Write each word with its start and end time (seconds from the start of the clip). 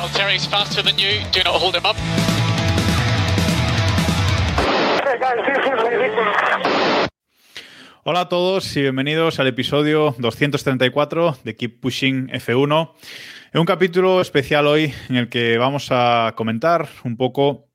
Valtteri's 0.00 0.46
faster 0.46 0.82
than 0.82 0.96
you. 0.96 1.20
Do 1.30 1.42
not 1.44 1.60
hold 1.60 1.76
him 1.76 1.84
up. 1.84 1.94
Hola 8.04 8.20
a 8.22 8.28
todos 8.30 8.74
y 8.78 8.80
bienvenidos 8.80 9.40
al 9.40 9.48
episodio 9.48 10.14
234 10.16 11.36
de 11.44 11.54
Keep 11.54 11.80
Pushing 11.80 12.28
F1. 12.28 12.92
En 13.52 13.60
un 13.60 13.66
capítulo 13.66 14.22
especial 14.22 14.66
hoy 14.68 14.94
en 15.10 15.16
el 15.16 15.28
que 15.28 15.58
vamos 15.58 15.88
a 15.90 16.32
comentar 16.34 16.88
un 17.04 17.18
poco 17.18 17.69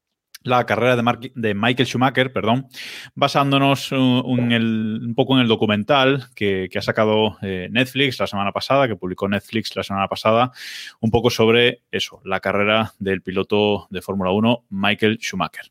la 0.45 0.65
carrera 0.65 0.95
de, 0.95 1.53
Michael 1.55 1.87
Schumacher, 1.87 2.31
perdón, 2.31 2.67
basándonos 3.15 3.91
uh, 3.91 3.95
un, 3.95 5.13
poco 5.15 5.35
en 5.35 5.41
el 5.41 5.47
documental 5.47 6.27
que, 6.35 6.69
que 6.71 6.77
ha 6.77 6.81
sacado 6.81 7.37
eh, 7.41 7.67
Netflix 7.71 8.19
la 8.19 8.27
semana 8.27 8.51
pasada, 8.51 8.87
que 8.87 8.95
publicó 8.95 9.27
Netflix 9.27 9.75
la 9.75 9.83
semana 9.83 10.07
pasada, 10.07 10.51
un 11.01 11.09
poco 11.09 11.31
sobre 11.31 11.81
eso, 11.91 12.21
la 12.23 12.39
carrera 12.39 12.93
del 12.99 13.23
piloto 13.23 13.87
de 13.89 14.01
Fórmula 14.01 14.31
1, 14.31 14.65
Michael 14.69 15.17
Schumacher. 15.19 15.65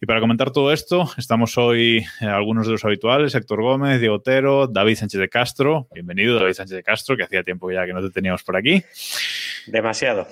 Y 0.00 0.06
para 0.06 0.20
comentar 0.20 0.50
todo 0.50 0.72
esto, 0.72 1.10
estamos 1.18 1.58
hoy 1.58 2.04
eh, 2.20 2.24
algunos 2.24 2.66
de 2.66 2.72
los 2.72 2.84
habituales, 2.84 3.34
Héctor 3.34 3.62
Gómez, 3.62 4.00
Diego 4.00 4.16
Otero, 4.16 4.66
David 4.66 4.96
Sánchez 4.96 5.20
de 5.20 5.28
Castro. 5.28 5.86
Bienvenido, 5.92 6.38
David 6.38 6.54
Sánchez 6.54 6.76
de 6.76 6.82
Castro, 6.82 7.16
que 7.16 7.24
hacía 7.24 7.42
tiempo 7.42 7.70
ya 7.70 7.84
que 7.84 7.92
no 7.92 8.00
te 8.00 8.10
teníamos 8.10 8.42
por 8.42 8.56
aquí. 8.56 8.82
Demasiado. 9.66 10.26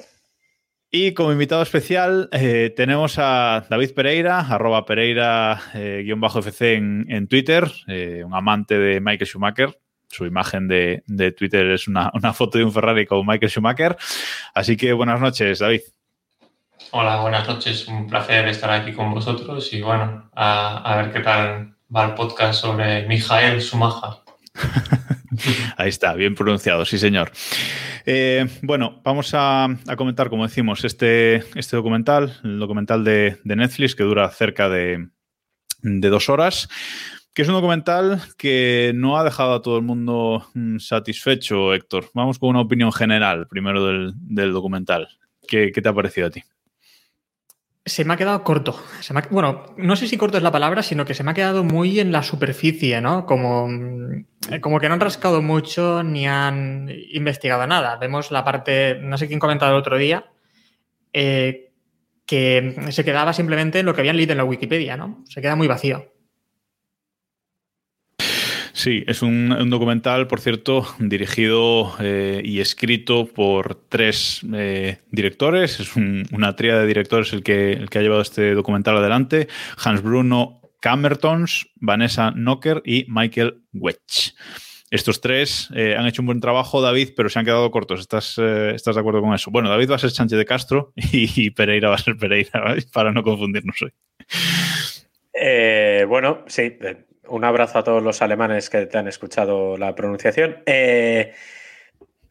Y 0.94 1.14
como 1.14 1.32
invitado 1.32 1.62
especial 1.62 2.28
eh, 2.32 2.70
tenemos 2.76 3.18
a 3.18 3.64
David 3.70 3.94
Pereira, 3.94 4.40
arroba 4.40 4.84
Pereira-FC 4.84 6.74
en, 6.74 7.06
en 7.08 7.28
Twitter, 7.28 7.72
eh, 7.88 8.22
un 8.22 8.34
amante 8.34 8.78
de 8.78 9.00
Michael 9.00 9.26
Schumacher. 9.26 9.80
Su 10.08 10.26
imagen 10.26 10.68
de, 10.68 11.02
de 11.06 11.32
Twitter 11.32 11.70
es 11.70 11.88
una, 11.88 12.10
una 12.12 12.34
foto 12.34 12.58
de 12.58 12.64
un 12.64 12.72
Ferrari 12.74 13.06
con 13.06 13.26
Michael 13.26 13.50
Schumacher. 13.50 13.96
Así 14.52 14.76
que 14.76 14.92
buenas 14.92 15.18
noches, 15.18 15.60
David. 15.60 15.80
Hola, 16.90 17.22
buenas 17.22 17.48
noches. 17.48 17.88
Un 17.88 18.06
placer 18.06 18.46
estar 18.48 18.70
aquí 18.70 18.92
con 18.92 19.14
vosotros 19.14 19.72
y 19.72 19.80
bueno, 19.80 20.28
a, 20.34 20.76
a 20.76 20.96
ver 20.96 21.10
qué 21.10 21.20
tal 21.20 21.74
va 21.94 22.04
el 22.04 22.12
podcast 22.12 22.60
sobre 22.60 23.08
Mijael 23.08 23.62
Sumaja. 23.62 24.18
Ahí 25.76 25.88
está, 25.88 26.14
bien 26.14 26.34
pronunciado, 26.34 26.84
sí 26.84 26.98
señor. 26.98 27.32
Eh, 28.04 28.46
bueno, 28.62 29.00
vamos 29.04 29.32
a, 29.34 29.68
comentar, 29.96 30.28
como 30.28 30.46
decimos, 30.46 30.84
este, 30.84 31.36
este 31.54 31.76
documental, 31.76 32.38
el 32.44 32.58
documental 32.58 33.04
de, 33.04 33.38
Netflix 33.44 33.94
que 33.94 34.04
dura 34.04 34.28
cerca 34.30 34.68
de, 34.68 35.08
de 35.82 36.08
dos 36.08 36.28
horas, 36.28 36.68
que 37.34 37.42
es 37.42 37.48
un 37.48 37.54
documental 37.54 38.20
que 38.36 38.92
no 38.94 39.16
ha 39.16 39.24
dejado 39.24 39.54
a 39.54 39.62
todo 39.62 39.76
el 39.76 39.82
mundo 39.82 40.46
mm, 40.54 40.78
satisfecho, 40.78 41.72
Héctor. 41.74 42.10
Vamos 42.14 42.38
con 42.38 42.50
una 42.50 42.60
opinión 42.60 42.92
general 42.92 43.46
primero 43.48 43.86
del, 43.86 44.52
documental. 44.52 45.08
¿Qué, 45.48 45.72
qué 45.72 45.82
te 45.82 45.88
ha 45.88 45.94
parecido 45.94 46.26
a 46.26 46.30
ti? 46.30 46.42
Se 47.84 48.04
me 48.04 48.14
ha 48.14 48.16
quedado 48.16 48.44
corto. 48.44 48.80
Se 49.00 49.12
me 49.12 49.20
ha- 49.20 49.28
bueno, 49.30 49.66
no 49.76 49.96
sé 49.96 50.06
si 50.06 50.16
corto 50.16 50.36
es 50.36 50.42
la 50.44 50.52
palabra, 50.52 50.82
sino 50.84 51.04
que 51.04 51.14
se 51.14 51.24
me 51.24 51.32
ha 51.32 51.34
quedado 51.34 51.64
muy 51.64 51.98
en 51.98 52.12
la 52.12 52.22
superficie, 52.22 53.00
¿no? 53.00 53.26
Como, 53.26 53.66
mm, 53.68 54.24
como 54.60 54.78
que 54.78 54.88
no 54.88 54.94
han 54.94 55.00
rascado 55.00 55.42
mucho 55.42 56.04
ni 56.04 56.26
han 56.28 56.88
investigado 57.12 57.66
nada. 57.66 57.96
Vemos 57.96 58.30
la 58.30 58.44
parte, 58.44 58.98
no 59.00 59.18
sé 59.18 59.26
quién 59.26 59.40
comentaba 59.40 59.72
el 59.72 59.78
otro 59.78 59.96
día, 59.98 60.26
eh, 61.12 61.72
que 62.24 62.76
se 62.90 63.04
quedaba 63.04 63.32
simplemente 63.32 63.80
en 63.80 63.86
lo 63.86 63.94
que 63.94 64.00
habían 64.02 64.16
leído 64.16 64.32
en 64.32 64.38
la 64.38 64.44
Wikipedia, 64.44 64.96
¿no? 64.96 65.24
Se 65.28 65.42
queda 65.42 65.56
muy 65.56 65.66
vacío. 65.66 66.11
Sí, 68.72 69.04
es 69.06 69.20
un, 69.20 69.68
documental, 69.68 70.26
por 70.26 70.40
cierto, 70.40 70.86
dirigido 70.98 71.94
eh, 72.00 72.40
y 72.42 72.60
escrito 72.60 73.26
por 73.26 73.74
tres 73.74 74.40
eh, 74.54 74.98
directores. 75.10 75.78
Es 75.78 75.94
un- 75.94 76.26
una 76.32 76.56
tríada 76.56 76.80
de 76.80 76.86
directores 76.86 77.32
el 77.34 77.42
que, 77.42 77.86
ha 77.94 78.00
llevado 78.00 78.22
este 78.22 78.54
documental 78.54 78.96
adelante. 78.96 79.48
Hans 79.76 80.02
Bruno 80.02 80.62
Camertons, 80.80 81.68
Vanessa 81.76 82.32
Knocker 82.32 82.82
y 82.84 83.04
Michael 83.08 83.62
Wedge. 83.74 84.34
Estos 84.90 85.20
tres 85.20 85.68
eh, 85.74 85.94
han 85.96 86.06
hecho 86.06 86.22
un 86.22 86.26
buen 86.26 86.40
trabajo, 86.40 86.80
David, 86.80 87.10
pero 87.14 87.28
se 87.28 87.38
han 87.38 87.44
quedado 87.44 87.70
cortos. 87.70 88.00
¿Estás, 88.00 88.36
eh, 88.38 88.72
¿Estás 88.74 88.94
de 88.94 89.00
acuerdo 89.00 89.20
con 89.20 89.34
eso? 89.34 89.50
Bueno, 89.50 89.68
David 89.68 89.90
va 89.90 89.96
a 89.96 89.98
ser 89.98 90.10
Sánchez 90.10 90.38
de 90.38 90.44
Castro 90.46 90.92
y, 91.12 91.50
Pereira 91.50 91.90
va 91.90 91.96
a 91.96 91.98
ser 91.98 92.16
Pereira, 92.16 92.74
para 92.92 93.12
no 93.12 93.22
confundirnos 93.22 93.76
hoy. 93.82 93.92
Bueno, 96.08 96.44
sí, 96.46 96.76
un 97.28 97.44
abrazo 97.44 97.78
a 97.78 97.84
todos 97.84 98.02
los 98.02 98.22
alemanes 98.22 98.70
que 98.70 98.86
te 98.86 98.98
han 98.98 99.08
escuchado 99.08 99.76
la 99.76 99.94
pronunciación. 99.94 100.62
Eh, 100.66 101.32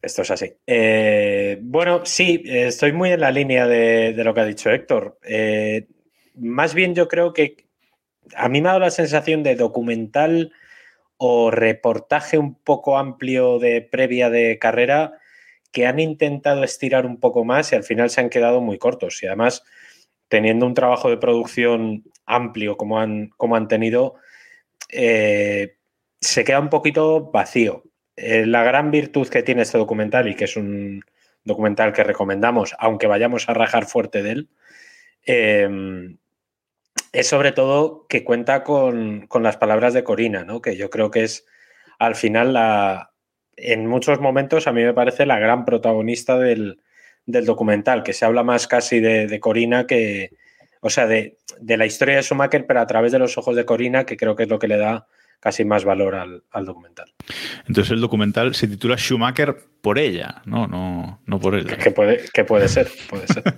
esto 0.00 0.22
es 0.22 0.30
así. 0.30 0.52
Eh, 0.66 1.58
bueno, 1.62 2.04
sí, 2.04 2.42
estoy 2.44 2.92
muy 2.92 3.12
en 3.12 3.20
la 3.20 3.30
línea 3.30 3.66
de, 3.66 4.12
de 4.12 4.24
lo 4.24 4.34
que 4.34 4.40
ha 4.40 4.44
dicho 4.44 4.70
Héctor. 4.70 5.18
Eh, 5.24 5.86
más 6.34 6.74
bien 6.74 6.94
yo 6.94 7.08
creo 7.08 7.32
que 7.32 7.66
a 8.36 8.48
mí 8.48 8.60
me 8.60 8.68
ha 8.68 8.72
dado 8.72 8.80
la 8.80 8.90
sensación 8.90 9.42
de 9.42 9.56
documental 9.56 10.52
o 11.16 11.50
reportaje 11.50 12.38
un 12.38 12.56
poco 12.56 12.98
amplio 12.98 13.58
de 13.58 13.80
previa 13.80 14.28
de 14.28 14.58
carrera 14.58 15.18
que 15.70 15.86
han 15.86 16.00
intentado 16.00 16.64
estirar 16.64 17.06
un 17.06 17.18
poco 17.18 17.44
más 17.44 17.72
y 17.72 17.76
al 17.76 17.84
final 17.84 18.10
se 18.10 18.20
han 18.20 18.28
quedado 18.28 18.60
muy 18.60 18.78
cortos. 18.78 19.22
Y 19.22 19.26
además, 19.26 19.64
teniendo 20.28 20.66
un 20.66 20.74
trabajo 20.74 21.10
de 21.10 21.16
producción 21.16 22.04
amplio 22.26 22.76
como 22.76 22.98
han, 22.98 23.28
como 23.36 23.56
han 23.56 23.68
tenido, 23.68 24.16
eh, 24.88 25.76
se 26.20 26.44
queda 26.44 26.60
un 26.60 26.70
poquito 26.70 27.30
vacío. 27.30 27.84
Eh, 28.16 28.46
la 28.46 28.62
gran 28.62 28.90
virtud 28.90 29.28
que 29.28 29.42
tiene 29.42 29.62
este 29.62 29.78
documental 29.78 30.28
y 30.28 30.34
que 30.34 30.44
es 30.44 30.56
un 30.56 31.02
documental 31.44 31.92
que 31.92 32.04
recomendamos, 32.04 32.74
aunque 32.78 33.06
vayamos 33.06 33.48
a 33.48 33.54
rajar 33.54 33.86
fuerte 33.86 34.22
de 34.22 34.30
él, 34.30 34.50
eh, 35.26 35.68
es 37.12 37.26
sobre 37.26 37.52
todo 37.52 38.06
que 38.08 38.24
cuenta 38.24 38.62
con, 38.62 39.26
con 39.26 39.42
las 39.42 39.56
palabras 39.56 39.94
de 39.94 40.04
Corina, 40.04 40.44
¿no? 40.44 40.60
que 40.60 40.76
yo 40.76 40.90
creo 40.90 41.10
que 41.10 41.24
es 41.24 41.46
al 41.98 42.14
final 42.14 42.52
la, 42.52 43.12
en 43.56 43.86
muchos 43.86 44.20
momentos 44.20 44.66
a 44.66 44.72
mí 44.72 44.82
me 44.82 44.94
parece 44.94 45.26
la 45.26 45.38
gran 45.38 45.64
protagonista 45.64 46.38
del, 46.38 46.80
del 47.26 47.44
documental, 47.44 48.02
que 48.02 48.12
se 48.12 48.24
habla 48.24 48.42
más 48.42 48.66
casi 48.66 49.00
de 49.00 49.40
Corina 49.40 49.86
que, 49.86 50.30
o 50.82 50.90
sea, 50.90 51.06
de, 51.06 51.38
de 51.60 51.76
la 51.76 51.86
historia 51.86 52.16
de 52.16 52.22
Schumacher, 52.22 52.66
pero 52.66 52.80
a 52.80 52.86
través 52.86 53.12
de 53.12 53.18
los 53.18 53.38
ojos 53.38 53.56
de 53.56 53.64
Corina, 53.64 54.04
que 54.04 54.16
creo 54.16 54.36
que 54.36 54.42
es 54.42 54.48
lo 54.48 54.58
que 54.58 54.68
le 54.68 54.76
da 54.76 55.06
casi 55.40 55.64
más 55.64 55.84
valor 55.84 56.14
al, 56.14 56.44
al 56.50 56.66
documental. 56.66 57.12
Entonces 57.66 57.92
el 57.92 58.00
documental 58.00 58.54
se 58.54 58.68
titula 58.68 58.96
Schumacher 58.96 59.56
por 59.80 59.98
ella, 59.98 60.42
no, 60.44 60.66
no, 60.66 61.22
no 61.24 61.40
por 61.40 61.54
él. 61.54 61.66
Que 61.66 61.90
puede, 61.90 62.24
que 62.32 62.44
puede 62.44 62.68
ser, 62.68 62.88
puede 63.08 63.26
ser. 63.28 63.42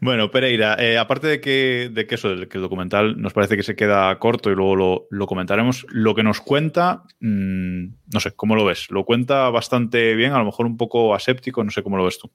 Bueno, 0.00 0.30
Pereira, 0.30 0.76
eh, 0.78 0.96
aparte 0.96 1.26
de 1.26 1.40
que, 1.40 1.90
de 1.92 2.06
que 2.06 2.14
eso, 2.14 2.36
de 2.36 2.48
que 2.48 2.58
el 2.58 2.62
documental 2.62 3.20
nos 3.20 3.32
parece 3.32 3.56
que 3.56 3.64
se 3.64 3.74
queda 3.74 4.16
corto 4.18 4.50
y 4.50 4.54
luego 4.54 4.76
lo, 4.76 5.06
lo 5.10 5.26
comentaremos, 5.26 5.86
lo 5.88 6.14
que 6.14 6.22
nos 6.22 6.40
cuenta, 6.40 7.02
mmm, 7.18 7.86
no 8.12 8.20
sé, 8.20 8.32
¿cómo 8.36 8.54
lo 8.54 8.64
ves? 8.64 8.90
Lo 8.90 9.04
cuenta 9.04 9.50
bastante 9.50 10.14
bien, 10.14 10.32
a 10.32 10.38
lo 10.38 10.44
mejor 10.44 10.66
un 10.66 10.76
poco 10.76 11.14
aséptico, 11.14 11.64
no 11.64 11.70
sé 11.70 11.82
cómo 11.82 11.96
lo 11.96 12.04
ves 12.04 12.18
tú. 12.18 12.30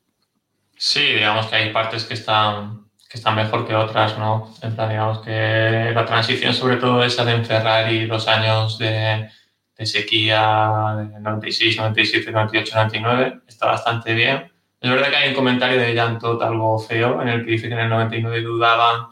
Sí, 0.75 1.05
digamos 1.13 1.47
que 1.47 1.55
hay 1.55 1.71
partes 1.71 2.03
que 2.03 2.15
están, 2.15 2.82
que 3.13 3.19
están 3.19 3.35
mejor 3.35 3.67
que 3.67 3.75
otras, 3.75 4.17
¿no? 4.17 4.51
En 4.63 4.75
plan, 4.75 4.89
digamos 4.89 5.19
que 5.19 5.91
la 5.93 6.03
transición, 6.03 6.51
sobre 6.51 6.77
todo 6.77 7.03
esa 7.03 7.23
de 7.23 7.43
Ferrari, 7.43 8.07
los 8.07 8.27
años 8.27 8.79
de, 8.79 9.29
de 9.77 9.85
sequía, 9.85 10.95
de 10.97 11.19
96, 11.19 11.77
97, 11.77 12.31
98, 12.31 12.75
99, 12.75 13.41
está 13.47 13.67
bastante 13.67 14.15
bien. 14.15 14.51
Es 14.81 14.89
verdad 14.89 15.11
que 15.11 15.15
hay 15.17 15.29
un 15.29 15.35
comentario 15.35 15.79
de 15.79 15.95
Jan 15.95 16.17
algo 16.41 16.79
feo 16.79 17.21
en 17.21 17.27
el 17.27 17.45
que 17.45 17.51
dice 17.51 17.67
que 17.67 17.75
en 17.75 17.81
el 17.81 17.89
99 17.89 18.41
dudaban 18.41 19.09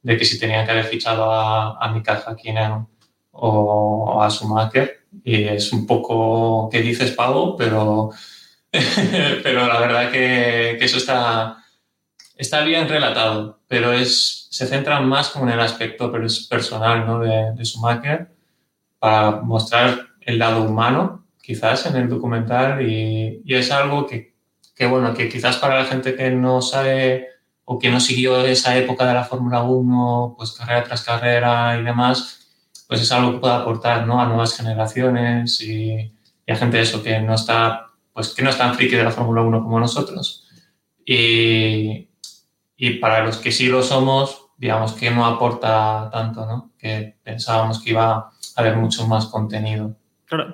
de 0.00 0.16
que 0.16 0.24
si 0.24 0.40
tenían 0.40 0.64
que 0.64 0.72
haber 0.72 0.84
fichado 0.86 1.30
a, 1.30 1.76
a 1.76 1.92
Mika 1.92 2.24
Hakkinen 2.26 2.86
o 3.32 4.22
a 4.22 4.30
Schumacher. 4.30 5.00
Y 5.22 5.44
es 5.44 5.70
un 5.70 5.86
poco 5.86 6.70
que 6.70 6.80
dices, 6.80 7.10
Pavo, 7.10 7.58
pero, 7.58 8.08
pero 8.72 9.66
la 9.66 9.80
verdad 9.80 10.10
que, 10.10 10.76
que 10.78 10.84
eso 10.86 10.96
está, 10.96 11.58
está 12.36 12.62
bien 12.62 12.88
relatado, 12.88 13.60
pero 13.68 13.92
es, 13.92 14.48
se 14.50 14.66
centra 14.66 15.00
más 15.00 15.28
como 15.28 15.46
en 15.46 15.52
el 15.52 15.60
aspecto 15.60 16.12
personal 16.48 17.06
¿no? 17.06 17.20
de, 17.20 17.52
de 17.52 17.64
Schumacher 17.64 18.28
para 18.98 19.42
mostrar 19.42 20.08
el 20.20 20.38
lado 20.38 20.62
humano, 20.62 21.26
quizás, 21.42 21.86
en 21.86 21.96
el 21.96 22.08
documental, 22.08 22.82
y, 22.82 23.42
y 23.44 23.54
es 23.54 23.70
algo 23.70 24.06
que, 24.06 24.34
que, 24.74 24.86
bueno, 24.86 25.12
que 25.14 25.28
quizás 25.28 25.56
para 25.56 25.78
la 25.78 25.84
gente 25.84 26.16
que 26.16 26.30
no 26.30 26.62
sabe 26.62 27.28
o 27.66 27.78
que 27.78 27.90
no 27.90 28.00
siguió 28.00 28.40
esa 28.44 28.76
época 28.76 29.06
de 29.06 29.14
la 29.14 29.24
Fórmula 29.24 29.62
1, 29.62 30.34
pues 30.36 30.52
carrera 30.52 30.84
tras 30.84 31.02
carrera 31.02 31.78
y 31.78 31.84
demás, 31.84 32.48
pues 32.88 33.02
es 33.02 33.12
algo 33.12 33.32
que 33.32 33.38
puede 33.38 33.54
aportar 33.54 34.06
¿no? 34.06 34.20
a 34.20 34.26
nuevas 34.26 34.56
generaciones 34.56 35.60
y, 35.60 36.12
y, 36.46 36.52
a 36.52 36.56
gente 36.56 36.80
eso 36.80 37.02
que 37.02 37.20
no 37.20 37.34
está, 37.34 37.88
pues 38.12 38.34
que 38.34 38.42
no 38.42 38.50
es 38.50 38.58
tan 38.58 38.74
friki 38.74 38.96
de 38.96 39.04
la 39.04 39.10
Fórmula 39.10 39.42
1 39.42 39.62
como 39.62 39.80
nosotros. 39.80 40.46
Y, 41.04 42.08
y 42.76 42.98
para 42.98 43.24
los 43.24 43.38
que 43.38 43.52
sí 43.52 43.68
lo 43.68 43.82
somos, 43.82 44.48
digamos 44.56 44.92
que 44.92 45.10
no 45.10 45.26
aporta 45.26 46.10
tanto, 46.12 46.46
¿no? 46.46 46.72
Que 46.78 47.16
pensábamos 47.22 47.82
que 47.82 47.90
iba 47.90 48.12
a 48.12 48.32
haber 48.56 48.76
mucho 48.76 49.06
más 49.06 49.26
contenido. 49.26 49.96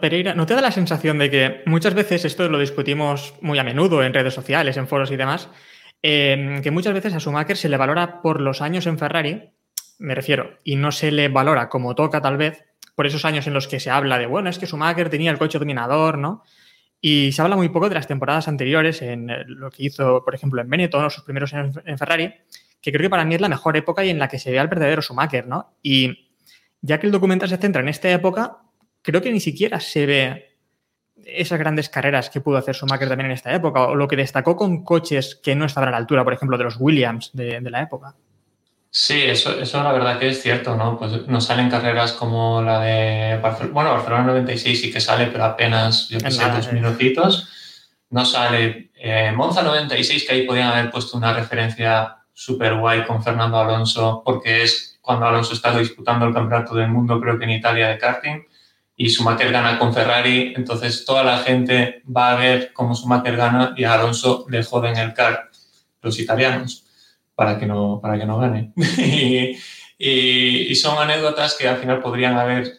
Pereira, 0.01 0.35
¿no 0.35 0.47
te 0.47 0.55
da 0.55 0.61
la 0.61 0.73
sensación 0.73 1.19
de 1.19 1.31
que 1.31 1.63
muchas 1.67 1.95
veces 1.95 2.25
esto 2.25 2.49
lo 2.49 2.59
discutimos 2.59 3.35
muy 3.41 3.59
a 3.59 3.65
menudo 3.65 4.03
en 4.03 4.13
redes 4.13 4.35
sociales, 4.35 4.77
en 4.77 4.89
foros 4.89 5.11
y 5.11 5.17
demás, 5.17 5.49
eh, 6.03 6.61
que 6.63 6.71
muchas 6.71 6.93
veces 6.93 7.15
a 7.15 7.21
Schumacher 7.21 7.57
se 7.57 7.69
le 7.69 7.77
valora 7.77 8.21
por 8.21 8.41
los 8.41 8.63
años 8.63 8.87
en 8.87 8.99
Ferrari, 8.99 9.51
me 9.99 10.15
refiero, 10.15 10.59
y 10.65 10.77
no 10.77 10.93
se 10.93 11.13
le 11.13 11.29
valora 11.29 11.69
como 11.69 11.95
toca 11.95 12.21
tal 12.21 12.37
vez, 12.37 12.65
por 12.95 13.07
esos 13.07 13.25
años 13.25 13.47
en 13.47 13.55
los 13.55 13.69
que 13.69 13.81
se 13.81 13.91
habla 13.91 14.19
de, 14.19 14.27
bueno, 14.27 14.51
es 14.51 14.59
que 14.59 14.67
Schumacher 14.67 15.09
tenía 15.09 15.31
el 15.31 15.39
coche 15.39 15.59
dominador, 15.59 16.19
¿no? 16.19 16.43
Y 17.01 17.33
se 17.33 17.41
habla 17.41 17.57
muy 17.57 17.71
poco 17.71 17.89
de 17.89 17.95
las 17.95 18.07
temporadas 18.07 18.47
anteriores, 18.47 19.01
en 19.01 19.29
lo 19.47 19.71
que 19.71 19.85
hizo, 19.85 20.23
por 20.25 20.35
ejemplo, 20.35 20.61
en 20.61 20.69
Benetton 20.69 21.05
o 21.05 21.11
sus 21.11 21.25
primeros 21.25 21.55
años 21.55 21.77
en 21.85 21.97
Ferrari, 21.97 22.35
que 22.81 22.93
creo 22.93 23.03
que 23.03 23.11
para 23.11 23.25
mí 23.25 23.35
es 23.35 23.41
la 23.41 23.49
mejor 23.49 23.77
época 23.77 24.05
y 24.05 24.11
en 24.11 24.19
la 24.19 24.29
que 24.29 24.39
se 24.39 24.51
ve 24.51 24.59
al 24.59 24.69
verdadero 24.69 25.01
Schumacher, 25.01 25.47
¿no? 25.47 25.77
Y 25.83 26.31
ya 26.83 27.01
que 27.01 27.07
el 27.07 27.13
documental 27.13 27.49
se 27.49 27.57
centra 27.57 27.81
en 27.81 27.89
esta 27.89 28.11
época, 28.11 28.59
creo 29.03 29.23
que 29.23 29.33
ni 29.33 29.41
siquiera 29.41 29.81
se 29.81 30.07
ve 30.07 30.57
esas 31.25 31.59
grandes 31.59 31.89
carreras 31.89 32.31
que 32.31 32.41
pudo 32.41 32.57
hacer 32.57 32.75
Schumacher 32.75 33.09
también 33.09 33.27
en 33.27 33.33
esta 33.33 33.55
época, 33.55 33.89
o 33.89 33.95
lo 33.95 34.09
que 34.09 34.17
destacó 34.17 34.57
con 34.57 34.85
coches 34.85 35.41
que 35.43 35.55
no 35.55 35.65
estaban 35.65 35.89
a 35.89 35.93
la 35.93 35.99
altura, 35.99 36.25
por 36.25 36.33
ejemplo, 36.33 36.59
de 36.59 36.65
los 36.65 36.77
Williams 36.79 37.31
de 37.33 37.61
la 37.63 37.83
época. 37.83 38.15
Sí, 38.93 39.23
eso, 39.23 39.53
eso 39.61 39.83
la 39.85 39.93
verdad 39.93 40.19
que 40.19 40.29
es 40.29 40.43
cierto, 40.43 40.75
¿no? 40.75 40.99
Pues 40.99 41.29
nos 41.29 41.45
salen 41.45 41.71
carreras 41.71 42.13
como 42.13 42.61
la 42.61 42.81
de 42.81 43.39
Barcelona, 43.39 43.73
bueno, 43.73 43.91
Barcelona 43.93 44.25
96 44.25 44.81
sí 44.81 44.93
que 44.93 45.01
sale, 45.01 45.27
pero 45.27 45.45
apenas, 45.45 46.09
yo 46.09 46.19
qué 46.19 46.31
sé, 46.33 46.45
dos 46.51 46.73
minutitos. 46.73 47.49
No 48.11 48.25
sale 48.25 48.91
eh, 48.97 49.31
Monza 49.33 49.63
96, 49.63 50.25
que 50.27 50.33
ahí 50.33 50.43
podían 50.45 50.73
haber 50.73 50.91
puesto 50.91 51.17
una 51.17 51.33
referencia 51.33 52.17
súper 52.33 52.75
guay 52.75 53.05
con 53.05 53.23
Fernando 53.23 53.61
Alonso, 53.61 54.23
porque 54.25 54.65
es 54.65 54.99
cuando 55.01 55.27
Alonso 55.27 55.55
está 55.55 55.77
disputando 55.79 56.27
el 56.27 56.35
campeonato 56.35 56.75
del 56.75 56.89
mundo, 56.89 57.21
creo 57.21 57.39
que 57.39 57.45
en 57.45 57.51
Italia, 57.51 57.89
de 57.89 57.99
karting 57.99 58.43
y 58.97 59.09
Schumacher 59.09 59.53
gana 59.53 59.79
con 59.79 59.95
Ferrari, 59.95 60.53
entonces 60.57 61.05
toda 61.05 61.23
la 61.23 61.39
gente 61.39 62.03
va 62.05 62.33
a 62.33 62.35
ver 62.35 62.73
cómo 62.73 62.97
Schumacher 62.97 63.37
gana 63.37 63.73
y 63.77 63.85
a 63.85 63.95
Alonso 63.95 64.47
le 64.49 64.65
joden 64.65 64.97
el 64.97 65.15
car 65.15 65.49
los 66.03 66.19
italianos 66.19 66.85
para 67.41 67.59
que 67.59 67.65
no, 67.65 68.01
para 68.03 68.19
que 68.19 68.27
no 68.27 68.37
gane. 68.37 68.75
y, 68.77 69.57
y, 69.97 70.75
son 70.75 70.99
anécdotas 70.99 71.57
que 71.59 71.67
al 71.67 71.79
final 71.79 72.03
podrían 72.03 72.37
haber 72.37 72.71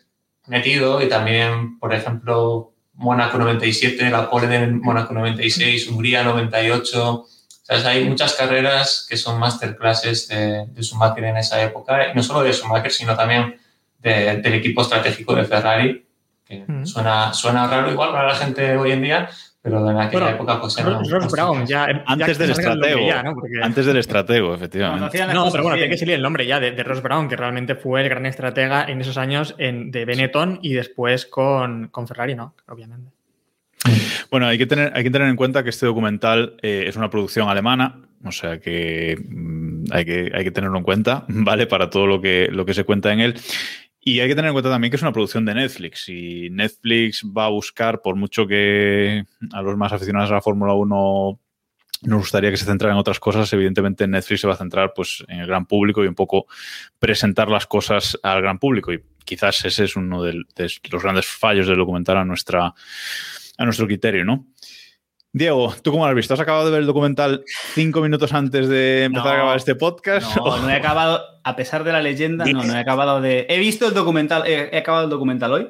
metido 0.45 1.01
y 1.01 1.09
también, 1.09 1.79
por 1.79 1.95
ejemplo, 1.95 2.71
Mónaco 2.93 3.39
97, 3.39 4.11
la 4.11 4.29
pole 4.29 4.45
de 4.45 4.67
Mónaco 4.67 5.15
96, 5.15 5.87
Hungría 5.87 6.21
98. 6.21 7.25
¿Sabes? 7.63 7.85
Hay 7.85 8.07
muchas 8.07 8.35
carreras 8.35 9.07
que 9.09 9.17
son 9.17 9.39
masterclasses 9.39 10.27
de, 10.27 10.67
de 10.67 10.83
Schumacher 10.83 11.23
en 11.23 11.37
esa 11.37 11.59
época, 11.63 12.11
y 12.11 12.15
no 12.15 12.21
solo 12.21 12.43
de 12.43 12.53
Schumacher, 12.53 12.91
sino 12.91 13.15
también 13.15 13.59
de, 13.97 14.37
del 14.43 14.53
equipo 14.53 14.83
estratégico 14.83 15.33
de 15.33 15.45
Ferrari, 15.45 16.05
que 16.45 16.65
mm. 16.67 16.85
suena, 16.85 17.33
suena 17.33 17.65
raro 17.65 17.89
igual 17.89 18.11
para 18.11 18.27
la 18.27 18.35
gente 18.35 18.77
hoy 18.77 18.91
en 18.91 19.01
día, 19.01 19.27
pero 19.61 19.91
en 19.91 19.97
aquella 19.97 20.23
bueno, 20.23 20.35
época 20.35 20.61
pues 20.61 20.77
era... 20.79 21.01
Ross 21.07 21.31
Brown, 21.31 21.67
ya, 21.67 22.03
antes 22.07 22.37
ya 22.37 22.43
del 22.43 22.51
estratego, 22.51 23.07
ya, 23.07 23.21
¿no? 23.21 23.35
Porque... 23.35 23.61
antes 23.61 23.85
del 23.85 23.97
estratego, 23.97 24.55
efectivamente. 24.55 25.19
No, 25.19 25.45
no 25.45 25.51
pero 25.51 25.63
bueno, 25.63 25.77
tiene 25.77 25.91
que 25.91 25.97
salir 25.97 26.15
el 26.15 26.21
nombre 26.21 26.47
ya 26.47 26.59
de, 26.59 26.71
de, 26.71 26.83
Ross 26.83 27.03
Brown, 27.03 27.29
que 27.29 27.35
realmente 27.35 27.75
fue 27.75 28.01
el 28.01 28.09
gran 28.09 28.25
estratega 28.25 28.85
en 28.85 29.01
esos 29.01 29.17
años 29.17 29.53
en, 29.59 29.91
de 29.91 30.05
Benetton 30.05 30.59
y 30.63 30.73
después 30.73 31.27
con, 31.27 31.89
con 31.89 32.07
Ferrari, 32.07 32.33
¿no? 32.33 32.55
Obviamente. 32.67 33.11
Bueno, 34.31 34.47
hay 34.47 34.57
que 34.57 34.65
tener, 34.65 34.91
hay 34.95 35.03
que 35.03 35.11
tener 35.11 35.27
en 35.27 35.35
cuenta 35.35 35.63
que 35.63 35.69
este 35.69 35.85
documental 35.85 36.55
eh, 36.61 36.85
es 36.87 36.95
una 36.95 37.09
producción 37.09 37.49
alemana, 37.49 37.99
o 38.23 38.31
sea 38.31 38.59
que 38.59 39.17
mm, 39.29 39.85
hay, 39.91 40.05
que 40.05 40.31
hay 40.33 40.43
que 40.43 40.51
tenerlo 40.51 40.77
en 40.77 40.83
cuenta, 40.83 41.25
¿vale? 41.27 41.67
Para 41.67 41.89
todo 41.89 42.07
lo 42.07 42.21
que, 42.21 42.47
lo 42.51 42.65
que 42.65 42.73
se 42.73 42.83
cuenta 42.83 43.11
en 43.13 43.19
él. 43.19 43.35
Y 44.03 44.19
hay 44.19 44.27
que 44.27 44.36
tener 44.36 44.50
en 44.50 44.53
cuenta 44.53 44.71
también 44.71 44.89
que 44.89 44.95
es 44.95 45.01
una 45.03 45.13
producción 45.13 45.45
de 45.45 45.53
Netflix 45.53 46.09
y 46.09 46.50
Netflix 46.50 47.24
va 47.25 47.45
a 47.45 47.50
buscar, 47.50 48.01
por 48.01 48.15
mucho 48.15 48.48
que 48.48 49.24
a 49.53 49.62
los 49.62 49.77
más 49.77 49.94
aficionados 49.94 50.31
a 50.31 50.36
la 50.36 50.42
Fórmula 50.42 50.74
1 50.74 51.39
nos 52.03 52.19
gustaría 52.19 52.50
que 52.50 52.57
se 52.57 52.65
centrara 52.65 52.94
en 52.94 53.00
otras 53.00 53.19
cosas, 53.19 53.53
evidentemente 53.53 54.07
Netflix 54.07 54.42
se 54.42 54.48
va 54.48 54.53
a 54.53 54.57
centrar 54.57 54.94
pues, 54.95 55.24
en 55.27 55.42
el 55.42 55.48
gran 55.48 55.68
público 55.68 56.03
y 56.03 56.07
un 56.07 56.15
poco 56.15 56.48
presentar 56.98 57.48
las 57.50 57.68
cosas 57.68 58.18
al 58.24 58.42
gran 58.42 58.57
público. 58.57 58.92
Y 58.92 59.03
quizás 59.24 59.63
ese 59.65 59.83
es 59.83 59.95
uno 59.95 60.24
de, 60.24 60.33
los 60.33 61.04
grandes 61.04 61.27
fallos 61.27 61.68
del 61.68 61.77
documental 61.77 62.18
a, 62.18 62.25
nuestra, 62.25 62.74
a 63.57 63.65
nuestro 63.65 63.86
criterio, 63.86 64.25
¿no? 64.25 64.47
Diego, 65.33 65.74
¿tú 65.81 65.92
cómo 65.92 66.04
lo 66.04 66.10
has 66.10 66.16
visto? 66.16 66.33
¿Has 66.33 66.42
acabado 66.42 66.66
de 66.66 66.72
ver 66.72 66.81
el 66.81 66.88
documental 66.88 67.45
cinco 67.74 68.01
minutos 68.01 68.33
antes 68.33 68.68
de 68.68 69.06
empezar 69.06 69.28
no, 69.28 69.31
a 69.31 69.36
grabar 69.36 69.57
este 69.57 69.75
podcast? 69.75 70.36
No, 70.36 70.57
no 70.57 70.69
he 70.69 70.74
acabado, 70.74 71.22
a 71.44 71.56
pesar 71.56 71.86
de 71.86 71.94
la 71.94 72.01
leyenda, 72.01 72.44
no, 72.45 72.63
no 72.63 72.75
he 72.75 72.80
acabado 72.80 73.22
de. 73.22 73.45
He 73.48 73.57
visto 73.60 73.88
el 73.88 73.94
documental, 73.94 74.45
he, 74.45 74.75
he 74.75 74.78
acabado 74.78 75.06
el 75.06 75.10
documental 75.10 75.54
hoy. 75.54 75.69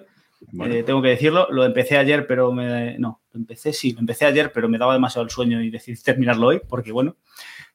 Bueno. 0.51 0.73
Eh, 0.73 0.81
tengo 0.81 1.03
que 1.03 1.09
decirlo, 1.09 1.47
lo 1.51 1.63
empecé 1.63 1.97
ayer, 1.97 2.25
pero 2.25 2.51
me. 2.51 2.97
No, 2.97 3.21
lo 3.31 3.39
empecé, 3.39 3.71
sí, 3.71 3.93
lo 3.93 3.99
empecé 3.99 4.25
ayer, 4.25 4.51
pero 4.51 4.67
me 4.67 4.79
daba 4.79 4.93
demasiado 4.93 5.23
el 5.25 5.29
sueño 5.29 5.61
y 5.61 5.69
decidí 5.69 6.01
terminarlo 6.01 6.47
hoy, 6.47 6.61
porque 6.67 6.91
bueno, 6.91 7.17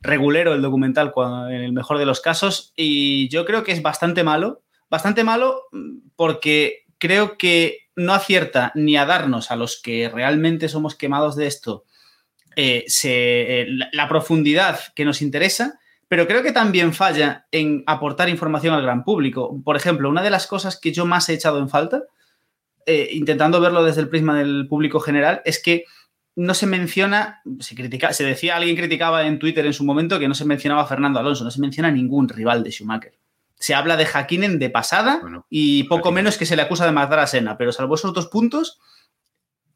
regulero 0.01 0.55
el 0.55 0.63
documental 0.63 1.13
cuando, 1.13 1.51
en 1.51 1.63
el 1.63 1.73
mejor 1.73 1.99
de 1.99 2.07
los 2.07 2.21
casos. 2.21 2.73
Y 2.75 3.29
yo 3.29 3.45
creo 3.45 3.63
que 3.63 3.71
es 3.71 3.81
bastante 3.81 4.25
malo. 4.25 4.63
Bastante 4.91 5.23
malo 5.23 5.63
porque 6.17 6.87
creo 6.99 7.37
que 7.37 7.86
no 7.97 8.13
acierta 8.13 8.73
ni 8.75 8.97
a 8.97 9.07
darnos 9.07 9.51
a 9.51 9.57
los 9.57 9.81
que 9.81 10.09
realmente 10.09 10.69
somos 10.69 10.95
quemados 10.95 11.35
de 11.35 11.47
esto 11.47 11.85
eh, 12.59 12.87
eh, 13.05 13.67
la, 13.93 14.09
profundidad 14.09 14.81
que 14.95 15.05
nos 15.05 15.21
interesa, 15.21 15.79
pero 16.09 16.27
creo 16.27 16.43
que 16.43 16.53
también 16.53 16.95
falla 16.95 17.47
en 17.51 17.85
aportar 17.87 18.31
información 18.31 18.73
al 18.73 18.83
gran 18.83 19.05
público. 19.05 19.61
Por 19.63 19.77
ejemplo, 19.77 20.09
una 20.09 20.23
de 20.23 20.31
las 20.31 20.47
cosas 20.47 20.81
que 20.81 20.91
yo 20.91 21.05
más 21.05 21.29
he 21.29 21.35
echado 21.35 21.59
en 21.59 21.69
falta, 21.69 22.05
eh, 22.87 23.11
intentando 23.13 23.61
verlo 23.61 23.85
desde 23.85 24.01
el 24.01 24.09
prisma 24.09 24.39
del 24.39 24.67
público 24.69 25.01
general, 25.01 25.43
es 25.45 25.63
que 25.63 25.85
no 26.35 26.55
se 26.55 26.67
menciona, 26.67 27.43
se, 27.61 27.75
se 28.13 28.25
decía, 28.25 28.57
alguien 28.57 28.77
criticaba 28.77 29.27
en 29.27 29.39
Twitter 29.39 29.67
en 29.67 29.75
su 29.75 29.85
momento 29.85 30.19
que 30.19 30.29
no 30.29 30.35
se 30.35 30.47
mencionaba 30.47 30.83
a 30.83 30.87
Fernando 30.87 31.19
Alonso, 31.19 31.45
no 31.45 31.51
se 31.51 31.61
menciona 31.61 31.91
ningún 31.91 32.29
rival 32.29 32.63
de 32.63 32.71
Schumacher 32.71 33.13
se 33.59 33.75
habla 33.75 33.97
de 33.97 34.07
Hakkinen 34.07 34.59
de 34.59 34.71
pasada 34.71 35.19
bueno, 35.21 35.47
y 35.51 35.85
poco 35.85 36.09
Hakkinen. 36.09 36.15
menos 36.15 36.39
que 36.39 36.47
se 36.47 36.57
le 36.57 36.63
acusa 36.63 36.87
de 36.87 36.93
matar 36.93 37.19
a 37.19 37.27
Senna, 37.27 37.57
pero 37.57 37.73
salvo 37.73 37.95
esos 37.95 38.13
dos 38.13 38.27
puntos, 38.27 38.81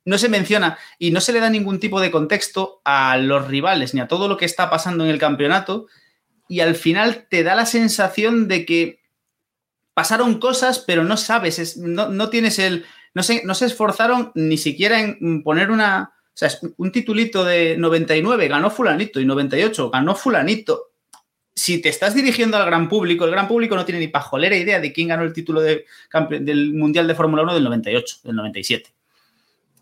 no 0.04 0.18
se 0.18 0.28
menciona 0.28 0.78
y 0.98 1.10
no 1.10 1.20
se 1.20 1.32
le 1.32 1.40
da 1.40 1.50
ningún 1.50 1.80
tipo 1.80 2.00
de 2.00 2.10
contexto 2.10 2.80
a 2.84 3.16
los 3.16 3.48
rivales 3.48 3.94
ni 3.94 4.00
a 4.00 4.08
todo 4.08 4.28
lo 4.28 4.36
que 4.36 4.44
está 4.44 4.70
pasando 4.70 5.04
en 5.04 5.10
el 5.10 5.18
campeonato 5.18 5.86
y 6.48 6.60
al 6.60 6.74
final 6.74 7.26
te 7.30 7.42
da 7.42 7.54
la 7.54 7.66
sensación 7.66 8.48
de 8.48 8.66
que 8.66 9.00
pasaron 9.94 10.40
cosas, 10.40 10.80
pero 10.80 11.04
no 11.04 11.16
sabes, 11.16 11.58
es, 11.58 11.76
no, 11.76 12.08
no, 12.08 12.28
tienes 12.30 12.58
el... 12.58 12.86
No 13.12 13.22
se, 13.22 13.44
no 13.44 13.54
se 13.54 13.66
esforzaron 13.66 14.32
ni 14.34 14.56
siquiera 14.56 15.00
en 15.00 15.42
poner 15.42 15.70
una... 15.70 16.14
O 16.26 16.36
sea, 16.40 16.50
un 16.76 16.90
titulito 16.90 17.44
de 17.44 17.76
99 17.76 18.48
ganó 18.48 18.70
fulanito 18.70 19.20
y 19.20 19.26
98 19.26 19.90
ganó 19.90 20.14
fulanito 20.14 20.89
si 21.60 21.82
te 21.82 21.90
estás 21.90 22.14
dirigiendo 22.14 22.56
al 22.56 22.64
gran 22.64 22.88
público, 22.88 23.26
el 23.26 23.32
gran 23.32 23.46
público 23.46 23.76
no 23.76 23.84
tiene 23.84 24.00
ni 24.00 24.08
pajolera 24.08 24.56
idea 24.56 24.80
de 24.80 24.94
quién 24.94 25.08
ganó 25.08 25.24
el 25.24 25.34
título 25.34 25.60
de, 25.60 25.84
del 26.40 26.72
Mundial 26.72 27.06
de 27.06 27.14
Fórmula 27.14 27.42
1 27.42 27.52
del 27.52 27.64
98, 27.64 28.16
del 28.24 28.36
97. 28.36 28.90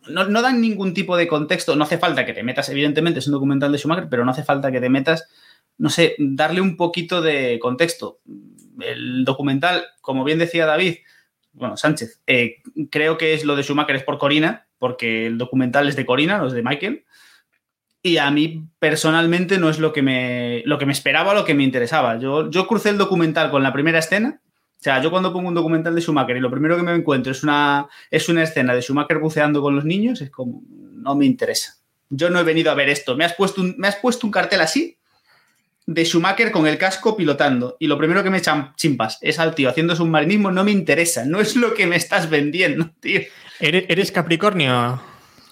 No, 0.08 0.24
no, 0.24 0.42
dan 0.42 0.60
ningún 0.60 0.92
tipo 0.92 1.16
de 1.16 1.28
contexto. 1.28 1.76
No 1.76 1.84
hace 1.84 1.96
falta 1.96 2.26
que 2.26 2.32
te 2.32 2.42
metas, 2.42 2.68
evidentemente, 2.68 3.20
es 3.20 3.28
un 3.28 3.34
documental 3.34 3.70
de 3.70 3.78
Schumacher, 3.78 4.08
pero 4.10 4.24
no 4.24 4.32
hace 4.32 4.42
falta 4.42 4.72
que 4.72 4.80
te 4.80 4.88
metas, 4.88 5.28
no 5.76 5.88
sé, 5.88 6.16
darle 6.18 6.60
un 6.60 6.76
poquito 6.76 7.22
de 7.22 7.60
contexto. 7.60 8.18
El 8.80 9.24
documental, 9.24 9.86
como 10.00 10.24
bien 10.24 10.40
decía 10.40 10.66
David, 10.66 10.96
bueno, 11.52 11.76
Sánchez, 11.76 12.22
eh, 12.26 12.56
creo 12.90 13.16
que 13.18 13.34
es 13.34 13.44
lo 13.44 13.54
de 13.54 13.62
Schumacher 13.62 13.94
es 13.94 14.02
por 14.02 14.18
Corina, 14.18 14.66
porque 14.78 15.26
el 15.26 15.38
documental 15.38 15.88
es 15.88 15.94
de 15.94 16.06
Corina, 16.06 16.38
no 16.38 16.48
es 16.48 16.54
de 16.54 16.62
Michael 16.64 17.04
y 18.02 18.18
a 18.18 18.30
mí 18.30 18.64
personalmente 18.78 19.58
no 19.58 19.68
es 19.68 19.78
lo 19.78 19.92
que 19.92 20.02
me, 20.02 20.62
lo 20.64 20.78
que 20.78 20.86
me 20.86 20.92
esperaba, 20.92 21.34
lo 21.34 21.44
que 21.44 21.54
me 21.54 21.64
interesaba. 21.64 22.18
Yo, 22.18 22.50
yo 22.50 22.66
crucé 22.66 22.90
el 22.90 22.98
documental 22.98 23.50
con 23.50 23.62
la 23.62 23.72
primera 23.72 23.98
escena. 23.98 24.40
O 24.44 24.80
sea, 24.80 25.02
yo 25.02 25.10
cuando 25.10 25.32
pongo 25.32 25.48
un 25.48 25.54
documental 25.54 25.94
de 25.94 26.00
Schumacher 26.00 26.36
y 26.36 26.40
lo 26.40 26.50
primero 26.50 26.76
que 26.76 26.84
me 26.84 26.94
encuentro 26.94 27.32
es 27.32 27.42
una, 27.42 27.88
es 28.10 28.28
una 28.28 28.44
escena 28.44 28.74
de 28.74 28.82
Schumacher 28.82 29.18
buceando 29.18 29.60
con 29.60 29.74
los 29.74 29.84
niños, 29.84 30.20
es 30.20 30.30
como, 30.30 30.62
no 30.68 31.16
me 31.16 31.26
interesa. 31.26 31.74
Yo 32.10 32.30
no 32.30 32.38
he 32.38 32.44
venido 32.44 32.70
a 32.70 32.74
ver 32.74 32.88
esto. 32.88 33.16
Me 33.16 33.24
has 33.24 33.34
puesto 33.34 33.60
un, 33.60 33.74
me 33.76 33.88
has 33.88 33.96
puesto 33.96 34.26
un 34.26 34.30
cartel 34.30 34.60
así 34.60 34.96
de 35.84 36.04
Schumacher 36.04 36.52
con 36.52 36.66
el 36.66 36.78
casco 36.78 37.16
pilotando 37.16 37.76
y 37.80 37.86
lo 37.86 37.98
primero 37.98 38.22
que 38.22 38.30
me 38.30 38.38
echan 38.38 38.74
chimpas 38.76 39.18
es 39.22 39.38
al 39.38 39.54
tío 39.54 39.70
haciendo 39.70 39.96
submarinismo, 39.96 40.52
no 40.52 40.62
me 40.62 40.70
interesa. 40.70 41.24
No 41.24 41.40
es 41.40 41.56
lo 41.56 41.74
que 41.74 41.86
me 41.86 41.96
estás 41.96 42.30
vendiendo, 42.30 42.90
tío. 43.00 43.22
¿Eres, 43.58 43.84
eres 43.88 44.12
Capricornio? 44.12 45.00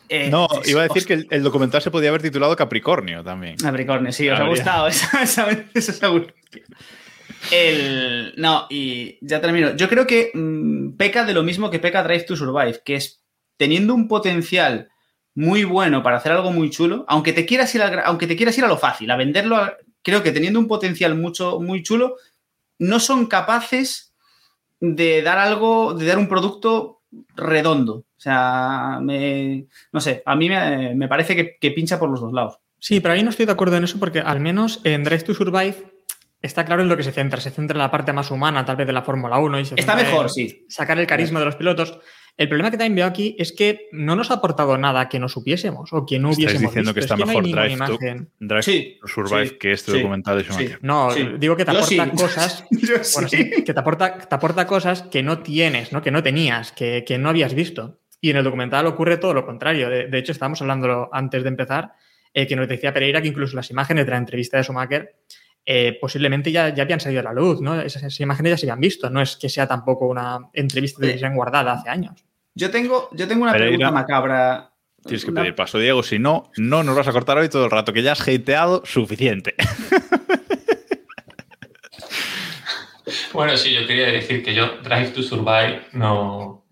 Eh, 0.08 0.28
No, 0.30 0.48
iba 0.66 0.82
a 0.82 0.88
decir 0.88 1.04
que 1.06 1.14
el, 1.14 1.26
el 1.30 1.42
documental 1.42 1.82
se 1.82 1.90
podía 1.90 2.10
haber 2.10 2.22
titulado 2.22 2.54
Capricornio 2.56 3.24
también. 3.24 3.56
Capricornio, 3.56 4.12
sí, 4.12 4.28
os 4.28 4.38
ha 4.38 4.44
gustado. 4.48 4.88
Gustado. 5.74 6.26
El, 7.52 8.32
no, 8.36 8.66
y 8.70 9.18
ya 9.20 9.40
termino. 9.40 9.74
Yo 9.76 9.88
creo 9.88 10.06
que 10.06 10.30
mm, 10.34 10.96
peca 10.96 11.24
de 11.24 11.34
lo 11.34 11.42
mismo 11.42 11.70
que 11.70 11.78
peca 11.78 12.02
Drive 12.02 12.24
to 12.24 12.36
Survive, 12.36 12.80
que 12.84 12.96
es 12.96 13.22
teniendo 13.56 13.94
un 13.94 14.08
potencial 14.08 14.88
muy 15.34 15.64
bueno 15.64 16.02
para 16.02 16.16
hacer 16.16 16.32
algo 16.32 16.50
muy 16.50 16.70
chulo, 16.70 17.04
aunque 17.08 17.32
te 17.32 17.44
quieras 17.46 17.74
ir, 17.74 17.82
gra- 17.82 18.02
aunque 18.06 18.26
te 18.26 18.36
quieras 18.36 18.56
ir 18.58 18.64
a 18.64 18.68
lo 18.68 18.78
fácil, 18.78 19.10
a 19.10 19.16
venderlo, 19.16 19.56
a- 19.56 19.76
creo 20.02 20.22
que 20.22 20.32
teniendo 20.32 20.58
un 20.58 20.66
potencial 20.66 21.14
mucho, 21.14 21.60
muy 21.60 21.82
chulo, 21.82 22.16
no 22.78 23.00
son 23.00 23.26
capaces 23.26 24.14
de 24.80 25.22
dar 25.22 25.38
algo, 25.38 25.94
de 25.94 26.06
dar 26.06 26.18
un 26.18 26.28
producto 26.28 27.02
redondo. 27.36 28.04
O 28.16 28.20
sea, 28.20 28.98
me- 29.02 29.66
no 29.92 30.00
sé, 30.00 30.22
a 30.24 30.34
mí 30.36 30.48
me, 30.48 30.94
me 30.94 31.08
parece 31.08 31.36
que, 31.36 31.56
que 31.60 31.70
pincha 31.70 31.98
por 31.98 32.08
los 32.10 32.20
dos 32.20 32.32
lados. 32.32 32.58
Sí, 32.78 33.00
pero 33.00 33.14
ahí 33.14 33.22
no 33.22 33.30
estoy 33.30 33.46
de 33.46 33.52
acuerdo 33.52 33.76
en 33.76 33.84
eso 33.84 33.98
porque 33.98 34.20
al 34.20 34.40
menos 34.40 34.80
en 34.84 35.02
Drive 35.04 35.22
to 35.24 35.34
Survive 35.34 35.74
está 36.42 36.64
claro 36.64 36.82
en 36.82 36.88
lo 36.88 36.96
que 36.96 37.02
se 37.02 37.12
centra. 37.12 37.40
Se 37.40 37.50
centra 37.50 37.74
en 37.74 37.80
la 37.82 37.90
parte 37.90 38.12
más 38.12 38.30
humana, 38.30 38.64
tal 38.64 38.76
vez 38.76 38.86
de 38.86 38.92
la 38.92 39.02
Fórmula 39.02 39.38
1. 39.38 39.60
Y 39.60 39.64
se 39.64 39.74
Está 39.76 39.96
mejor, 39.96 40.30
sí. 40.30 40.64
Sacar 40.68 40.98
el 40.98 41.06
carisma 41.06 41.40
de 41.40 41.46
los 41.46 41.56
pilotos. 41.56 41.98
El 42.36 42.48
problema 42.48 42.70
que 42.70 42.76
también 42.76 42.94
veo 42.96 43.06
aquí 43.06 43.34
es 43.38 43.52
que 43.52 43.88
no 43.92 44.14
nos 44.14 44.30
ha 44.30 44.34
aportado 44.34 44.76
nada 44.76 45.08
que 45.08 45.18
no 45.18 45.26
supiésemos 45.26 45.90
o 45.94 46.04
que 46.04 46.18
no 46.18 46.28
Estáis 46.30 46.48
hubiésemos 46.48 46.70
diciendo 46.70 46.92
que 46.94 47.00
está 47.00 47.14
Es 47.14 47.26
mejor 47.26 47.42
Drive 47.44 47.68
to, 47.68 47.72
imagen. 47.72 48.30
Drive 48.38 48.62
Sí, 48.62 48.98
to 49.00 49.08
Survive 49.08 49.48
sí, 49.48 49.58
que 49.58 49.72
este 49.72 49.92
sí, 49.92 49.98
documental 49.98 50.36
de 50.36 50.44
sí. 50.44 50.50
Schumacher. 50.50 50.78
No, 50.82 51.10
Sí. 51.12 51.26
digo 51.38 51.56
que 51.56 51.64
te 51.64 51.72
Yo 51.72 51.78
aporta 51.78 52.10
cosas. 52.10 52.64
Bueno, 53.14 53.28
que 53.30 53.72
te 53.72 53.80
aporta, 53.80 54.18
te 54.18 54.34
aporta 54.34 54.66
cosas 54.66 55.02
que 55.02 55.22
no 55.22 55.38
tienes, 55.38 55.92
¿no? 55.92 56.02
que 56.02 56.10
no 56.10 56.22
tenías, 56.22 56.72
que, 56.72 57.04
que 57.06 57.16
no 57.16 57.30
habías 57.30 57.54
visto. 57.54 58.00
Y 58.26 58.30
en 58.30 58.38
el 58.38 58.42
documental 58.42 58.84
ocurre 58.86 59.18
todo 59.18 59.32
lo 59.34 59.46
contrario. 59.46 59.88
De, 59.88 60.08
de 60.08 60.18
hecho, 60.18 60.32
estábamos 60.32 60.60
hablando 60.60 61.08
antes 61.12 61.44
de 61.44 61.48
empezar, 61.48 61.92
eh, 62.34 62.44
que 62.44 62.56
nos 62.56 62.66
decía 62.66 62.92
Pereira 62.92 63.22
que 63.22 63.28
incluso 63.28 63.54
las 63.54 63.70
imágenes 63.70 64.04
de 64.04 64.10
la 64.10 64.16
entrevista 64.18 64.56
de 64.56 64.64
Schumacher 64.64 65.14
eh, 65.64 65.96
posiblemente 66.00 66.50
ya, 66.50 66.70
ya 66.74 66.82
habían 66.82 66.98
salido 66.98 67.20
a 67.20 67.22
la 67.24 67.32
luz, 67.32 67.60
¿no? 67.60 67.80
Esas, 67.80 68.02
esas 68.02 68.18
imágenes 68.18 68.50
ya 68.50 68.56
se 68.56 68.66
habían 68.66 68.80
visto, 68.80 69.08
no 69.10 69.20
es 69.22 69.36
que 69.36 69.48
sea 69.48 69.68
tampoco 69.68 70.08
una 70.08 70.40
entrevista 70.54 70.98
de 70.98 71.06
Sí. 71.06 71.08
televisión 71.12 71.36
guardada 71.36 71.74
hace 71.74 71.88
años. 71.88 72.24
Yo 72.56 72.68
tengo, 72.72 73.10
yo 73.12 73.28
tengo 73.28 73.44
una 73.44 73.52
Pereira. 73.52 73.76
pregunta 73.76 73.92
macabra. 73.92 74.72
Tienes 75.04 75.24
que 75.24 75.30
pedir 75.30 75.54
paso, 75.54 75.78
Diego. 75.78 76.02
Si 76.02 76.18
no, 76.18 76.50
no 76.56 76.82
nos 76.82 76.96
vas 76.96 77.06
a 77.06 77.12
cortar 77.12 77.38
hoy 77.38 77.48
todo 77.48 77.64
el 77.66 77.70
rato, 77.70 77.92
que 77.92 78.02
ya 78.02 78.10
has 78.10 78.26
hateado 78.26 78.82
suficiente. 78.84 79.54
Bueno, 83.32 83.56
sí, 83.56 83.72
yo 83.72 83.86
quería 83.86 84.06
decir 84.08 84.42
que 84.42 84.52
yo 84.54 84.78
Drive 84.82 85.10
to 85.10 85.22
Survive 85.22 85.82
no, 85.92 86.65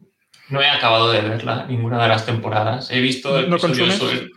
no 0.49 0.61
he 0.63 0.69
acabado 0.69 1.11
de 1.13 1.21
verla 1.23 1.67
ninguna 1.69 2.03
de 2.03 2.09
las 2.09 2.27
temporadas. 2.27 2.91
He 2.91 3.01
visto 3.01 3.41
¿No 3.43 3.57
episodios 3.57 3.95
sueltos. 3.95 4.31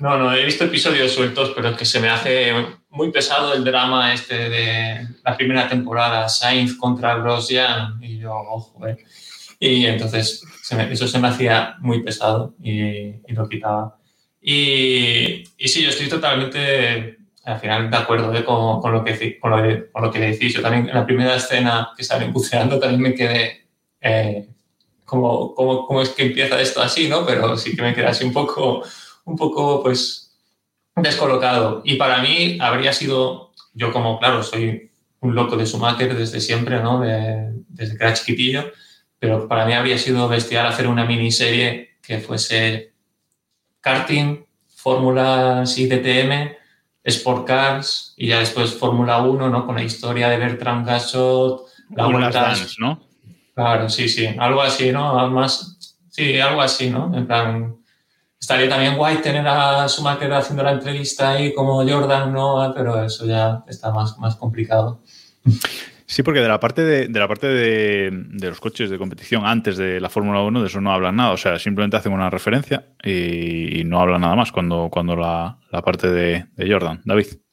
No, 0.00 0.18
no, 0.18 0.34
he 0.34 0.44
visto 0.44 0.64
episodios 0.64 1.12
sueltos, 1.12 1.52
pero 1.54 1.68
es 1.70 1.76
que 1.76 1.84
se 1.84 2.00
me 2.00 2.08
hace 2.08 2.52
muy 2.90 3.10
pesado 3.12 3.54
el 3.54 3.62
drama 3.64 4.12
este 4.12 4.48
de 4.50 5.06
la 5.24 5.36
primera 5.36 5.68
temporada, 5.68 6.28
Sainz 6.28 6.76
contra 6.76 7.14
Grosjean, 7.16 7.98
y 8.02 8.18
yo, 8.18 8.32
ojo, 8.34 8.86
eh. 8.86 8.96
Y 9.60 9.86
entonces 9.86 10.42
se 10.62 10.74
me- 10.76 10.92
eso 10.92 11.06
se 11.06 11.18
me 11.20 11.28
hacía 11.28 11.76
muy 11.78 12.02
pesado 12.02 12.54
y, 12.62 12.72
y 12.82 13.32
lo 13.32 13.48
quitaba. 13.48 13.96
Y, 14.42 15.44
y 15.56 15.68
sí, 15.68 15.82
yo 15.82 15.88
estoy 15.90 16.08
totalmente, 16.08 17.16
al 17.44 17.60
final, 17.60 17.90
de 17.90 17.96
acuerdo 17.96 18.34
eh, 18.34 18.44
con, 18.44 18.80
con 18.80 18.92
lo 18.92 19.02
que, 19.04 19.38
con, 19.38 19.50
lo 19.52 19.90
con 19.92 20.02
lo 20.02 20.10
que 20.10 20.18
decís. 20.18 20.52
Yo 20.54 20.60
también, 20.60 20.88
en 20.88 20.94
la 20.94 21.06
primera 21.06 21.34
escena 21.36 21.90
que 21.96 22.04
salen 22.04 22.32
buceando, 22.32 22.78
también 22.78 23.00
me 23.00 23.14
quedé 23.14 23.66
eh, 24.00 24.48
como, 25.54 25.86
cómo 25.86 26.02
es 26.02 26.10
que 26.10 26.24
empieza 26.26 26.60
esto 26.60 26.80
así, 26.82 27.08
¿no? 27.08 27.24
Pero 27.26 27.56
sí 27.56 27.74
que 27.74 27.82
me 27.82 27.94
quedé 27.94 28.06
así 28.06 28.24
un 28.24 28.32
poco, 28.32 28.82
un 29.24 29.36
poco, 29.36 29.82
pues, 29.82 30.36
descolocado. 30.96 31.82
Y 31.84 31.96
para 31.96 32.18
mí 32.18 32.58
habría 32.60 32.92
sido, 32.92 33.52
yo 33.72 33.92
como, 33.92 34.18
claro, 34.18 34.42
soy 34.42 34.90
un 35.20 35.34
loco 35.34 35.56
de 35.56 35.66
Schumacher 35.66 36.16
desde 36.16 36.40
siempre, 36.40 36.80
¿no? 36.82 37.00
De- 37.00 37.52
desde 37.68 37.96
que 37.96 38.04
era 38.04 38.14
chiquitillo, 38.14 38.64
pero 39.18 39.48
para 39.48 39.64
mí 39.66 39.72
habría 39.72 39.98
sido 39.98 40.28
bestial 40.28 40.66
hacer 40.66 40.86
una 40.86 41.04
miniserie 41.04 41.96
que 42.02 42.18
fuese 42.18 42.92
karting, 43.80 44.44
fórmulas 44.68 45.76
y 45.78 45.86
DTM, 45.86 46.56
Sport 47.02 47.46
Cars 47.46 48.14
y 48.16 48.28
ya 48.28 48.38
después 48.38 48.74
Fórmula 48.74 49.22
1, 49.22 49.48
¿no? 49.50 49.66
Con 49.66 49.76
la 49.76 49.82
historia 49.82 50.28
de 50.28 50.38
Bertrand 50.38 50.86
Gachot, 50.86 51.62
la 51.90 52.06
vuelta... 52.20 52.54
Claro, 53.54 53.88
sí, 53.88 54.08
sí, 54.08 54.26
algo 54.38 54.62
así, 54.62 54.90
¿no? 54.90 55.30
Más, 55.30 55.96
sí, 56.10 56.38
algo 56.40 56.60
así, 56.60 56.90
¿no? 56.90 57.16
En 57.16 57.26
plan, 57.26 57.76
estaría 58.40 58.68
también 58.68 58.96
guay 58.96 59.18
tener 59.18 59.46
a 59.46 59.86
Schumacher 59.88 60.32
haciendo 60.32 60.64
la 60.64 60.72
entrevista 60.72 61.30
ahí 61.30 61.54
como 61.54 61.88
Jordan, 61.88 62.32
¿no? 62.32 62.72
Pero 62.74 63.04
eso 63.04 63.26
ya 63.26 63.62
está 63.68 63.92
más, 63.92 64.18
más 64.18 64.34
complicado. 64.36 65.00
Sí, 66.06 66.22
porque 66.22 66.40
de 66.40 66.48
la 66.48 66.60
parte 66.60 66.82
de, 66.82 67.08
de 67.08 67.18
la 67.18 67.28
parte 67.28 67.46
de, 67.46 68.10
de 68.12 68.48
los 68.48 68.60
coches 68.60 68.90
de 68.90 68.98
competición 68.98 69.46
antes 69.46 69.76
de 69.76 70.00
la 70.00 70.10
Fórmula 70.10 70.42
1, 70.42 70.60
de 70.60 70.66
eso 70.66 70.80
no 70.80 70.92
hablan 70.92 71.16
nada. 71.16 71.32
O 71.32 71.36
sea, 71.36 71.58
simplemente 71.58 71.96
hacen 71.96 72.12
una 72.12 72.30
referencia 72.30 72.88
y, 73.02 73.82
no 73.84 74.00
hablan 74.00 74.22
nada 74.22 74.34
más 74.34 74.50
cuando, 74.50 74.88
cuando 74.90 75.14
la, 75.14 75.58
la 75.70 75.82
parte 75.82 76.10
de 76.10 76.46
Jordan. 76.58 77.02
David. 77.04 77.43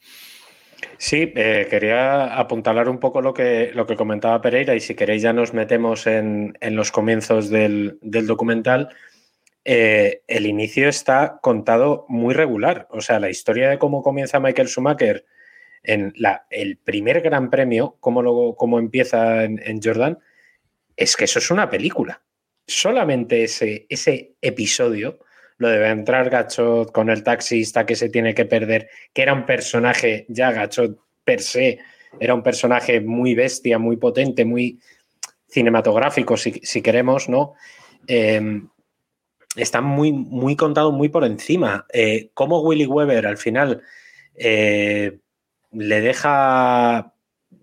Sí, 1.04 1.34
eh, 1.36 1.66
quería 1.68 2.38
apuntalar 2.38 2.88
un 2.88 3.00
poco 3.00 3.24
lo 3.24 3.34
que, 3.34 3.72
lo 3.74 3.88
que 3.88 3.96
comentaba 3.96 4.40
Pereira 4.40 4.76
y 4.76 4.80
si 4.80 4.94
queréis 4.94 5.24
ya 5.24 5.34
nos 5.34 5.52
metemos 5.52 6.06
en, 6.06 6.56
en 6.62 6.76
los 6.76 6.92
comienzos 6.92 7.50
del, 7.50 7.98
del 8.04 8.28
documental. 8.28 8.90
Eh, 9.66 10.22
el 10.28 10.46
inicio 10.46 10.88
está 10.88 11.40
contado 11.42 12.06
muy 12.08 12.36
regular. 12.36 12.88
O 12.92 13.02
sea, 13.02 13.20
la 13.20 13.32
historia 13.32 13.68
de 13.68 13.80
cómo 13.80 14.04
comienza 14.04 14.40
Michael 14.40 14.68
Schumacher 14.68 15.26
en 15.82 16.14
la, 16.18 16.46
el 16.52 16.78
primer 16.78 17.22
gran 17.22 17.50
premio, 17.50 17.98
cómo, 18.00 18.22
lo, 18.22 18.54
cómo 18.56 18.78
empieza 18.78 19.44
en, 19.44 19.60
en 19.66 19.82
Jordan, 19.82 20.20
es 20.98 21.18
que 21.18 21.26
eso 21.26 21.40
es 21.40 21.50
una 21.50 21.68
película. 21.72 22.22
Solamente 22.68 23.46
ese, 23.46 23.88
ese 23.90 24.36
episodio, 24.40 25.18
lo 25.62 25.70
de 25.70 25.88
entrar 25.90 26.32
Gachot 26.32 26.92
con 26.92 27.12
el 27.12 27.24
taxista 27.24 27.86
que 27.86 27.96
se 27.96 28.10
tiene 28.10 28.34
que 28.34 28.46
perder, 28.46 28.90
que 29.14 29.22
era 29.22 29.32
un 29.32 29.46
personaje, 29.46 30.26
ya 30.28 30.52
Gachot 30.52 30.98
per 31.24 31.40
se, 31.40 31.78
era 32.20 32.34
un 32.34 32.42
personaje 32.42 33.00
muy 33.00 33.36
bestia, 33.36 33.78
muy 33.78 33.98
potente, 33.98 34.44
muy 34.44 34.80
cinematográfico, 35.48 36.36
si, 36.36 36.54
si 36.64 36.82
queremos, 36.82 37.30
¿no? 37.30 37.54
Eh, 38.08 38.42
está 39.56 39.82
muy, 39.82 40.12
muy 40.12 40.56
contado, 40.56 40.92
muy 40.92 41.10
por 41.10 41.26
encima. 41.26 41.86
Eh, 41.94 42.32
cómo 42.34 42.62
Willy 42.62 42.88
Weber 42.88 43.28
al 43.28 43.38
final 43.38 43.84
eh, 44.34 45.20
le 45.72 46.02
deja, 46.02 47.14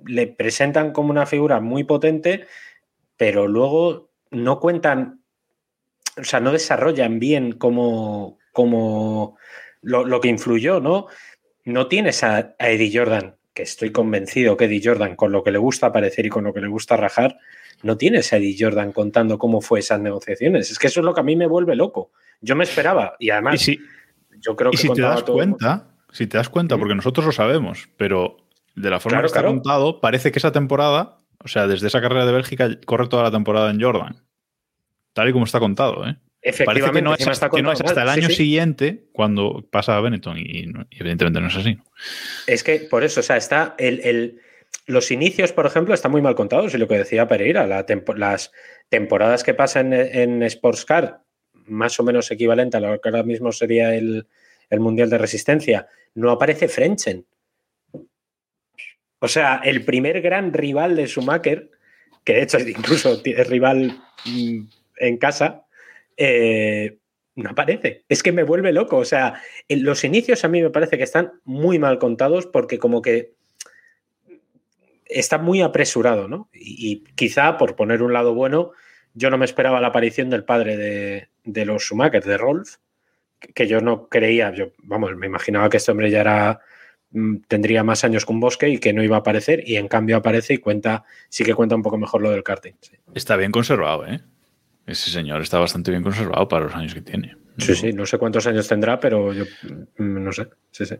le 0.07 0.29
presentan 0.29 0.93
como 0.93 1.11
una 1.11 1.27
figura 1.27 1.59
muy 1.59 1.83
potente, 1.83 2.47
pero 3.17 3.49
luego 3.49 4.11
no 4.31 4.61
cuentan, 4.61 5.18
o 6.19 6.25
sea, 6.25 6.41
no 6.41 6.53
desarrollan 6.53 7.19
bien 7.19 7.53
cómo, 7.53 8.39
cómo 8.53 9.37
lo, 9.83 10.05
lo, 10.05 10.21
que 10.21 10.29
influyó, 10.29 10.81
¿no? 10.81 11.07
No 11.65 11.87
tienes 11.87 12.23
a, 12.25 12.55
a, 12.59 12.71
Eddie 12.71 12.97
Jordan, 12.97 13.37
que 13.55 13.63
estoy 13.63 13.93
convencido 13.93 14.57
que 14.57 14.67
Eddie 14.67 14.83
Jordan, 14.85 15.17
con 15.17 15.33
lo 15.33 15.43
que 15.43 15.51
le 15.51 15.59
gusta 15.59 15.87
aparecer 15.87 16.27
y 16.27 16.31
con 16.31 16.45
lo 16.45 16.53
que 16.53 16.61
le 16.61 16.69
gusta 16.69 16.97
rajar, 16.97 17.39
no 17.83 17.97
tienes 17.97 18.33
a 18.33 18.39
Eddie 18.39 18.57
Jordan 18.59 18.93
contando 18.93 19.39
cómo 19.39 19.61
fue 19.61 19.81
esas 19.81 20.01
negociaciones. 20.01 20.71
Es 20.71 20.79
que 20.79 20.89
eso 20.89 21.01
es 21.01 21.05
lo 21.05 21.15
que 21.15 21.21
a 21.21 21.25
mí 21.25 21.37
me 21.37 21.47
vuelve 21.47 21.77
loco. 21.77 22.11
Yo 22.41 22.57
me 22.57 22.65
esperaba, 22.65 23.17
y 23.19 23.31
además, 23.31 23.55
¿Y 23.57 23.59
si, 23.59 23.81
yo 24.41 24.57
creo 24.57 24.71
que 24.71 24.77
y 24.77 24.79
si 24.79 24.93
te 24.93 25.03
das 25.03 25.25
todo... 25.25 25.37
cuenta, 25.37 25.89
si 26.11 26.27
te 26.27 26.37
das 26.37 26.49
cuenta, 26.49 26.79
porque 26.79 26.95
nosotros 26.95 27.27
lo 27.27 27.33
sabemos, 27.33 27.89
pero 27.97 28.37
de 28.77 28.91
la 28.91 29.01
forma 29.01 29.17
claro, 29.17 29.23
que 29.23 29.27
está 29.27 29.41
claro. 29.41 29.55
contado, 29.55 30.01
parece 30.01 30.31
que 30.31 30.39
esa 30.39 30.53
temporada, 30.53 31.19
o 31.45 31.49
sea, 31.49 31.67
desde 31.67 31.89
esa 31.89 32.01
carrera 32.01 32.27
de 32.27 32.33
Bélgica, 32.33 32.69
corre 32.87 33.09
toda 33.09 33.25
la 33.25 33.31
temporada 33.31 33.71
en 33.71 33.81
Jordan. 33.81 34.28
Tal 35.19 35.31
y 35.31 35.33
como 35.33 35.47
está 35.47 35.59
contado, 35.59 36.07
¿eh? 36.07 36.15
Efectivamente, 36.41 36.81
Parece 36.81 36.93
que 36.93 37.03
no 37.03 37.15
es, 37.15 37.27
está 37.27 37.51
que 37.51 37.61
no 37.61 37.73
es 37.73 37.81
hasta 37.81 38.03
el 38.03 38.09
año 38.09 38.29
sí, 38.29 38.35
sí. 38.35 38.45
siguiente 38.45 39.09
cuando 39.11 39.67
pasa 39.69 39.97
a 39.97 40.01
Benetton 40.01 40.39
y, 40.39 40.43
y, 40.43 40.73
evidentemente 40.93 41.41
no 41.41 41.49
es 41.49 41.57
así. 41.57 41.77
Es 42.47 42.63
que 42.63 42.79
por 42.89 43.03
eso, 43.03 43.19
o 43.19 43.23
sea, 43.25 43.37
está 43.37 43.75
el, 43.79 44.01
el, 44.05 44.41
los 44.87 45.11
inicios, 45.11 45.51
por 45.51 45.67
ejemplo, 45.67 45.93
están 45.93 46.13
muy 46.13 46.23
mal 46.23 46.37
contados 46.37 46.73
y 46.73 46.79
lo 46.79 46.87
que 46.87 46.99
decía 46.99 47.27
Pereira, 47.27 47.67
la 47.67 47.85
tempo, 47.85 48.15
las 48.15 48.53
temporadas 48.89 49.43
que 49.43 49.55
pasan 49.55 49.93
en, 49.93 50.41
en 50.41 50.49
Sportscar, 50.49 51.23
más 51.67 51.99
o 51.99 52.05
menos 52.05 52.31
equivalente 52.31 52.77
a 52.77 52.81
lo 52.81 53.01
que 53.01 53.09
ahora 53.09 53.25
mismo 53.25 53.51
sería 53.51 53.93
el, 53.97 54.29
el 54.71 54.79
Mundial 54.79 55.11
de 55.11 55.19
Resistencia, 55.19 55.89
no 56.15 56.31
aparece 56.31 56.69
Frenchen. 56.69 57.27
O 59.19 59.27
sea, 59.27 59.63
el 59.65 59.85
primer 59.85 60.21
gran 60.21 60.53
rival 60.53 60.95
de 60.95 61.09
Schumacher, 61.09 61.73
que 62.23 62.35
de 62.35 62.43
hecho 62.43 62.61
incluso 62.61 63.21
es 63.25 63.49
rival 63.49 64.01
mm, 64.25 64.61
en 65.01 65.19
casa, 65.19 65.67
eh, 66.17 66.99
no 67.35 67.51
aparece. 67.51 68.05
Es 68.09 68.23
que 68.23 68.33
me 68.33 68.43
vuelve 68.43 68.73
loco. 68.73 68.97
O 68.97 69.05
sea, 69.05 69.41
los 69.69 70.05
inicios 70.05 70.45
a 70.45 70.49
mí 70.49 70.63
me 70.63 70.71
parece 70.71 70.99
que 70.99 71.05
están 71.05 71.33
muy 71.45 71.79
mal 71.79 71.99
contados 71.99 72.47
porque 72.47 72.79
como 72.79 73.03
que 73.03 73.35
está 75.07 75.39
muy 75.39 75.63
apresurado, 75.63 76.29
¿no? 76.29 76.51
Y, 76.53 76.93
y, 76.93 77.05
quizá, 77.15 77.57
por 77.57 77.77
poner 77.77 78.03
un 78.03 78.13
lado 78.13 78.35
bueno, 78.35 78.73
yo 79.15 79.31
no 79.31 79.39
me 79.39 79.45
esperaba 79.45 79.81
la 79.81 79.89
aparición 79.89 80.31
del 80.31 80.45
padre 80.45 80.77
de, 80.77 81.29
de 81.45 81.65
los 81.65 81.83
Schumacher, 81.83 82.23
de 82.25 82.37
Rolf, 82.37 82.77
que 83.55 83.67
yo 83.67 83.81
no 83.81 84.09
creía, 84.09 84.53
yo, 84.53 84.73
vamos, 84.83 85.17
me 85.17 85.27
imaginaba 85.27 85.71
que 85.71 85.79
este 85.79 85.91
hombre 85.93 86.11
ya 86.11 86.21
era 86.21 86.61
mm, 87.11 87.39
tendría 87.49 87.85
más 87.85 88.05
años 88.05 88.25
que 88.27 88.33
un 88.33 88.41
bosque 88.41 88.69
y 88.69 88.79
que 88.79 88.93
no 88.93 89.03
iba 89.03 89.17
a 89.17 89.21
aparecer 89.21 89.63
y 89.67 89.77
en 89.77 89.89
cambio 89.89 90.17
aparece 90.17 90.55
y 90.55 90.59
cuenta, 90.59 91.05
sí 91.29 91.45
que 91.45 91.55
cuenta 91.55 91.75
un 91.75 91.83
poco 91.83 91.99
mejor 91.99 92.23
lo 92.23 92.31
del 92.31 92.43
karting. 92.43 92.75
Está 93.15 93.37
bien 93.37 93.53
conservado, 93.53 94.07
¿eh? 94.07 94.21
Ese 94.89 95.11
señor 95.11 95.43
está 95.43 95.59
bastante 95.59 95.91
bien 95.91 96.03
conservado 96.03 96.49
para 96.49 96.65
los 96.65 96.75
años 96.75 96.95
que 96.95 97.03
tiene. 97.03 97.37
Sí, 97.59 97.75
sí, 97.75 97.93
no 97.93 98.07
sé 98.07 98.19
cuántos 98.19 98.47
años 98.47 98.67
tendrá, 98.69 98.99
pero 98.99 99.33
yo 99.33 99.45
mm, 99.99 100.25
no 100.25 100.33
sé. 100.33 100.49
Sí, 100.71 100.87
sí. 100.87 100.95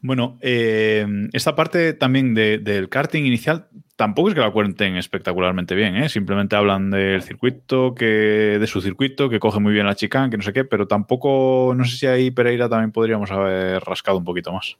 Bueno, 0.00 0.38
eh, 0.40 1.06
esta 1.32 1.56
parte 1.56 1.94
también 1.94 2.34
del 2.34 2.88
karting 2.88 3.24
inicial 3.24 3.68
tampoco 3.96 4.28
es 4.28 4.34
que 4.34 4.40
la 4.40 4.50
cuenten 4.50 4.96
espectacularmente 4.96 5.74
bien, 5.74 5.96
¿eh? 5.96 6.08
simplemente 6.08 6.56
hablan 6.56 6.90
del 6.90 7.22
circuito, 7.22 7.94
que 7.94 8.58
de 8.60 8.66
su 8.66 8.80
circuito, 8.80 9.28
que 9.28 9.40
coge 9.40 9.60
muy 9.60 9.72
bien 9.72 9.86
la 9.86 9.94
chicane, 9.94 10.30
que 10.30 10.36
no 10.36 10.42
sé 10.42 10.52
qué, 10.52 10.64
pero 10.64 10.86
tampoco, 10.86 11.72
no 11.76 11.84
sé 11.84 11.96
si 11.96 12.06
ahí 12.06 12.30
Pereira 12.30 12.68
también 12.68 12.92
podríamos 12.92 13.30
haber 13.30 13.82
rascado 13.82 14.18
un 14.18 14.24
poquito 14.24 14.52
más. 14.52 14.76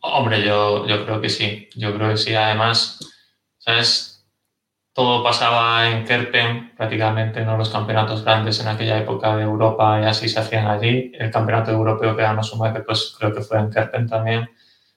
Hombre, 0.00 0.44
yo, 0.44 0.86
yo 0.86 1.04
creo 1.04 1.20
que 1.20 1.28
sí, 1.28 1.68
yo 1.74 1.94
creo 1.94 2.10
que 2.10 2.16
sí. 2.16 2.34
Además, 2.34 3.00
¿sabes? 3.58 4.17
Todo 4.98 5.22
pasaba 5.22 5.88
en 5.88 6.04
Kerpen, 6.04 6.72
prácticamente 6.76 7.44
no 7.44 7.56
los 7.56 7.68
campeonatos 7.68 8.24
grandes 8.24 8.58
en 8.58 8.66
aquella 8.66 8.98
época 8.98 9.36
de 9.36 9.44
Europa 9.44 10.00
y 10.02 10.04
así 10.04 10.28
se 10.28 10.40
hacían 10.40 10.66
allí. 10.66 11.12
El 11.16 11.30
campeonato 11.30 11.70
europeo 11.70 12.16
que 12.16 12.22
ganó 12.22 12.42
Schumacher, 12.42 12.84
pues 12.84 13.14
creo 13.16 13.32
que 13.32 13.40
fue 13.40 13.60
en 13.60 13.70
Kerpen 13.70 14.08
también. 14.08 14.50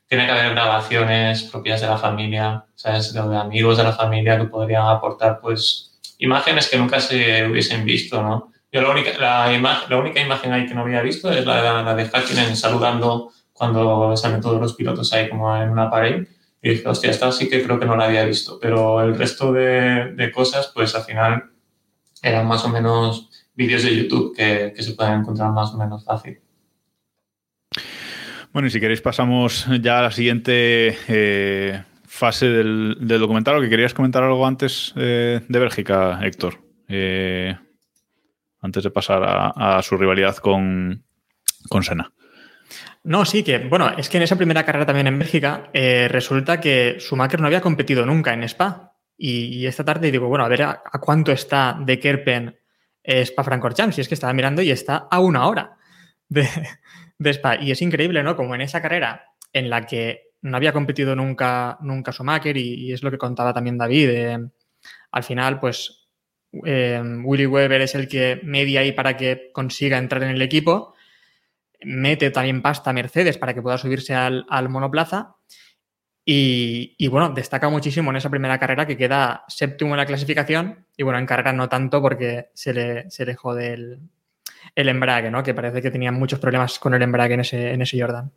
Tiene 0.08 0.25
que 0.25 0.31
haber 0.31 0.55
grabaciones 0.55 1.43
propias 1.43 1.81
de 1.81 1.88
la 1.88 2.00
familia, 2.00 2.65
¿sabes? 2.74 3.13
De 3.13 3.20
amigos 3.20 3.77
de 3.77 3.84
la 3.84 3.91
familia 3.91 4.39
que 4.39 4.46
podrían 4.46 4.88
aportar, 4.88 5.39
pues, 5.39 5.91
imágenes 6.17 6.67
que 6.67 6.79
nunca 6.79 7.00
se 7.00 7.46
hubiesen 7.46 7.86
visto, 7.86 8.24
¿no? 8.24 8.51
Yo 8.72 8.81
la 8.81 8.89
única, 8.89 9.12
la, 9.20 9.55
la 9.88 9.98
única 9.98 10.20
imagen 10.20 10.51
ahí 10.51 10.65
que 10.65 10.74
no 10.74 10.81
había 10.81 11.03
visto 11.03 11.31
es 11.31 11.46
la, 11.46 11.84
la 11.84 11.93
de 11.93 12.10
Hakkinen 12.12 12.55
saludando 12.55 13.29
cuando 13.53 14.17
salen 14.17 14.41
todos 14.41 14.60
los 14.60 14.74
pilotos 14.74 15.13
ahí 15.13 15.29
como 15.29 15.55
en 15.55 15.70
una 15.70 15.91
pared 15.91 16.25
y 16.61 16.69
dije, 16.69 16.87
hostia, 16.87 17.09
esta 17.09 17.31
sí 17.31 17.49
que 17.49 17.63
creo 17.63 17.79
que 17.79 17.85
no 17.85 17.95
la 17.95 18.05
había 18.05 18.23
visto, 18.23 18.59
pero 18.59 19.01
el 19.01 19.17
resto 19.17 19.51
de, 19.51 20.31
cosas, 20.33 20.71
pues 20.73 20.93
al 20.95 21.03
final 21.03 21.51
eran 22.21 22.47
más 22.47 22.63
o 22.65 22.69
menos 22.69 23.29
vídeos 23.55 23.83
de 23.83 23.95
YouTube 23.95 24.35
que, 24.35 24.73
se 24.81 24.93
pueden 24.93 25.21
encontrar 25.21 25.51
más 25.51 25.73
o 25.73 25.77
menos 25.77 26.05
fácil. 26.05 26.39
Bueno, 28.53 28.67
y 28.67 28.71
si 28.71 28.79
queréis 28.79 29.01
pasamos 29.01 29.65
ya 29.81 29.99
a 29.99 30.03
la 30.03 30.11
siguiente 30.11 30.95
eh, 31.07 31.83
fase 32.05 32.47
del, 32.47 32.97
documental. 32.99 33.57
¿O 33.57 33.61
que 33.61 33.69
querías 33.69 33.93
comentar 33.93 34.21
algo 34.21 34.45
antes 34.45 34.93
eh, 34.97 35.41
de 35.47 35.59
Bélgica, 35.59 36.19
Héctor? 36.21 36.59
Eh, 36.87 37.55
antes 38.61 38.83
de 38.83 38.91
pasar 38.91 39.23
a, 39.23 39.81
su 39.81 39.97
rivalidad 39.97 40.35
con, 40.37 41.03
con 41.69 41.81
Sena. 41.81 42.11
No, 43.03 43.25
sí, 43.25 43.43
que 43.43 43.58
bueno, 43.58 43.89
es 43.98 44.10
que 44.10 44.17
en 44.17 44.24
esa 44.24 44.36
primera 44.36 44.63
carrera 44.63 44.86
también 44.86 45.08
en 45.08 45.17
Bélgica 45.17 45.70
eh, 45.74 46.08
resulta 46.08 46.60
que 46.60 46.98
Schumacher 47.00 47.39
no 47.39 47.48
había 47.48 47.62
competido 47.62 48.05
nunca 48.05 48.34
en 48.34 48.43
Spa. 48.43 48.96
Y, 49.17 49.65
esta 49.67 49.86
tarde 49.86 50.12
digo, 50.12 50.27
bueno, 50.27 50.46
a 50.46 50.48
ver 50.48 50.63
a, 50.63 50.81
cuánto 51.00 51.31
está 51.31 51.77
de 51.79 52.00
Kerpen 52.00 52.58
eh, 53.03 53.22
Spa-Francorchamps. 53.22 53.96
Si 53.96 54.01
es 54.01 54.08
que 54.08 54.15
estaba 54.15 54.34
mirando 54.34 54.62
y 54.62 54.72
está 54.72 55.08
a 55.10 55.20
una 55.20 55.48
hora 55.48 55.77
de, 56.27 56.48
Spa. 57.20 57.58
Y 57.62 57.72
es 57.72 57.81
increíble, 57.81 58.24
¿no? 58.24 58.36
Como 58.36 58.55
en 58.55 58.62
esa 58.62 58.81
carrera 58.81 59.25
en 59.53 59.70
la 59.70 59.86
que 59.86 60.34
no 60.41 60.58
había 60.58 60.74
competido 60.74 61.15
nunca, 61.15 61.77
nunca 61.81 62.12
Schumacher 62.12 62.58
y, 62.58 62.93
es 62.93 63.03
lo 63.03 63.12
que 63.12 63.17
contaba 63.17 63.53
también 63.53 63.77
David. 63.77 64.10
Eh, 64.10 64.39
al 65.12 65.24
final, 65.24 65.60
pues 65.60 66.08
Willy 66.51 67.46
Weber 67.46 67.81
es 67.81 67.96
el 67.96 68.08
que 68.08 68.41
media 68.43 68.81
ahí 68.81 68.91
para 68.91 69.17
que 69.17 69.51
consiga 69.53 69.98
entrar 69.98 70.24
en 70.24 70.31
el 70.31 70.41
equipo 70.41 70.96
mete 71.83 72.31
también 72.31 72.61
pasta 72.61 72.89
a 72.89 72.93
Mercedes 72.93 73.38
para 73.38 73.53
que 73.53 73.61
pueda 73.61 73.77
subirse 73.77 74.13
al, 74.13 74.45
monoplaza. 74.69 75.35
Y, 76.23 77.07
bueno, 77.07 77.29
destaca 77.29 77.67
muchísimo 77.69 78.11
en 78.11 78.17
esa 78.17 78.29
primera 78.29 78.59
carrera 78.59 78.85
que 78.85 78.95
queda 78.95 79.43
séptimo 79.47 79.91
en 79.91 79.98
la 79.98 80.05
clasificación. 80.05 80.85
Y 80.96 81.03
bueno, 81.03 81.20
en 81.20 81.25
carrera 81.25 81.53
no 81.53 81.67
tanto 81.67 82.01
porque 82.01 82.50
se 82.53 82.74
le, 82.74 83.09
se 83.09 83.25
le 83.25 83.35
jode 83.35 83.74
el, 83.74 84.00
el 84.75 84.89
embrague, 84.89 85.31
¿no? 85.31 85.44
Que 85.44 85.53
parece 85.53 85.81
que 85.81 85.91
tenía 85.91 86.11
muchos 86.11 86.39
problemas 86.39 86.79
con 86.79 86.94
el 86.94 87.01
embrague 87.01 87.33
en 87.33 87.41
ese, 87.41 87.72
en 87.72 87.81
ese 87.81 88.00
Jordan. 88.00 88.31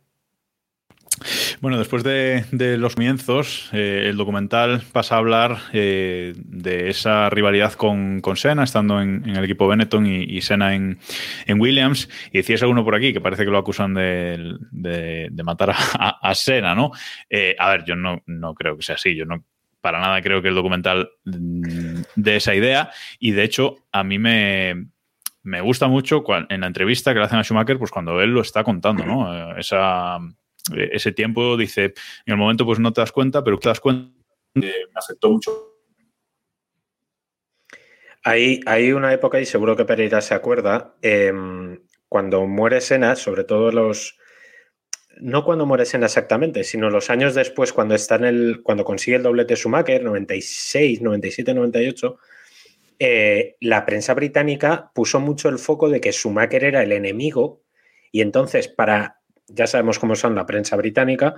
Bueno, 1.61 1.77
después 1.77 2.03
de, 2.03 2.45
los 2.77 2.95
comienzos, 2.95 3.69
eh, 3.73 4.07
el 4.09 4.17
documental 4.17 4.83
pasa 4.91 5.15
a 5.15 5.17
hablar 5.19 5.57
eh, 5.73 6.33
de 6.35 6.89
esa 6.89 7.29
rivalidad 7.29 7.73
con, 7.73 8.19
con 8.21 8.35
Senna, 8.35 8.63
estando 8.63 9.01
en, 9.01 9.27
el 9.27 9.43
equipo 9.43 9.67
Benetton 9.67 10.05
y, 10.05 10.23
y 10.23 10.41
Senna 10.41 10.75
en, 10.75 10.99
Williams. 11.47 12.09
Y 12.31 12.39
decías 12.39 12.61
alguno 12.61 12.83
por 12.83 12.95
aquí 12.95 13.13
que 13.13 13.21
parece 13.21 13.45
que 13.45 13.51
lo 13.51 13.57
acusan 13.57 13.93
de, 13.93 15.29
matar 15.43 15.71
a, 15.71 16.19
a, 16.21 16.35
Senna, 16.35 16.75
¿no? 16.75 16.91
Eh, 17.29 17.55
a 17.57 17.69
ver, 17.69 17.85
yo 17.85 17.95
no, 17.95 18.21
no 18.25 18.53
creo 18.53 18.75
que 18.75 18.83
sea 18.83 18.95
así. 18.95 19.15
Yo 19.15 19.25
no 19.25 19.43
para 19.81 19.99
nada 19.99 20.19
creo 20.23 20.41
que 20.41 20.47
el 20.47 20.55
documental 20.55 21.11
mm, 21.25 22.01
de 22.15 22.35
esa 22.35 22.55
idea. 22.55 22.89
Y 23.19 23.31
de 23.31 23.43
hecho, 23.43 23.75
a 23.91 24.03
mí 24.03 24.17
me, 24.17 24.87
me 25.43 25.61
gusta 25.61 25.87
mucho 25.87 26.23
en 26.49 26.61
la 26.61 26.67
entrevista 26.67 27.13
que 27.13 27.19
le 27.19 27.25
hacen 27.25 27.37
a 27.37 27.43
Schumacher, 27.43 27.77
pues 27.77 27.91
cuando 27.91 28.19
él 28.19 28.31
lo 28.31 28.41
está 28.41 28.63
contando, 28.63 29.05
¿no? 29.05 29.55
Esa 29.55 30.19
ese 30.73 31.11
tiempo, 31.11 31.57
dice, 31.57 31.85
en 32.25 32.33
el 32.33 32.37
momento 32.37 32.65
pues 32.65 32.79
no 32.79 32.91
te 32.93 33.01
das 33.01 33.11
cuenta, 33.11 33.43
pero 33.43 33.57
te 33.59 33.69
das 33.69 33.79
cuenta, 33.79 34.11
me 34.53 34.71
afectó 34.95 35.29
mucho. 35.29 35.75
Hay, 38.23 38.61
hay 38.65 38.91
una 38.91 39.13
época, 39.13 39.39
y 39.39 39.45
seguro 39.45 39.75
que 39.75 39.85
Pereira 39.85 40.21
se 40.21 40.33
acuerda, 40.33 40.95
em, 41.01 41.79
cuando 42.09 42.45
muere 42.47 42.81
Sena, 42.81 43.15
sobre 43.15 43.43
todo 43.43 43.71
los... 43.71 44.17
No 45.21 45.45
cuando 45.45 45.65
muere 45.65 45.85
Sena 45.85 46.07
exactamente, 46.07 46.63
sino 46.63 46.89
los 46.89 47.09
años 47.09 47.35
después, 47.35 47.71
cuando 47.71 47.95
está 47.95 48.15
en 48.15 48.25
el, 48.25 48.61
cuando 48.63 48.83
consigue 48.83 49.17
el 49.17 49.23
doblete 49.23 49.55
Schumacher, 49.55 50.03
96, 50.03 51.01
97, 51.01 51.53
98, 51.53 52.17
la 53.61 53.85
prensa 53.85 54.13
británica 54.13 54.91
puso 54.93 55.19
mucho 55.19 55.49
el 55.49 55.59
foco 55.59 55.89
de 55.89 56.01
que 56.01 56.11
Schumacher 56.11 56.63
era 56.63 56.83
el 56.83 56.91
enemigo 56.91 57.61
y 58.11 58.21
entonces 58.21 58.67
para 58.67 59.14
ya 59.47 59.67
sabemos 59.67 59.99
cómo 59.99 60.15
son 60.15 60.35
la 60.35 60.45
prensa 60.45 60.75
británica, 60.75 61.35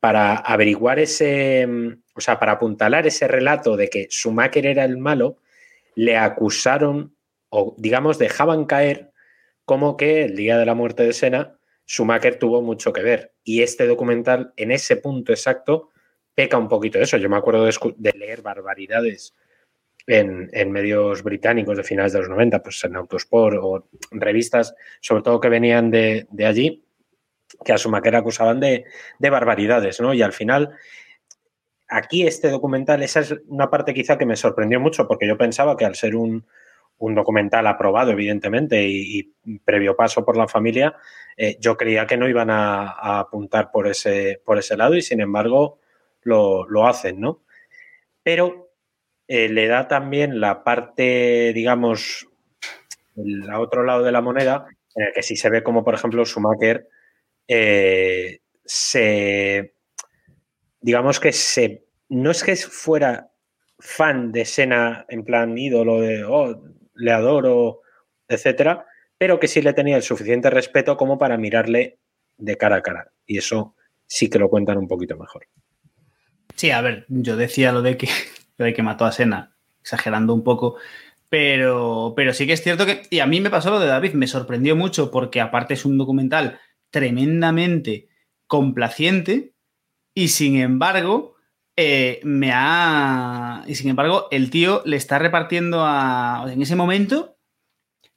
para 0.00 0.36
averiguar 0.36 0.98
ese, 0.98 1.66
mm, 1.66 2.02
o 2.14 2.20
sea, 2.20 2.38
para 2.38 2.52
apuntalar 2.52 3.06
ese 3.06 3.28
relato 3.28 3.76
de 3.76 3.88
que 3.88 4.08
Schumacher 4.10 4.66
era 4.66 4.84
el 4.84 4.98
malo, 4.98 5.38
le 5.94 6.16
acusaron 6.16 7.16
o 7.50 7.74
digamos 7.78 8.18
dejaban 8.18 8.66
caer 8.66 9.12
como 9.64 9.96
que 9.96 10.24
el 10.24 10.36
día 10.36 10.58
de 10.58 10.66
la 10.66 10.74
muerte 10.74 11.02
de 11.02 11.12
Senna, 11.12 11.58
Schumacher 11.86 12.38
tuvo 12.38 12.62
mucho 12.62 12.92
que 12.92 13.02
ver. 13.02 13.34
Y 13.44 13.62
este 13.62 13.86
documental, 13.86 14.52
en 14.56 14.70
ese 14.70 14.96
punto 14.96 15.32
exacto, 15.32 15.90
peca 16.34 16.56
un 16.56 16.68
poquito 16.68 16.98
de 16.98 17.04
eso. 17.04 17.16
Yo 17.16 17.28
me 17.28 17.36
acuerdo 17.36 17.64
de, 17.64 18.12
leer 18.12 18.42
barbaridades 18.42 19.34
en, 20.06 20.70
medios 20.70 21.22
británicos 21.22 21.76
de 21.76 21.82
finales 21.82 22.12
de 22.12 22.20
los 22.20 22.28
90, 22.28 22.62
pues 22.62 22.82
en 22.84 22.96
Autosport 22.96 23.58
o 23.60 23.88
revistas, 24.10 24.74
sobre 25.00 25.22
todo 25.22 25.40
que 25.40 25.48
venían 25.48 25.90
de, 25.90 26.26
de 26.30 26.46
allí, 26.46 26.87
que 27.64 27.72
a 27.72 27.78
Schumacher 27.78 28.16
acusaban 28.16 28.60
de, 28.60 28.84
de 29.18 29.30
barbaridades, 29.30 30.00
¿no? 30.00 30.14
Y 30.14 30.22
al 30.22 30.32
final, 30.32 30.76
aquí 31.88 32.26
este 32.26 32.50
documental, 32.50 33.02
esa 33.02 33.20
es 33.20 33.34
una 33.46 33.70
parte 33.70 33.94
quizá 33.94 34.18
que 34.18 34.26
me 34.26 34.36
sorprendió 34.36 34.78
mucho, 34.80 35.08
porque 35.08 35.26
yo 35.26 35.36
pensaba 35.36 35.76
que 35.76 35.84
al 35.84 35.94
ser 35.94 36.14
un, 36.14 36.46
documental 37.00 37.66
aprobado, 37.66 38.10
evidentemente, 38.10 38.84
y, 38.86 39.32
previo 39.64 39.96
paso 39.96 40.24
por 40.24 40.36
la 40.36 40.48
familia, 40.48 40.96
eh, 41.36 41.56
yo 41.60 41.76
creía 41.76 42.06
que 42.06 42.16
no 42.16 42.28
iban 42.28 42.50
a, 42.50 43.20
apuntar 43.20 43.70
por 43.70 43.86
ese, 43.86 44.40
por 44.44 44.58
ese 44.58 44.76
lado 44.76 44.94
y 44.94 45.02
sin 45.02 45.20
embargo 45.20 45.78
lo, 46.22 46.86
hacen, 46.86 47.20
¿no? 47.20 47.42
Pero 48.22 48.70
eh, 49.26 49.48
le 49.48 49.68
da 49.68 49.88
también 49.88 50.40
la 50.40 50.64
parte, 50.64 51.52
digamos, 51.54 52.28
el 53.16 53.52
otro 53.54 53.84
lado 53.84 54.02
de 54.02 54.12
la 54.12 54.20
moneda, 54.20 54.66
en 54.94 55.06
el 55.06 55.12
que 55.12 55.22
sí 55.22 55.36
se 55.36 55.50
ve 55.50 55.62
como, 55.62 55.84
por 55.84 55.94
ejemplo, 55.94 56.24
Schumacher 56.24 56.88
eh, 57.48 58.40
se, 58.64 59.74
digamos 60.80 61.18
que 61.18 61.32
se, 61.32 61.86
no 62.10 62.30
es 62.30 62.44
que 62.44 62.54
fuera 62.56 63.32
fan 63.78 64.30
de 64.30 64.44
Sena 64.44 65.06
en 65.08 65.24
plan 65.24 65.56
ídolo 65.56 66.00
de, 66.00 66.24
oh, 66.24 66.62
le 66.94 67.12
adoro, 67.12 67.80
etcétera, 68.28 68.86
pero 69.16 69.40
que 69.40 69.48
sí 69.48 69.62
le 69.62 69.72
tenía 69.72 69.96
el 69.96 70.02
suficiente 70.02 70.50
respeto 70.50 70.96
como 70.96 71.18
para 71.18 71.38
mirarle 71.38 71.98
de 72.36 72.56
cara 72.56 72.76
a 72.76 72.82
cara. 72.82 73.12
Y 73.26 73.38
eso 73.38 73.74
sí 74.06 74.28
que 74.28 74.38
lo 74.38 74.48
cuentan 74.48 74.78
un 74.78 74.88
poquito 74.88 75.16
mejor. 75.16 75.46
Sí, 76.54 76.70
a 76.70 76.80
ver, 76.80 77.06
yo 77.08 77.36
decía 77.36 77.72
lo 77.72 77.82
de 77.82 77.96
que, 77.96 78.08
lo 78.58 78.66
de 78.66 78.74
que 78.74 78.82
mató 78.82 79.04
a 79.04 79.12
Sena, 79.12 79.56
exagerando 79.80 80.34
un 80.34 80.44
poco, 80.44 80.76
pero, 81.28 82.14
pero 82.16 82.32
sí 82.32 82.46
que 82.46 82.54
es 82.54 82.62
cierto 82.62 82.84
que, 82.86 83.02
y 83.10 83.20
a 83.20 83.26
mí 83.26 83.40
me 83.40 83.50
pasó 83.50 83.70
lo 83.70 83.80
de 83.80 83.86
David, 83.86 84.12
me 84.14 84.26
sorprendió 84.26 84.76
mucho 84.76 85.10
porque 85.10 85.40
aparte 85.40 85.74
es 85.74 85.84
un 85.84 85.98
documental 85.98 86.58
tremendamente 86.90 88.08
complaciente 88.46 89.54
y 90.14 90.28
sin 90.28 90.56
embargo, 90.58 91.36
eh, 91.76 92.20
me 92.24 92.50
ha... 92.52 93.62
Y 93.66 93.74
sin 93.76 93.88
embargo, 93.90 94.26
el 94.30 94.50
tío 94.50 94.82
le 94.84 94.96
está 94.96 95.18
repartiendo 95.18 95.84
a... 95.84 96.44
En 96.50 96.60
ese 96.62 96.74
momento, 96.76 97.36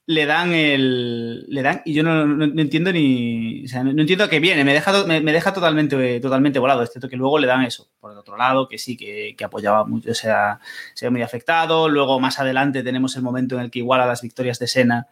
le 0.04 0.26
dan 0.26 0.52
el. 0.52 1.46
Le 1.48 1.62
dan. 1.62 1.80
Y 1.84 1.94
yo 1.94 2.02
no, 2.02 2.26
no- 2.26 2.60
entiendo 2.60 2.92
ni. 2.92 3.64
O 3.64 3.68
sea, 3.68 3.84
no, 3.84 3.90
entiendo 3.92 4.24
a 4.24 4.28
qué 4.28 4.40
viene. 4.40 4.64
Me 4.64 4.72
deja, 4.74 5.06
me, 5.06 5.20
me 5.20 5.32
deja 5.32 5.52
totalmente, 5.52 6.18
totalmente 6.18 6.58
volado. 6.58 6.82
Excepto 6.82 7.08
que 7.08 7.16
luego 7.16 7.38
le 7.38 7.46
dan 7.46 7.62
eso. 7.62 7.88
Por 8.00 8.10
el 8.10 8.18
otro 8.18 8.36
lado, 8.36 8.66
que 8.68 8.78
sí, 8.78 8.96
que, 8.96 9.36
que 9.38 9.44
apoyaba 9.44 9.84
mucho. 9.84 10.10
O 10.10 10.14
sea, 10.14 10.58
se 10.94 11.06
ve 11.06 11.10
muy 11.10 11.22
afectado. 11.22 11.88
Luego, 11.88 12.18
más 12.18 12.40
adelante, 12.40 12.82
tenemos 12.82 13.14
el 13.16 13.22
momento 13.22 13.54
en 13.54 13.62
el 13.62 13.70
que 13.70 13.78
iguala 13.78 14.04
las 14.06 14.22
victorias 14.22 14.58
de 14.58 14.66
Sena. 14.66 15.06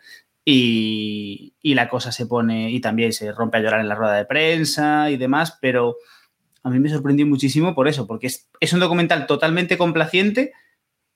Y, 0.45 1.55
y 1.61 1.75
la 1.75 1.89
cosa 1.89 2.13
se 2.13 2.27
pone. 2.27 2.71
Y 2.71 2.81
también 2.81 3.13
se 3.13 3.33
rompe 3.33 3.59
a 3.59 3.61
llorar 3.61 3.81
en 3.81 3.89
la 3.89 3.95
rueda 3.95 4.15
de 4.15 4.25
prensa 4.25 5.11
y 5.11 5.17
demás. 5.17 5.59
Pero 5.61 5.97
a 6.63 6.71
mí 6.71 6.79
me 6.79 6.89
sorprendió 6.89 7.27
muchísimo 7.27 7.75
por 7.75 7.89
eso. 7.89 8.07
Porque 8.07 8.29
es, 8.29 8.49
es 8.61 8.73
un 8.73 8.81
documental 8.81 9.27
totalmente 9.27 9.79
complaciente 9.79 10.53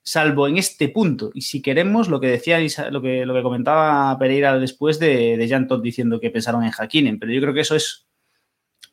salvo 0.05 0.47
en 0.47 0.59
este 0.59 0.89
punto. 0.89 1.31
Y 1.35 1.41
si 1.41 1.63
queremos, 1.63 2.09
lo 2.09 2.21
que 2.21 2.29
decía 2.29 2.61
lo 2.91 3.01
que, 3.03 3.27
lo 3.27 3.35
que 3.35 3.43
comentaba 3.43 4.17
Pereira 4.19 4.59
después 4.59 4.99
de, 4.99 5.37
de 5.37 5.49
Jan 5.49 5.67
Todd 5.67 5.83
diciendo 5.83 6.21
que 6.21 6.31
pensaron 6.31 6.63
en 6.63 6.73
Hakkinen, 6.73 7.19
pero 7.19 7.33
yo 7.33 7.41
creo 7.41 7.55
que 7.55 7.61
eso 7.61 7.75
es 7.75 8.07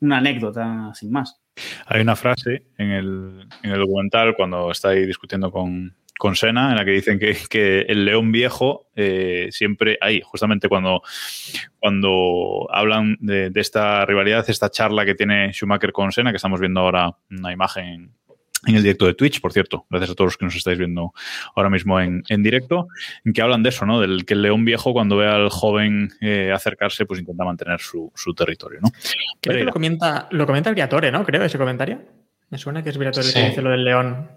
una 0.00 0.18
anécdota 0.18 0.92
sin 0.94 1.12
más. 1.12 1.40
Hay 1.86 2.00
una 2.00 2.16
frase 2.16 2.64
en 2.78 2.90
el, 2.90 3.48
en 3.62 3.70
el 3.70 3.78
documental 3.78 4.34
cuando 4.34 4.70
está 4.70 4.88
ahí 4.88 5.04
discutiendo 5.06 5.52
con, 5.52 5.94
con 6.18 6.36
Sena 6.36 6.70
en 6.70 6.76
la 6.76 6.84
que 6.84 6.92
dicen 6.92 7.18
que, 7.18 7.36
que 7.48 7.80
el 7.80 8.04
león 8.04 8.30
viejo 8.32 8.88
eh, 8.94 9.48
siempre 9.50 9.98
ahí, 10.00 10.20
justamente 10.24 10.68
cuando, 10.68 11.02
cuando 11.78 12.68
hablan 12.70 13.16
de, 13.20 13.50
de 13.50 13.60
esta 13.60 14.04
rivalidad, 14.06 14.48
esta 14.48 14.70
charla 14.70 15.04
que 15.04 15.14
tiene 15.14 15.52
Schumacher 15.52 15.92
con 15.92 16.12
Sena, 16.12 16.30
que 16.30 16.36
estamos 16.36 16.60
viendo 16.60 16.80
ahora 16.80 17.16
una 17.30 17.52
imagen 17.52 17.84
en, 18.66 18.76
el 18.76 18.82
directo 18.84 19.06
de 19.06 19.14
Twitch, 19.14 19.40
por 19.40 19.52
cierto, 19.52 19.86
gracias 19.90 20.10
a 20.12 20.14
todos 20.14 20.28
los 20.28 20.36
que 20.36 20.44
nos 20.44 20.54
estáis 20.54 20.78
viendo 20.78 21.12
ahora 21.56 21.68
mismo 21.68 21.98
en, 22.00 22.22
en 22.28 22.44
directo, 22.44 22.86
en 23.24 23.32
que 23.32 23.42
hablan 23.42 23.64
de 23.64 23.70
eso, 23.70 23.84
¿no? 23.86 24.00
Del 24.00 24.24
que 24.24 24.34
el 24.34 24.42
león 24.42 24.64
viejo 24.64 24.92
cuando 24.92 25.16
ve 25.16 25.26
al 25.26 25.48
joven 25.48 26.10
eh, 26.20 26.52
acercarse, 26.54 27.04
pues 27.04 27.18
intenta 27.18 27.44
mantener 27.44 27.80
su, 27.80 28.12
su 28.14 28.32
territorio, 28.34 28.78
¿no? 28.80 28.90
Creo 29.40 29.56
que 29.58 29.64
lo 29.64 29.72
comenta, 29.72 30.28
lo 30.30 30.46
comenta 30.46 30.70
Briatore, 30.70 31.10
¿no? 31.10 31.24
Creo, 31.24 31.42
ese 31.42 31.58
comentario. 31.58 32.02
Me 32.50 32.58
suena 32.58 32.84
que 32.84 32.90
es 32.90 32.98
Briatore 32.98 33.26
el 33.26 33.32
Sí. 33.32 33.40
que 33.40 33.48
dice 33.48 33.62
lo 33.62 33.70
del 33.70 33.84
león. 33.84 34.30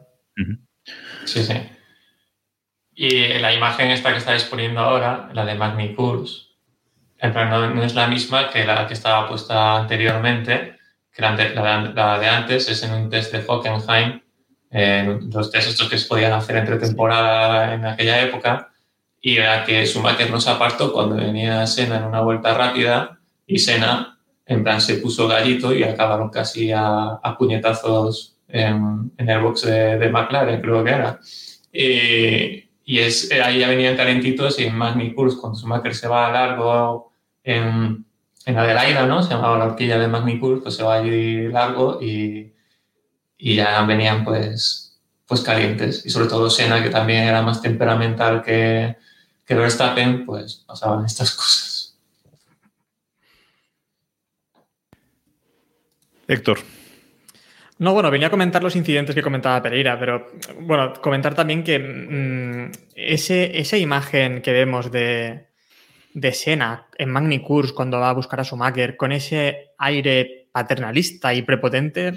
Sí, 1.26 1.44
sí. 1.44 1.54
Y 2.94 3.28
la 3.40 3.54
imagen 3.54 3.92
esta 3.92 4.12
que 4.12 4.18
estáis 4.20 4.44
poniendo 4.46 4.80
ahora, 4.80 5.30
la 5.34 5.46
de 5.46 5.56
Magnicurs, 5.56 6.52
en 7.18 7.34
plan, 7.34 7.50
no, 7.50 7.70
no 7.70 7.84
es 7.84 7.94
la 7.96 8.08
misma 8.08 8.50
que 8.50 8.66
la 8.66 8.88
que 8.88 8.94
estaba 8.94 9.28
puesta 9.28 9.76
anteriormente, 9.78 10.78
que 11.12 11.22
la, 11.22 11.32
la 11.32 11.82
de- 11.82 11.94
la 11.94 12.38
antes 12.38 12.70
es 12.70 12.84
en 12.84 12.94
un 12.94 13.10
test 13.10 13.34
de 13.34 13.44
Hockenheim, 13.46 14.22
en 14.72 15.30
los 15.32 15.52
test 15.52 15.70
estos 15.70 15.90
que 15.90 15.98
se 15.98 16.08
podían 16.08 16.34
hacer 16.34 16.58
entre 16.58 16.78
temporada 16.78 17.74
en 17.74 17.86
aquella 17.86 18.22
época, 18.22 18.72
y 19.22 19.38
era 19.38 19.64
que 19.64 19.86
Schumacher 19.86 20.30
no 20.30 20.40
se 20.40 20.52
apartó 20.52 20.94
cuando 20.94 21.16
venía 21.16 21.66
Senna 21.68 21.98
en 21.98 22.04
una 22.04 22.22
vuelta 22.22 22.54
rápida, 22.54 23.20
y 23.48 23.60
Senna, 23.60 24.20
en 24.46 24.64
plan, 24.64 24.80
se 24.80 24.96
puso 24.98 25.28
gallito 25.28 25.74
y 25.74 25.84
acabaron 25.84 26.30
casi 26.30 26.72
a, 26.72 27.20
a 27.24 27.38
puñetazos 27.38 28.35
en, 28.48 29.12
en 29.18 29.30
el 29.30 29.42
box 29.42 29.64
de, 29.64 30.10
McLaren, 30.10 30.62
creo 30.62 30.84
que 30.84 30.92
era. 30.92 31.20
Y, 31.72 32.70
y 32.86 33.00
es, 33.00 33.32
eh, 33.32 33.42
ahí 33.42 33.60
ya 33.60 33.70
venían 33.70 33.98
calentitos 33.98 34.60
y 34.60 34.66
en 34.66 34.76
Magny-Cours, 34.76 35.36
cuando 35.36 35.58
Schumacher 35.58 35.96
se 35.96 36.08
va 36.08 36.28
a 36.28 36.32
largo 36.32 37.12
en, 37.44 38.06
en 38.46 38.58
Adelaida, 38.58 39.06
¿no? 39.06 39.24
Se 39.24 39.32
llamaba 39.32 39.58
la 39.58 39.66
horquilla 39.66 39.98
de 39.98 40.08
Magny-Cours, 40.08 40.62
pues 40.62 40.76
se 40.76 40.84
va 40.84 40.96
allí 40.96 41.48
largo 41.48 42.00
y, 42.02 42.54
y 43.38 43.56
ya 43.56 43.82
venían 43.84 44.24
pues, 44.24 45.00
pues 45.26 45.42
calientes. 45.42 46.06
Y 46.06 46.10
sobre 46.10 46.28
todo 46.28 46.50
Senna, 46.50 46.82
que 46.84 46.90
también 46.90 47.24
era 47.24 47.42
más 47.42 47.62
temperamental 47.62 48.44
que, 48.44 48.98
que 49.46 49.56
Verstappen, 49.56 50.26
pues 50.26 50.64
pasaban 50.68 51.06
estas 51.06 51.32
cosas. 51.36 51.98
Héctor. 56.28 56.60
No, 57.78 57.94
bueno, 57.94 58.10
venía 58.10 58.28
a 58.28 58.32
comentar 58.32 58.64
los 58.64 58.76
incidentes 58.76 59.14
que 59.16 59.22
comentaba 59.22 59.62
Pereira, 59.62 60.00
pero 60.00 60.28
bueno, 60.62 60.94
comentar 60.94 61.34
también 61.36 61.64
que 61.64 61.78
mm, 61.80 62.72
ese, 62.96 63.60
esa 63.60 63.76
imagen 63.78 64.42
que 64.42 64.54
vemos 64.54 64.92
de, 64.92 65.48
de 66.14 66.32
Sena 66.32 66.88
en 66.98 67.10
Magny 67.10 67.42
Cours 67.44 67.74
cuando 67.74 68.00
va 68.00 68.10
a 68.12 68.14
buscar 68.14 68.40
a 68.40 68.44
Schumacher 68.46 68.96
con 68.96 69.12
ese 69.12 69.72
aire 69.78 70.48
paternalista 70.54 71.34
y 71.34 71.42
prepotente. 71.42 72.14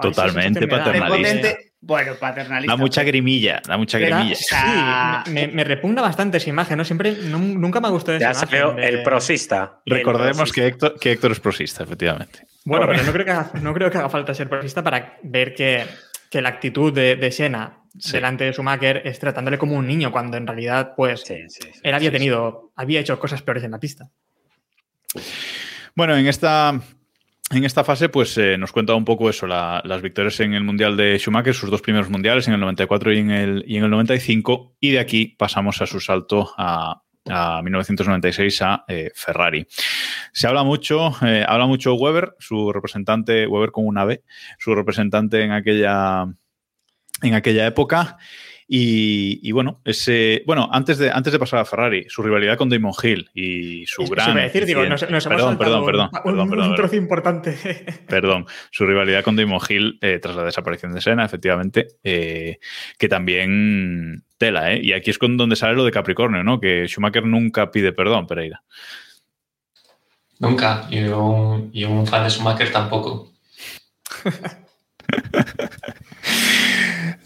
Totalmente 0.00 0.66
paternalista. 0.66 1.48
Bueno, 1.78 2.14
paternalista. 2.18 2.72
Da 2.72 2.76
mucha 2.78 3.02
grimilla, 3.04 3.60
da 3.68 3.76
mucha 3.76 3.98
grimilla. 3.98 4.34
sí, 4.34 5.30
me, 5.30 5.46
me 5.48 5.62
repugna 5.62 6.00
bastante 6.00 6.38
esa 6.38 6.48
imagen, 6.48 6.78
¿no? 6.78 6.84
Siempre, 6.86 7.12
no- 7.24 7.38
nunca 7.38 7.80
me 7.82 7.88
ha 7.88 7.90
gustado 7.90 8.16
esa 8.16 8.28
Ya 8.28 8.34
se 8.34 8.46
imagen. 8.46 8.58
veo 8.60 8.72
de- 8.74 8.88
el 8.88 9.02
prosista. 9.02 9.82
El 9.84 9.96
Recordemos 9.98 10.36
prosista. 10.38 10.60
que 10.62 10.66
Héctor, 10.66 10.98
que 10.98 11.12
Héctor 11.12 11.32
es 11.32 11.40
prosista, 11.40 11.84
efectivamente. 11.84 12.40
Bueno, 12.66 12.86
pero 12.86 13.02
no 13.04 13.12
creo 13.12 13.24
que 13.24 13.30
haga, 13.30 13.50
no 13.62 13.72
creo 13.72 13.90
que 13.90 13.98
haga 13.98 14.10
falta 14.10 14.34
ser 14.34 14.48
progresista 14.48 14.82
para 14.82 15.18
ver 15.22 15.54
que, 15.54 15.84
que 16.30 16.42
la 16.42 16.50
actitud 16.50 16.92
de, 16.92 17.16
de 17.16 17.32
Senna 17.32 17.78
Sí. 17.98 18.12
delante 18.12 18.44
de 18.44 18.52
Schumacher 18.52 19.00
es 19.06 19.18
tratándole 19.18 19.56
como 19.56 19.74
un 19.74 19.86
niño, 19.86 20.12
cuando 20.12 20.36
en 20.36 20.46
realidad, 20.46 20.92
pues, 20.94 21.22
Sí, 21.22 21.36
él 21.82 21.94
había 21.94 22.10
tenido, 22.12 22.70
había 22.76 23.00
hecho 23.00 23.18
cosas 23.18 23.40
peores 23.40 23.64
en 23.64 23.70
la 23.70 23.78
pista. 23.80 24.10
Bueno, 25.94 26.14
en 26.16 26.26
esta, 26.26 26.78
en 27.52 27.64
esta 27.64 27.84
fase, 27.84 28.08
pues 28.10 28.36
eh, 28.36 28.58
nos 28.58 28.72
cuenta 28.72 28.94
un 28.94 29.04
poco 29.06 29.30
eso, 29.30 29.46
la- 29.46 29.80
las 29.84 30.02
victorias 30.02 30.38
en 30.40 30.52
el 30.52 30.62
Mundial 30.62 30.96
de 30.96 31.18
Schumacher, 31.18 31.54
sus 31.54 31.70
dos 31.70 31.80
primeros 31.80 32.10
mundiales, 32.10 32.46
en 32.48 32.54
el 32.54 32.60
94 32.60 33.12
y 33.14 33.18
en 33.18 33.30
el, 33.30 33.64
y 33.66 33.78
en 33.78 33.84
el 33.84 33.90
95, 33.90 34.76
y 34.78 34.90
de 34.90 34.98
aquí 34.98 35.34
pasamos 35.38 35.80
a 35.80 35.86
su 35.86 36.00
salto 36.00 36.52
a, 36.58 37.02
a 37.28 37.62
1996 37.62 38.62
a 38.62 38.84
eh, 38.88 39.10
Ferrari. 39.14 39.66
Se 40.32 40.46
habla 40.46 40.64
mucho, 40.64 41.12
eh, 41.22 41.44
habla 41.46 41.66
mucho 41.66 41.94
Weber, 41.94 42.34
su 42.38 42.72
representante, 42.72 43.46
Weber 43.46 43.70
con 43.70 43.86
una 43.86 44.04
B, 44.04 44.22
su 44.58 44.74
representante 44.74 45.42
en 45.42 45.52
aquella, 45.52 46.26
en 47.22 47.34
aquella 47.34 47.66
época. 47.66 48.18
Y, 48.68 49.38
y 49.48 49.52
bueno, 49.52 49.80
ese, 49.84 50.42
bueno 50.44 50.68
antes, 50.72 50.98
de, 50.98 51.08
antes 51.12 51.32
de 51.32 51.38
pasar 51.38 51.60
a 51.60 51.64
Ferrari, 51.64 52.06
su 52.08 52.20
rivalidad 52.20 52.56
con 52.58 52.68
Damon 52.68 52.92
Hill 53.00 53.30
y 53.32 53.86
su 53.86 54.02
Eso 54.02 54.12
gran. 54.12 54.34
decir, 54.34 54.66
digo, 54.66 54.84
nos, 54.84 55.08
nos 55.08 55.24
perdón, 55.24 55.56
perdón, 55.56 55.86
perdón, 55.86 56.10
un, 56.12 56.22
perdón, 56.22 56.24
un- 56.24 56.24
perdón, 56.24 56.40
un 56.40 56.50
perdón. 56.50 56.74
trozo 56.74 56.96
importante. 56.96 57.56
Perdón, 58.08 58.46
su 58.72 58.84
rivalidad 58.84 59.22
con 59.22 59.36
Damon 59.36 59.60
Hill 59.68 59.98
eh, 60.00 60.18
tras 60.20 60.34
la 60.34 60.42
desaparición 60.44 60.92
de 60.92 61.00
Senna, 61.00 61.24
efectivamente, 61.24 61.86
eh, 62.02 62.58
que 62.98 63.08
también 63.08 64.24
tela, 64.36 64.72
¿eh? 64.72 64.80
Y 64.82 64.92
aquí 64.94 65.10
es 65.10 65.18
con 65.18 65.36
donde 65.36 65.54
sale 65.54 65.74
lo 65.74 65.84
de 65.84 65.92
Capricornio, 65.92 66.42
¿no? 66.42 66.58
Que 66.58 66.86
Schumacher 66.88 67.24
nunca 67.24 67.70
pide 67.70 67.92
perdón, 67.92 68.26
Pereira. 68.26 68.64
Nunca. 70.40 70.86
Y 70.90 71.04
un, 71.04 71.70
y 71.72 71.84
un 71.84 72.04
fan 72.06 72.24
de 72.24 72.30
Schumacher 72.30 72.72
tampoco. 72.72 73.32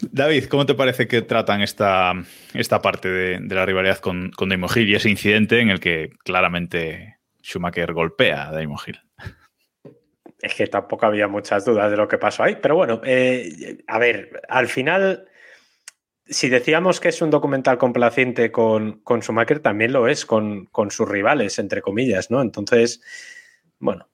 David, 0.01 0.45
¿cómo 0.45 0.65
te 0.65 0.73
parece 0.73 1.07
que 1.07 1.21
tratan 1.21 1.61
esta, 1.61 2.13
esta 2.53 2.81
parte 2.81 3.09
de, 3.09 3.55
la 3.55 3.65
rivalidad 3.65 3.99
con, 3.99 4.31
con 4.31 4.49
Damon 4.49 4.69
Hill 4.73 4.89
y 4.89 4.95
ese 4.95 5.09
incidente 5.09 5.59
en 5.59 5.69
el 5.69 5.79
que 5.79 6.11
claramente 6.23 7.17
Schumacher 7.43 7.93
golpea 7.93 8.49
a 8.49 8.51
Damon 8.51 8.79
Hill? 8.85 8.99
Es 10.41 10.55
que 10.55 10.67
tampoco 10.67 11.05
había 11.05 11.27
muchas 11.27 11.65
dudas 11.65 11.91
de 11.91 11.97
lo 11.97 12.07
que 12.07 12.17
pasó 12.17 12.43
ahí. 12.43 12.57
Pero 12.61 12.75
bueno, 12.75 13.01
eh, 13.05 13.77
a 13.87 13.99
ver, 13.99 14.41
al 14.49 14.67
final, 14.67 15.27
si 16.25 16.49
decíamos 16.49 16.99
que 16.99 17.09
es 17.09 17.21
un 17.21 17.29
documental 17.29 17.77
complaciente 17.77 18.51
con, 18.51 19.01
con 19.01 19.21
Schumacher, 19.21 19.59
también 19.59 19.93
lo 19.93 20.07
es 20.07 20.25
con, 20.25 20.65
con 20.67 20.89
sus 20.89 21.07
rivales, 21.07 21.59
entre 21.59 21.81
comillas, 21.81 22.31
¿no? 22.31 22.41
Entonces, 22.41 23.01
bueno, 23.77 24.10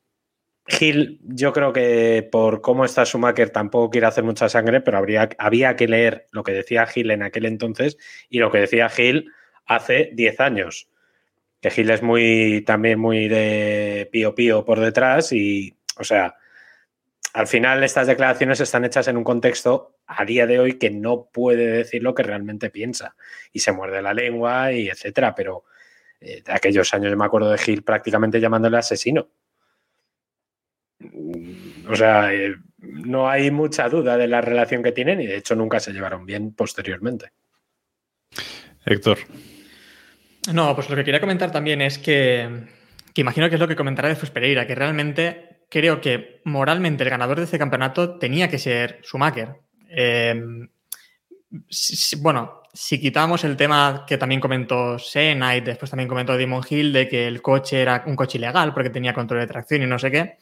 Gil, 0.67 1.19
yo 1.23 1.53
creo 1.53 1.71
que 1.71 2.27
por 2.29 2.61
cómo 2.61 2.83
está 2.83 3.05
Schumacher 3.05 3.51
tampoco 3.51 3.89
quiere 3.89 4.07
hacer 4.07 4.25
mucha 4.25 4.49
sangre, 4.49 4.81
pero 4.81 4.97
habría, 4.97 5.29
había 5.37 5.75
que 5.77 5.87
leer 5.87 6.27
lo 6.31 6.43
que 6.43 6.51
decía 6.51 6.85
Gil 6.85 7.09
en 7.11 7.23
aquel 7.23 7.45
entonces 7.45 7.97
y 8.29 8.39
lo 8.39 8.51
que 8.51 8.59
decía 8.59 8.89
Gil 8.89 9.31
hace 9.65 10.11
10 10.13 10.39
años. 10.41 10.89
Que 11.61 11.71
Gil 11.71 11.89
es 11.89 12.03
muy 12.03 12.63
también 12.65 12.99
muy 12.99 13.29
de 13.29 14.09
pío 14.11 14.35
pío 14.35 14.65
por 14.65 14.79
detrás 14.81 15.31
y, 15.31 15.73
o 15.97 16.03
sea, 16.03 16.35
al 17.33 17.47
final 17.47 17.83
estas 17.83 18.07
declaraciones 18.07 18.59
están 18.59 18.83
hechas 18.83 19.07
en 19.07 19.15
un 19.15 19.23
contexto 19.23 19.95
a 20.05 20.25
día 20.25 20.47
de 20.47 20.59
hoy 20.59 20.77
que 20.77 20.89
no 20.89 21.29
puede 21.31 21.67
decir 21.67 22.03
lo 22.03 22.13
que 22.13 22.23
realmente 22.23 22.69
piensa 22.69 23.15
y 23.53 23.59
se 23.59 23.71
muerde 23.71 24.01
la 24.01 24.13
lengua 24.13 24.73
y 24.73 24.89
etcétera, 24.89 25.33
pero 25.33 25.63
eh, 26.19 26.41
de 26.43 26.51
aquellos 26.51 26.93
años 26.93 27.11
yo 27.11 27.17
me 27.17 27.25
acuerdo 27.25 27.51
de 27.51 27.57
Gil 27.57 27.83
prácticamente 27.83 28.39
llamándole 28.41 28.77
asesino. 28.77 29.29
O 31.89 31.95
sea, 31.95 32.33
eh, 32.33 32.55
no 32.79 33.29
hay 33.29 33.51
mucha 33.51 33.87
duda 33.89 34.17
de 34.17 34.27
la 34.27 34.41
relación 34.41 34.81
que 34.83 34.91
tienen 34.91 35.21
y 35.21 35.27
de 35.27 35.37
hecho 35.37 35.55
nunca 35.55 35.79
se 35.79 35.93
llevaron 35.93 36.25
bien 36.25 36.53
posteriormente. 36.53 37.31
Héctor. 38.85 39.19
No, 40.53 40.73
pues 40.75 40.89
lo 40.89 40.95
que 40.95 41.03
quería 41.03 41.19
comentar 41.19 41.51
también 41.51 41.81
es 41.81 41.97
que, 41.97 42.49
que 43.13 43.21
imagino 43.21 43.49
que 43.49 43.55
es 43.55 43.61
lo 43.61 43.67
que 43.67 43.75
comentará 43.75 44.07
después 44.09 44.31
Pereira, 44.31 44.65
que 44.65 44.75
realmente 44.75 45.63
creo 45.69 45.99
que 45.99 46.41
moralmente 46.45 47.03
el 47.03 47.09
ganador 47.09 47.37
de 47.37 47.43
este 47.45 47.59
campeonato 47.59 48.17
tenía 48.17 48.49
que 48.49 48.57
ser 48.57 49.01
Schumacher. 49.03 49.55
Eh, 49.89 50.41
si- 51.69 51.95
si- 51.95 52.15
bueno, 52.17 52.63
si 52.73 52.99
quitamos 52.99 53.43
el 53.43 53.57
tema 53.57 54.05
que 54.07 54.17
también 54.17 54.39
comentó 54.39 54.97
Senna 54.99 55.55
y 55.57 55.61
después 55.61 55.89
también 55.91 56.07
comentó 56.07 56.37
Damon 56.37 56.63
Hill 56.69 56.93
de 56.93 57.07
que 57.09 57.27
el 57.27 57.41
coche 57.41 57.81
era 57.81 58.03
un 58.05 58.15
coche 58.15 58.37
ilegal 58.37 58.73
porque 58.73 58.89
tenía 58.89 59.13
control 59.13 59.41
de 59.41 59.47
tracción 59.47 59.81
y 59.83 59.87
no 59.87 59.97
sé 59.99 60.11
qué, 60.11 60.37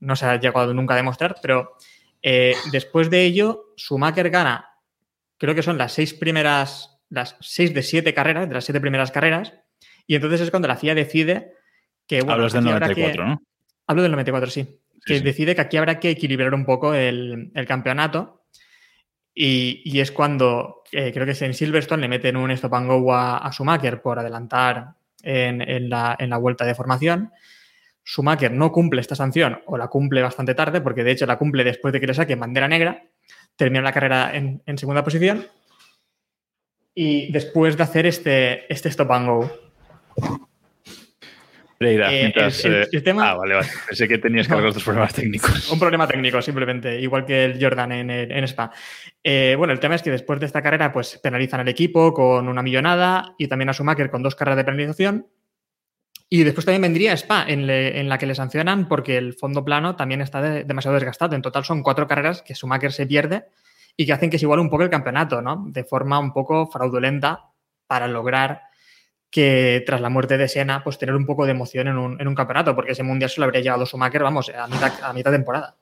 no 0.00 0.16
se 0.16 0.26
ha 0.26 0.38
llegado 0.38 0.74
nunca 0.74 0.94
a 0.94 0.98
demostrar, 0.98 1.36
pero 1.40 1.76
eh, 2.22 2.54
después 2.72 3.10
de 3.10 3.24
ello, 3.24 3.72
Schumacher 3.76 4.30
gana, 4.30 4.70
creo 5.38 5.54
que 5.54 5.62
son 5.62 5.78
las 5.78 5.92
seis 5.92 6.14
primeras, 6.14 6.98
las 7.08 7.36
seis 7.40 7.72
de 7.74 7.82
siete 7.82 8.14
carreras, 8.14 8.48
de 8.48 8.54
las 8.54 8.64
siete 8.64 8.80
primeras 8.80 9.10
carreras, 9.10 9.54
y 10.06 10.14
entonces 10.14 10.40
es 10.40 10.50
cuando 10.50 10.68
la 10.68 10.76
FIA 10.76 10.94
decide 10.94 11.52
que... 12.06 12.20
Bueno, 12.20 12.34
Hablas 12.34 12.52
del 12.52 12.64
94, 12.64 13.26
¿no? 13.26 13.42
Hablo 13.86 14.02
del 14.02 14.12
94, 14.12 14.50
sí. 14.50 14.80
que 15.04 15.20
decide 15.20 15.54
que 15.54 15.60
aquí 15.60 15.76
habrá 15.76 16.00
que 16.00 16.10
equilibrar 16.10 16.54
un 16.54 16.64
poco 16.64 16.94
el, 16.94 17.52
campeonato. 17.66 18.44
Y, 19.34 20.00
es 20.00 20.12
cuando 20.12 20.82
eh, 20.92 21.12
creo 21.12 21.26
que 21.26 21.32
es 21.32 21.42
en 21.42 21.54
Silverstone 21.54 22.02
le 22.02 22.08
meten 22.08 22.36
un 22.36 22.50
stop 22.52 22.74
and 22.74 22.88
go 22.88 23.14
a, 23.14 23.50
Schumacher 23.52 24.00
por 24.00 24.18
adelantar 24.18 24.94
en, 25.22 25.90
la, 25.90 26.38
vuelta 26.40 26.64
de 26.64 26.74
formación. 26.74 27.32
Schumacher 28.06 28.52
no 28.52 28.70
cumple 28.70 29.00
esta 29.00 29.16
sanción 29.16 29.60
o 29.66 29.76
la 29.76 29.88
cumple 29.88 30.22
bastante 30.22 30.54
tarde, 30.54 30.80
porque 30.80 31.02
de 31.02 31.10
hecho 31.10 31.26
la 31.26 31.38
cumple 31.38 31.64
después 31.64 31.92
de 31.92 32.00
que 32.00 32.06
le 32.06 32.14
saquen 32.14 32.38
bandera 32.38 32.68
negra. 32.68 33.02
Termina 33.56 33.82
la 33.82 33.92
carrera 33.92 34.32
en, 34.34 34.78
segunda 34.78 35.02
posición. 35.02 35.46
Y 36.94 37.32
después 37.32 37.76
de 37.76 37.82
hacer 37.82 38.06
este, 38.06 38.72
este 38.72 38.88
stop 38.90 39.10
and 39.10 39.26
go. 39.26 39.50
Eh, 41.78 42.00
eh, 42.00 42.32
ah, 43.18 43.34
vale, 43.34 43.54
vale. 43.54 43.68
Pensé 43.86 44.08
que 44.08 44.18
tenías 44.18 44.46
que 44.46 44.54
hablar 44.54 44.68
otros 44.70 44.84
problemas 44.84 45.12
técnicos. 45.12 45.70
Un 45.72 45.78
problema 45.78 46.06
técnico, 46.06 46.40
simplemente, 46.40 47.00
igual 47.00 47.26
que 47.26 47.44
el 47.44 47.62
Jordan 47.62 47.92
en, 47.92 48.10
en 48.10 48.44
Spa. 48.44 48.70
Eh, 49.22 49.56
bueno, 49.58 49.72
el 49.72 49.80
tema 49.80 49.96
es 49.96 50.02
que 50.02 50.10
después 50.10 50.38
de 50.40 50.46
esta 50.46 50.62
carrera, 50.62 50.92
pues 50.92 51.18
penalizan 51.18 51.60
al 51.60 51.68
equipo 51.68 52.14
con 52.14 52.48
una 52.48 52.62
millonada 52.62 53.34
y 53.36 53.48
también 53.48 53.68
a 53.68 53.72
Schumacher 53.72 54.10
con 54.10 54.22
dos 54.22 54.36
carreras 54.36 54.58
de 54.58 54.64
penalización. 54.64 55.26
Y 56.28 56.42
después 56.42 56.66
también 56.66 56.82
vendría 56.82 57.12
Spa, 57.12 57.44
en, 57.46 58.08
la 58.08 58.18
que 58.18 58.26
le 58.26 58.34
sancionan 58.34 58.88
porque 58.88 59.16
el 59.16 59.34
fondo 59.34 59.64
plano 59.64 59.94
también 59.94 60.20
está 60.20 60.42
demasiado 60.42 60.96
desgastado. 60.96 61.36
En 61.36 61.42
total 61.42 61.64
son 61.64 61.82
cuatro 61.82 62.08
carreras 62.08 62.42
que 62.42 62.54
Schumacher 62.54 62.92
se 62.92 63.06
pierde 63.06 63.46
y 63.96 64.06
que 64.06 64.12
hacen 64.12 64.28
que 64.28 64.38
se 64.38 64.44
iguale 64.44 64.62
un 64.62 64.70
poco 64.70 64.82
el 64.82 64.90
campeonato, 64.90 65.40
¿no? 65.40 65.64
De 65.68 65.84
forma 65.84 66.18
un 66.18 66.32
poco 66.32 66.66
fraudulenta 66.66 67.50
para 67.86 68.08
lograr 68.08 68.62
que 69.30 69.84
tras 69.86 70.00
la 70.00 70.08
muerte 70.08 70.36
de 70.36 70.48
Sena, 70.48 70.82
pues 70.82 70.98
tener 70.98 71.14
un 71.14 71.26
poco 71.26 71.44
de 71.44 71.52
emoción 71.52 71.88
en 71.88 71.96
un, 71.96 72.34
campeonato, 72.34 72.74
porque 72.74 72.92
ese 72.92 73.02
mundial 73.02 73.30
se 73.30 73.40
lo 73.40 73.44
habría 73.44 73.62
llevado 73.62 73.86
Schumacher, 73.86 74.22
vamos, 74.22 74.50
a 74.50 74.66
mitad, 74.66 74.92
a 75.02 75.12
mitad 75.12 75.30
temporada. 75.30 75.76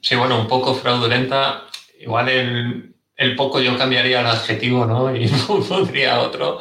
Sí, 0.00 0.14
bueno, 0.14 0.40
un 0.40 0.46
poco 0.46 0.74
fraudulenta. 0.74 1.62
Igual 1.98 2.28
el, 2.28 3.34
poco 3.36 3.60
yo 3.60 3.76
cambiaría 3.76 4.20
el 4.20 4.26
adjetivo, 4.26 4.84
¿no? 4.84 5.14
Y 5.16 5.26
pondría 5.68 6.20
otro, 6.20 6.60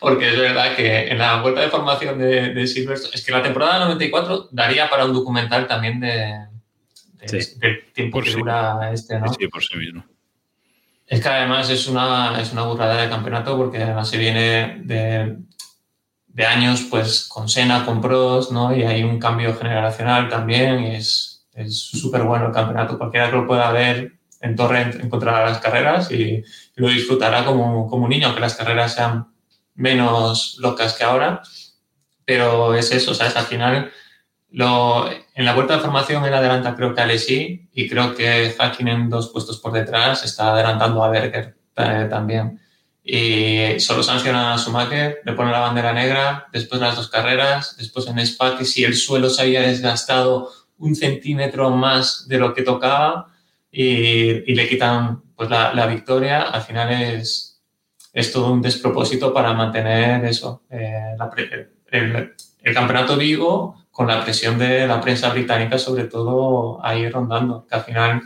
porque 0.00 0.30
es 0.30 0.38
verdad 0.38 0.74
que 0.74 1.08
en 1.08 1.18
la 1.18 1.42
vuelta 1.42 1.60
de 1.60 1.68
formación 1.68 2.18
de, 2.18 2.54
de 2.54 2.66
Silverstone, 2.66 3.14
es 3.14 3.24
que 3.24 3.32
la 3.32 3.42
temporada 3.42 3.80
94 3.80 4.48
daría 4.50 4.88
para 4.88 5.04
un 5.04 5.12
documental 5.12 5.68
también 5.68 6.00
de, 6.00 6.46
del 7.56 7.84
tiempo 7.92 8.22
que 8.22 8.32
dura 8.32 8.90
este, 8.92 9.20
¿no? 9.20 9.32
Sí, 9.32 9.46
por 9.48 9.62
sí 9.62 9.76
mismo. 9.76 10.04
Es 11.06 11.20
que 11.20 11.28
además 11.28 11.68
es 11.70 11.86
una, 11.86 12.40
es 12.40 12.52
una 12.52 12.62
burrada 12.62 13.02
de 13.02 13.10
campeonato 13.10 13.56
porque 13.56 13.82
además 13.82 14.08
se 14.08 14.16
viene 14.16 14.80
de, 14.84 15.36
de 16.28 16.46
años 16.46 16.86
pues 16.88 17.26
con 17.28 17.48
Sena, 17.48 17.84
con 17.84 18.00
Pros, 18.00 18.50
¿no? 18.52 18.74
Y 18.74 18.84
hay 18.84 19.02
un 19.02 19.18
cambio 19.18 19.54
generacional 19.54 20.28
también 20.28 20.84
y 20.84 20.96
es 20.96 21.44
súper 21.68 22.22
bueno 22.22 22.46
el 22.46 22.52
campeonato. 22.52 22.96
Cualquiera 22.96 23.28
que 23.28 23.36
lo 23.36 23.46
pueda 23.46 23.70
ver 23.70 24.20
en 24.40 24.56
Torrent 24.56 24.94
encontrará 25.02 25.44
las 25.44 25.58
carreras 25.58 26.10
y, 26.10 26.42
lo 26.76 26.88
disfrutará 26.88 27.44
como, 27.44 27.86
como 27.88 28.04
un 28.04 28.10
niño, 28.10 28.28
aunque 28.28 28.40
las 28.40 28.54
carreras 28.54 28.94
sean 28.94 29.29
menos 29.80 30.56
locas 30.58 30.94
que 30.94 31.04
ahora. 31.04 31.42
Pero 32.24 32.74
es 32.74 32.92
eso, 32.92 33.14
¿sabes? 33.14 33.36
Al 33.36 33.46
final 33.46 33.90
lo, 34.52 35.08
en 35.10 35.44
la 35.44 35.54
vuelta 35.54 35.76
de 35.76 35.80
formación 35.80 36.24
él 36.24 36.34
adelanta 36.34 36.74
creo 36.76 36.94
que 36.94 37.00
a 37.00 37.04
Alesi 37.04 37.68
y 37.72 37.88
creo 37.88 38.14
que 38.14 38.54
en 38.80 39.08
dos 39.08 39.30
puestos 39.30 39.58
por 39.58 39.72
detrás 39.72 40.24
está 40.24 40.52
adelantando 40.52 41.02
a 41.02 41.08
Berger 41.08 41.56
eh, 41.76 42.06
también. 42.10 42.60
Y 43.02 43.80
solo 43.80 44.02
sanciona 44.02 44.52
a 44.52 44.58
Schumacher, 44.58 45.20
le 45.24 45.32
pone 45.32 45.50
la 45.50 45.60
bandera 45.60 45.92
negra, 45.92 46.48
después 46.52 46.80
las 46.80 46.96
dos 46.96 47.08
carreras, 47.08 47.76
después 47.78 48.06
en 48.06 48.18
Spa 48.18 48.58
que 48.58 48.64
si 48.64 48.84
el 48.84 48.94
suelo 48.94 49.30
se 49.30 49.42
había 49.42 49.62
desgastado 49.62 50.50
un 50.78 50.94
centímetro 50.94 51.70
más 51.70 52.28
de 52.28 52.38
lo 52.38 52.52
que 52.54 52.62
tocaba 52.62 53.28
y, 53.72 54.54
le 54.54 54.68
quitan 54.68 55.22
pues, 55.36 55.48
la, 55.48 55.86
victoria, 55.86 56.42
al 56.42 56.62
final 56.62 56.92
es, 56.92 57.49
es 58.12 58.32
todo 58.32 58.52
un 58.52 58.62
despropósito 58.62 59.32
para 59.32 59.52
mantener 59.52 60.24
eso, 60.24 60.62
eh, 60.70 61.16
el, 61.90 62.74
campeonato 62.74 63.16
vivo 63.16 63.86
con 63.90 64.08
la 64.08 64.22
presión 64.22 64.58
de 64.58 64.86
la 64.86 65.00
prensa 65.00 65.30
británica, 65.30 65.78
sobre 65.78 66.04
todo 66.04 66.84
ahí 66.84 67.08
rondando, 67.08 67.66
que 67.66 67.74
al 67.74 67.84
final, 67.84 68.22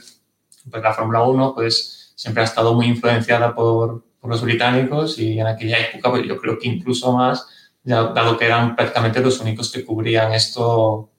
pues 0.70 0.82
la 0.82 0.92
Fórmula 0.92 1.22
1 1.22 1.54
pues, 1.54 2.12
siempre 2.16 2.42
ha 2.42 2.46
estado 2.46 2.74
muy 2.74 2.86
influenciada 2.86 3.54
por, 3.54 4.04
por, 4.20 4.30
los 4.30 4.42
británicos 4.42 5.18
y 5.18 5.38
en 5.38 5.46
aquella 5.46 5.78
época 5.78 6.10
pues, 6.10 6.26
yo 6.26 6.36
creo 6.38 6.58
que 6.58 6.68
incluso 6.68 7.12
más, 7.12 7.46
dado 7.82 8.38
que 8.38 8.46
eran 8.46 8.74
prácticamente 8.74 9.20
los 9.20 9.40
únicos 9.40 9.70
que 9.70 9.84
cubrían 9.84 10.32
esto 10.32 11.10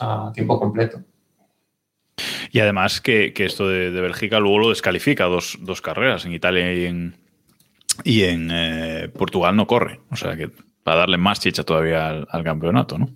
a 0.00 0.30
tiempo 0.34 0.58
completo. 0.58 1.02
Y 2.52 2.58
además 2.58 3.00
que, 3.00 3.32
que 3.32 3.46
esto 3.46 3.68
de, 3.68 3.90
de, 3.90 4.00
Bélgica 4.00 4.40
luego 4.40 4.58
lo 4.58 4.68
descalifica 4.70 5.24
dos, 5.24 5.56
dos 5.60 5.80
carreras, 5.80 6.26
en 6.26 6.34
Italia 6.34 6.74
y 6.74 6.84
en, 6.84 7.14
y 8.04 8.22
en 8.22 8.50
eh, 8.52 9.10
Portugal 9.16 9.56
no 9.56 9.66
corre. 9.66 10.00
O 10.10 10.16
sea 10.16 10.36
que 10.36 10.50
para 10.82 11.00
darle 11.00 11.18
más 11.18 11.40
chicha 11.40 11.62
todavía 11.62 12.08
al, 12.08 12.44
campeonato, 12.44 12.98
¿no? 12.98 13.10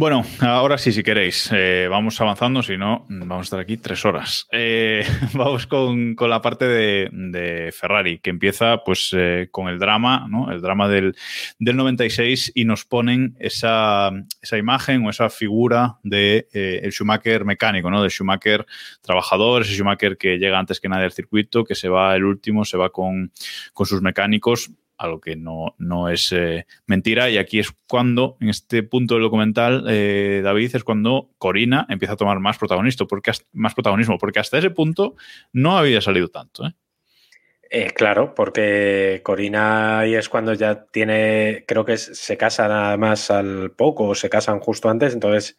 Bueno, 0.00 0.24
ahora 0.40 0.78
sí, 0.78 0.92
si 0.92 1.02
queréis, 1.02 1.50
eh, 1.52 1.86
vamos 1.90 2.18
avanzando, 2.22 2.62
si 2.62 2.78
no, 2.78 3.04
vamos 3.10 3.40
a 3.40 3.42
estar 3.42 3.60
aquí 3.60 3.76
tres 3.76 4.06
horas. 4.06 4.46
Eh, 4.50 5.04
vamos 5.34 5.66
con, 5.66 6.16
la 6.18 6.40
parte 6.40 6.66
de, 6.66 7.70
Ferrari, 7.78 8.18
que 8.18 8.30
empieza 8.30 8.82
pues 8.82 9.14
eh, 9.14 9.48
con 9.50 9.68
el 9.68 9.78
drama, 9.78 10.26
¿no? 10.26 10.50
El 10.50 10.62
drama 10.62 10.88
del, 10.88 11.14
96 11.58 12.52
y 12.54 12.64
nos 12.64 12.86
ponen 12.86 13.36
esa, 13.40 14.10
imagen 14.58 15.04
o 15.04 15.10
esa 15.10 15.28
figura 15.28 15.98
de 16.02 16.48
el 16.50 16.92
Schumacher 16.92 17.44
mecánico, 17.44 17.90
¿no? 17.90 18.02
De 18.02 18.08
Schumacher 18.08 18.64
trabajador, 19.02 19.60
ese 19.60 19.74
Schumacher 19.74 20.16
que 20.16 20.38
llega 20.38 20.58
antes 20.58 20.80
que 20.80 20.88
nadie 20.88 21.04
al 21.04 21.12
circuito, 21.12 21.62
que 21.62 21.74
se 21.74 21.90
va 21.90 22.16
el 22.16 22.24
último, 22.24 22.64
se 22.64 22.78
va 22.78 22.88
con, 22.88 23.32
con 23.74 23.84
sus 23.84 24.00
mecánicos 24.00 24.70
algo 25.00 25.20
que 25.20 25.34
no, 25.34 25.74
no 25.78 26.10
es 26.10 26.30
eh, 26.32 26.66
mentira. 26.86 27.30
Y 27.30 27.38
aquí 27.38 27.58
es 27.58 27.72
cuando, 27.88 28.36
en 28.40 28.50
este 28.50 28.82
punto 28.82 29.14
del 29.14 29.22
documental, 29.22 29.86
eh, 29.88 30.42
David, 30.44 30.76
es 30.76 30.84
cuando 30.84 31.30
Corina 31.38 31.86
empieza 31.88 32.14
a 32.14 32.16
tomar 32.16 32.38
más 32.38 32.58
protagonismo, 32.58 33.06
porque, 33.06 33.32
más 33.52 33.74
protagonismo, 33.74 34.18
porque 34.18 34.40
hasta 34.40 34.58
ese 34.58 34.70
punto 34.70 35.16
no 35.52 35.78
había 35.78 36.02
salido 36.02 36.28
tanto. 36.28 36.66
¿eh? 36.66 37.92
claro, 37.94 38.34
porque 38.34 39.22
Corina 39.24 40.00
ahí 40.00 40.14
es 40.14 40.28
cuando 40.28 40.52
ya 40.52 40.84
tiene, 40.84 41.64
creo 41.66 41.84
que 41.84 41.96
se 41.96 42.36
casa 42.36 42.68
nada 42.68 42.96
más 42.98 43.30
al 43.30 43.70
poco, 43.70 44.08
o 44.08 44.14
se 44.14 44.28
casan 44.28 44.60
justo 44.60 44.90
antes, 44.90 45.14
entonces 45.14 45.56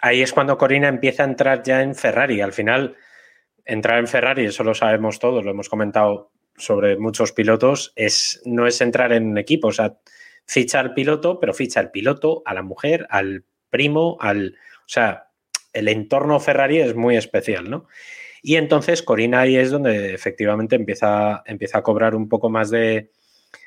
ahí 0.00 0.22
es 0.22 0.32
cuando 0.32 0.58
Corina 0.58 0.86
empieza 0.86 1.24
a 1.24 1.26
entrar 1.26 1.62
ya 1.64 1.82
en 1.82 1.96
Ferrari. 1.96 2.40
Al 2.40 2.52
final, 2.52 2.94
entrar 3.64 3.98
en 3.98 4.06
Ferrari, 4.06 4.44
eso 4.44 4.62
lo 4.62 4.74
sabemos 4.74 5.18
todos, 5.18 5.44
lo 5.44 5.50
hemos 5.50 5.68
comentado 5.68 6.30
sobre 6.60 6.96
muchos 6.96 7.32
pilotos 7.32 7.92
es, 7.96 8.40
no 8.44 8.66
es 8.66 8.80
entrar 8.80 9.12
en 9.12 9.26
un 9.26 9.38
equipo, 9.38 9.68
o 9.68 9.72
sea, 9.72 9.98
ficha 10.44 10.80
al 10.80 10.94
piloto, 10.94 11.40
pero 11.40 11.54
ficha 11.54 11.80
al 11.80 11.90
piloto, 11.90 12.42
a 12.44 12.54
la 12.54 12.62
mujer, 12.62 13.06
al 13.10 13.44
primo, 13.70 14.16
al... 14.20 14.56
O 14.80 14.88
sea, 14.92 15.28
el 15.72 15.88
entorno 15.88 16.40
Ferrari 16.40 16.80
es 16.80 16.94
muy 16.94 17.16
especial, 17.16 17.70
¿no? 17.70 17.86
Y 18.42 18.56
entonces 18.56 19.02
Corina 19.02 19.40
ahí 19.40 19.56
es 19.56 19.70
donde 19.70 20.14
efectivamente 20.14 20.76
empieza, 20.76 21.42
empieza 21.46 21.78
a 21.78 21.82
cobrar 21.82 22.14
un 22.14 22.28
poco 22.28 22.48
más 22.48 22.70
de, 22.70 23.10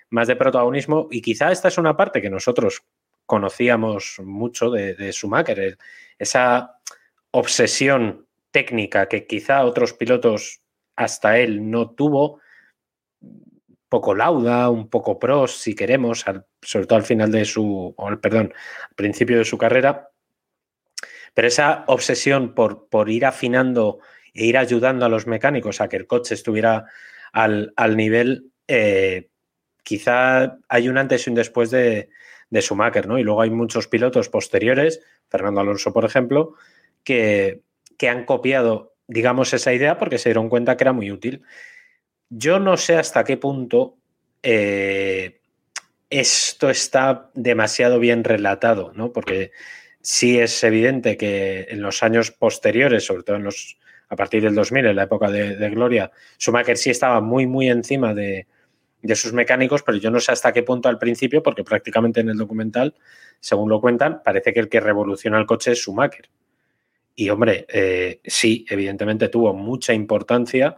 más 0.10 0.27
de 0.27 0.36
protagonismo 0.36 1.08
y 1.12 1.21
quizá 1.21 1.51
esta 1.51 1.67
es 1.67 1.77
una 1.77 1.95
parte 1.95 2.21
que 2.21 2.29
nosotros 2.29 2.84
conocíamos 3.25 4.19
mucho 4.23 4.69
de, 4.69 4.95
de 4.95 5.12
Schumacher, 5.12 5.77
esa 6.17 6.79
obsesión 7.32 8.27
técnica 8.51 9.08
que 9.08 9.25
quizá 9.25 9.63
otros 9.63 9.93
pilotos 9.93 10.62
hasta 10.95 11.39
él 11.39 11.69
no 11.71 11.91
tuvo, 11.91 12.39
poco 13.93 14.15
lauda, 14.15 14.71
un 14.71 14.89
poco 14.89 15.19
pros, 15.19 15.56
si 15.56 15.75
queremos, 15.75 16.25
sobre 16.63 16.88
todo 16.88 16.97
al 16.97 17.06
final 17.06 17.32
de 17.32 17.45
su, 17.45 17.93
perdón, 18.23 18.51
al 18.89 18.95
principio 18.95 19.38
de 19.38 19.45
su 19.45 19.60
carrera. 19.60 20.10
Pero 21.36 21.47
esa 21.47 21.84
obsesión 21.86 22.56
por, 22.56 22.89
por 22.89 23.12
ir 23.12 23.23
afinando 23.23 23.99
e 24.34 24.45
ir 24.45 24.58
ayudando 24.58 25.06
a 25.06 25.10
los 25.10 25.27
mecánicos 25.27 25.79
a 25.79 25.89
que 25.89 25.97
el 25.97 26.08
coche 26.08 26.34
estuviera 26.34 26.86
al, 27.34 27.71
nivel, 27.95 28.49
eh, 28.67 29.29
quizá 29.84 30.58
hay 30.67 30.89
un 30.89 30.97
antes 30.97 31.27
y 31.27 31.29
un 31.29 31.36
después 31.36 31.69
de, 31.69 32.10
de 32.49 32.62
Schumacher, 32.63 33.08
¿no? 33.08 33.19
Y 33.19 33.23
luego 33.23 33.43
hay 33.43 33.51
muchos 33.51 33.88
pilotos 33.88 34.27
posteriores, 34.27 35.01
Fernando 35.29 35.62
Alonso, 35.62 35.93
por 35.93 36.03
ejemplo, 36.03 36.56
que, 37.03 37.62
que 37.99 38.10
han 38.10 38.25
copiado 38.25 38.93
digamos, 39.08 39.53
esa 39.53 39.73
idea 39.73 39.97
porque 39.97 40.17
se 40.17 40.29
dieron 40.29 40.49
cuenta 40.49 40.77
que 40.77 40.84
era 40.84 40.93
muy 40.93 41.12
útil. 41.12 41.43
Yo 42.29 42.59
no 42.59 42.77
sé 42.77 42.95
hasta 42.95 43.23
qué 43.23 43.38
punto 43.38 43.97
eh, 44.41 45.41
esto 46.09 46.69
está 46.69 47.31
demasiado 47.33 47.99
bien 47.99 48.23
relatado, 48.23 48.91
¿no? 48.93 49.12
Porque 49.12 49.51
sí 50.01 50.38
es 50.38 50.63
evidente 50.63 51.17
que 51.17 51.67
en 51.69 51.81
los 51.81 52.03
años 52.03 52.31
posteriores, 52.31 53.05
sobre 53.05 53.23
todo 53.23 53.38
en 53.38 53.43
los, 53.43 53.77
a 54.09 54.15
partir 54.15 54.43
del 54.43 54.53
2000, 54.53 54.86
en 54.86 54.95
la 54.95 55.03
época 55.03 55.31
de, 55.31 55.69
Gloria, 55.69 56.12
Schumacher 56.38 56.77
sí 56.77 56.89
estaba 56.89 57.21
muy, 57.21 57.47
muy 57.47 57.69
encima 57.69 58.13
de, 58.13 58.47
de 59.01 59.15
sus 59.15 59.33
mecánicos, 59.33 59.81
pero 59.81 59.97
yo 59.97 60.12
no 60.12 60.19
sé 60.19 60.31
hasta 60.31 60.53
qué 60.53 60.62
punto 60.62 60.89
al 60.89 60.99
principio, 60.99 61.41
porque 61.41 61.63
prácticamente 61.63 62.19
en 62.19 62.29
el 62.29 62.38
documental, 62.38 62.95
según 63.39 63.69
lo 63.69 63.81
cuentan, 63.81 64.21
parece 64.23 64.53
que 64.53 64.59
el 64.59 64.69
que 64.69 64.79
revoluciona 64.79 65.39
el 65.39 65.45
coche 65.45 65.71
es 65.71 65.79
Schumacher. 65.79 66.29
Y 67.15 67.29
hombre, 67.29 67.65
eh, 67.69 68.19
sí, 68.23 68.65
evidentemente 68.69 69.29
tuvo 69.29 69.53
mucha 69.53 69.93
importancia, 69.93 70.77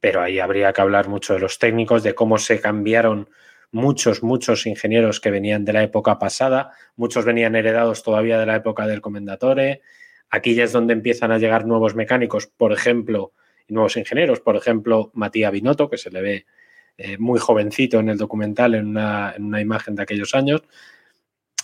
pero 0.00 0.22
ahí 0.22 0.38
habría 0.38 0.72
que 0.72 0.80
hablar 0.80 1.08
mucho 1.08 1.34
de 1.34 1.40
los 1.40 1.58
técnicos, 1.58 2.02
de 2.02 2.14
cómo 2.14 2.38
se 2.38 2.60
cambiaron 2.60 3.28
muchos, 3.70 4.22
muchos 4.22 4.66
ingenieros 4.66 5.20
que 5.20 5.30
venían 5.30 5.64
de 5.64 5.72
la 5.72 5.82
época 5.82 6.18
pasada, 6.18 6.72
muchos 6.96 7.24
venían 7.24 7.54
heredados 7.54 8.02
todavía 8.02 8.38
de 8.38 8.46
la 8.46 8.56
época 8.56 8.86
del 8.86 9.00
Comendatore. 9.00 9.82
Aquí 10.30 10.54
ya 10.54 10.64
es 10.64 10.72
donde 10.72 10.94
empiezan 10.94 11.32
a 11.32 11.38
llegar 11.38 11.66
nuevos 11.66 11.94
mecánicos, 11.94 12.46
por 12.46 12.72
ejemplo, 12.72 13.32
y 13.68 13.74
nuevos 13.74 13.96
ingenieros, 13.96 14.40
por 14.40 14.56
ejemplo, 14.56 15.10
Matías 15.14 15.52
Binotto, 15.52 15.90
que 15.90 15.98
se 15.98 16.10
le 16.10 16.22
ve 16.22 16.46
eh, 16.96 17.18
muy 17.18 17.38
jovencito 17.38 18.00
en 18.00 18.08
el 18.08 18.18
documental, 18.18 18.74
en 18.74 18.88
una, 18.88 19.34
en 19.36 19.44
una, 19.44 19.60
imagen 19.60 19.94
de 19.94 20.02
aquellos 20.02 20.34
años. 20.34 20.62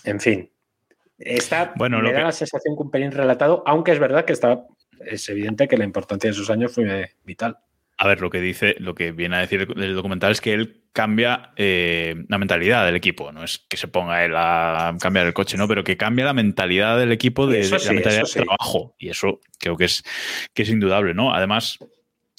En 0.03 0.19
fin, 0.19 0.49
está, 1.17 1.73
bueno, 1.75 1.97
me 1.97 2.03
lo 2.03 2.09
da 2.11 2.17
que... 2.17 2.23
la 2.23 2.31
sensación 2.31 2.75
que 2.75 2.83
un 2.83 2.91
pelín 2.91 3.11
relatado, 3.11 3.63
aunque 3.65 3.91
es 3.91 3.99
verdad 3.99 4.25
que 4.25 4.33
está, 4.33 4.65
es 5.05 5.27
evidente 5.29 5.67
que 5.67 5.77
la 5.77 5.83
importancia 5.83 6.29
de 6.29 6.33
esos 6.33 6.49
años 6.49 6.73
fue 6.73 7.11
vital. 7.23 7.57
A 7.99 8.07
ver, 8.07 8.21
lo 8.21 8.29
que 8.29 8.41
dice, 8.41 8.75
lo 8.79 8.93
que 8.93 9.11
viene 9.11 9.37
a 9.37 9.39
decir 9.39 9.67
el 9.75 9.95
documental 9.95 10.31
es 10.31 10.39
que 10.39 10.53
él 10.53 10.83
cambia 10.93 11.51
eh, 11.55 12.25
la 12.27 12.37
mentalidad 12.37 12.85
del 12.85 12.95
equipo. 12.95 13.31
No 13.31 13.43
es 13.43 13.57
que 13.57 13.77
se 13.77 13.87
ponga 13.87 14.23
él 14.23 14.33
a 14.35 14.95
cambiar 14.99 15.25
el 15.25 15.33
coche, 15.33 15.57
¿no? 15.57 15.67
Pero 15.67 15.83
que 15.83 15.97
cambia 15.97 16.25
la 16.25 16.33
mentalidad 16.33 16.97
del 16.97 17.11
equipo 17.11 17.47
de, 17.47 17.63
sí, 17.63 17.71
la 17.71 17.93
mentalidad 17.93 18.23
eso 18.23 18.39
de 18.39 18.39
sí. 18.39 18.45
trabajo. 18.45 18.95
Y 18.99 19.09
eso 19.09 19.39
creo 19.59 19.77
que 19.77 19.85
es, 19.85 20.03
que 20.53 20.61
es 20.61 20.69
indudable, 20.69 21.15
¿no? 21.15 21.33
Además, 21.33 21.79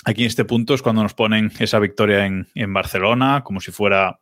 aquí 0.05 0.23
en 0.23 0.29
este 0.29 0.45
punto 0.45 0.75
es 0.75 0.83
cuando 0.83 1.03
nos 1.03 1.15
ponen 1.15 1.51
esa 1.59 1.79
victoria 1.81 2.25
en, 2.25 2.47
en 2.55 2.73
Barcelona, 2.73 3.43
como 3.45 3.61
si 3.61 3.73
fuera, 3.73 4.21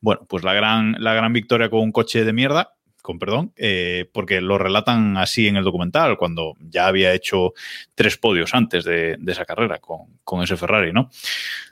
bueno, 0.00 0.24
pues 0.28 0.44
la 0.44 0.54
gran, 0.54 0.96
la 0.98 1.14
gran 1.14 1.32
victoria 1.32 1.68
con 1.68 1.80
un 1.80 1.92
coche 1.92 2.24
de 2.24 2.32
mierda, 2.32 2.74
perdón, 3.18 3.52
eh, 3.56 4.08
porque 4.12 4.40
lo 4.40 4.58
relatan 4.58 5.16
así 5.16 5.48
en 5.48 5.56
el 5.56 5.64
documental, 5.64 6.16
cuando 6.16 6.54
ya 6.60 6.86
había 6.86 7.12
hecho 7.12 7.52
tres 7.94 8.16
podios 8.16 8.54
antes 8.54 8.84
de, 8.84 9.18
esa 9.26 9.44
carrera 9.44 9.80
con, 9.80 10.42
ese 10.42 10.56
Ferrari, 10.56 10.92
¿no? 10.92 11.10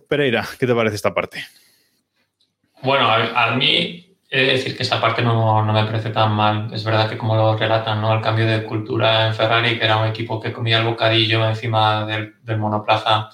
Pereira, 0.08 0.46
¿qué 0.58 0.66
te 0.66 0.74
parece 0.74 0.96
esta 0.96 1.14
parte? 1.14 1.44
Bueno, 2.82 3.08
a, 3.10 3.56
mí 3.56 4.16
he 4.30 4.40
de 4.40 4.52
decir 4.52 4.76
que 4.76 4.82
esa 4.82 5.00
parte 5.00 5.22
no, 5.22 5.64
me 5.64 5.84
parece 5.84 6.10
tan 6.10 6.32
mal. 6.32 6.72
Es 6.72 6.84
verdad 6.84 7.08
que 7.08 7.18
como 7.18 7.34
lo 7.34 7.56
relatan, 7.56 8.00
¿no? 8.00 8.14
El 8.14 8.20
cambio 8.20 8.46
de 8.46 8.64
cultura 8.64 9.26
en 9.26 9.34
Ferrari, 9.34 9.78
que 9.78 9.84
era 9.84 9.96
un 9.96 10.08
equipo 10.08 10.40
que 10.40 10.52
comía 10.52 10.78
el 10.78 10.84
bocadillo 10.84 11.46
encima 11.48 12.06
del, 12.06 12.58
monoplaza, 12.58 13.30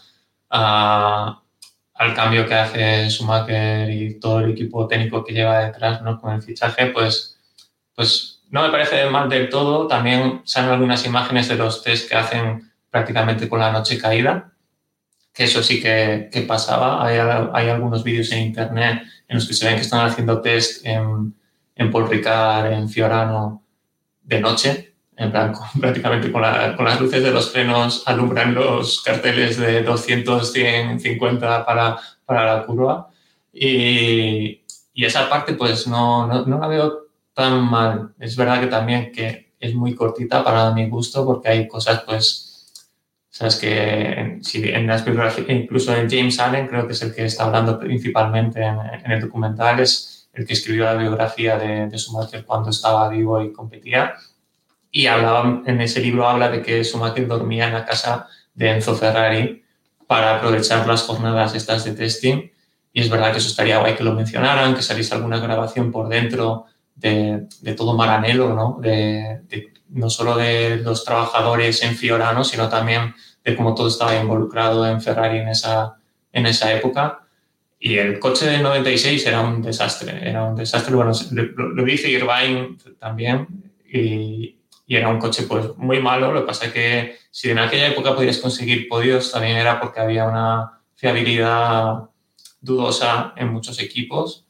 al 1.94 2.14
cambio 2.14 2.46
que 2.46 2.54
hace 2.54 3.08
Schumacher 3.08 3.90
y 3.90 4.18
todo 4.18 4.40
el 4.40 4.52
equipo 4.52 4.86
técnico 4.86 5.24
que 5.24 5.32
lleva 5.32 5.60
detrás, 5.60 6.02
¿no? 6.02 6.20
Con 6.20 6.32
el 6.32 6.42
fichaje, 6.42 6.86
pues, 6.86 7.33
pues 7.94 8.42
no 8.50 8.62
me 8.62 8.70
parece 8.70 9.06
mal 9.10 9.28
del 9.28 9.48
todo. 9.48 9.86
También 9.86 10.42
salen 10.44 10.70
algunas 10.70 11.04
imágenes 11.06 11.48
de 11.48 11.56
los 11.56 11.82
test 11.82 12.08
que 12.08 12.16
hacen 12.16 12.72
prácticamente 12.90 13.48
con 13.48 13.60
la 13.60 13.72
noche 13.72 13.98
caída, 13.98 14.52
que 15.32 15.44
eso 15.44 15.62
sí 15.62 15.82
que, 15.82 16.28
que 16.30 16.42
pasaba. 16.42 17.04
Hay, 17.04 17.18
hay 17.52 17.68
algunos 17.68 18.04
vídeos 18.04 18.30
en 18.32 18.42
internet 18.42 19.02
en 19.28 19.36
los 19.36 19.48
que 19.48 19.54
se 19.54 19.66
ven 19.66 19.76
que 19.76 19.82
están 19.82 20.06
haciendo 20.06 20.40
test 20.40 20.86
en, 20.86 21.34
en 21.74 21.90
Paul 21.90 22.08
en 22.12 22.88
Fiorano, 22.88 23.62
de 24.22 24.40
noche, 24.40 24.94
en 25.16 25.30
plan, 25.30 25.52
con, 25.52 25.66
prácticamente 25.80 26.30
con, 26.30 26.42
con, 26.76 26.84
las 26.84 27.00
luces 27.00 27.22
de 27.22 27.30
los 27.30 27.50
frenos 27.50 28.02
alumbran 28.06 28.54
los 28.54 29.02
carteles 29.02 29.58
de 29.58 29.82
200, 29.82 30.52
100, 30.52 31.00
50 31.00 31.66
para, 31.66 31.98
para 32.24 32.54
la 32.54 32.66
curva. 32.66 33.08
Y, 33.52 34.62
y 34.92 35.04
esa 35.04 35.28
parte, 35.28 35.54
pues 35.54 35.86
no, 35.86 36.26
no, 36.26 36.46
no, 36.46 36.58
la 36.58 36.66
veo 36.66 37.03
tan 37.34 37.62
mal. 37.64 38.14
Es 38.18 38.36
verdad 38.36 38.60
que 38.60 38.68
también 38.68 39.12
que 39.12 39.54
es 39.60 39.74
muy 39.74 39.94
cortita 39.94 40.42
para 40.44 40.72
mi 40.72 40.88
gusto, 40.88 41.24
porque 41.24 41.48
hay 41.48 41.68
cosas, 41.68 42.02
pues, 42.06 42.72
sabes 43.30 43.56
que 43.56 44.38
si 44.42 44.68
en 44.68 44.86
las 44.86 45.04
biografías, 45.04 45.48
incluso 45.48 45.94
en 45.94 46.08
James 46.08 46.38
Allen, 46.38 46.68
creo 46.68 46.86
que 46.86 46.92
es 46.92 47.02
el 47.02 47.14
que 47.14 47.24
está 47.24 47.44
hablando 47.44 47.78
principalmente 47.78 48.62
en, 48.62 48.78
en 49.04 49.10
el 49.10 49.20
documental, 49.20 49.80
es 49.80 50.28
el 50.32 50.46
que 50.46 50.52
escribió 50.52 50.84
la 50.84 50.94
biografía 50.94 51.58
de, 51.58 51.88
de 51.88 51.98
Schumacher 51.98 52.44
cuando 52.44 52.70
estaba 52.70 53.08
vivo 53.08 53.42
y 53.42 53.52
competía 53.52 54.14
y 54.96 55.08
hablaba, 55.08 55.62
en 55.66 55.80
ese 55.80 56.00
libro 56.00 56.28
habla 56.28 56.48
de 56.48 56.62
que 56.62 56.84
Schumacher 56.84 57.26
dormía 57.26 57.66
en 57.66 57.74
la 57.74 57.84
casa 57.84 58.28
de 58.54 58.70
Enzo 58.70 58.94
Ferrari 58.94 59.64
para 60.06 60.36
aprovechar 60.36 60.86
las 60.86 61.02
jornadas 61.02 61.52
estas 61.56 61.84
de 61.84 61.94
testing. 61.94 62.52
Y 62.92 63.00
es 63.00 63.10
verdad 63.10 63.32
que 63.32 63.38
eso 63.38 63.48
estaría 63.48 63.80
guay 63.80 63.96
que 63.96 64.04
lo 64.04 64.14
mencionaran, 64.14 64.76
que 64.76 64.82
saliese 64.82 65.12
alguna 65.12 65.40
grabación 65.40 65.90
por 65.90 66.08
dentro 66.08 66.66
de, 66.94 67.46
de 67.60 67.74
todo 67.74 67.96
Maranello, 67.96 68.54
¿no? 68.54 68.78
De, 68.80 69.42
no 69.90 70.10
solo 70.10 70.36
de 70.36 70.78
los 70.78 71.04
trabajadores 71.04 71.82
en 71.82 71.94
Fiorano, 71.94 72.44
sino 72.44 72.68
también 72.68 73.14
de 73.44 73.56
cómo 73.56 73.74
todo 73.74 73.88
estaba 73.88 74.16
involucrado 74.16 74.86
en 74.86 75.00
Ferrari 75.00 75.38
en 75.38 75.48
esa, 75.48 75.96
en 76.32 76.46
esa 76.46 76.72
época. 76.72 77.20
Y 77.78 77.98
el 77.98 78.18
coche 78.18 78.46
del 78.46 78.62
96 78.62 79.26
era 79.26 79.40
un 79.42 79.60
desastre, 79.60 80.28
era 80.28 80.44
un 80.44 80.56
desastre. 80.56 80.94
Bueno, 80.94 81.12
lo 81.30 81.84
dice 81.84 82.08
Irvine 82.08 82.76
también. 82.98 83.46
Y, 83.86 84.56
y 84.86 84.96
era 84.96 85.08
un 85.08 85.18
coche 85.18 85.44
pues 85.44 85.76
muy 85.76 86.00
malo. 86.00 86.32
Lo 86.32 86.40
que 86.40 86.46
pasa 86.46 86.66
es 86.66 86.72
que 86.72 87.16
si 87.30 87.50
en 87.50 87.58
aquella 87.58 87.88
época 87.88 88.14
podías 88.14 88.38
conseguir 88.38 88.88
podios, 88.88 89.32
también 89.32 89.56
era 89.56 89.80
porque 89.80 90.00
había 90.00 90.26
una 90.26 90.80
fiabilidad 90.94 92.10
dudosa 92.60 93.32
en 93.36 93.48
muchos 93.48 93.80
equipos. 93.80 94.43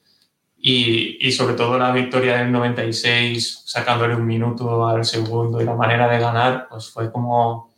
Y, 0.67 1.19
y, 1.21 1.31
sobre 1.33 1.53
todo 1.55 1.79
la 1.79 1.93
victoria 1.93 2.39
del 2.39 2.51
96, 2.51 3.65
sacándole 3.67 4.15
un 4.17 4.25
minuto 4.25 4.87
al 4.87 5.05
segundo 5.05 5.61
y 5.61 5.65
la 5.67 5.75
manera 5.75 6.09
de 6.09 6.19
ganar, 6.19 6.69
pues 6.71 6.89
fue 6.89 7.13
como, 7.13 7.75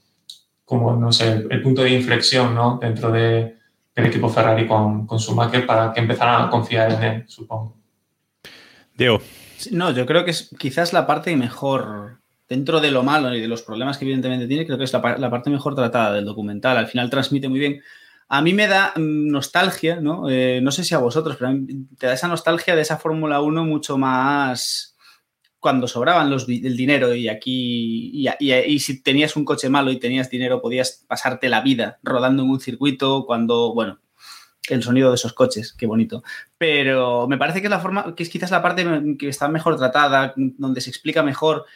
como 0.65 0.95
no 0.95 1.11
sé, 1.11 1.33
el, 1.33 1.49
el 1.51 1.63
punto 1.63 1.83
de 1.83 1.91
inflexión 1.91 2.55
¿no? 2.55 2.79
dentro 2.81 3.11
de, 3.11 3.57
del 3.97 4.07
equipo 4.07 4.29
Ferrari 4.29 4.69
con, 4.69 5.05
con 5.05 5.19
Schumacher 5.19 5.67
para 5.67 5.93
que 5.93 5.99
empezaran 5.99 6.43
a 6.43 6.51
confiar 6.51 6.93
en 6.93 7.03
él, 7.03 7.25
supongo. 7.27 7.75
Diego. 8.95 9.21
No, 9.73 9.91
yo 9.91 10.07
creo 10.07 10.25
que 10.25 10.31
es 10.31 10.55
quizás 10.57 10.93
la 10.93 11.09
parte 11.09 11.35
mejor 11.35 12.19
dentro 12.49 12.81
de 12.81 12.93
lo 12.93 13.03
malo 13.03 13.35
y 13.35 13.41
de 13.41 13.49
los 13.49 13.63
problemas 13.63 13.99
que 13.99 14.05
evidentemente 14.05 14.47
tiene, 14.47 14.65
creo 14.65 14.79
que 14.79 14.85
es 14.85 14.93
la, 14.93 15.17
la, 15.19 15.31
parte 15.31 15.51
mejor 15.51 15.75
tratada 15.75 16.13
del 16.13 16.25
documental. 16.25 16.77
Al 16.77 16.87
final 16.87 17.11
transmite 17.11 17.49
muy 17.49 17.59
bien. 17.59 17.83
A 18.29 18.43
mí 18.43 18.53
me 18.53 18.67
da 18.67 18.93
nostalgia, 18.97 20.01
¿no? 20.01 20.29
Eh, 20.29 20.61
no 20.61 20.73
sé 20.73 20.85
si 20.85 20.95
a 20.95 20.99
vosotros, 20.99 21.37
pero 21.37 21.51
a 21.51 21.53
mí 21.53 21.87
te 21.99 22.07
da 22.07 22.15
esa 22.15 22.29
nostalgia 22.29 22.75
de 22.75 22.83
esa 22.83 22.99
Fórmula 22.99 23.41
1 23.41 23.65
mucho 23.65 23.99
más 23.99 24.97
cuando 25.61 25.89
sobraban 25.89 26.31
los, 26.31 26.49
el 26.49 26.77
dinero 26.77 27.15
y 27.15 27.29
aquí 27.29 28.11
y, 28.13 28.29
y, 28.39 28.53
y, 28.53 28.79
si 28.79 29.03
tenías 29.03 29.37
un 29.37 29.45
coche 29.45 29.69
malo 29.69 29.91
y 29.91 29.99
tenías 29.99 30.31
dinero 30.31 30.61
podías 30.61 31.05
pasarte 31.09 31.49
la 31.49 31.61
vida 31.61 31.99
rodando 32.03 32.45
en 32.45 32.51
un 32.51 32.61
circuito 32.61 33.25
cuando, 33.27 33.75
bueno, 33.75 33.99
el 34.69 34.83
sonido 34.83 35.11
de 35.11 35.17
esos 35.17 35.33
coches, 35.33 35.73
qué 35.73 35.87
bonito. 35.87 36.23
Pero 36.59 37.29
me 37.29 37.39
parece 37.39 37.61
que 37.61 37.67
es 37.67 37.71
la 37.71 37.81
forma, 37.81 38.15
que 38.15 38.23
es 38.23 38.29
quizás 38.29 38.51
la 38.51 38.63
parte 38.63 38.85
que 39.19 39.29
está 39.29 39.49
mejor 39.49 39.77
tratada, 39.77 40.35
donde 40.37 40.81
se 40.81 40.91
explica 40.91 41.23
mejor 41.23 41.67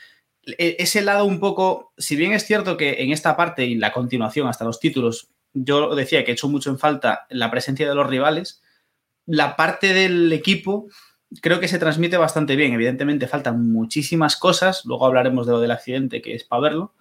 e, 0.45 0.77
ese 0.79 1.03
lado 1.03 1.25
un 1.25 1.41
poco, 1.41 1.93
si 1.99 2.17
bien 2.17 2.33
es 2.33 2.45
cierto 2.45 2.77
que 2.77 3.03
en 3.03 3.13
esta 3.13 3.37
parte 3.37 3.65
y 3.65 3.77
la 3.77 3.93
continuación 3.93 4.49
hasta 4.49 4.65
los 4.65 4.81
títulos, 4.81 5.29
yo 5.53 5.95
decía 5.95 6.25
que 6.25 6.31
he 6.31 6.35
hecho 6.35 6.49
mucho 6.49 6.71
en 6.71 6.79
falta 6.79 7.27
la 7.31 7.51
presencia 7.51 7.89
de 7.89 7.95
los 7.95 8.09
rivales, 8.09 8.63
la 9.27 9.57
parte 9.57 9.93
del 9.93 10.33
equipo 10.33 10.89
creo 11.41 11.61
que 11.61 11.69
se 11.69 11.79
transmite 11.79 12.17
bastante 12.17 12.57
bien. 12.57 12.73
Evidentemente 12.73 13.29
faltan 13.29 13.71
muchísimas 13.71 14.37
cosas, 14.37 14.85
luego 14.85 15.07
hablaremos 15.07 15.47
de 15.47 15.53
lo 15.53 15.61
del 15.61 15.71
accidente, 15.71 16.23
que 16.23 16.35
es 16.35 16.45
para 16.45 16.63
verlo, 16.63 16.95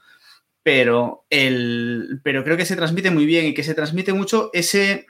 pero, 0.63 1.25
el, 1.29 2.21
pero 2.23 2.43
creo 2.43 2.57
que 2.57 2.65
se 2.65 2.75
transmite 2.75 3.11
muy 3.11 3.25
bien 3.25 3.47
y 3.47 3.53
que 3.53 3.63
se 3.63 3.73
transmite 3.73 4.13
mucho 4.13 4.51
ese, 4.53 5.07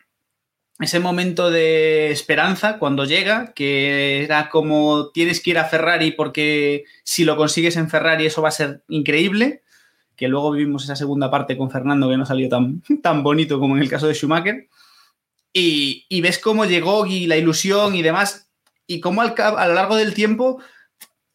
ese 0.80 1.00
momento 1.00 1.52
de 1.52 2.12
esperanza 2.12 2.80
cuando 2.80 3.06
llega, 3.06 3.54
que 3.54 4.24
era 4.24 4.50
como 4.50 5.12
tienes 5.12 5.42
que 5.42 5.52
ir 5.52 5.58
a 5.58 5.66
Ferrari 5.66 6.12
porque 6.12 6.86
si 7.04 7.26
lo 7.26 7.36
consigues 7.36 7.76
en 7.76 7.90
Ferrari 7.90 8.26
eso 8.26 8.42
va 8.42 8.50
a 8.50 8.54
ser 8.54 8.84
increíble, 8.88 9.64
que 10.20 10.28
luego 10.28 10.52
vivimos 10.52 10.84
esa 10.84 10.98
segunda 10.98 11.32
parte 11.32 11.56
con 11.56 11.72
Fernando 11.72 12.10
que 12.10 12.18
no 12.18 12.26
salió 12.26 12.50
tan, 12.50 12.84
tan 13.02 13.24
bonito 13.24 13.58
como 13.58 13.78
en 13.78 13.84
el 13.84 13.90
caso 13.90 14.06
de 14.06 14.14
Schumacher, 14.14 14.68
y, 15.54 16.06
y 16.10 16.20
ves 16.20 16.40
cómo 16.40 16.66
llegó 16.66 17.06
y 17.06 17.26
la 17.26 17.38
ilusión 17.38 17.96
y 17.96 18.02
demás, 18.02 18.52
y 18.86 19.00
cómo 19.00 19.22
al, 19.22 19.34
a 19.38 19.68
lo 19.68 19.74
largo 19.74 19.96
del 19.96 20.14
tiempo 20.14 20.60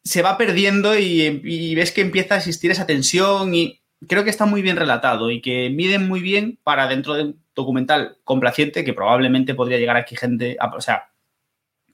se 0.03 0.21
va 0.21 0.37
perdiendo 0.37 0.97
y, 0.97 1.73
ves 1.73 1.91
que 1.91 2.01
empieza 2.01 2.35
a 2.35 2.37
existir 2.37 2.69
esa 2.69 2.85
tensión 2.85 3.55
y 3.55 3.81
creo 4.07 4.23
que 4.23 4.29
está 4.29 4.45
muy 4.45 4.61
bien 4.61 4.77
relatado 4.77 5.31
y 5.31 5.41
que 5.41 5.71
miden 5.71 6.07
muy 6.07 6.21
bien 6.21 6.59
para 6.63 6.87
dentro 6.87 7.15
de 7.15 7.23
un 7.23 7.43
documental 7.55 8.19
complaciente 8.23 8.83
que 8.83 8.93
probablemente 8.93 9.55
podría 9.55 9.79
llegar 9.79 9.97
aquí 9.97 10.15
gente, 10.15 10.57
o 10.75 10.81
sea, 10.81 11.09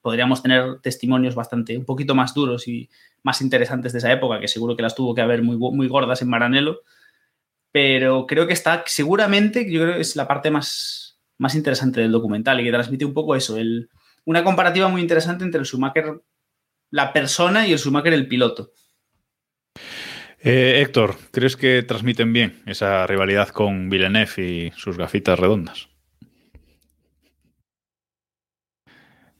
podríamos 0.01 0.41
tener 0.41 0.79
testimonios 0.81 1.35
bastante, 1.35 1.77
un 1.77 1.85
poquito 1.85 2.15
más 2.15 2.33
duros 2.33 2.67
y 2.67 2.89
más 3.23 3.41
interesantes 3.41 3.93
de 3.93 3.99
esa 3.99 4.11
época, 4.11 4.39
que 4.39 4.47
seguro 4.47 4.75
que 4.75 4.81
las 4.81 4.95
tuvo 4.95 5.13
que 5.13 5.21
haber 5.21 5.43
muy, 5.43 5.57
muy 5.57 5.87
gordas 5.87 6.21
en 6.21 6.29
Maranello, 6.29 6.81
pero 7.71 8.25
creo 8.27 8.47
que 8.47 8.53
está, 8.53 8.83
seguramente, 8.87 9.71
yo 9.71 9.81
creo 9.81 9.95
que 9.95 10.01
es 10.01 10.15
la 10.15 10.27
parte 10.27 10.51
más, 10.51 11.19
más 11.37 11.55
interesante 11.55 12.01
del 12.01 12.11
documental 12.11 12.59
y 12.59 12.63
que 12.63 12.71
transmite 12.71 13.05
un 13.05 13.13
poco 13.13 13.35
eso, 13.35 13.57
el, 13.57 13.89
una 14.25 14.43
comparativa 14.43 14.87
muy 14.87 15.01
interesante 15.01 15.43
entre 15.43 15.59
el 15.59 15.65
Schumacher, 15.65 16.21
la 16.89 17.13
persona 17.13 17.67
y 17.67 17.73
el 17.73 17.79
Schumacher, 17.79 18.13
el 18.13 18.27
piloto. 18.27 18.71
Eh, 20.43 20.81
Héctor, 20.81 21.15
¿crees 21.31 21.55
que 21.55 21.83
transmiten 21.83 22.33
bien 22.33 22.61
esa 22.65 23.05
rivalidad 23.05 23.49
con 23.49 23.89
Villeneuve 23.89 24.43
y 24.43 24.71
sus 24.75 24.97
gafitas 24.97 25.37
redondas? 25.37 25.90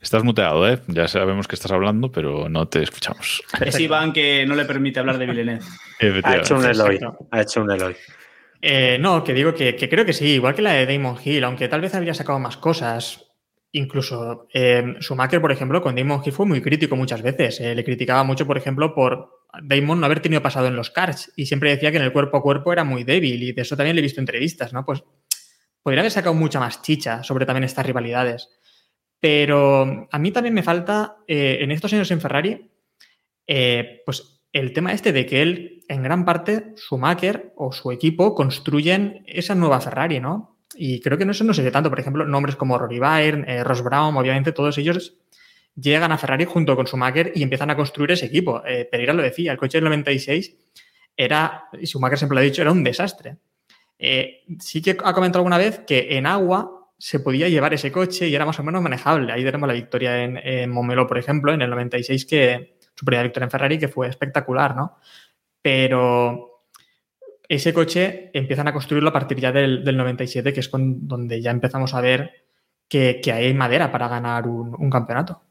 Estás 0.01 0.23
muteado, 0.23 0.67
¿eh? 0.67 0.79
Ya 0.87 1.07
sabemos 1.07 1.47
que 1.47 1.55
estás 1.55 1.71
hablando, 1.71 2.11
pero 2.11 2.49
no 2.49 2.67
te 2.67 2.81
escuchamos. 2.81 3.43
Es 3.63 3.79
Iván 3.79 4.11
que 4.11 4.47
no 4.47 4.55
le 4.55 4.65
permite 4.65 4.99
hablar 4.99 5.19
de 5.19 5.27
Villeneuve. 5.27 5.63
ha 6.23 6.37
hecho 6.37 6.55
un 6.55 6.65
Eloy. 6.65 6.99
Ha 7.29 7.41
hecho 7.41 7.61
un 7.61 7.71
Eloy. 7.71 7.95
Eh, 8.63 8.97
no, 8.99 9.23
que 9.23 9.33
digo 9.33 9.53
que, 9.53 9.75
creo 9.77 10.03
que 10.03 10.13
sí, 10.13 10.33
igual 10.33 10.55
que 10.55 10.63
la 10.63 10.73
de 10.73 10.87
Damon 10.87 11.17
Hill, 11.23 11.43
aunque 11.43 11.67
tal 11.67 11.81
vez 11.81 11.93
habría 11.93 12.15
sacado 12.15 12.39
más 12.39 12.57
cosas. 12.57 13.27
Incluso 13.73 14.47
eh, 14.53 14.95
Schumacher, 14.99 15.39
por 15.39 15.51
ejemplo, 15.51 15.81
con 15.81 15.95
Damon 15.95 16.21
Hill 16.25 16.33
fue 16.33 16.47
muy 16.47 16.61
crítico 16.61 16.95
muchas 16.95 17.21
veces. 17.21 17.61
Eh, 17.61 17.75
le 17.75 17.83
criticaba 17.83 18.23
mucho, 18.23 18.47
por 18.47 18.57
ejemplo, 18.57 18.95
por 18.95 19.45
Damon 19.61 19.99
no 19.99 20.07
haber 20.07 20.19
tenido 20.19 20.41
pasado 20.41 20.65
en 20.65 20.75
los 20.75 20.89
cars 20.89 21.31
y 21.35 21.45
siempre 21.45 21.69
decía 21.69 21.91
que 21.91 21.97
en 21.97 22.03
el 22.03 22.11
cuerpo 22.11 22.37
a 22.37 22.41
cuerpo 22.41 22.73
era 22.73 22.83
muy 22.83 23.03
débil 23.03 23.43
y 23.43 23.51
de 23.51 23.61
eso 23.61 23.77
también 23.77 23.95
le 23.95 24.01
he 24.01 24.03
visto 24.03 24.19
entrevistas, 24.19 24.73
¿no? 24.73 24.83
Pues 24.83 25.03
podría 25.83 26.01
haber 26.01 26.11
sacado 26.11 26.33
mucha 26.33 26.59
más 26.59 26.81
chicha 26.81 27.23
sobre 27.23 27.45
también 27.45 27.65
estas 27.65 27.85
rivalidades. 27.85 28.49
Pero 29.22 30.07
a 30.11 30.19
mí 30.19 30.32
también 30.32 30.55
me 30.55 30.63
falta, 30.63 31.17
eh, 31.28 31.59
en 31.61 31.72
estos 31.72 31.93
años 31.93 32.09
en 32.09 32.19
Ferrari, 32.19 32.72
eh, 33.45 34.01
pues 34.03 34.41
el 34.51 34.74
tema 34.74 34.93
este 34.93 35.13
de 35.13 35.28
que 35.28 35.43
él, 35.43 35.84
en 35.88 36.01
gran 36.01 36.26
parte, 36.26 36.74
Schumacher 36.76 37.53
o 37.55 37.72
su 37.72 37.91
equipo 37.91 38.34
construyen 38.34 39.24
esa 39.28 39.53
nueva 39.53 39.80
Ferrari, 39.80 40.19
¿no? 40.19 40.57
Y 40.74 40.99
creo 41.01 41.19
que 41.19 41.26
no, 41.26 41.34
eso 41.34 41.43
no 41.43 41.53
se 41.53 41.61
ve 41.61 41.69
tanto. 41.69 41.91
Por 41.91 41.99
ejemplo, 41.99 42.26
nombres 42.26 42.55
como 42.55 42.80
Rory 42.80 42.97
Byrne, 42.99 43.45
eh, 43.47 43.63
Ross 43.63 43.84
Brown, 43.84 44.17
obviamente 44.17 44.53
todos 44.53 44.76
ellos 44.80 45.19
llegan 45.76 46.11
a 46.11 46.17
Ferrari 46.17 46.45
junto 46.45 46.76
con 46.76 46.88
Schumacher 46.88 47.32
y 47.36 47.43
empiezan 47.43 47.69
a 47.69 47.76
construir 47.76 48.11
ese 48.11 48.26
equipo. 48.26 48.61
Pereira 48.63 49.13
lo 49.13 49.22
decía, 49.22 49.51
el 49.51 49.57
coche 49.57 49.78
del 49.78 49.86
96 49.86 50.57
era, 51.15 51.65
y 51.80 51.86
Schumacher 51.86 52.17
siempre 52.17 52.36
lo 52.36 52.39
ha 52.41 52.43
dicho, 52.43 52.61
era 52.61 52.72
un 52.72 52.84
desastre. 52.84 53.38
sí 54.59 54.82
que 54.82 54.97
ha 55.01 55.13
comentado 55.13 55.39
alguna 55.39 55.59
vez 55.59 55.80
que 55.86 56.17
en 56.17 56.26
agua 56.26 56.80
se 57.01 57.19
podía 57.19 57.49
llevar 57.49 57.73
ese 57.73 57.91
coche 57.91 58.27
y 58.27 58.35
era 58.35 58.45
más 58.45 58.59
o 58.59 58.63
menos 58.63 58.79
manejable. 58.79 59.33
Ahí 59.33 59.43
tenemos 59.43 59.67
la 59.67 59.73
victoria 59.73 60.23
en, 60.23 60.37
en 60.37 60.69
Momelo, 60.69 61.07
por 61.07 61.17
ejemplo, 61.17 61.51
en 61.51 61.63
el 61.63 61.69
96, 61.71 62.25
que 62.27 62.77
su 62.93 63.05
primera 63.05 63.23
victoria 63.23 63.45
en 63.45 63.51
Ferrari, 63.51 63.79
que 63.79 63.87
fue 63.87 64.07
espectacular, 64.07 64.75
¿no? 64.75 64.99
Pero 65.63 66.67
ese 67.49 67.73
coche 67.73 68.29
empiezan 68.33 68.67
a 68.67 68.73
construirlo 68.73 69.09
a 69.09 69.13
partir 69.13 69.39
ya 69.39 69.51
del, 69.51 69.83
97, 69.83 70.53
que 70.53 70.59
es 70.59 70.69
donde 70.71 71.41
ya 71.41 71.49
empezamos 71.49 71.95
a 71.95 72.01
ver 72.01 72.45
que, 72.87 73.19
hay 73.33 73.51
madera 73.55 73.91
para 73.91 74.07
ganar 74.07 74.47
un, 74.47 74.89
campeonato. 74.91 75.41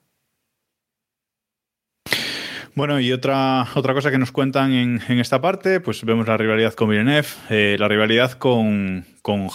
Bueno, 2.76 3.00
y 3.00 3.10
otra, 3.10 3.66
otra 3.74 3.92
cosa 3.92 4.12
que 4.12 4.18
nos 4.18 4.30
cuentan 4.30 4.72
en, 4.72 5.00
esta 5.18 5.40
parte, 5.40 5.80
pues 5.80 6.04
vemos 6.04 6.28
la 6.28 6.36
rivalidad 6.36 6.74
con 6.74 6.90
Villeneuve, 6.90 7.26
eh, 7.48 7.76
la 7.76 7.88
rivalidad 7.88 8.34
con, 8.34 9.04
con. 9.22 9.48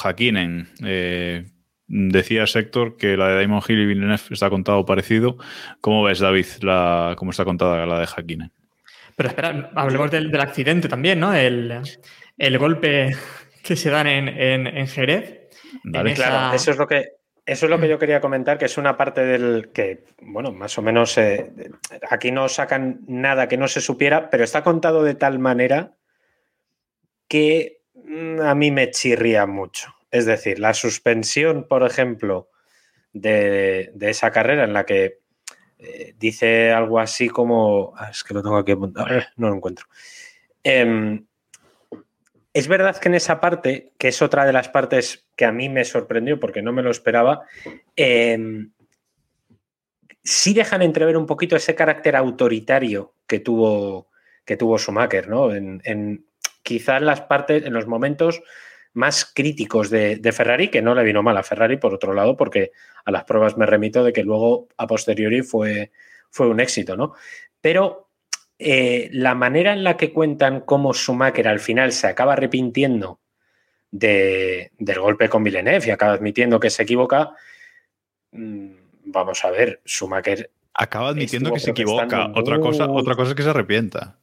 Eh, 0.83 1.54
Decía 1.87 2.45
Héctor 2.45 2.97
que 2.97 3.15
la 3.15 3.27
de 3.29 3.41
Damon 3.41 3.61
Hill 3.67 3.79
y 3.79 3.85
Villeneuve 3.85 4.21
está 4.31 4.49
contado 4.49 4.85
parecido. 4.85 5.37
¿Cómo 5.81 6.03
ves, 6.03 6.19
David, 6.19 6.45
la, 6.61 7.15
cómo 7.17 7.31
está 7.31 7.45
contada 7.45 7.85
la 7.85 7.99
de 7.99 8.07
Hakkinen? 8.07 8.51
Pero 9.15 9.29
espera, 9.29 9.71
hablemos 9.75 10.11
del, 10.11 10.35
accidente 10.39 10.89
también, 10.89 11.19
¿no? 11.19 11.33
El, 11.33 11.79
golpe 12.57 13.15
que 13.63 13.75
se 13.75 13.89
dan 13.89 14.07
en, 14.07 14.87
Jerez. 14.87 15.49
Claro, 15.83 16.55
eso 16.55 16.71
es 16.71 16.77
lo 16.77 16.87
que 16.87 17.15
eso 17.45 17.67
es 17.67 17.69
lo 17.69 17.79
que 17.79 17.87
yo 17.87 17.99
quería 17.99 18.21
comentar, 18.21 18.57
que 18.57 18.65
es 18.65 18.77
una 18.77 18.97
parte 18.97 19.23
del 19.23 19.69
que, 19.71 20.05
bueno, 20.21 20.51
más 20.51 20.75
o 20.79 20.81
menos 20.81 21.15
eh, 21.19 21.51
aquí 22.09 22.31
no 22.31 22.49
sacan 22.49 23.01
nada 23.07 23.47
que 23.47 23.57
no 23.57 23.67
se 23.67 23.81
supiera, 23.81 24.31
pero 24.31 24.43
está 24.43 24.63
contado 24.63 25.03
de 25.03 25.13
tal 25.13 25.37
manera 25.37 25.93
que 27.27 27.83
mm, 27.93 28.41
a 28.41 28.55
mí 28.55 28.71
me 28.71 28.89
chirría 28.89 29.45
mucho. 29.45 29.94
Es 30.11 30.25
decir, 30.25 30.59
la 30.59 30.73
suspensión, 30.73 31.67
por 31.67 31.85
ejemplo, 31.85 32.49
de, 33.15 33.93
esa 34.01 34.31
carrera 34.31 34.65
en 34.65 34.73
la 34.73 34.85
que 34.85 35.19
eh, 35.79 36.13
dice 36.17 36.71
algo 36.71 36.99
así 36.99 37.29
como. 37.29 37.93
Ah, 37.97 38.09
es 38.11 38.23
que 38.23 38.33
lo 38.33 38.43
tengo 38.43 38.57
aquí 38.57 38.73
apuntado, 38.73 39.07
eh, 39.07 39.25
no 39.37 39.49
lo 39.49 39.55
encuentro. 39.55 39.87
Em, 40.63 41.25
es 42.53 42.67
verdad 42.67 42.97
que 42.97 43.09
en 43.09 43.15
esa 43.15 43.39
parte, 43.39 43.93
que 43.97 44.09
es 44.09 44.21
otra 44.21 44.45
de 44.45 44.53
las 44.53 44.69
partes 44.69 45.27
que 45.35 45.45
a 45.45 45.51
mí 45.51 45.69
me 45.69 45.85
sorprendió 45.85 46.39
porque 46.39 46.61
no 46.61 46.71
me 46.71 46.83
lo 46.83 46.91
esperaba, 46.91 47.43
em, 47.95 48.71
sí 50.23 50.53
dejan 50.53 50.81
entrever 50.81 51.17
un 51.17 51.25
poquito 51.25 51.55
ese 51.55 51.75
carácter 51.75 52.15
autoritario 52.15 53.13
que 53.27 53.39
tuvo, 53.39 54.09
que 54.43 54.57
tuvo 54.57 54.77
Schumacher, 54.77 55.29
¿no? 55.29 55.53
En, 55.53 55.81
en 55.85 56.25
quizás 56.63 57.01
las 57.01 57.21
partes, 57.21 57.65
en 57.65 57.73
los 57.73 57.87
momentos 57.87 58.41
más 58.95 59.25
críticos 59.25 59.89
de, 59.89 60.31
Ferrari, 60.33 60.69
que 60.69 60.81
no 60.81 60.95
le 60.95 61.03
vino 61.03 61.21
mal 61.21 61.37
a 61.37 61.43
Ferrari, 61.43 61.77
por 61.77 61.93
otro 61.93 62.13
lado, 62.13 62.37
porque 62.37 62.71
a 63.03 63.11
las 63.11 63.25
pruebas 63.25 63.57
me 63.57 63.65
remito 63.65 64.03
de 64.03 64.13
que 64.13 64.23
luego 64.23 64.69
a 64.77 64.87
posteriori 64.87 65.41
fue, 65.41 65.91
fue 66.31 66.47
un 66.47 66.61
éxito, 66.61 66.95
¿no? 66.95 67.13
Pero 67.59 68.09
eh, 68.57 69.09
la 69.11 69.35
manera 69.35 69.73
en 69.73 69.83
la 69.83 69.97
que 69.97 70.13
cuentan 70.13 70.61
cómo 70.61 70.93
Schumacher 70.93 71.47
al 71.49 71.59
final 71.59 71.91
se 71.91 72.07
acaba 72.07 72.33
arrepintiendo 72.33 73.19
del 73.91 74.69
golpe 74.97 75.27
con 75.27 75.43
Villeneuve 75.43 75.87
y 75.87 75.91
acaba 75.91 76.13
admitiendo 76.13 76.59
que 76.59 76.69
se 76.69 76.83
equivoca, 76.83 77.33
mm, 78.31 78.71
vamos 79.05 79.43
a 79.43 79.51
ver, 79.51 79.81
Schumacher... 79.85 80.51
Acaba 80.73 81.09
admitiendo 81.09 81.53
que 81.53 81.59
se 81.59 81.71
equivoca. 81.71 82.31
Otra 82.33 82.59
cosa, 82.59 82.89
otra 82.89 83.15
cosa 83.15 83.31
es 83.31 83.35
que 83.35 83.43
se 83.43 83.49
arrepienta. 83.49 84.19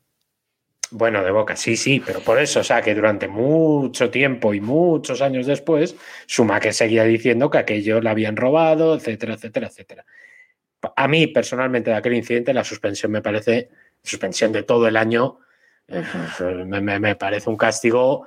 Bueno, 0.95 1.25
de 1.25 1.31
boca, 1.31 1.57
sí, 1.57 1.77
sí, 1.77 2.03
pero 2.05 2.21
por 2.21 2.39
eso, 2.39 2.61
o 2.61 2.65
sea, 2.65 2.83
que 2.83 2.95
durante 2.95 3.27
mucho 3.27 4.11
tiempo 4.11 4.53
y 4.53 4.61
muchos 4.61 5.23
años 5.23 5.47
después, 5.47 5.97
Schumacher 6.29 6.75
seguía 6.75 7.05
diciendo 7.05 7.49
que 7.49 7.57
aquello 7.57 7.99
le 8.01 8.11
habían 8.11 8.37
robado, 8.37 8.95
etcétera, 8.95 9.35
etcétera, 9.35 9.69
etcétera. 9.69 10.05
A 10.95 11.09
mí, 11.09 11.29
personalmente, 11.29 11.91
de 11.91 11.97
aquel 11.97 12.15
incidente, 12.15 12.53
la 12.53 12.63
suspensión 12.63 13.11
me 13.11 13.23
parece, 13.23 13.71
suspensión 14.03 14.53
de 14.53 14.65
todo 14.65 14.87
el 14.87 14.99
año, 14.99 15.39
eh, 15.89 16.05
me 16.67 17.17
parece 17.17 17.49
un 17.49 17.57
castigo 17.57 18.27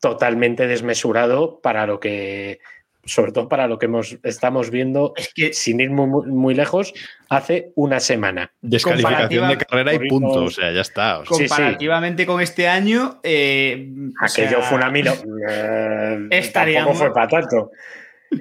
totalmente 0.00 0.66
desmesurado 0.66 1.60
para 1.60 1.86
lo 1.86 2.00
que 2.00 2.60
sobre 3.06 3.32
todo 3.32 3.48
para 3.48 3.66
lo 3.66 3.78
que 3.78 3.86
hemos, 3.86 4.18
estamos 4.22 4.70
viendo, 4.70 5.14
es 5.16 5.32
que, 5.32 5.52
sin 5.52 5.80
ir 5.80 5.90
muy, 5.90 6.54
lejos, 6.54 6.92
hace 7.28 7.72
una 7.76 8.00
semana. 8.00 8.52
Descalificación 8.60 9.48
de 9.48 9.58
carrera 9.58 9.94
y 9.94 10.08
punto, 10.08 10.44
o 10.44 10.50
sea, 10.50 10.72
ya 10.72 10.80
está. 10.80 11.22
comparativamente 11.26 12.26
con 12.26 12.40
este 12.40 12.68
año... 12.68 13.20
Eh, 13.22 13.88
Aquello 14.20 14.60
fue 14.62 14.76
una 14.76 14.90
milo. 14.90 15.14
Eh, 15.48 16.50
tampoco 16.52 16.94
fue 16.94 17.12
para 17.12 17.28
tanto. 17.28 17.70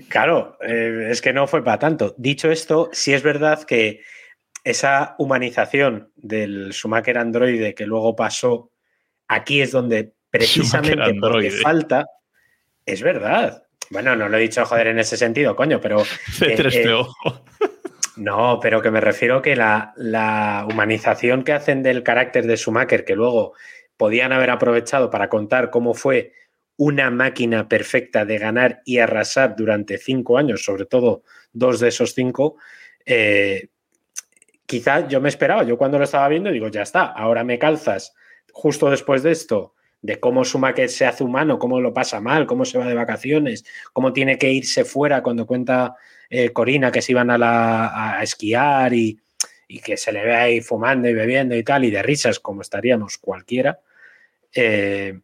Claro, 0.09 0.57
eh, 0.61 1.09
es 1.11 1.22
que 1.22 1.34
no 1.34 1.45
fue 1.45 1.63
para 1.63 1.80
tanto. 1.80 2.16
Dicho 2.18 2.49
esto, 2.49 2.89
sí 2.91 3.13
es 3.13 3.22
verdad 3.22 3.63
que 3.63 4.01
esa 4.63 5.16
humanización 5.20 6.11
del 6.16 6.74
Schumacher 6.74 7.18
androide 7.18 7.76
que 7.76 7.86
luego 7.86 8.16
pasó, 8.16 8.72
aquí 9.28 9.61
es 9.61 9.72
donde 9.72 10.13
precisamente 10.30 11.13
porque 11.20 11.51
falta, 11.51 12.05
es 12.86 13.01
verdad. 13.01 13.64
Bueno, 13.89 14.15
no 14.15 14.29
lo 14.29 14.38
he 14.38 14.41
dicho 14.41 14.65
joder 14.65 14.88
en 14.88 14.99
ese 14.99 15.17
sentido, 15.17 15.55
coño, 15.55 15.79
pero. 15.81 16.03
Eh, 16.41 17.03
no, 18.17 18.59
pero 18.61 18.81
que 18.81 18.91
me 18.91 19.01
refiero 19.01 19.41
que 19.41 19.55
la, 19.55 20.65
humanización 20.69 21.43
que 21.43 21.53
hacen 21.53 21.83
del 21.83 22.03
carácter 22.03 22.45
de 22.45 22.55
Schumacher, 22.55 23.03
que 23.03 23.15
luego 23.15 23.53
podían 23.97 24.31
haber 24.31 24.49
aprovechado 24.49 25.09
para 25.09 25.29
contar 25.29 25.69
cómo 25.69 25.93
fue 25.93 26.33
una 26.77 27.09
máquina 27.09 27.67
perfecta 27.67 28.25
de 28.25 28.38
ganar 28.38 28.81
y 28.86 28.99
arrasar 28.99 29.55
durante 29.55 29.97
cinco 29.97 30.38
años, 30.38 30.63
sobre 30.63 30.86
todo 30.86 31.23
dos 31.53 31.79
de 31.79 31.89
esos 31.89 32.13
cinco, 32.13 32.57
eh, 33.05 33.69
quizás 34.65 35.07
yo 35.07 35.21
me 35.21 35.29
esperaba, 35.29 35.63
yo 35.63 35.77
cuando 35.77 35.97
lo 35.97 36.03
estaba 36.03 36.27
viendo 36.27 36.51
digo, 36.51 36.67
ya 36.67 36.81
está, 36.81 37.03
ahora 37.03 37.43
me 37.43 37.59
calzas 37.59 38.13
justo 38.51 38.89
después 38.89 39.23
de 39.23 39.31
esto 39.31 39.74
de 40.05 40.19
cómo 40.19 40.43
que 40.75 40.87
se 40.87 41.05
hace 41.07 41.23
humano, 41.23 41.57
cómo 41.57 41.81
lo 41.81 41.91
pasa 41.91 42.21
mal, 42.21 42.45
cómo 42.45 42.63
se 42.63 42.77
va 42.77 42.85
de 42.85 42.93
vacaciones, 42.93 43.65
cómo 43.91 44.13
tiene 44.13 44.37
que 44.37 44.51
irse 44.51 44.85
fuera 44.85 45.23
cuando 45.23 45.47
cuenta 45.47 45.95
eh, 46.29 46.51
Corina 46.51 46.91
que 46.91 47.01
se 47.01 47.13
iban 47.13 47.31
a, 47.31 47.39
la, 47.39 48.19
a 48.19 48.23
esquiar 48.23 48.93
y, 48.93 49.19
que 49.83 49.97
se 49.97 50.11
le 50.11 50.23
ve 50.23 50.35
ahí 50.35 50.61
fumando 50.61 51.09
y 51.09 51.13
bebiendo 51.13 51.55
y 51.55 51.63
tal, 51.63 51.83
y 51.83 51.91
de 51.91 52.03
risas 52.03 52.39
como 52.39 52.61
estaríamos 52.61 53.17
cualquiera. 53.17 53.79
Eh, 54.53 55.19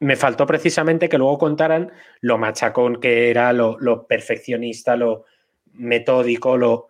me 0.00 0.16
faltó 0.16 0.46
precisamente 0.46 1.08
que 1.08 1.16
luego 1.16 1.38
contaran 1.38 1.92
lo 2.20 2.38
machacón 2.38 3.00
que 3.00 3.30
era, 3.30 3.52
lo, 3.52 3.78
lo 3.78 4.06
perfeccionista, 4.06 4.96
lo 4.96 5.26
metódico, 5.74 6.56
lo 6.56 6.88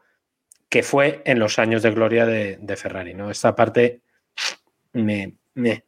que 0.71 0.83
fue 0.83 1.21
en 1.27 1.39
los 1.39 1.59
años 1.59 1.83
de 1.83 1.91
gloria 1.91 2.25
de, 2.25 2.57
de 2.57 2.77
Ferrari, 2.77 3.13
¿no? 3.13 3.31
Esta 3.31 3.55
parte 3.55 4.01
me, 4.95 5.35
me, 5.55 5.85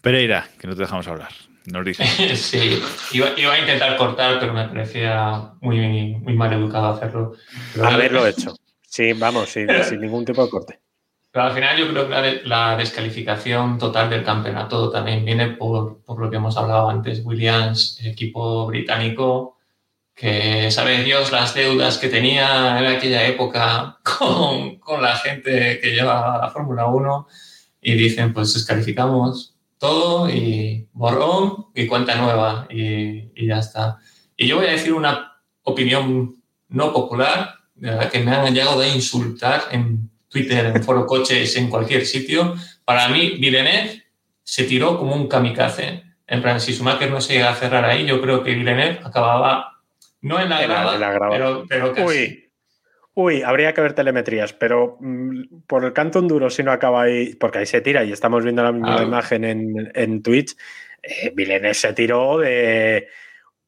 Pereira, 0.00 0.48
que 0.58 0.66
no 0.66 0.74
te 0.74 0.82
dejamos 0.82 1.06
hablar. 1.08 1.30
Nos 1.66 1.84
dice. 1.84 2.04
sí, 2.36 2.80
iba, 3.12 3.28
iba, 3.36 3.52
a 3.52 3.58
intentar 3.58 3.96
cortar, 3.96 4.40
pero 4.40 4.52
me 4.52 4.68
parecía 4.68 5.52
muy, 5.60 6.16
muy 6.16 6.34
mal 6.34 6.52
educado 6.52 6.88
hacerlo. 6.88 7.34
Pero 7.74 7.86
Haberlo 7.86 8.26
hecho. 8.26 8.54
Sí, 8.86 9.12
vamos, 9.12 9.50
sin, 9.50 9.68
sin, 9.88 10.00
ningún 10.00 10.24
tipo 10.24 10.42
de 10.44 10.50
corte. 10.50 10.80
Pero 11.30 11.44
al 11.44 11.52
final 11.52 11.76
yo 11.76 11.88
creo 11.90 12.08
que 12.08 12.14
la, 12.14 12.70
la 12.70 12.76
descalificación 12.76 13.78
total 13.78 14.08
del 14.08 14.24
campeonato 14.24 14.90
también 14.90 15.24
viene 15.24 15.48
por, 15.48 16.02
por, 16.02 16.18
lo 16.18 16.30
que 16.30 16.36
hemos 16.36 16.56
hablado 16.56 16.88
antes. 16.88 17.20
Williams, 17.22 18.00
equipo 18.02 18.66
británico, 18.66 19.58
que 20.14 20.70
sabe 20.70 21.04
Dios 21.04 21.30
las 21.30 21.54
deudas 21.54 21.98
que 21.98 22.08
tenía 22.08 22.78
en 22.78 22.86
aquella 22.86 23.26
época 23.26 23.98
con, 24.18 24.78
con 24.78 25.02
la 25.02 25.16
gente 25.16 25.78
que 25.80 25.90
lleva 25.90 26.38
la 26.38 26.50
Fórmula 26.50 26.86
1 26.86 27.28
y 27.82 27.94
dicen, 27.94 28.32
pues 28.32 28.54
descalificamos 28.54 29.57
todo 29.78 30.28
y 30.28 30.88
borrón 30.92 31.66
y 31.74 31.86
cuenta 31.86 32.16
nueva 32.16 32.66
y, 32.70 33.30
y, 33.34 33.46
ya 33.46 33.58
está. 33.58 33.98
Y 34.36 34.46
yo 34.46 34.56
voy 34.56 34.66
a 34.66 34.72
decir 34.72 34.92
una 34.92 35.40
opinión 35.62 36.36
no 36.68 36.92
popular, 36.92 37.54
de 37.74 37.90
verdad 37.90 38.10
que 38.10 38.20
me 38.20 38.32
han 38.32 38.54
llegado 38.54 38.80
a 38.80 38.88
insultar 38.88 39.62
en 39.70 40.10
Twitter, 40.28 40.66
en 40.66 40.82
Foro 40.82 41.06
Coches, 41.06 41.56
en 41.56 41.68
cualquier 41.68 42.04
sitio. 42.04 42.54
Para 42.84 43.08
mí, 43.08 43.36
Villeneuve 43.38 44.04
se 44.42 44.64
tiró 44.64 44.98
como 44.98 45.14
un 45.14 45.28
kamikaze. 45.28 46.04
En 46.26 46.42
plan, 46.42 46.60
si 46.60 46.72
Schumacher 46.74 47.10
no 47.10 47.20
se 47.20 47.34
llega 47.34 47.50
a 47.50 47.54
cerrar 47.54 47.84
ahí, 47.84 48.04
yo 48.06 48.20
creo 48.20 48.42
que 48.42 48.54
Villeneuve 48.54 49.00
acababa, 49.02 49.80
no 50.20 50.40
en 50.40 50.50
la 50.50 50.62
grava, 50.62 50.94
en 50.94 51.00
la 51.00 51.12
grava. 51.12 51.30
pero, 51.30 51.64
pero 51.68 51.94
casi. 51.94 52.06
Uy. 52.06 52.47
Uy, 53.20 53.42
habría 53.42 53.74
que 53.74 53.80
ver 53.80 53.94
telemetrías, 53.94 54.52
pero 54.52 54.96
mmm, 55.00 55.62
por 55.66 55.84
el 55.84 55.92
canto 55.92 56.22
duro 56.22 56.50
si 56.50 56.62
no 56.62 56.70
acaba 56.70 57.02
ahí, 57.02 57.34
porque 57.34 57.58
ahí 57.58 57.66
se 57.66 57.80
tira 57.80 58.04
y 58.04 58.12
estamos 58.12 58.44
viendo 58.44 58.62
la 58.62 58.70
misma 58.70 59.00
ah. 59.00 59.02
imagen 59.02 59.42
en, 59.42 59.90
en 59.92 60.22
Twitch, 60.22 60.56
eh, 61.02 61.74
se 61.74 61.92
tiró 61.94 62.38
de 62.38 63.08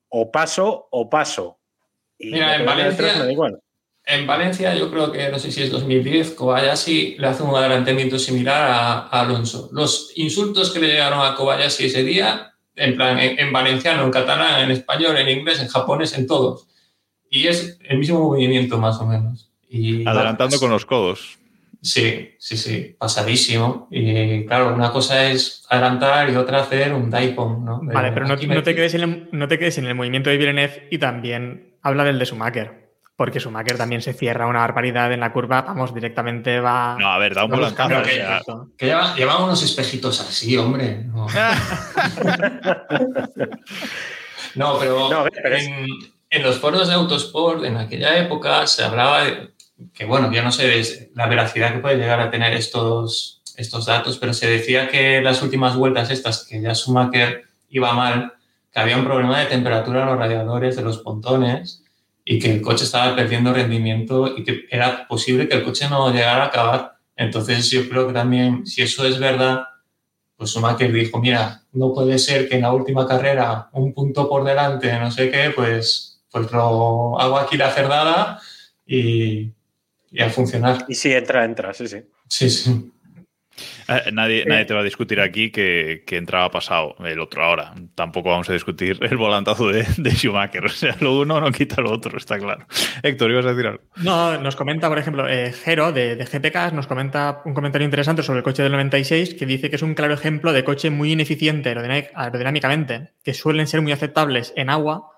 o 0.08 0.30
paso 0.30 0.86
o 0.92 1.10
paso. 1.10 1.58
Y 2.16 2.30
Mira, 2.30 2.54
en 2.54 2.64
Valencia, 2.64 3.12
me 3.12 3.24
da 3.24 3.32
igual. 3.32 3.58
en 4.04 4.24
Valencia 4.24 4.72
yo 4.76 4.88
creo 4.88 5.10
que, 5.10 5.28
no 5.30 5.38
sé 5.40 5.50
si 5.50 5.64
es 5.64 5.70
2010, 5.72 6.30
Kobayashi 6.34 7.16
le 7.18 7.26
hace 7.26 7.42
un 7.42 7.56
adelantamiento 7.56 8.20
similar 8.20 8.70
a, 8.70 8.98
a 9.08 9.20
Alonso. 9.22 9.68
Los 9.72 10.12
insultos 10.14 10.70
que 10.70 10.78
le 10.78 10.86
llegaron 10.86 11.26
a 11.26 11.34
Kobayashi 11.34 11.86
ese 11.86 12.04
día, 12.04 12.54
en 12.76 12.94
plan, 12.94 13.18
en, 13.18 13.36
en 13.36 13.52
valenciano, 13.52 14.04
en 14.04 14.12
catalán, 14.12 14.62
en 14.62 14.70
español, 14.70 15.16
en 15.16 15.28
inglés, 15.28 15.60
en 15.60 15.66
japonés, 15.66 16.16
en 16.16 16.28
todos 16.28 16.69
y 17.30 17.46
es 17.46 17.78
el 17.88 17.98
mismo 17.98 18.18
movimiento 18.18 18.78
más 18.78 19.00
o 19.00 19.06
menos. 19.06 19.48
Y, 19.68 20.06
Adelantando 20.06 20.58
con 20.58 20.70
los 20.70 20.84
codos. 20.84 21.38
Sí, 21.80 22.34
sí, 22.38 22.58
sí, 22.58 22.94
pasadísimo. 22.98 23.88
Y 23.90 24.44
claro, 24.44 24.74
una 24.74 24.92
cosa 24.92 25.30
es 25.30 25.64
adelantar 25.70 26.28
y 26.28 26.36
otra 26.36 26.60
hacer 26.60 26.92
un 26.92 27.08
daipon, 27.08 27.64
¿no? 27.64 27.80
De, 27.80 27.94
vale, 27.94 28.12
pero 28.12 28.26
no, 28.26 28.36
no, 28.36 28.62
te 28.62 28.74
quedes 28.74 28.92
en 28.94 29.02
el, 29.02 29.28
no 29.32 29.48
te 29.48 29.58
quedes 29.58 29.78
en 29.78 29.86
el 29.86 29.94
movimiento 29.94 30.28
de 30.28 30.36
Villeneuve 30.36 30.88
y 30.90 30.98
también 30.98 31.76
habla 31.80 32.04
del 32.04 32.18
de 32.18 32.26
Schumacher. 32.26 32.90
Porque 33.16 33.38
Schumacher 33.38 33.78
también 33.78 34.02
se 34.02 34.12
cierra 34.12 34.46
una 34.46 34.60
barbaridad 34.60 35.12
en 35.12 35.20
la 35.20 35.32
curva, 35.32 35.62
vamos, 35.62 35.94
directamente 35.94 36.60
va. 36.60 36.96
No, 36.98 37.12
a 37.12 37.18
ver, 37.18 37.34
da 37.34 37.44
un 37.44 37.50
volantazo. 37.50 38.02
Que, 38.02 38.16
ya... 38.16 38.40
que 38.76 38.86
lleva, 38.86 39.14
lleva, 39.14 39.44
unos 39.44 39.62
espejitos 39.62 40.20
así, 40.20 40.56
hombre. 40.56 41.04
No, 41.04 41.26
no 44.54 44.78
pero, 44.78 45.10
no, 45.10 45.24
pero 45.30 45.56
en, 45.56 45.86
en 46.30 46.42
los 46.44 46.58
foros 46.58 46.88
de 46.88 46.94
Autosport, 46.94 47.64
en 47.64 47.76
aquella 47.76 48.16
época, 48.18 48.66
se 48.66 48.84
hablaba 48.84 49.24
de 49.24 49.50
que, 49.92 50.04
bueno, 50.04 50.32
yo 50.32 50.42
no 50.42 50.52
sé 50.52 51.10
la 51.14 51.26
veracidad 51.26 51.72
que 51.72 51.80
puede 51.80 51.96
llegar 51.96 52.20
a 52.20 52.30
tener 52.30 52.54
estos, 52.54 53.42
estos 53.56 53.86
datos, 53.86 54.16
pero 54.18 54.32
se 54.32 54.48
decía 54.48 54.88
que 54.88 55.20
las 55.20 55.42
últimas 55.42 55.76
vueltas 55.76 56.10
estas, 56.10 56.46
que 56.46 56.60
ya 56.60 56.74
Schumacher 56.74 57.44
iba 57.68 57.92
mal, 57.92 58.32
que 58.72 58.78
había 58.78 58.96
un 58.96 59.04
problema 59.04 59.40
de 59.40 59.46
temperatura 59.46 60.02
en 60.02 60.06
los 60.06 60.18
radiadores 60.18 60.76
de 60.76 60.82
los 60.82 60.98
pontones 60.98 61.82
y 62.24 62.38
que 62.38 62.52
el 62.52 62.62
coche 62.62 62.84
estaba 62.84 63.16
perdiendo 63.16 63.52
rendimiento 63.52 64.28
y 64.36 64.44
que 64.44 64.66
era 64.70 65.08
posible 65.08 65.48
que 65.48 65.56
el 65.56 65.64
coche 65.64 65.88
no 65.88 66.12
llegara 66.12 66.44
a 66.44 66.46
acabar. 66.46 66.92
Entonces 67.16 67.68
yo 67.70 67.88
creo 67.88 68.06
que 68.06 68.12
también, 68.12 68.66
si 68.66 68.82
eso 68.82 69.04
es 69.04 69.18
verdad, 69.18 69.64
pues 70.36 70.50
Schumacher 70.50 70.92
dijo, 70.92 71.18
mira, 71.18 71.64
no 71.72 71.92
puede 71.92 72.18
ser 72.18 72.48
que 72.48 72.54
en 72.54 72.62
la 72.62 72.72
última 72.72 73.06
carrera 73.06 73.68
un 73.72 73.92
punto 73.92 74.28
por 74.28 74.44
delante, 74.44 74.96
no 74.98 75.10
sé 75.10 75.30
qué, 75.30 75.50
pues 75.54 76.09
pues 76.30 76.50
lo 76.52 77.20
hago 77.20 77.38
aquí 77.38 77.56
la 77.56 77.70
cerdada 77.70 78.40
y, 78.86 79.52
y 80.10 80.22
a 80.22 80.30
funcionar. 80.30 80.84
Y 80.88 80.94
si 80.94 81.12
entra, 81.12 81.44
entra, 81.44 81.74
sí, 81.74 81.88
sí. 81.88 82.02
Sí, 82.28 82.50
sí. 82.50 82.92
Eh, 83.88 84.10
nadie, 84.12 84.44
nadie, 84.46 84.64
te 84.64 84.74
va 84.74 84.80
a 84.80 84.84
discutir 84.84 85.20
aquí 85.20 85.50
que, 85.50 86.04
que, 86.06 86.16
entraba 86.16 86.50
pasado 86.50 86.94
el 87.04 87.18
otro 87.20 87.44
ahora. 87.44 87.74
Tampoco 87.94 88.30
vamos 88.30 88.48
a 88.48 88.52
discutir 88.52 88.98
el 89.02 89.16
volantazo 89.16 89.68
de, 89.68 89.86
de, 89.96 90.10
Schumacher. 90.12 90.64
O 90.66 90.68
sea, 90.68 90.96
lo 91.00 91.18
uno 91.18 91.40
no 91.40 91.50
quita 91.50 91.80
lo 91.82 91.92
otro, 91.92 92.16
está 92.16 92.38
claro. 92.38 92.66
Héctor, 93.02 93.30
¿ibas 93.30 93.46
a 93.46 93.50
decir 93.50 93.66
algo? 93.66 93.82
No, 93.96 94.38
nos 94.38 94.56
comenta, 94.56 94.88
por 94.88 94.98
ejemplo, 94.98 95.28
eh, 95.28 95.52
Jero 95.52 95.92
de, 95.92 96.16
de 96.16 96.24
GPK, 96.24 96.72
nos 96.72 96.86
comenta 96.86 97.42
un 97.44 97.54
comentario 97.54 97.84
interesante 97.84 98.22
sobre 98.22 98.38
el 98.38 98.44
coche 98.44 98.62
del 98.62 98.72
96 98.72 99.34
que 99.34 99.46
dice 99.46 99.68
que 99.68 99.76
es 99.76 99.82
un 99.82 99.94
claro 99.94 100.14
ejemplo 100.14 100.52
de 100.52 100.64
coche 100.64 100.90
muy 100.90 101.12
ineficiente 101.12 101.70
aerodinámicamente, 102.14 103.10
que 103.24 103.34
suelen 103.34 103.66
ser 103.66 103.82
muy 103.82 103.92
aceptables 103.92 104.52
en 104.56 104.70
agua 104.70 105.10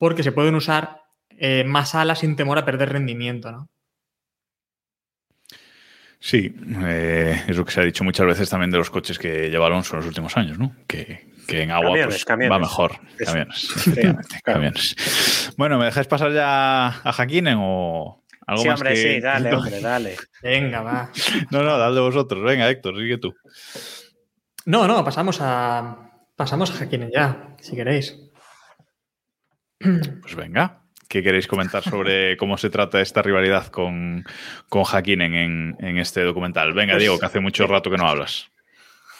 porque 0.00 0.22
se 0.22 0.32
pueden 0.32 0.54
usar 0.54 1.02
eh, 1.28 1.62
más 1.62 1.94
alas 1.94 2.20
sin 2.20 2.34
temor 2.34 2.56
a 2.56 2.64
perder 2.64 2.88
rendimiento, 2.88 3.52
¿no? 3.52 3.68
Sí, 6.18 6.54
eh, 6.84 7.44
es 7.46 7.56
lo 7.56 7.66
que 7.66 7.70
se 7.70 7.80
ha 7.80 7.84
dicho 7.84 8.02
muchas 8.02 8.26
veces 8.26 8.48
también 8.48 8.70
de 8.70 8.78
los 8.78 8.88
coches 8.88 9.18
que 9.18 9.50
lleva 9.50 9.66
Alonso 9.66 9.94
en 9.94 9.98
los 9.98 10.06
últimos 10.06 10.34
años, 10.38 10.58
¿no? 10.58 10.74
Que, 10.86 11.28
que 11.46 11.62
en 11.62 11.70
agua 11.70 11.90
camiones, 11.90 12.14
pues, 12.14 12.24
camiones. 12.24 12.52
va 12.52 12.58
mejor. 12.58 12.98
Camiones, 13.18 13.68
camiones. 14.42 15.52
Bueno, 15.58 15.78
¿me 15.78 15.84
dejáis 15.84 16.06
pasar 16.06 16.32
ya 16.32 16.86
a 16.86 17.12
Jaquinen 17.12 17.58
o 17.60 18.24
algo 18.46 18.62
sí, 18.62 18.68
más 18.68 18.80
hombre, 18.80 18.94
que... 18.94 19.02
sí, 19.02 19.20
dale, 19.20 19.54
hombre, 19.54 19.80
dale. 19.80 20.16
Venga, 20.42 20.80
va. 20.80 21.10
No, 21.50 21.62
no, 21.62 21.76
dale 21.76 22.00
vosotros. 22.00 22.42
Venga, 22.42 22.70
Héctor, 22.70 22.96
sigue 22.96 23.18
tú. 23.18 23.34
No, 24.64 24.86
no, 24.86 25.04
pasamos 25.04 25.38
a 25.42 26.10
pasamos 26.36 26.70
a 26.70 26.74
Jaquinen 26.74 27.10
ya, 27.12 27.54
si 27.60 27.76
queréis. 27.76 28.29
Pues 30.22 30.36
venga, 30.36 30.82
¿qué 31.08 31.22
queréis 31.22 31.46
comentar 31.46 31.82
sobre 31.82 32.36
cómo 32.36 32.58
se 32.58 32.70
trata 32.70 33.00
esta 33.00 33.22
rivalidad 33.22 33.66
con, 33.68 34.24
con 34.68 34.84
Hakkinen 34.84 35.34
en, 35.34 35.76
en, 35.80 35.98
este 35.98 36.22
documental? 36.22 36.74
Venga, 36.74 36.94
pues, 36.94 37.00
Diego, 37.00 37.18
que 37.18 37.26
hace 37.26 37.40
mucho 37.40 37.66
rato 37.66 37.90
que 37.90 37.96
no 37.96 38.06
hablas. 38.06 38.50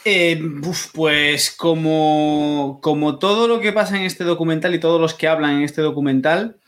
Eh, 0.04 0.40
uf, 0.62 0.92
pues 0.92 1.50
como, 1.50 2.78
como 2.82 3.18
todo 3.18 3.48
lo 3.48 3.61
que 3.61 3.72
pasa 3.72 3.96
en 3.96 4.02
este 4.02 4.24
documental 4.24 4.74
y 4.74 4.80
todos 4.80 5.00
los 5.00 5.14
que 5.14 5.28
hablan 5.28 5.56
en 5.56 5.62
este 5.62 5.82
documental, 5.82 6.58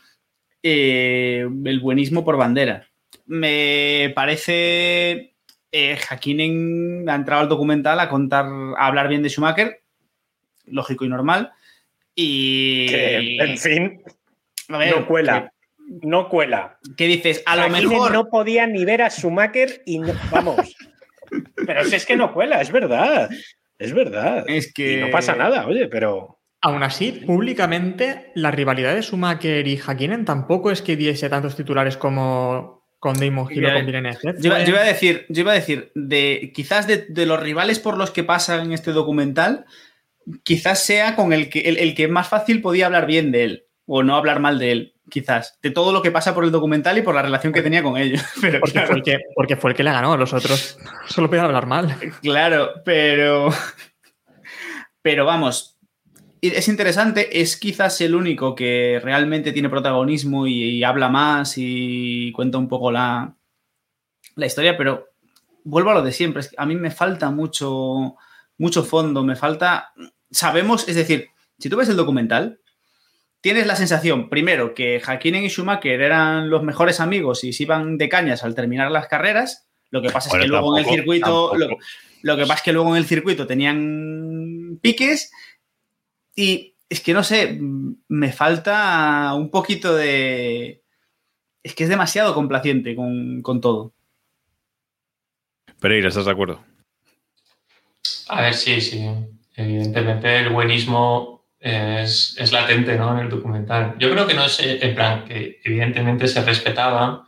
eh, 0.63 1.47
el 1.65 1.79
buenismo 1.79 2.25
por 2.25 2.37
bandera. 2.37 2.87
Me 3.25 4.11
parece 4.15 5.33
eh, 5.71 5.97
Hakkinen 6.09 7.07
ha 7.09 7.15
entrado 7.15 7.41
al 7.43 7.49
documental 7.49 7.99
a 7.99 8.09
contar, 8.09 8.45
a 8.45 8.87
hablar 8.87 9.07
bien 9.07 9.23
de 9.23 9.29
Schumacher, 9.29 9.81
lógico 10.65 11.05
y 11.05 11.09
normal 11.09 11.53
y. 12.15 12.87
Que, 12.87 13.37
en 13.37 13.57
fin. 13.57 14.03
Ver, 14.69 14.95
no 14.95 15.07
cuela. 15.07 15.43
Que, 15.43 16.07
no 16.07 16.29
cuela. 16.29 16.77
¿Qué 16.97 17.07
dices? 17.07 17.43
A 17.45 17.55
lo 17.55 17.69
mejor. 17.69 18.11
No 18.11 18.29
podía 18.29 18.67
ni 18.67 18.85
ver 18.85 19.01
a 19.01 19.09
Schumacher 19.09 19.81
y 19.85 19.99
no, 19.99 20.13
vamos. 20.31 20.75
pero 21.67 21.83
si 21.85 21.95
es 21.95 22.05
que 22.05 22.15
no 22.15 22.33
cuela, 22.33 22.61
es 22.61 22.71
verdad. 22.71 23.29
Es 23.77 23.93
verdad. 23.93 24.45
Es 24.47 24.73
que. 24.73 24.93
Y 24.93 25.01
no 25.01 25.09
pasa 25.09 25.35
nada, 25.35 25.67
oye, 25.67 25.87
pero. 25.87 26.39
Aún 26.61 26.81
así, 26.81 27.11
públicamente, 27.25 28.31
la 28.35 28.49
rivalidad 28.49 28.95
de 28.95 29.01
Schumacher 29.01 29.67
y 29.67 29.77
Hakkinen 29.77 30.23
tampoco 30.23 30.71
es 30.71 30.81
que 30.81 30.95
diese 30.95 31.27
tantos 31.29 31.57
titulares 31.57 31.97
como 31.97 32.85
con 32.99 33.19
Damon 33.19 33.51
Hill 33.51 33.65
o 33.65 33.73
con 33.73 33.85
Villeneuve. 33.85 34.17
¿eh? 34.23 34.33
Yo, 34.39 34.57
yo, 34.59 34.69
iba 34.69 34.79
a 34.79 34.85
decir, 34.85 35.25
yo 35.27 35.41
iba 35.41 35.51
a 35.51 35.55
decir, 35.55 35.91
de 35.93 36.53
quizás 36.55 36.87
de, 36.87 37.05
de 37.09 37.25
los 37.25 37.37
rivales 37.37 37.79
por 37.79 37.97
los 37.97 38.11
que 38.11 38.23
pasa 38.23 38.61
en 38.61 38.71
este 38.71 38.91
documental, 38.91 39.65
quizás 40.43 40.83
sea 40.83 41.15
con 41.15 41.33
el 41.33 41.49
que, 41.49 41.61
el, 41.61 41.77
el, 41.77 41.95
que 41.95 42.07
más 42.07 42.27
fácil 42.27 42.61
podía 42.61 42.85
hablar 42.85 43.05
bien 43.05 43.31
de 43.31 43.43
él 43.43 43.65
o 43.85 44.03
no 44.03 44.15
hablar 44.15 44.39
mal 44.39 44.59
de 44.59 44.71
él, 44.71 44.93
quizás, 45.09 45.59
de 45.61 45.71
todo 45.71 45.91
lo 45.91 46.01
que 46.01 46.11
pasa 46.11 46.33
por 46.33 46.45
el 46.45 46.51
documental 46.51 46.97
y 46.97 47.01
por 47.01 47.15
la 47.15 47.21
relación 47.21 47.51
que 47.51 47.61
tenía 47.61 47.83
con 47.83 47.97
ellos. 47.97 48.23
Pero, 48.41 48.59
porque, 48.59 48.73
claro, 48.73 48.87
fue 48.87 48.95
el 48.97 49.03
que, 49.03 49.19
porque 49.35 49.55
fue 49.55 49.71
el 49.71 49.77
que 49.77 49.83
le 49.83 49.91
ganó, 49.91 50.15
los 50.17 50.33
otros 50.33 50.77
solo 51.07 51.27
podían 51.27 51.45
hablar 51.45 51.65
mal. 51.65 51.95
Claro, 52.21 52.71
pero... 52.85 53.49
Pero 55.01 55.25
vamos, 55.25 55.77
es 56.41 56.69
interesante, 56.69 57.41
es 57.41 57.57
quizás 57.57 57.99
el 57.99 58.15
único 58.15 58.55
que 58.55 59.01
realmente 59.03 59.51
tiene 59.51 59.67
protagonismo 59.69 60.47
y, 60.47 60.77
y 60.77 60.83
habla 60.85 61.09
más 61.09 61.55
y 61.57 62.31
cuenta 62.31 62.57
un 62.57 62.69
poco 62.69 62.89
la, 62.89 63.35
la 64.35 64.45
historia, 64.45 64.77
pero 64.77 65.09
vuelvo 65.65 65.89
a 65.89 65.95
lo 65.95 66.01
de 66.03 66.13
siempre, 66.13 66.43
a 66.55 66.65
mí 66.65 66.75
me 66.75 66.89
falta 66.89 67.31
mucho 67.31 68.15
mucho 68.57 68.83
fondo, 68.83 69.23
me 69.23 69.35
falta. 69.35 69.93
Sabemos, 70.33 70.87
es 70.89 70.95
decir, 70.95 71.29
si 71.59 71.69
tú 71.69 71.77
ves 71.77 71.87
el 71.87 71.95
documental, 71.95 72.59
tienes 73.39 73.67
la 73.67 73.75
sensación, 73.75 74.29
primero, 74.29 74.73
que 74.73 74.99
Hakkinen 74.99 75.43
y 75.43 75.49
Schumacher 75.49 76.01
eran 76.01 76.49
los 76.49 76.63
mejores 76.63 76.99
amigos 76.99 77.43
y 77.43 77.53
se 77.53 77.63
iban 77.63 77.97
de 77.97 78.09
cañas 78.09 78.43
al 78.43 78.55
terminar 78.55 78.91
las 78.91 79.07
carreras. 79.07 79.67
Lo 79.89 80.01
que 80.01 80.09
pasa 80.09 80.29
es 80.29 80.41
que 80.41 80.47
luego 80.47 80.77
en 80.77 80.85
el 80.85 80.89
circuito. 80.89 81.55
Lo, 81.55 81.69
lo, 82.21 82.35
que 82.37 82.41
pasa 82.43 82.55
es 82.55 82.61
que 82.63 82.73
luego 82.73 82.89
en 82.91 82.97
el 82.97 83.05
circuito 83.05 83.45
tenían 83.45 84.79
piques. 84.81 85.31
Y 86.35 86.75
es 86.89 87.01
que 87.01 87.13
no 87.13 87.23
sé, 87.23 87.59
me 88.07 88.31
falta 88.31 89.33
un 89.35 89.51
poquito 89.51 89.93
de. 89.93 90.81
Es 91.61 91.75
que 91.75 91.83
es 91.83 91.89
demasiado 91.89 92.33
complaciente 92.33 92.95
con, 92.95 93.41
con 93.41 93.61
todo. 93.61 93.93
Pereira, 95.79 96.07
¿estás 96.07 96.25
de 96.25 96.31
acuerdo? 96.31 96.63
A 98.29 98.41
ver, 98.41 98.53
sí, 98.53 98.79
sí. 98.79 99.05
Evidentemente 99.55 100.39
el 100.39 100.49
buenismo 100.49 101.45
es, 101.59 102.35
es, 102.39 102.51
latente 102.51 102.97
¿no? 102.97 103.13
en 103.13 103.25
el 103.25 103.29
documental. 103.29 103.95
Yo 103.99 104.09
creo 104.11 104.27
que 104.27 104.33
no 104.33 104.45
es 104.45 104.59
en 104.59 104.95
plan 104.95 105.25
que 105.25 105.61
evidentemente 105.63 106.27
se 106.27 106.43
respetaban, 106.43 107.21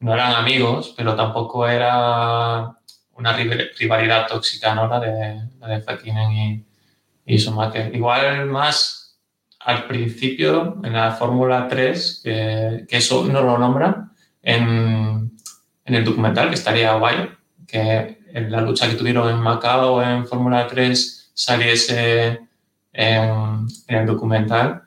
no 0.00 0.14
eran 0.14 0.32
amigos, 0.32 0.94
pero 0.96 1.14
tampoco 1.14 1.68
era 1.68 2.76
una 3.14 3.32
rivalidad 3.32 4.26
tóxica, 4.26 4.74
¿no? 4.74 4.88
La 4.88 4.98
de, 4.98 5.42
la 5.60 5.68
de 5.68 5.80
Fekinen 5.80 6.32
y, 6.32 6.66
y 7.26 7.38
Schumacher. 7.38 7.94
Igual 7.94 8.46
más 8.46 9.18
al 9.60 9.86
principio, 9.86 10.80
en 10.82 10.92
la 10.92 11.12
Fórmula 11.12 11.68
3, 11.68 12.20
que, 12.24 12.86
que, 12.88 12.96
eso 12.96 13.24
no 13.26 13.42
lo 13.42 13.58
nombra 13.58 14.08
en, 14.42 15.38
en 15.84 15.94
el 15.94 16.04
documental, 16.04 16.48
que 16.48 16.56
estaría 16.56 16.94
guay, 16.94 17.30
que 17.68 18.22
en 18.32 18.50
la 18.50 18.60
lucha 18.60 18.88
que 18.88 18.96
tuvieron 18.96 19.28
en 19.28 19.38
Macao 19.38 20.02
en 20.02 20.26
Fórmula 20.26 20.66
3 20.66 21.21
saliese 21.32 22.40
en, 22.92 23.66
en, 23.88 23.98
el 23.98 24.06
documental. 24.06 24.82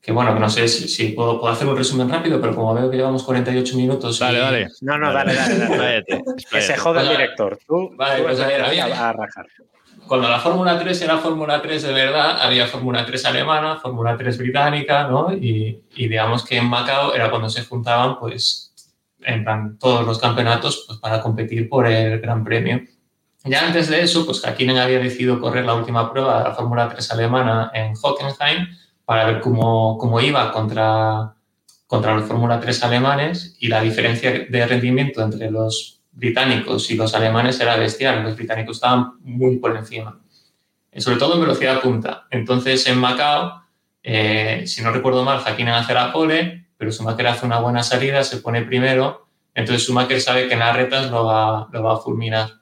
Que 0.00 0.12
bueno, 0.12 0.32
que 0.32 0.40
no 0.40 0.48
sé 0.48 0.66
si, 0.66 0.88
si 0.88 1.08
puedo, 1.08 1.38
puedo, 1.38 1.52
hacer 1.52 1.68
un 1.68 1.76
resumen 1.76 2.08
rápido, 2.08 2.40
pero 2.40 2.54
como 2.54 2.74
veo 2.74 2.90
que 2.90 2.96
llevamos 2.96 3.22
48 3.22 3.76
minutos. 3.76 4.18
Dale, 4.18 4.38
y... 4.38 4.40
dale. 4.40 4.68
No, 4.80 4.96
no, 4.98 5.12
dale, 5.12 5.34
dale. 5.34 5.58
dale, 5.58 5.76
dale. 5.76 6.04
que 6.50 6.60
se 6.62 6.76
joda 6.76 7.02
el 7.02 7.08
director. 7.10 7.58
Tú, 7.66 7.90
vale, 7.96 8.20
tú 8.20 8.22
pues 8.24 8.40
a 8.40 8.46
ver, 8.46 8.62
había, 8.62 8.86
a, 8.86 9.10
a 9.10 9.12
rajar. 9.12 9.46
Cuando 10.10 10.28
la 10.28 10.40
Fórmula 10.40 10.76
3 10.76 11.02
era 11.02 11.18
Fórmula 11.18 11.62
3 11.62 11.82
de 11.82 11.92
verdad, 11.92 12.40
había 12.40 12.66
Fórmula 12.66 13.06
3 13.06 13.26
alemana, 13.26 13.76
Fórmula 13.76 14.16
3 14.16 14.38
británica, 14.38 15.06
¿no? 15.06 15.32
Y, 15.32 15.84
y 15.94 16.08
digamos 16.08 16.44
que 16.44 16.56
en 16.56 16.64
Macao 16.64 17.14
era 17.14 17.30
cuando 17.30 17.48
se 17.48 17.64
juntaban, 17.64 18.18
pues, 18.18 18.74
en 19.22 19.44
plan, 19.44 19.78
todos 19.78 20.04
los 20.04 20.18
campeonatos 20.18 20.84
pues, 20.86 20.98
para 20.98 21.20
competir 21.20 21.68
por 21.68 21.86
el 21.86 22.20
Gran 22.20 22.42
Premio. 22.42 22.80
Ya 23.44 23.66
antes 23.66 23.88
de 23.88 24.02
eso, 24.02 24.26
pues 24.26 24.44
Hakkinen 24.44 24.76
había 24.76 24.98
decidido 24.98 25.40
correr 25.40 25.64
la 25.64 25.74
última 25.74 26.12
prueba 26.12 26.38
de 26.38 26.44
la 26.44 26.54
Fórmula 26.54 26.88
3 26.88 27.10
alemana 27.12 27.70
en 27.72 27.94
Hockenheim 28.00 28.68
para 29.06 29.24
ver 29.24 29.40
cómo, 29.40 29.96
cómo 29.96 30.20
iba 30.20 30.52
contra, 30.52 31.34
contra 31.86 32.14
los 32.14 32.28
Fórmula 32.28 32.60
3 32.60 32.84
alemanes 32.84 33.56
y 33.58 33.68
la 33.68 33.80
diferencia 33.80 34.30
de 34.30 34.66
rendimiento 34.66 35.22
entre 35.22 35.50
los 35.50 36.02
británicos 36.12 36.90
y 36.90 36.96
los 36.96 37.14
alemanes 37.14 37.58
era 37.60 37.76
bestial. 37.76 38.22
Los 38.22 38.36
británicos 38.36 38.76
estaban 38.76 39.12
muy 39.22 39.56
por 39.56 39.74
encima, 39.74 40.20
sobre 40.98 41.16
todo 41.16 41.34
en 41.34 41.40
velocidad 41.40 41.80
punta. 41.80 42.26
Entonces 42.30 42.86
en 42.88 42.98
Macao, 42.98 43.62
eh, 44.02 44.64
si 44.66 44.82
no 44.82 44.92
recuerdo 44.92 45.24
mal, 45.24 45.40
Hakkinen 45.42 45.72
hace 45.72 45.94
la 45.94 46.12
pole, 46.12 46.66
pero 46.76 46.92
Schumacher 46.92 47.26
hace 47.28 47.46
una 47.46 47.60
buena 47.60 47.82
salida, 47.82 48.22
se 48.22 48.36
pone 48.36 48.62
primero, 48.62 49.28
entonces 49.54 49.86
Schumacher 49.86 50.20
sabe 50.20 50.46
que 50.46 50.54
en 50.54 50.60
las 50.60 50.76
retas 50.76 51.10
lo 51.10 51.24
va, 51.24 51.68
lo 51.72 51.82
va 51.82 51.94
a 51.94 51.96
fulminar 51.96 52.59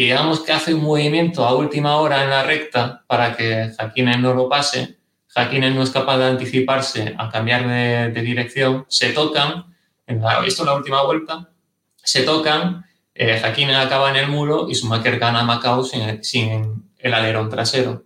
y 0.00 0.04
digamos 0.04 0.40
que 0.40 0.52
hace 0.52 0.72
un 0.72 0.82
movimiento 0.82 1.44
a 1.44 1.54
última 1.54 1.96
hora 1.96 2.24
en 2.24 2.30
la 2.30 2.42
recta 2.42 3.04
para 3.06 3.36
que 3.36 3.70
Hakkinen 3.78 4.22
no 4.22 4.32
lo 4.32 4.48
pase, 4.48 4.96
Hakkinen 5.34 5.74
no 5.76 5.82
es 5.82 5.90
capaz 5.90 6.16
de 6.16 6.24
anticiparse 6.24 7.14
a 7.18 7.28
cambiar 7.28 7.68
de, 7.68 8.10
de 8.10 8.22
dirección, 8.22 8.86
se 8.88 9.10
tocan, 9.10 9.76
en 10.06 10.22
la, 10.22 10.42
esto 10.46 10.62
es 10.62 10.66
la 10.66 10.74
última 10.74 11.02
vuelta, 11.02 11.50
se 11.96 12.22
tocan, 12.22 12.86
eh, 13.14 13.42
Hakkinen 13.44 13.76
acaba 13.76 14.08
en 14.08 14.16
el 14.16 14.28
muro 14.28 14.68
y 14.70 14.74
Schumacher 14.74 15.18
gana 15.18 15.42
Macao 15.42 15.84
sin, 15.84 16.24
sin 16.24 16.90
el 16.96 17.12
alerón 17.12 17.50
trasero. 17.50 18.04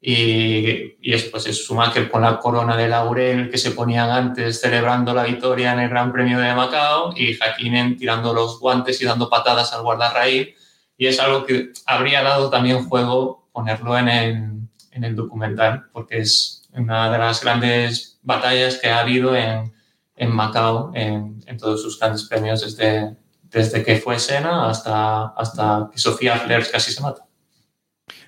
Y, 0.00 0.96
y 1.00 1.14
eso 1.14 1.28
pues 1.30 1.46
es 1.46 1.64
Schumacher 1.64 2.10
con 2.10 2.22
la 2.22 2.40
corona 2.40 2.76
de 2.76 2.88
laurel 2.88 3.50
que 3.50 3.58
se 3.58 3.70
ponían 3.70 4.10
antes 4.10 4.60
celebrando 4.60 5.14
la 5.14 5.22
victoria 5.22 5.74
en 5.74 5.78
el 5.78 5.90
Gran 5.90 6.12
Premio 6.12 6.40
de 6.40 6.52
Macao 6.56 7.12
y 7.14 7.38
Hakkinen 7.38 7.96
tirando 7.96 8.34
los 8.34 8.58
guantes 8.58 9.00
y 9.00 9.04
dando 9.04 9.30
patadas 9.30 9.72
al 9.72 9.82
guardarraíl 9.82 10.56
y 10.98 11.06
es 11.06 11.20
algo 11.20 11.44
que 11.44 11.72
habría 11.84 12.22
dado 12.22 12.50
también 12.50 12.84
juego 12.88 13.48
ponerlo 13.52 13.96
en 13.98 14.08
el, 14.08 14.34
en 14.92 15.04
el 15.04 15.14
documental, 15.14 15.86
porque 15.92 16.18
es 16.18 16.68
una 16.72 17.10
de 17.10 17.18
las 17.18 17.42
grandes 17.42 18.18
batallas 18.22 18.78
que 18.78 18.88
ha 18.88 19.00
habido 19.00 19.34
en, 19.34 19.72
en 20.16 20.30
Macao 20.30 20.92
en, 20.94 21.42
en, 21.46 21.58
todos 21.58 21.82
sus 21.82 21.98
grandes 21.98 22.24
premios 22.24 22.60
desde, 22.62 23.16
desde 23.42 23.82
que 23.82 23.96
fue 23.96 24.18
Sena 24.18 24.68
hasta, 24.68 25.28
hasta 25.28 25.88
que 25.92 25.98
Sofía 25.98 26.36
Flers 26.38 26.68
casi 26.68 26.92
se 26.92 27.02
mata. 27.02 27.24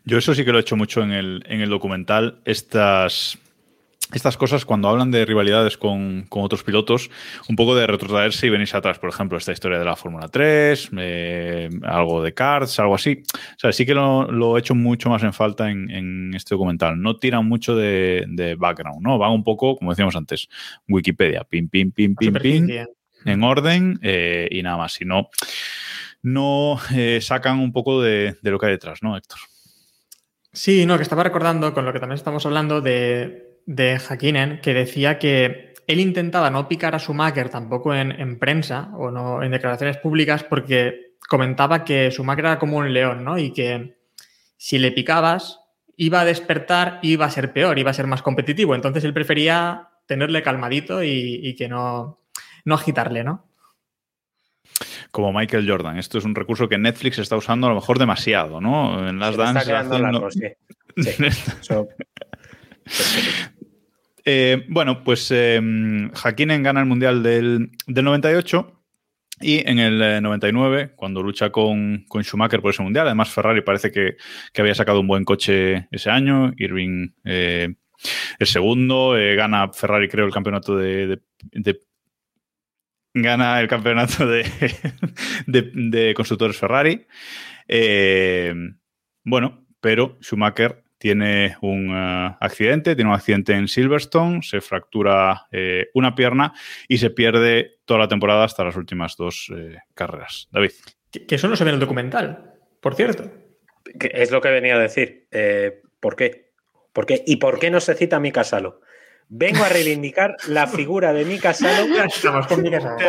Yo 0.05 0.19
eso 0.19 0.35
sí 0.35 0.45
que 0.45 0.53
lo 0.53 0.59
he 0.59 0.63
hecho 0.63 0.77
mucho 0.77 1.03
en 1.03 1.13
el, 1.13 1.43
en 1.47 1.61
el 1.61 1.69
documental, 1.69 2.41
estas 2.45 3.39
estas 4.13 4.39
cosas 4.39 4.65
cuando 4.65 4.89
hablan 4.89 5.11
de 5.11 5.27
rivalidades 5.27 5.77
con, 5.77 6.25
con, 6.29 6.43
otros 6.43 6.63
pilotos, 6.63 7.11
un 7.49 7.57
poco 7.57 7.77
de 7.77 7.87
retrotraerse 7.87 8.47
y 8.47 8.51
venirse 8.51 8.77
atrás. 8.77 8.99
Por 8.99 9.11
ejemplo, 9.11 9.37
esta 9.37 9.53
historia 9.53 9.79
de 9.79 9.85
la 9.85 9.97
Fórmula 9.97 10.29
3, 10.29 10.91
eh, 10.99 11.69
algo 11.83 12.23
de 12.23 12.33
karts, 12.33 12.79
algo 12.81 12.95
así. 12.95 13.23
O 13.35 13.59
sea, 13.59 13.73
sí 13.73 13.85
que 13.85 13.95
lo, 13.95 14.31
lo 14.31 14.57
he 14.57 14.61
hecho 14.61 14.75
mucho 14.75 15.11
más 15.11 15.23
en 15.23 15.33
falta 15.35 15.71
en, 15.71 15.91
en 15.91 16.35
este 16.35 16.55
documental. 16.55 17.01
No 17.01 17.17
tiran 17.17 17.47
mucho 17.47 17.77
de, 17.77 18.25
de, 18.29 18.55
background, 18.55 19.03
¿no? 19.03 19.19
Van 19.19 19.33
un 19.33 19.45
poco, 19.45 19.77
como 19.77 19.91
decíamos 19.91 20.17
antes, 20.17 20.49
Wikipedia, 20.89 21.45
pim, 21.45 21.69
pim, 21.69 21.93
pim, 21.93 22.15
pim, 22.15 22.33
pim, 22.35 22.69
en 23.25 23.45
orden 23.45 23.99
eh, 24.03 24.49
y 24.51 24.63
nada 24.63 24.79
más. 24.79 24.95
Si 24.95 25.05
no, 25.05 25.29
no 26.23 26.79
eh, 26.95 27.21
sacan 27.21 27.61
un 27.61 27.73
poco 27.73 28.01
de, 28.01 28.39
de 28.41 28.51
lo 28.51 28.59
que 28.59 28.67
hay 28.67 28.73
detrás, 28.73 29.03
¿no, 29.03 29.19
Héctor? 29.19 29.39
Sí, 30.51 30.87
no, 30.87 30.97
que 30.97 31.03
estaba 31.03 31.23
recordando 31.23 31.75
con 31.75 31.85
lo 31.85 31.93
que 31.93 32.01
también 32.01 32.17
estamos 32.17 32.47
hablando 32.47 32.81
de 32.81 33.48
de 33.69 33.99
Hakkinen 33.99 34.61
que 34.63 34.73
decía 34.73 35.19
que 35.19 35.75
él 35.87 36.01
intentaba 36.01 36.49
no 36.49 36.69
picar 36.69 36.95
a 36.95 36.99
Schumacher 36.99 37.51
tampoco 37.51 37.95
en, 37.95 38.13
en, 38.13 38.39
prensa 38.39 38.91
o 38.97 39.11
no 39.11 39.43
en 39.43 39.51
declaraciones 39.51 39.99
públicas 39.99 40.43
porque 40.43 41.17
comentaba 41.29 41.85
que 41.85 42.11
Schumacher 42.11 42.47
era 42.47 42.59
como 42.59 42.79
un 42.79 42.95
león, 42.95 43.25
¿no? 43.25 43.37
Y 43.37 43.53
que 43.53 43.99
si 44.57 44.79
le 44.79 44.91
picabas 44.91 45.61
iba 45.97 46.23
a 46.23 46.25
despertar 46.25 46.99
y 47.03 47.13
iba 47.13 47.27
a 47.27 47.31
ser 47.31 47.53
peor, 47.53 47.79
iba 47.79 47.91
a 47.91 47.95
ser 47.95 48.07
más 48.07 48.23
competitivo. 48.23 48.75
Entonces 48.75 49.05
él 49.05 49.13
prefería 49.13 49.91
tenerle 50.07 50.43
calmadito 50.43 51.05
y, 51.05 51.41
y 51.43 51.55
que 51.55 51.69
no, 51.69 52.23
no 52.65 52.75
agitarle, 52.75 53.23
¿no? 53.23 53.45
como 55.11 55.33
Michael 55.33 55.69
Jordan. 55.69 55.99
Esto 55.99 56.19
es 56.19 56.25
un 56.25 56.35
recurso 56.35 56.69
que 56.69 56.79
Netflix 56.79 57.19
está 57.19 57.37
usando 57.37 57.67
a 57.67 57.71
lo 57.71 57.77
mejor 57.77 57.99
demasiado, 57.99 58.61
¿no? 58.61 59.09
En 59.09 59.19
las 59.19 59.37
danzas. 59.37 59.69
Haciendo... 59.69 59.99
Largo, 59.99 60.31
sí. 60.31 60.43
Sí. 60.97 61.11
Eso... 61.61 61.89
Eh, 64.31 64.67
bueno, 64.69 65.03
pues 65.05 65.31
eh, 65.31 65.59
Hakkinen 66.13 66.63
gana 66.63 66.81
el 66.81 66.87
Mundial 66.87 67.23
del, 67.23 67.71
del 67.87 68.05
98 68.05 68.85
y 69.41 69.67
en 69.67 69.79
el 69.79 70.23
99, 70.23 70.93
cuando 70.97 71.23
lucha 71.23 71.49
con, 71.49 72.05
con, 72.09 72.23
Schumacher 72.23 72.61
por 72.61 72.73
ese 72.73 72.83
Mundial, 72.83 73.07
además 73.07 73.31
Ferrari 73.31 73.63
parece 73.63 73.91
que, 73.91 74.19
que 74.53 74.61
había 74.61 74.75
sacado 74.75 75.01
un 75.01 75.07
buen 75.07 75.25
coche 75.25 75.89
ese 75.91 76.11
año, 76.11 76.53
Irving 76.59 77.13
eh, 77.25 77.75
el 78.39 78.47
segundo, 78.47 79.17
eh, 79.17 79.35
gana 79.35 79.73
Ferrari 79.73 80.11
creo 80.11 80.27
el 80.27 80.33
campeonato 80.33 80.77
de, 80.77 81.21
gana 83.15 83.61
el 83.61 83.67
campeonato 83.67 84.27
de, 84.27 84.45
de 85.47 86.13
constructores 86.15 86.59
Ferrari. 86.59 87.07
Eh, 87.67 88.55
bueno, 89.25 89.67
pero 89.81 90.19
Schumacher 90.21 90.85
tiene 90.99 91.57
un 91.63 91.91
uh, 91.91 92.37
accidente, 92.41 92.95
tiene 92.95 93.11
un 93.11 93.17
accidente 93.17 93.55
en 93.55 93.69
Silverstone, 93.69 94.43
se 94.43 94.61
fractura 94.61 95.47
eh, 95.51 95.89
una 95.95 96.15
pierna 96.15 96.53
y 96.89 96.99
se 96.99 97.11
pierde 97.11 97.79
toda 97.85 98.01
la 98.01 98.09
temporada 98.09 98.45
hasta 98.45 98.65
las 98.65 98.77
últimas 98.77 99.17
dos 99.17 99.51
eh, 99.57 99.79
carreras. 99.95 100.49
David. 100.51 100.73
Que, 101.11 101.25
que, 101.25 101.37
eso 101.37 101.49
no 101.49 101.57
se 101.57 101.65
ve 101.65 101.71
en 101.71 101.75
el 101.75 101.81
documental, 101.81 102.55
por 102.81 102.95
cierto. 102.95 103.31
Es 104.01 104.31
lo 104.31 104.41
que 104.41 104.51
venía 104.51 104.75
a 104.75 104.79
decir. 104.79 105.27
Eh, 105.31 105.81
¿Por 106.01 106.17
qué? 106.17 106.53
¿Por 106.93 107.07
qué? 107.07 107.23
¿Y 107.27 107.37
por 107.37 107.59
qué 107.59 107.71
no 107.71 107.81
se 107.81 107.95
cita 107.95 108.17
a 108.17 108.21
Mika 108.21 108.45
Salo? 108.45 108.81
Vengo 109.29 109.63
a 109.65 109.69
reivindicar 109.69 110.37
la 110.49 110.67
figura 110.67 111.13
de 111.13 111.25
Mika 111.25 111.55
Salo. 111.55 111.87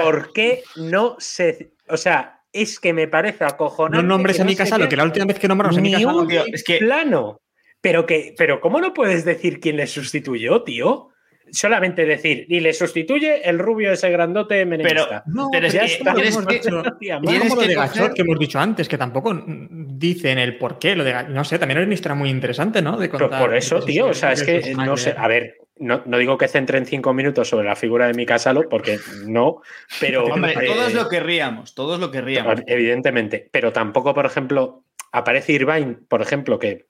¿Por 0.03 0.31
qué 0.31 0.63
no 0.75 1.15
se.? 1.19 1.73
O 1.87 1.97
sea, 1.97 2.41
es 2.53 2.79
que 2.79 2.93
me 2.93 3.07
parece 3.07 3.43
acojonante. 3.45 4.01
No 4.01 4.07
nombres 4.15 4.39
a 4.39 4.45
Mika 4.45 4.65
Salo, 4.65 4.87
que 4.87 4.95
la 4.95 5.03
última 5.03 5.25
vez 5.25 5.39
que 5.39 5.47
nombramos 5.47 5.77
a 5.77 5.81
Mika 5.81 5.99
Salo. 5.99 6.27
Es 6.29 6.63
que. 6.63 6.77
Plano. 6.77 7.41
Pero, 7.81 8.05
que, 8.05 8.33
pero 8.37 8.59
¿cómo 8.61 8.81
no 8.81 8.93
puedes 8.93 9.23
decir 9.25 9.59
quién 9.59 9.77
le 9.77 9.87
sustituyó, 9.87 10.63
tío? 10.63 11.09
solamente 11.51 12.05
decir, 12.05 12.45
y 12.47 12.59
le 12.59 12.73
sustituye 12.73 13.49
el 13.49 13.57
rubio 13.57 13.91
ese 13.91 14.11
grandote 14.11 14.67
menemista. 14.67 15.23
No, 15.25 15.47
Pero 15.51 15.65
es 15.65 15.73
pero 15.73 15.83
que 15.83 15.91
es 15.93 15.97
como 15.97 16.13
tienes 16.13 16.35
hemos 16.35 16.45
que- 16.45 16.53
dicho- 16.53 16.83
Tía, 16.99 17.15
No 17.15 17.21
es 17.23 17.29
Tienes 17.29 17.49
como 17.49 17.55
lo 17.55 17.61
que 17.61 17.67
de 17.69 17.73
Gachot 17.75 18.13
que 18.13 18.21
hemos 18.21 18.37
dicho 18.39 18.59
antes, 18.59 18.87
que 18.87 18.97
tampoco 18.99 19.43
dicen 19.47 20.37
el 20.37 20.59
por 20.59 20.77
qué. 20.77 20.95
Lo 20.95 21.03
de, 21.03 21.23
no 21.29 21.43
sé, 21.43 21.57
también 21.57 21.79
es 21.79 21.85
una 21.85 21.93
historia 21.95 22.13
muy 22.15 22.29
interesante, 22.29 22.83
¿no? 22.83 22.97
De 22.97 23.09
Pero 23.09 23.31
por 23.31 23.55
eso, 23.55 23.79
tío, 23.81 24.09
o 24.09 24.13
sea, 24.13 24.33
es 24.33 24.43
que 24.43 24.75
no 24.75 24.95
sé, 24.95 25.15
a 25.17 25.27
ver, 25.27 25.55
no, 25.77 26.03
no 26.05 26.19
digo 26.19 26.37
que 26.37 26.47
centren 26.47 26.85
cinco 26.85 27.15
minutos 27.15 27.49
sobre 27.49 27.65
la 27.67 27.75
figura 27.75 28.05
de 28.05 28.13
Mika 28.13 28.37
Salo, 28.37 28.69
porque 28.69 28.99
no, 29.25 29.63
pero... 29.99 30.25
Hombre, 30.31 30.51
eh, 30.51 30.67
todos 30.67 30.93
lo 30.93 31.09
querríamos, 31.09 31.73
todos 31.73 31.99
lo 31.99 32.11
querríamos. 32.11 32.61
Evidentemente, 32.67 33.49
pero 33.51 33.73
tampoco, 33.73 34.13
por 34.13 34.27
ejemplo, 34.27 34.83
aparece 35.11 35.53
Irvine, 35.53 35.97
por 36.07 36.21
ejemplo, 36.21 36.59
que, 36.59 36.85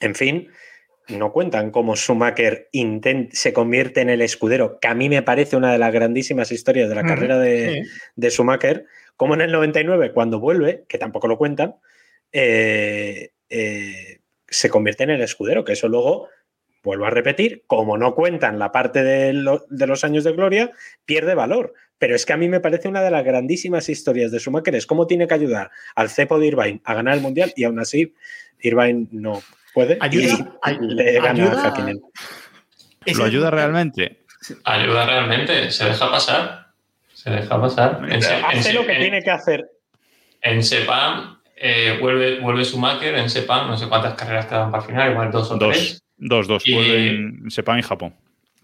en 0.00 0.14
fin, 0.14 0.48
no 1.08 1.32
cuentan 1.32 1.70
cómo 1.70 1.94
Schumacher 1.96 2.68
se 3.32 3.52
convierte 3.52 4.00
en 4.00 4.10
el 4.10 4.22
escudero, 4.22 4.78
que 4.80 4.88
a 4.88 4.94
mí 4.94 5.08
me 5.08 5.22
parece 5.22 5.56
una 5.56 5.72
de 5.72 5.78
las 5.78 5.92
grandísimas 5.92 6.50
historias 6.52 6.88
de 6.88 6.94
la 6.94 7.04
carrera 7.04 7.38
de, 7.38 7.84
sí. 7.84 7.90
de 8.16 8.30
Schumacher, 8.30 8.86
como 9.16 9.34
en 9.34 9.40
el 9.42 9.52
99, 9.52 10.12
cuando 10.12 10.40
vuelve, 10.40 10.84
que 10.88 10.98
tampoco 10.98 11.28
lo 11.28 11.38
cuentan, 11.38 11.76
eh, 12.32 13.30
eh, 13.48 14.18
se 14.48 14.68
convierte 14.68 15.04
en 15.04 15.10
el 15.10 15.22
escudero, 15.22 15.64
que 15.64 15.72
eso 15.72 15.88
luego, 15.88 16.28
vuelvo 16.82 17.06
a 17.06 17.10
repetir, 17.10 17.64
como 17.66 17.96
no 17.96 18.14
cuentan 18.14 18.58
la 18.58 18.72
parte 18.72 19.02
de, 19.02 19.32
lo- 19.32 19.64
de 19.70 19.86
los 19.86 20.04
años 20.04 20.24
de 20.24 20.32
gloria, 20.32 20.70
pierde 21.04 21.34
valor. 21.34 21.74
Pero 21.98 22.14
es 22.14 22.26
que 22.26 22.32
a 22.34 22.36
mí 22.36 22.48
me 22.48 22.60
parece 22.60 22.88
una 22.88 23.02
de 23.02 23.10
las 23.10 23.24
grandísimas 23.24 23.88
historias 23.88 24.30
de 24.30 24.38
Schumacher, 24.38 24.74
es 24.74 24.86
cómo 24.86 25.06
tiene 25.06 25.26
que 25.26 25.34
ayudar 25.34 25.70
al 25.94 26.10
cepo 26.10 26.38
de 26.38 26.48
Irvine 26.48 26.80
a 26.84 26.94
ganar 26.94 27.14
el 27.14 27.22
Mundial 27.22 27.52
y 27.56 27.64
aún 27.64 27.78
así 27.78 28.12
Irvine 28.60 29.06
no 29.12 29.40
puede 29.76 29.98
Ayuda- 30.00 30.34
y 30.38 30.44
ay- 30.62 30.78
le 30.80 31.12
gana 31.20 31.30
ayuda- 31.30 31.66
Hakkinen. 31.68 32.00
¿Lo 33.14 33.24
ayuda 33.24 33.50
realmente? 33.50 34.24
Ayuda 34.64 35.04
realmente, 35.06 35.70
se 35.70 35.84
deja 35.84 36.10
pasar. 36.10 36.68
Se 37.12 37.28
deja 37.30 37.60
pasar. 37.60 38.00
En, 38.08 38.22
Se- 38.22 38.38
en 38.38 38.44
Hace 38.44 38.72
lo 38.72 38.86
que 38.86 38.92
en- 38.94 39.00
tiene 39.00 39.22
que 39.22 39.30
hacer. 39.30 39.64
en 40.40 40.62
Sepam 40.62 41.36
eh, 41.56 41.98
vuelve, 42.00 42.40
vuelve 42.40 42.64
Schumacher, 42.64 43.14
en 43.16 43.28
Sepam, 43.30 43.68
no 43.68 43.76
sé 43.76 43.86
cuántas 43.88 44.14
carreras 44.14 44.46
quedan 44.46 44.70
para 44.70 44.82
el 44.82 44.88
final, 44.88 45.10
igual 45.12 45.30
dos 45.30 45.50
o 45.50 45.58
tres. 45.58 46.02
Dos, 46.16 46.48
dos, 46.48 46.48
dos. 46.48 46.62
Y- 46.66 46.72
Vuelven 46.74 47.50
Sepan 47.50 47.78
y 47.78 47.82
Japón. 47.82 48.14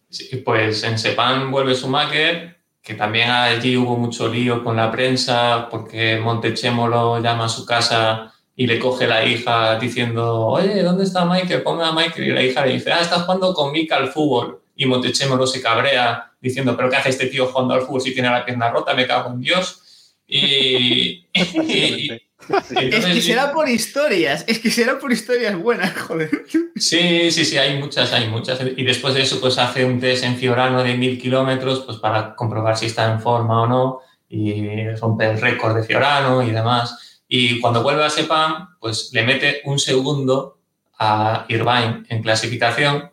Sí, 0.08 0.36
pues 0.44 0.82
en 0.84 0.98
Sepam 0.98 1.50
vuelve 1.50 1.74
Schumacher, 1.74 2.56
que 2.82 2.94
también 2.94 3.30
allí 3.30 3.76
hubo 3.76 3.96
mucho 3.98 4.28
lío 4.32 4.64
con 4.64 4.76
la 4.76 4.90
prensa, 4.90 5.68
porque 5.70 6.18
Montechemo 6.18 6.88
lo 6.88 7.20
llama 7.22 7.44
a 7.44 7.48
su 7.48 7.64
casa 7.66 8.31
y 8.54 8.66
le 8.66 8.78
coge 8.78 9.06
la 9.06 9.24
hija 9.24 9.78
diciendo, 9.78 10.46
oye, 10.46 10.82
¿dónde 10.82 11.04
está 11.04 11.24
Michael? 11.24 11.62
Ponme 11.62 11.84
a 11.84 11.92
Michael. 11.92 12.26
Y 12.28 12.30
la 12.32 12.42
hija 12.42 12.64
le 12.66 12.74
dice, 12.74 12.92
ah, 12.92 13.00
está 13.00 13.20
jugando 13.20 13.54
con 13.54 13.72
Mika 13.72 13.96
al 13.96 14.08
fútbol. 14.08 14.60
Y 14.76 14.86
Montechemo 14.86 15.36
lo 15.36 15.46
se 15.46 15.62
cabrea 15.62 16.32
diciendo, 16.40 16.76
¿pero 16.76 16.90
qué 16.90 16.96
hace 16.96 17.10
este 17.10 17.26
tío 17.26 17.46
jugando 17.46 17.74
al 17.74 17.82
fútbol 17.82 18.00
si 18.02 18.12
tiene 18.12 18.28
la 18.30 18.44
pierna 18.44 18.70
rota? 18.70 18.94
Me 18.94 19.06
cago 19.06 19.30
en 19.30 19.40
Dios. 19.40 19.78
Y, 20.26 21.26
y- 21.32 21.32
y 21.34 22.10
Es 22.12 22.66
que 22.68 22.84
entonces- 22.86 23.24
será 23.24 23.52
por 23.52 23.68
historias, 23.68 24.44
es 24.48 24.58
que 24.58 24.70
será 24.70 24.98
por 24.98 25.12
historias 25.12 25.56
buenas, 25.56 25.96
joder. 25.96 26.30
Sí, 26.76 27.30
sí, 27.30 27.44
sí, 27.44 27.56
hay 27.58 27.78
muchas, 27.78 28.12
hay 28.12 28.28
muchas. 28.28 28.60
Y 28.76 28.82
después 28.84 29.14
de 29.14 29.22
eso, 29.22 29.40
pues 29.40 29.58
hace 29.58 29.84
un 29.84 30.00
test 30.00 30.24
en 30.24 30.36
Fiorano 30.36 30.82
de 30.82 30.94
mil 30.94 31.20
kilómetros, 31.20 31.80
pues 31.86 31.98
para 31.98 32.34
comprobar 32.34 32.76
si 32.76 32.86
está 32.86 33.10
en 33.12 33.20
forma 33.20 33.62
o 33.62 33.66
no, 33.66 34.00
y 34.28 34.88
rompe 34.96 35.26
el 35.30 35.40
récord 35.40 35.76
de 35.76 35.84
Fiorano 35.84 36.42
y 36.42 36.50
demás. 36.50 37.11
Y 37.34 37.60
cuando 37.60 37.82
vuelve 37.82 38.04
a 38.04 38.10
Sepam, 38.10 38.76
pues 38.78 39.08
le 39.14 39.22
mete 39.22 39.62
un 39.64 39.78
segundo 39.78 40.58
a 40.98 41.46
Irvine 41.48 42.04
en 42.10 42.22
clasificación 42.22 43.10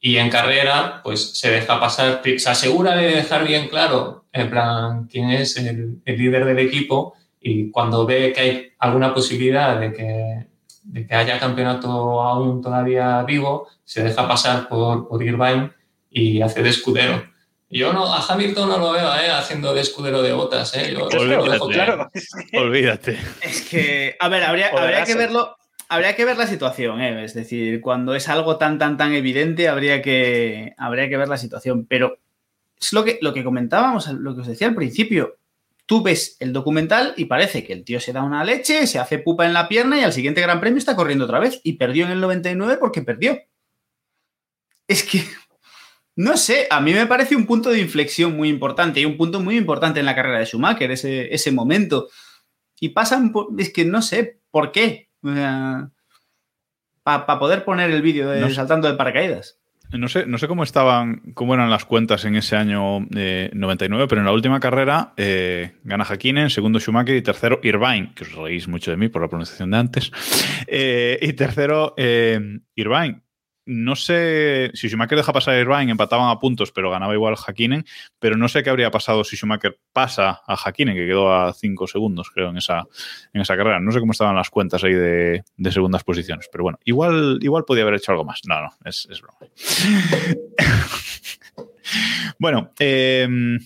y 0.00 0.16
en 0.16 0.30
carrera, 0.30 1.02
pues 1.04 1.38
se 1.38 1.50
deja 1.50 1.78
pasar, 1.78 2.22
se 2.24 2.48
asegura 2.48 2.96
de 2.96 3.16
dejar 3.16 3.46
bien 3.46 3.68
claro, 3.68 4.24
en 4.32 4.48
plan, 4.48 5.08
quién 5.08 5.28
es 5.28 5.58
el, 5.58 6.00
el 6.06 6.18
líder 6.18 6.46
del 6.46 6.58
equipo 6.58 7.16
y 7.38 7.70
cuando 7.70 8.06
ve 8.06 8.32
que 8.32 8.40
hay 8.40 8.72
alguna 8.78 9.12
posibilidad 9.12 9.78
de 9.78 9.92
que, 9.92 10.46
de 10.84 11.06
que 11.06 11.14
haya 11.14 11.38
campeonato 11.38 12.22
aún 12.22 12.62
todavía 12.62 13.24
vivo, 13.24 13.68
se 13.84 14.02
deja 14.04 14.26
pasar 14.26 14.70
por, 14.70 15.06
por 15.06 15.22
Irvine 15.22 15.70
y 16.08 16.40
hace 16.40 16.62
de 16.62 16.70
escudero. 16.70 17.22
Yo 17.74 17.92
no, 17.92 18.14
a 18.14 18.24
Hamilton 18.24 18.68
no 18.68 18.78
lo 18.78 18.92
veo 18.92 19.12
¿eh? 19.16 19.30
haciendo 19.30 19.74
de 19.74 19.80
escudero 19.80 20.22
de 20.22 20.32
botas. 20.32 20.76
¿eh? 20.76 20.92
Yo 20.92 21.08
Pues 21.08 21.24
lo 21.24 21.44
dejo 21.44 21.64
olvídate. 21.64 21.74
claro. 21.74 22.10
Olvídate. 22.52 23.18
Es 23.40 23.62
que, 23.68 24.16
a 24.20 24.28
ver, 24.28 24.44
habría, 24.44 24.70
que 25.04 25.16
verlo. 25.16 25.56
Habría 25.88 26.14
que 26.14 26.24
ver 26.24 26.38
la 26.38 26.46
situación, 26.46 27.00
¿eh? 27.00 27.24
es 27.24 27.34
decir, 27.34 27.80
cuando 27.80 28.14
es 28.14 28.28
algo 28.28 28.58
tan, 28.58 28.78
tan, 28.78 28.96
tan 28.96 29.12
evidente, 29.12 29.68
habría 29.68 30.02
que, 30.02 30.72
habría 30.78 31.08
que 31.08 31.16
ver 31.16 31.26
la 31.26 31.36
situación. 31.36 31.84
Pero 31.86 32.18
es 32.80 32.92
lo 32.92 33.04
que, 33.04 33.18
lo 33.20 33.34
que 33.34 33.42
comentábamos, 33.42 34.06
lo 34.06 34.36
que 34.36 34.42
os 34.42 34.46
decía 34.46 34.68
al 34.68 34.76
principio. 34.76 35.36
Tú 35.84 36.00
ves 36.00 36.36
el 36.38 36.52
documental 36.52 37.12
y 37.16 37.24
parece 37.24 37.64
que 37.64 37.72
el 37.72 37.82
tío 37.82 37.98
se 37.98 38.12
da 38.12 38.22
una 38.22 38.44
leche, 38.44 38.86
se 38.86 39.00
hace 39.00 39.18
pupa 39.18 39.46
en 39.46 39.52
la 39.52 39.66
pierna 39.66 39.98
y 39.98 40.04
al 40.04 40.12
siguiente 40.12 40.40
Gran 40.40 40.60
Premio 40.60 40.78
está 40.78 40.94
corriendo 40.94 41.24
otra 41.24 41.40
vez. 41.40 41.60
Y 41.64 41.72
perdió 41.72 42.06
en 42.06 42.12
el 42.12 42.20
99 42.20 42.76
porque 42.78 43.02
perdió. 43.02 43.36
Es 44.86 45.02
que, 45.02 45.24
no 46.16 46.36
sé, 46.36 46.66
a 46.70 46.80
mí 46.80 46.92
me 46.92 47.06
parece 47.06 47.34
un 47.36 47.46
punto 47.46 47.70
de 47.70 47.80
inflexión 47.80 48.36
muy 48.36 48.48
importante 48.48 49.00
y 49.00 49.04
un 49.04 49.16
punto 49.16 49.40
muy 49.40 49.56
importante 49.56 50.00
en 50.00 50.06
la 50.06 50.14
carrera 50.14 50.38
de 50.38 50.46
Schumacher, 50.46 50.90
ese, 50.90 51.34
ese 51.34 51.50
momento. 51.52 52.08
Y 52.80 52.90
pasan, 52.90 53.32
por- 53.32 53.48
es 53.58 53.72
que 53.72 53.84
no 53.84 54.02
sé 54.02 54.40
por 54.50 54.70
qué. 54.72 55.08
Para 57.02 57.38
poder 57.38 57.64
poner 57.64 57.90
el 57.90 58.02
vídeo 58.02 58.30
de 58.30 58.40
No 58.40 58.48
sé. 58.48 58.54
saltando 58.54 58.88
de 58.88 58.94
paracaídas. 58.94 59.58
No 59.92 60.08
sé, 60.08 60.26
no 60.26 60.38
sé 60.38 60.48
cómo 60.48 60.64
estaban, 60.64 61.20
cómo 61.34 61.54
eran 61.54 61.70
las 61.70 61.84
cuentas 61.84 62.24
en 62.24 62.34
ese 62.34 62.56
año 62.56 63.06
eh, 63.14 63.50
99, 63.52 64.06
pero 64.08 64.22
en 64.22 64.24
la 64.24 64.32
última 64.32 64.58
carrera 64.58 65.12
eh, 65.16 65.74
gana 65.84 66.04
Hakkinen, 66.04 66.50
segundo 66.50 66.80
Schumacher 66.80 67.14
y 67.14 67.22
tercero 67.22 67.60
Irvine, 67.62 68.12
que 68.16 68.24
os 68.24 68.32
reís 68.32 68.66
mucho 68.66 68.90
de 68.90 68.96
mí 68.96 69.08
por 69.08 69.22
la 69.22 69.28
pronunciación 69.28 69.70
de 69.70 69.76
antes. 69.76 70.10
Eh, 70.66 71.18
y 71.20 71.32
tercero 71.34 71.94
eh, 71.96 72.40
Irvine. 72.74 73.20
No 73.66 73.96
sé 73.96 74.70
si 74.74 74.88
Schumacher 74.88 75.16
deja 75.16 75.32
pasar 75.32 75.54
a 75.54 75.60
Irvine, 75.60 75.92
empataban 75.92 76.30
a 76.30 76.38
puntos, 76.38 76.72
pero 76.72 76.90
ganaba 76.90 77.14
igual 77.14 77.36
Hakkinen, 77.36 77.84
pero 78.18 78.36
no 78.36 78.48
sé 78.48 78.62
qué 78.62 78.70
habría 78.70 78.90
pasado 78.90 79.24
si 79.24 79.36
Schumacher 79.36 79.78
pasa 79.92 80.42
a 80.46 80.56
Hakkinen, 80.56 80.94
que 80.94 81.06
quedó 81.06 81.32
a 81.32 81.52
5 81.52 81.86
segundos, 81.86 82.30
creo, 82.30 82.50
en 82.50 82.58
esa, 82.58 82.84
en 83.32 83.40
esa 83.40 83.56
carrera. 83.56 83.80
No 83.80 83.92
sé 83.92 84.00
cómo 84.00 84.12
estaban 84.12 84.36
las 84.36 84.50
cuentas 84.50 84.84
ahí 84.84 84.94
de, 84.94 85.44
de 85.56 85.72
segundas 85.72 86.04
posiciones, 86.04 86.48
pero 86.50 86.64
bueno, 86.64 86.78
igual, 86.84 87.38
igual 87.40 87.64
podía 87.64 87.82
haber 87.82 87.94
hecho 87.94 88.12
algo 88.12 88.24
más. 88.24 88.40
No, 88.46 88.60
no, 88.60 88.70
es, 88.84 89.08
es 89.10 89.20
broma. 89.20 89.38
bueno, 92.38 92.72
eh, 92.78 93.58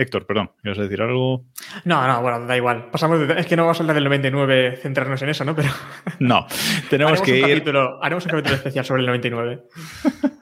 Héctor, 0.00 0.26
perdón, 0.26 0.52
¿ibas 0.62 0.78
a 0.78 0.82
decir 0.82 1.02
algo? 1.02 1.44
No, 1.84 2.06
no, 2.06 2.22
bueno, 2.22 2.46
da 2.46 2.56
igual. 2.56 2.88
Pasamos 2.90 3.18
de- 3.26 3.40
es 3.40 3.46
que 3.46 3.56
no 3.56 3.64
vamos 3.64 3.80
a 3.80 3.82
hablar 3.82 3.94
del 3.96 4.04
99, 4.04 4.76
centrarnos 4.80 5.20
en 5.22 5.28
eso, 5.30 5.44
¿no? 5.44 5.56
Pero 5.56 5.70
No, 6.20 6.46
tenemos 6.90 7.20
que 7.20 7.36
ir. 7.38 7.42
capítulo, 7.48 8.02
haremos 8.02 8.24
un 8.24 8.30
capítulo 8.30 8.54
especial 8.54 8.84
sobre 8.84 9.00
el 9.00 9.06
99. 9.06 9.62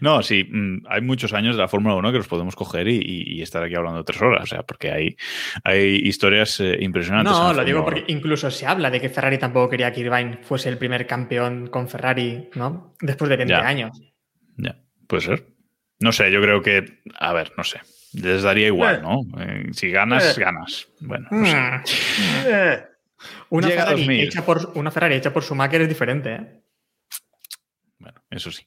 No, 0.00 0.22
sí, 0.24 0.42
mm, 0.42 0.86
hay 0.88 1.02
muchos 1.02 1.32
años 1.32 1.54
de 1.54 1.62
la 1.62 1.68
Fórmula 1.68 1.94
1 1.94 2.10
que 2.10 2.18
los 2.18 2.26
podemos 2.26 2.56
coger 2.56 2.88
y, 2.88 3.40
estar 3.40 3.62
aquí 3.62 3.76
hablando 3.76 4.02
tres 4.02 4.20
horas, 4.20 4.42
o 4.42 4.46
sea, 4.46 4.64
porque 4.64 4.90
hay, 4.90 5.16
hay 5.62 6.00
historias 6.02 6.58
eh, 6.58 6.78
impresionantes. 6.80 7.32
No, 7.32 7.52
lo 7.52 7.62
digo 7.64 7.84
porque 7.84 8.02
incluso 8.08 8.50
se 8.50 8.66
habla 8.66 8.90
de 8.90 9.00
que 9.00 9.08
Ferrari 9.08 9.38
tampoco 9.38 9.68
quería 9.70 9.92
que 9.92 10.00
Irvine 10.00 10.38
fuese 10.42 10.68
el 10.68 10.78
primer 10.78 11.06
campeón 11.06 11.68
con 11.68 11.88
Ferrari, 11.88 12.50
¿no? 12.56 12.94
Después 13.00 13.28
de 13.28 13.36
20 13.36 13.52
Ya. 13.54 13.60
años. 13.60 13.92
1. 14.58 14.68
Ya, 14.68 14.76
puede 15.06 15.22
ser. 15.22 15.46
No 16.00 16.10
sé, 16.10 16.32
yo 16.32 16.42
creo 16.42 16.60
que, 16.60 17.00
a 17.16 17.32
ver, 17.32 17.52
no 17.56 17.62
sé. 17.62 17.80
Les 18.14 18.42
daría 18.42 18.66
igual, 18.66 19.00
¿no? 19.02 19.20
Eh, 19.40 19.68
si 19.72 19.90
ganas, 19.90 20.36
Eh. 20.36 20.40
ganas. 20.40 20.88
Bueno, 21.00 21.26
no 21.30 21.46
sé. 21.46 21.56
Mm. 21.56 21.82
Eh, 22.46 22.84
Una, 23.50 23.68
Ferrari 23.68 23.90
2000. 24.00 24.20
hecha 24.24 24.44
por, 24.44 24.72
una 24.74 24.90
Ferrari 24.90 25.14
hecha 25.14 25.32
por 25.32 25.42
Schumacher 25.44 25.82
es 25.82 25.88
diferente, 25.88 26.34
¿eh? 26.34 26.60
Eso 28.32 28.50
sí. 28.50 28.66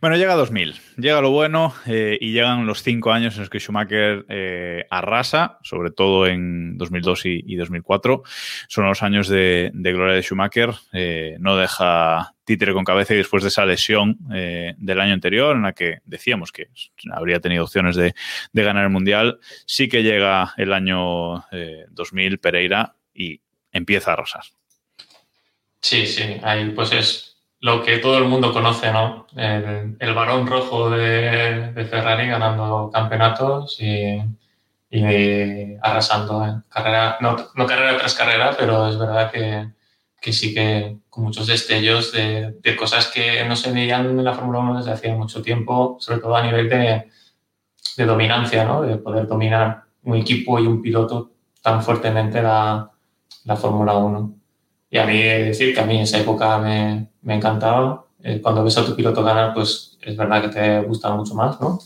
Bueno, 0.00 0.16
llega 0.16 0.34
2000, 0.34 0.74
llega 0.96 1.20
lo 1.20 1.30
bueno 1.30 1.72
eh, 1.86 2.18
y 2.20 2.32
llegan 2.32 2.66
los 2.66 2.82
cinco 2.82 3.12
años 3.12 3.34
en 3.34 3.40
los 3.40 3.50
que 3.50 3.60
Schumacher 3.60 4.26
eh, 4.28 4.84
arrasa, 4.90 5.58
sobre 5.62 5.92
todo 5.92 6.26
en 6.26 6.76
2002 6.76 7.26
y, 7.26 7.44
y 7.46 7.54
2004. 7.54 8.24
Son 8.66 8.84
los 8.84 9.04
años 9.04 9.28
de, 9.28 9.70
gloria 9.72 10.16
de 10.16 10.22
Schumacher. 10.22 10.70
eh, 10.92 11.36
no 11.38 11.56
deja 11.56 12.34
títere 12.44 12.72
con 12.72 12.84
cabeza 12.84 13.14
y 13.14 13.18
después 13.18 13.44
de 13.44 13.48
esa 13.48 13.64
lesión 13.64 14.18
del 14.28 15.00
año 15.00 15.14
anterior, 15.14 15.56
en 15.56 15.62
la 15.62 15.72
que 15.72 15.98
decíamos 16.04 16.52
que 16.52 16.68
habría 17.12 17.40
tenido 17.40 17.64
opciones 17.64 17.96
de, 17.96 18.14
de 18.52 18.62
ganar 18.62 18.84
el 18.84 18.90
Mundial, 18.90 19.40
sí 19.66 19.88
que 19.88 20.04
llega 20.04 20.54
el 20.56 20.72
año 20.72 21.44
eh, 21.50 21.86
2000 21.90 22.38
Pereira 22.38 22.94
y 23.12 23.40
empieza 23.72 24.10
a 24.10 24.14
arrasar. 24.14 24.42
Sí, 25.80 26.06
sí, 26.06 26.22
ahí 26.42 26.70
pues 26.70 26.92
es 26.92 27.35
lo 27.66 27.82
que 27.82 27.98
todo 27.98 28.16
el 28.18 28.26
mundo 28.26 28.52
conoce, 28.52 28.92
¿no? 28.92 29.26
El, 29.34 29.96
el 29.98 30.14
varón 30.14 30.46
rojo 30.46 30.88
de, 30.88 31.72
de 31.72 31.84
Ferrari 31.84 32.28
ganando 32.28 32.92
campeonatos 32.94 33.80
y, 33.80 34.22
y 34.88 35.76
arrasando 35.82 36.44
en 36.46 36.62
carrera, 36.68 37.18
no, 37.20 37.34
no 37.56 37.66
carrera 37.66 37.96
tras 37.98 38.14
carrera, 38.14 38.54
pero 38.56 38.86
es 38.88 38.96
verdad 38.96 39.32
que, 39.32 39.68
que 40.20 40.32
sí 40.32 40.54
que 40.54 40.98
con 41.10 41.24
muchos 41.24 41.48
destellos 41.48 42.12
de, 42.12 42.52
de 42.52 42.76
cosas 42.76 43.08
que 43.08 43.44
no 43.44 43.56
se 43.56 43.72
veían 43.72 44.06
en 44.06 44.24
la 44.24 44.34
Fórmula 44.34 44.60
1 44.60 44.78
desde 44.78 44.92
hacía 44.92 45.12
mucho 45.16 45.42
tiempo, 45.42 45.96
sobre 45.98 46.20
todo 46.20 46.36
a 46.36 46.44
nivel 46.44 46.68
de, 46.68 47.10
de 47.96 48.04
dominancia, 48.06 48.64
¿no? 48.64 48.82
de 48.82 48.96
poder 48.98 49.26
dominar 49.26 49.82
un 50.04 50.14
equipo 50.14 50.60
y 50.60 50.68
un 50.68 50.80
piloto 50.80 51.32
tan 51.62 51.82
fuertemente 51.82 52.40
la, 52.40 52.92
la 53.44 53.56
Fórmula 53.56 53.94
1. 53.96 54.34
Y 54.90 54.98
a 54.98 55.06
mí, 55.06 55.20
decir 55.20 55.74
que 55.74 55.80
a 55.80 55.86
mí 55.86 56.00
esa 56.00 56.18
época 56.18 56.58
me, 56.58 57.08
me 57.22 57.34
encantaba. 57.34 58.06
Eh, 58.22 58.40
cuando 58.40 58.64
ves 58.64 58.78
a 58.78 58.84
tu 58.84 58.94
piloto 58.94 59.22
ganar, 59.22 59.52
pues 59.54 59.98
es 60.00 60.16
verdad 60.16 60.42
que 60.42 60.48
te 60.48 60.80
gusta 60.82 61.14
mucho 61.14 61.34
más, 61.34 61.60
¿no? 61.60 61.78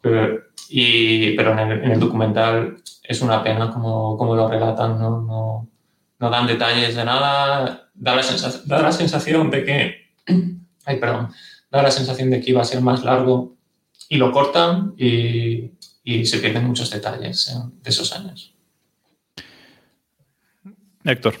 Pero, 0.00 0.40
y, 0.68 1.32
pero 1.36 1.52
en, 1.52 1.58
el, 1.58 1.84
en 1.84 1.90
el 1.92 2.00
documental 2.00 2.76
es 3.02 3.20
una 3.22 3.42
pena 3.42 3.70
como, 3.70 4.16
como 4.16 4.34
lo 4.34 4.48
relatan, 4.48 4.98
¿no? 4.98 5.22
No, 5.22 5.68
no 6.18 6.30
dan 6.30 6.46
detalles 6.46 6.94
de 6.94 7.04
nada, 7.04 7.90
da 7.94 8.16
la, 8.16 8.22
sensación, 8.22 8.62
da 8.66 8.82
la 8.82 8.92
sensación 8.92 9.50
de 9.50 9.64
que, 9.64 9.94
ay, 10.84 10.98
perdón, 10.98 11.30
da 11.70 11.82
la 11.82 11.90
sensación 11.90 12.30
de 12.30 12.40
que 12.40 12.50
iba 12.50 12.62
a 12.62 12.64
ser 12.64 12.80
más 12.80 13.04
largo 13.04 13.56
y 14.08 14.16
lo 14.16 14.32
cortan 14.32 14.94
y, 14.96 15.72
y 16.04 16.24
se 16.26 16.38
pierden 16.38 16.64
muchos 16.64 16.90
detalles 16.90 17.48
¿eh? 17.48 17.70
de 17.82 17.90
esos 17.90 18.12
años. 18.12 18.54
Héctor. 21.04 21.34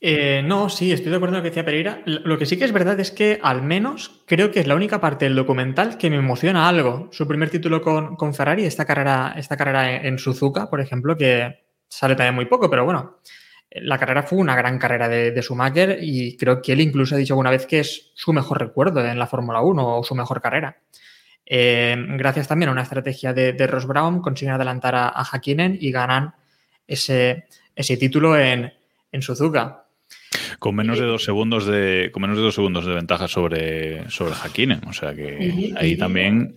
Eh, 0.00 0.42
no, 0.44 0.68
sí, 0.68 0.92
estoy 0.92 1.10
de 1.10 1.16
acuerdo 1.16 1.34
con 1.34 1.38
lo 1.38 1.42
que 1.42 1.50
decía 1.50 1.64
Pereira. 1.64 2.02
Lo 2.04 2.38
que 2.38 2.46
sí 2.46 2.56
que 2.56 2.64
es 2.64 2.72
verdad 2.72 2.98
es 3.00 3.10
que 3.10 3.40
al 3.42 3.62
menos 3.62 4.22
creo 4.26 4.50
que 4.50 4.60
es 4.60 4.66
la 4.66 4.76
única 4.76 5.00
parte 5.00 5.24
del 5.24 5.34
documental 5.34 5.98
que 5.98 6.10
me 6.10 6.16
emociona 6.16 6.68
algo. 6.68 7.08
Su 7.10 7.26
primer 7.26 7.50
título 7.50 7.82
con, 7.82 8.14
con 8.16 8.34
Ferrari, 8.34 8.64
esta 8.64 8.84
carrera, 8.84 9.34
esta 9.36 9.56
carrera 9.56 9.96
en, 9.96 10.06
en 10.06 10.18
Suzuka, 10.18 10.70
por 10.70 10.80
ejemplo, 10.80 11.16
que 11.16 11.64
sale 11.88 12.14
también 12.14 12.34
muy 12.34 12.44
poco, 12.44 12.70
pero 12.70 12.84
bueno, 12.84 13.18
la 13.70 13.98
carrera 13.98 14.22
fue 14.22 14.38
una 14.38 14.56
gran 14.56 14.78
carrera 14.78 15.08
de, 15.08 15.30
de 15.32 15.42
Schumacher 15.42 15.98
y 16.00 16.36
creo 16.36 16.62
que 16.62 16.72
él 16.72 16.80
incluso 16.80 17.14
ha 17.14 17.18
dicho 17.18 17.34
alguna 17.34 17.50
vez 17.50 17.66
que 17.66 17.80
es 17.80 18.12
su 18.14 18.32
mejor 18.32 18.58
recuerdo 18.60 19.04
en 19.04 19.18
la 19.18 19.26
Fórmula 19.26 19.60
1 19.60 19.98
o 19.98 20.04
su 20.04 20.14
mejor 20.14 20.40
carrera. 20.40 20.78
Eh, 21.44 21.96
gracias 22.16 22.46
también 22.46 22.68
a 22.68 22.72
una 22.72 22.82
estrategia 22.82 23.32
de, 23.32 23.54
de 23.54 23.66
Ross 23.66 23.86
Brown 23.86 24.20
consiguen 24.20 24.54
adelantar 24.54 24.94
a, 24.94 25.08
a 25.08 25.24
Hakkinen 25.24 25.78
y 25.80 25.90
ganan 25.90 26.34
ese, 26.86 27.46
ese 27.74 27.96
título 27.96 28.38
en, 28.38 28.72
en 29.12 29.22
Suzuka. 29.22 29.87
Con 30.58 30.74
menos 30.74 30.98
de 30.98 31.06
dos 31.06 31.24
segundos 31.24 31.66
de, 31.66 32.10
con 32.12 32.22
menos 32.22 32.36
de 32.36 32.42
dos 32.42 32.54
segundos 32.54 32.84
de 32.86 32.94
ventaja 32.94 33.28
sobre, 33.28 34.08
sobre 34.10 34.34
Hakkinen. 34.34 34.80
O 34.86 34.92
sea 34.92 35.14
que 35.14 35.38
Y- 35.40 35.74
ahí 35.76 35.92
y- 35.92 35.96
también. 35.98 36.56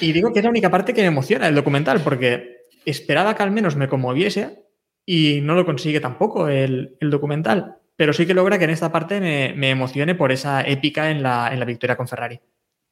Y 0.00 0.12
digo 0.12 0.32
que 0.32 0.38
es 0.40 0.44
la 0.44 0.50
única 0.50 0.70
parte 0.70 0.94
que 0.94 1.00
me 1.02 1.08
emociona 1.08 1.48
el 1.48 1.54
documental, 1.54 2.00
porque 2.02 2.58
esperaba 2.84 3.34
que 3.34 3.42
al 3.42 3.50
menos 3.50 3.74
me 3.76 3.88
conmoviese 3.88 4.60
y 5.04 5.40
no 5.42 5.54
lo 5.54 5.64
consigue 5.64 6.00
tampoco 6.00 6.48
el, 6.48 6.96
el 7.00 7.10
documental. 7.10 7.76
Pero 7.96 8.12
sí 8.12 8.26
que 8.26 8.34
logra 8.34 8.58
que 8.58 8.64
en 8.64 8.70
esta 8.70 8.92
parte 8.92 9.20
me, 9.20 9.54
me 9.56 9.70
emocione 9.70 10.14
por 10.14 10.30
esa 10.30 10.62
épica 10.62 11.10
en 11.10 11.22
la, 11.22 11.50
en 11.52 11.58
la 11.58 11.64
victoria 11.64 11.96
con 11.96 12.06
Ferrari. 12.08 12.38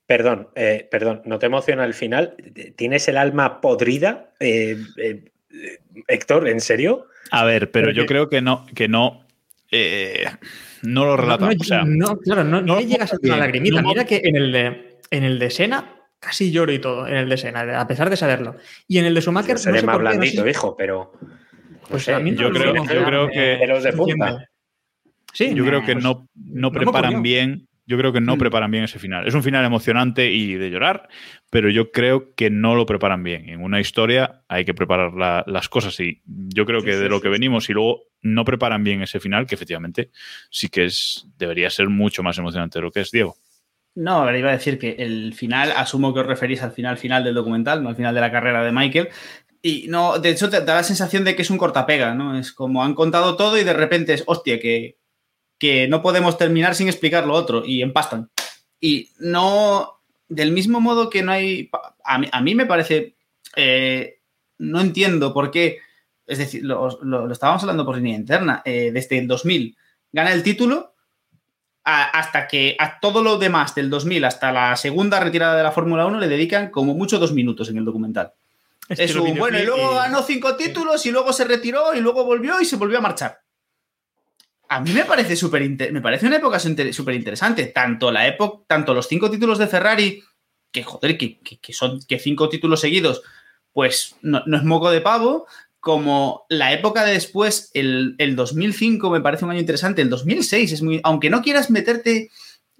Perdón, 0.06 0.48
eh, 0.54 0.86
perdón, 0.90 1.22
¿no 1.24 1.38
te 1.38 1.46
emociona 1.46 1.84
el 1.84 1.94
final? 1.94 2.34
¿Tienes 2.76 3.06
el 3.08 3.16
alma 3.16 3.60
podrida? 3.60 4.32
Eh, 4.40 4.76
eh, 4.96 5.24
eh, 5.50 5.78
Héctor, 6.08 6.48
¿en 6.48 6.60
serio? 6.60 7.06
A 7.30 7.44
ver, 7.44 7.70
pero 7.70 7.90
yo 7.90 8.04
creo 8.06 8.28
que 8.28 8.42
no, 8.42 8.66
que 8.74 8.88
no. 8.88 9.23
Eh, 9.74 10.26
no 10.82 11.04
lo 11.04 11.16
relata. 11.16 11.46
No, 11.46 11.50
no, 11.52 11.56
o 11.60 11.64
sea, 11.64 11.82
no, 11.84 12.16
claro, 12.18 12.44
no, 12.44 12.60
no 12.62 12.74
no- 12.76 12.80
llegas 12.80 13.12
a 13.12 13.16
una 13.22 13.36
lagrimita. 13.38 13.82
no- 13.82 13.88
Mira 13.88 14.04
que 14.04 14.20
en 14.24 14.36
el 14.36 14.52
de, 14.52 14.98
en 15.10 15.24
el 15.24 15.38
de 15.38 15.50
Sena 15.50 15.90
casi 16.20 16.50
lloro 16.52 16.72
y 16.72 16.78
todo, 16.78 17.06
en 17.06 17.16
el 17.16 17.28
de 17.28 17.36
Sena, 17.36 17.80
a 17.80 17.86
pesar 17.86 18.08
de 18.08 18.16
saberlo. 18.16 18.56
Y 18.88 18.98
en 18.98 19.04
el 19.04 19.14
de 19.14 19.20
Schumacher, 19.20 19.58
seré 19.58 19.82
más 19.82 19.98
blandito, 19.98 20.42
sé- 20.42 20.50
hijo, 20.50 20.74
pero. 20.76 21.12
Pues 21.88 22.04
sé, 22.04 22.14
a 22.14 22.18
mí 22.18 22.30
no 22.30 22.40
yo 22.40 22.50
creo- 22.50 22.74
yo 22.74 23.28
que- 23.28 23.58
de 23.82 23.92
punta. 23.92 24.48
Sí, 25.32 25.52
yo 25.54 25.64
creo 25.66 25.84
que 25.84 25.92
pues, 25.94 26.04
no, 26.04 26.70
preparan 26.72 27.22
bien. 27.22 27.68
Yo 27.86 27.98
creo 27.98 28.14
que 28.14 28.20
no 28.22 28.36
Mm. 28.36 28.38
preparan 28.38 28.70
bien 28.70 28.84
ese 28.84 28.98
final. 28.98 29.26
Es 29.28 29.34
un 29.34 29.42
final 29.42 29.62
emocionante 29.66 30.30
y 30.32 30.54
de 30.54 30.70
llorar, 30.70 31.06
pero 31.50 31.68
yo 31.68 31.90
creo 31.92 32.32
que 32.34 32.48
no 32.48 32.74
lo 32.74 32.86
preparan 32.86 33.22
bien. 33.22 33.50
En 33.50 33.62
una 33.62 33.78
historia 33.78 34.42
hay 34.48 34.64
que 34.64 34.72
preparar 34.72 35.12
la- 35.12 35.44
las 35.46 35.68
cosas 35.68 36.00
y 36.00 36.22
yo 36.24 36.64
creo 36.64 36.80
Sí, 36.80 36.86
que 36.86 36.92
sí, 36.94 36.98
de 37.00 37.08
lo 37.10 37.20
que 37.20 37.28
sí. 37.28 37.32
venimos 37.32 37.68
y 37.68 37.74
luego 37.74 38.04
no 38.24 38.44
preparan 38.44 38.82
bien 38.82 39.02
ese 39.02 39.20
final, 39.20 39.46
que 39.46 39.54
efectivamente 39.54 40.10
sí 40.50 40.68
que 40.68 40.86
es 40.86 41.26
debería 41.38 41.70
ser 41.70 41.88
mucho 41.88 42.22
más 42.22 42.36
emocionante 42.38 42.78
de 42.78 42.82
lo 42.82 42.90
que 42.90 43.02
es 43.02 43.10
Diego. 43.10 43.36
No, 43.94 44.24
ver, 44.24 44.36
iba 44.36 44.48
a 44.48 44.54
decir 44.54 44.78
que 44.78 44.96
el 44.98 45.34
final, 45.34 45.72
asumo 45.76 46.12
que 46.12 46.20
os 46.20 46.26
referís 46.26 46.62
al 46.62 46.72
final 46.72 46.98
final 46.98 47.22
del 47.22 47.34
documental, 47.34 47.82
no 47.82 47.90
al 47.90 47.96
final 47.96 48.14
de 48.14 48.20
la 48.20 48.32
carrera 48.32 48.64
de 48.64 48.72
Michael. 48.72 49.08
Y 49.62 49.86
no, 49.88 50.18
de 50.18 50.30
hecho, 50.30 50.50
te 50.50 50.62
da 50.62 50.74
la 50.74 50.82
sensación 50.82 51.24
de 51.24 51.36
que 51.36 51.42
es 51.42 51.50
un 51.50 51.58
cortapega, 51.58 52.14
¿no? 52.14 52.36
Es 52.36 52.52
como 52.52 52.82
han 52.82 52.94
contado 52.94 53.36
todo 53.36 53.56
y 53.56 53.64
de 53.64 53.72
repente 53.72 54.14
es, 54.14 54.24
hostia, 54.26 54.58
que, 54.58 54.98
que 55.58 55.86
no 55.86 56.02
podemos 56.02 56.36
terminar 56.36 56.74
sin 56.74 56.88
explicar 56.88 57.26
lo 57.26 57.34
otro 57.34 57.62
y 57.64 57.82
empastan. 57.82 58.30
Y 58.80 59.10
no, 59.20 60.00
del 60.28 60.50
mismo 60.50 60.80
modo 60.80 61.08
que 61.08 61.22
no 61.22 61.32
hay, 61.32 61.70
a 62.04 62.18
mí, 62.18 62.28
a 62.32 62.40
mí 62.40 62.54
me 62.54 62.66
parece, 62.66 63.14
eh, 63.54 64.18
no 64.58 64.80
entiendo 64.80 65.32
por 65.32 65.50
qué, 65.50 65.78
es 66.26 66.38
decir, 66.38 66.64
lo, 66.64 66.98
lo- 67.02 67.26
lo 67.26 67.32
estábamos 67.32 67.62
hablando 67.62 67.84
por 67.84 67.96
línea 67.96 68.16
interna, 68.16 68.62
eh, 68.64 68.90
desde 68.92 69.18
el 69.18 69.26
2000 69.28 69.76
gana 70.12 70.32
el 70.32 70.42
título 70.42 70.94
a- 71.84 72.10
hasta 72.18 72.46
que 72.48 72.76
a 72.78 72.98
todo 73.00 73.22
lo 73.22 73.36
demás 73.38 73.74
del 73.74 73.90
2000 73.90 74.24
hasta 74.24 74.50
la 74.52 74.74
segunda 74.76 75.20
retirada 75.20 75.56
de 75.56 75.62
la 75.62 75.72
Fórmula 75.72 76.06
1 76.06 76.18
le 76.18 76.28
dedican 76.28 76.70
como 76.70 76.94
mucho 76.94 77.18
dos 77.18 77.32
minutos 77.32 77.68
en 77.68 77.76
el 77.78 77.84
documental. 77.84 78.32
Es 78.88 79.10
un, 79.16 79.38
bueno, 79.38 79.58
y 79.58 79.66
luego 79.66 79.94
ganó 79.94 80.22
cinco 80.22 80.56
títulos 80.56 81.04
y 81.06 81.10
luego 81.10 81.32
se 81.32 81.44
retiró 81.44 81.94
y 81.94 82.00
luego 82.00 82.24
volvió 82.24 82.60
y 82.60 82.64
se 82.64 82.76
volvió 82.76 82.98
a 82.98 83.02
marchar. 83.02 83.40
A 84.68 84.80
mí 84.80 84.92
me 84.92 85.04
parece 85.04 85.36
súper 85.36 85.62
me 85.92 86.00
parece 86.00 86.26
una 86.26 86.36
época 86.36 86.58
súper 86.58 87.14
interesante. 87.14 87.66
Tanto 87.66 88.10
la 88.10 88.26
época, 88.26 88.64
tanto 88.66 88.94
los 88.94 89.06
cinco 89.08 89.30
títulos 89.30 89.58
de 89.58 89.66
Ferrari, 89.66 90.22
que 90.72 90.82
joder, 90.82 91.16
que, 91.18 91.38
que- 91.40 91.58
que 91.58 91.72
son 91.72 92.00
que 92.08 92.18
cinco 92.18 92.48
títulos 92.48 92.80
seguidos, 92.80 93.22
pues 93.72 94.16
no, 94.22 94.42
no 94.46 94.56
es 94.56 94.64
moco 94.64 94.90
de 94.90 95.00
pavo, 95.00 95.46
como 95.84 96.46
la 96.48 96.72
época 96.72 97.04
de 97.04 97.12
después, 97.12 97.70
el, 97.74 98.14
el 98.16 98.36
2005 98.36 99.10
me 99.10 99.20
parece 99.20 99.44
un 99.44 99.50
año 99.50 99.60
interesante, 99.60 100.00
el 100.00 100.08
2006 100.08 100.72
es 100.72 100.80
muy, 100.80 100.98
aunque 101.04 101.28
no 101.28 101.42
quieras 101.42 101.70
meterte, 101.70 102.30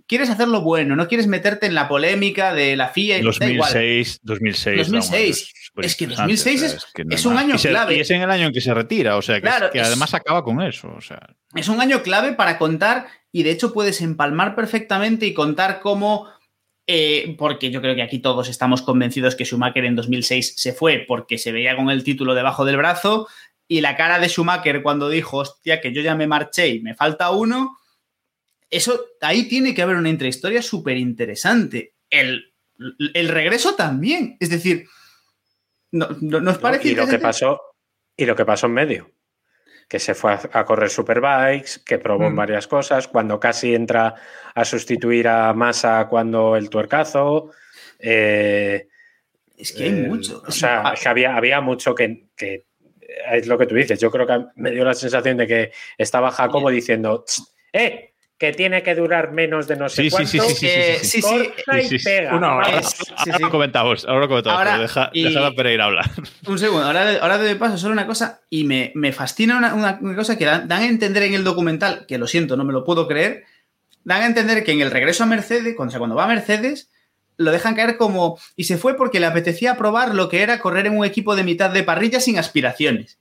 quieres 0.07 0.31
hacerlo 0.31 0.63
bueno, 0.63 0.97
no 0.97 1.07
quieres 1.07 1.27
meterte 1.27 1.67
en 1.67 1.75
la 1.75 1.87
polémica 1.87 2.55
de 2.55 2.77
la 2.77 2.89
FIA, 2.89 3.19
y 3.19 3.23
da 3.23 3.47
igual. 3.51 3.71
2006, 3.75 4.21
2006. 4.23 4.77
2006. 4.79 5.53
vamos, 5.75 5.87
Es 5.87 5.97
que 5.97 6.05
interesante, 6.05 6.33
2006 6.33 6.63
o 6.63 6.65
es- 6.65 6.71
sea, 6.73 6.81
que 6.95 7.05
no 7.05 7.15
es 7.15 7.27
hay 7.27 7.33
un 7.33 7.39
año 7.39 7.59
se- 7.59 7.69
clave. 7.69 7.97
Y 7.97 8.01
es 8.01 8.11
en 8.11 8.23
el 8.23 8.31
año 8.31 8.47
en 8.47 8.53
que 8.55 8.61
se 8.63 8.73
retira, 8.73 9.17
o 9.19 9.23
sea, 9.23 9.39
que, 9.41 9.49
es- 9.49 9.55
Claro, 9.55 9.71
que 9.71 9.81
además 9.83 10.15
acaba 10.15 10.43
con 10.43 10.63
eso. 10.63 10.89
O 10.97 11.03
sea, 11.03 11.21
Es 11.55 11.69
un 11.69 11.83
año 11.83 12.03
clave 12.03 12.33
para 12.33 12.57
contar 12.57 13.07
y 13.33 13.43
de 13.43 13.51
hecho 13.51 13.75
puedes 13.75 14.01
empalmar 14.01 14.55
perfectamente 14.55 15.27
y 15.27 15.35
contar 15.35 15.81
cómo, 15.81 16.27
eh, 16.87 17.35
porque 17.39 17.71
yo 17.71 17.81
creo 17.81 17.95
que 17.95 18.03
aquí 18.03 18.19
todos 18.19 18.49
estamos 18.49 18.83
convencidos 18.83 19.37
que 19.37 19.45
Schumacher 19.45 19.85
en 19.85 19.97
2006 19.97 20.55
se 20.57 20.73
fue 20.73 21.05
porque 21.09 21.39
se 21.39 21.53
veía 21.53 21.77
con 21.77 21.91
el 21.91 22.05
título 22.05 22.35
debajo 22.35 22.65
del 22.65 22.77
brazo 22.77 23.27
y 23.67 23.81
la 23.81 23.97
cara 23.97 24.19
de 24.19 24.29
Schumacher 24.29 24.83
cuando 24.83 25.09
dijo, 25.09 25.39
hostia, 25.39 25.81
que 25.81 25.93
yo 25.93 26.03
ya 26.03 26.15
me 26.15 26.27
marché 26.27 26.69
y 26.69 26.81
me 26.81 26.95
falta 26.95 27.31
uno, 27.31 27.79
eso 28.69 29.01
ahí 29.23 29.49
tiene 29.49 29.75
que 29.75 29.81
haber 29.81 29.97
una 29.97 30.11
intrahistoria 30.11 30.61
súper 30.61 30.99
interesante. 30.99 31.95
El, 32.11 32.53
el 33.15 33.29
regreso 33.29 33.75
también, 33.75 34.37
es 34.39 34.51
decir, 34.51 34.87
¿no, 35.93 36.09
no, 36.21 36.41
¿nos 36.41 36.59
parece 36.59 36.89
y 36.89 36.95
lo 36.95 37.07
que 37.07 37.19
pasó 37.19 37.61
y 38.17 38.27
lo 38.27 38.37
que 38.37 38.45
pasó 38.45 38.67
en 38.67 38.75
medio 38.75 39.14
que 39.89 39.99
se 39.99 40.15
fue 40.15 40.33
a, 40.33 40.41
a 40.53 40.65
correr 40.65 40.91
superbikes 40.91 41.81
que 41.85 41.99
probó 41.99 42.31
Mm. 42.31 42.37
varias 42.37 42.67
cosas 42.67 43.09
cuando 43.09 43.39
casi 43.39 43.75
entra 43.75 44.15
a 44.55 44.65
sustituir 44.65 45.29
a 45.29 45.53
Massa 45.53 46.07
cuando 46.09 46.57
el 46.57 46.69
tuercazo 46.71 47.51
eh, 47.99 48.89
Es 49.57 49.73
que 49.73 49.85
hay 49.85 49.91
eh, 49.91 50.07
mucho. 50.09 50.43
o 50.47 50.51
sea 50.51 50.93
es 50.95 51.01
que 51.03 51.09
había, 51.09 51.37
había 51.37 51.61
mucho 51.61 51.95
que, 51.95 52.27
que 52.37 52.67
es 53.33 53.47
lo 53.47 53.57
que 53.59 53.67
tú 53.67 53.75
dices 53.75 53.99
yo 54.01 54.11
creo 54.11 54.27
que 54.27 54.47
me 54.57 54.71
dio 54.71 54.85
la 54.85 54.95
sensación 54.95 55.37
de 55.37 55.47
que 55.47 55.73
estaba 55.99 56.31
Jacobo 56.31 56.71
diciendo 56.71 57.25
"Tss, 57.25 57.55
eh 57.73 58.14
que 58.45 58.53
tiene 58.53 58.83
que 58.83 58.95
durar 58.95 59.33
menos 59.33 59.67
de 59.67 59.77
no 59.77 59.89
sé 59.89 60.03
Sí, 60.05 60.11
cuánto 60.11 60.29
sí, 60.29 60.39
sí, 60.41 60.55
sí, 60.55 60.67
Eh, 60.69 60.99
sí, 61.03 61.23
sí, 61.23 61.23
sí, 61.23 61.89
sí, 61.89 61.99
sí. 61.99 62.05
pega 62.05 62.37
Una 62.37 62.57
hora. 62.57 62.69
Es- 62.79 62.87
sí, 62.91 63.05
ahora 63.17 63.37
sí. 63.37 63.43
lo 63.43 63.51
comentamos, 63.51 64.05
ahora 64.05 64.21
lo 64.21 64.29
comentamos, 64.29 64.59
Ahora, 64.59 64.71
pero 64.73 64.83
deja, 64.83 65.11
y- 65.13 65.23
deja 65.25 65.47
a 65.47 65.53
Pereira 65.53 65.85
hablar. 65.87 66.11
Un 66.47 66.59
segundo, 66.59 66.85
ahora, 66.87 67.19
ahora 67.21 67.39
te 67.41 67.57
paso 67.57 67.79
solo 67.79 67.93
una 67.93 68.07
cosa 68.07 68.41
y 68.51 68.65
me, 68.65 68.93
me 68.95 69.13
fascina 69.13 69.57
una, 69.59 69.75
una- 69.75 69.99
una 70.01 70.15
cosa 70.17 70.37
que 70.37 70.45
dan, 70.45 70.69
dan 70.69 70.83
a 70.83 70.87
entender 70.87 71.23
en 71.25 71.35
el 71.35 71.45
documental, 71.45 72.05
que 72.07 72.19
lo 72.19 72.27
siento, 72.27 72.57
no 72.57 72.65
me 72.65 72.73
lo 72.73 72.85
puedo 72.85 73.09
creer, 73.09 73.45
dan 74.05 74.23
a 74.23 74.27
entender 74.27 74.65
que 74.65 74.73
en 74.73 74.81
el 74.81 74.91
regreso 74.91 75.23
a 75.25 75.27
Mercedes, 75.27 75.75
cuando, 75.77 75.89
o 75.89 75.93
sea, 75.93 75.99
cuando 75.99 76.17
va 76.17 76.25
a 76.25 76.29
Mercedes, 76.29 76.91
lo 77.37 77.51
dejan 77.51 77.75
caer 77.75 77.97
como... 77.97 78.39
Y 78.55 78.65
se 78.65 78.77
fue 78.79 78.97
porque 78.97 79.19
le 79.19 79.27
apetecía 79.27 79.77
probar 79.77 80.15
lo 80.15 80.29
que 80.29 80.43
era 80.43 80.61
correr 80.61 80.87
en 80.87 80.97
un 80.97 81.05
equipo 81.05 81.35
de 81.35 81.43
mitad 81.43 81.71
de 81.71 81.83
parrilla 81.83 82.21
sin 82.21 82.39
aspiraciones. 82.39 83.19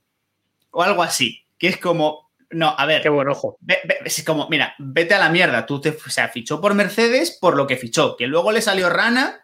O 0.70 0.82
algo 0.82 1.02
así, 1.02 1.42
que 1.58 1.68
es 1.68 1.78
como... 1.78 2.30
No, 2.50 2.74
a 2.76 2.86
ver, 2.86 3.02
qué 3.02 3.08
buen 3.08 3.28
ojo 3.28 3.56
Ve- 3.60 3.80
ve- 3.84 3.98
es 4.04 4.22
como, 4.24 4.48
mira, 4.48 4.74
vete 4.78 5.14
a 5.14 5.18
la 5.18 5.28
mierda. 5.28 5.66
Tú 5.66 5.80
te, 5.80 5.90
o 5.90 6.10
sea, 6.10 6.28
fichó 6.28 6.60
por 6.60 6.74
Mercedes 6.74 7.36
por 7.40 7.56
lo 7.56 7.66
que 7.66 7.76
fichó. 7.76 8.16
Que 8.16 8.26
luego 8.26 8.52
le 8.52 8.60
salió 8.62 8.88
rana, 8.90 9.40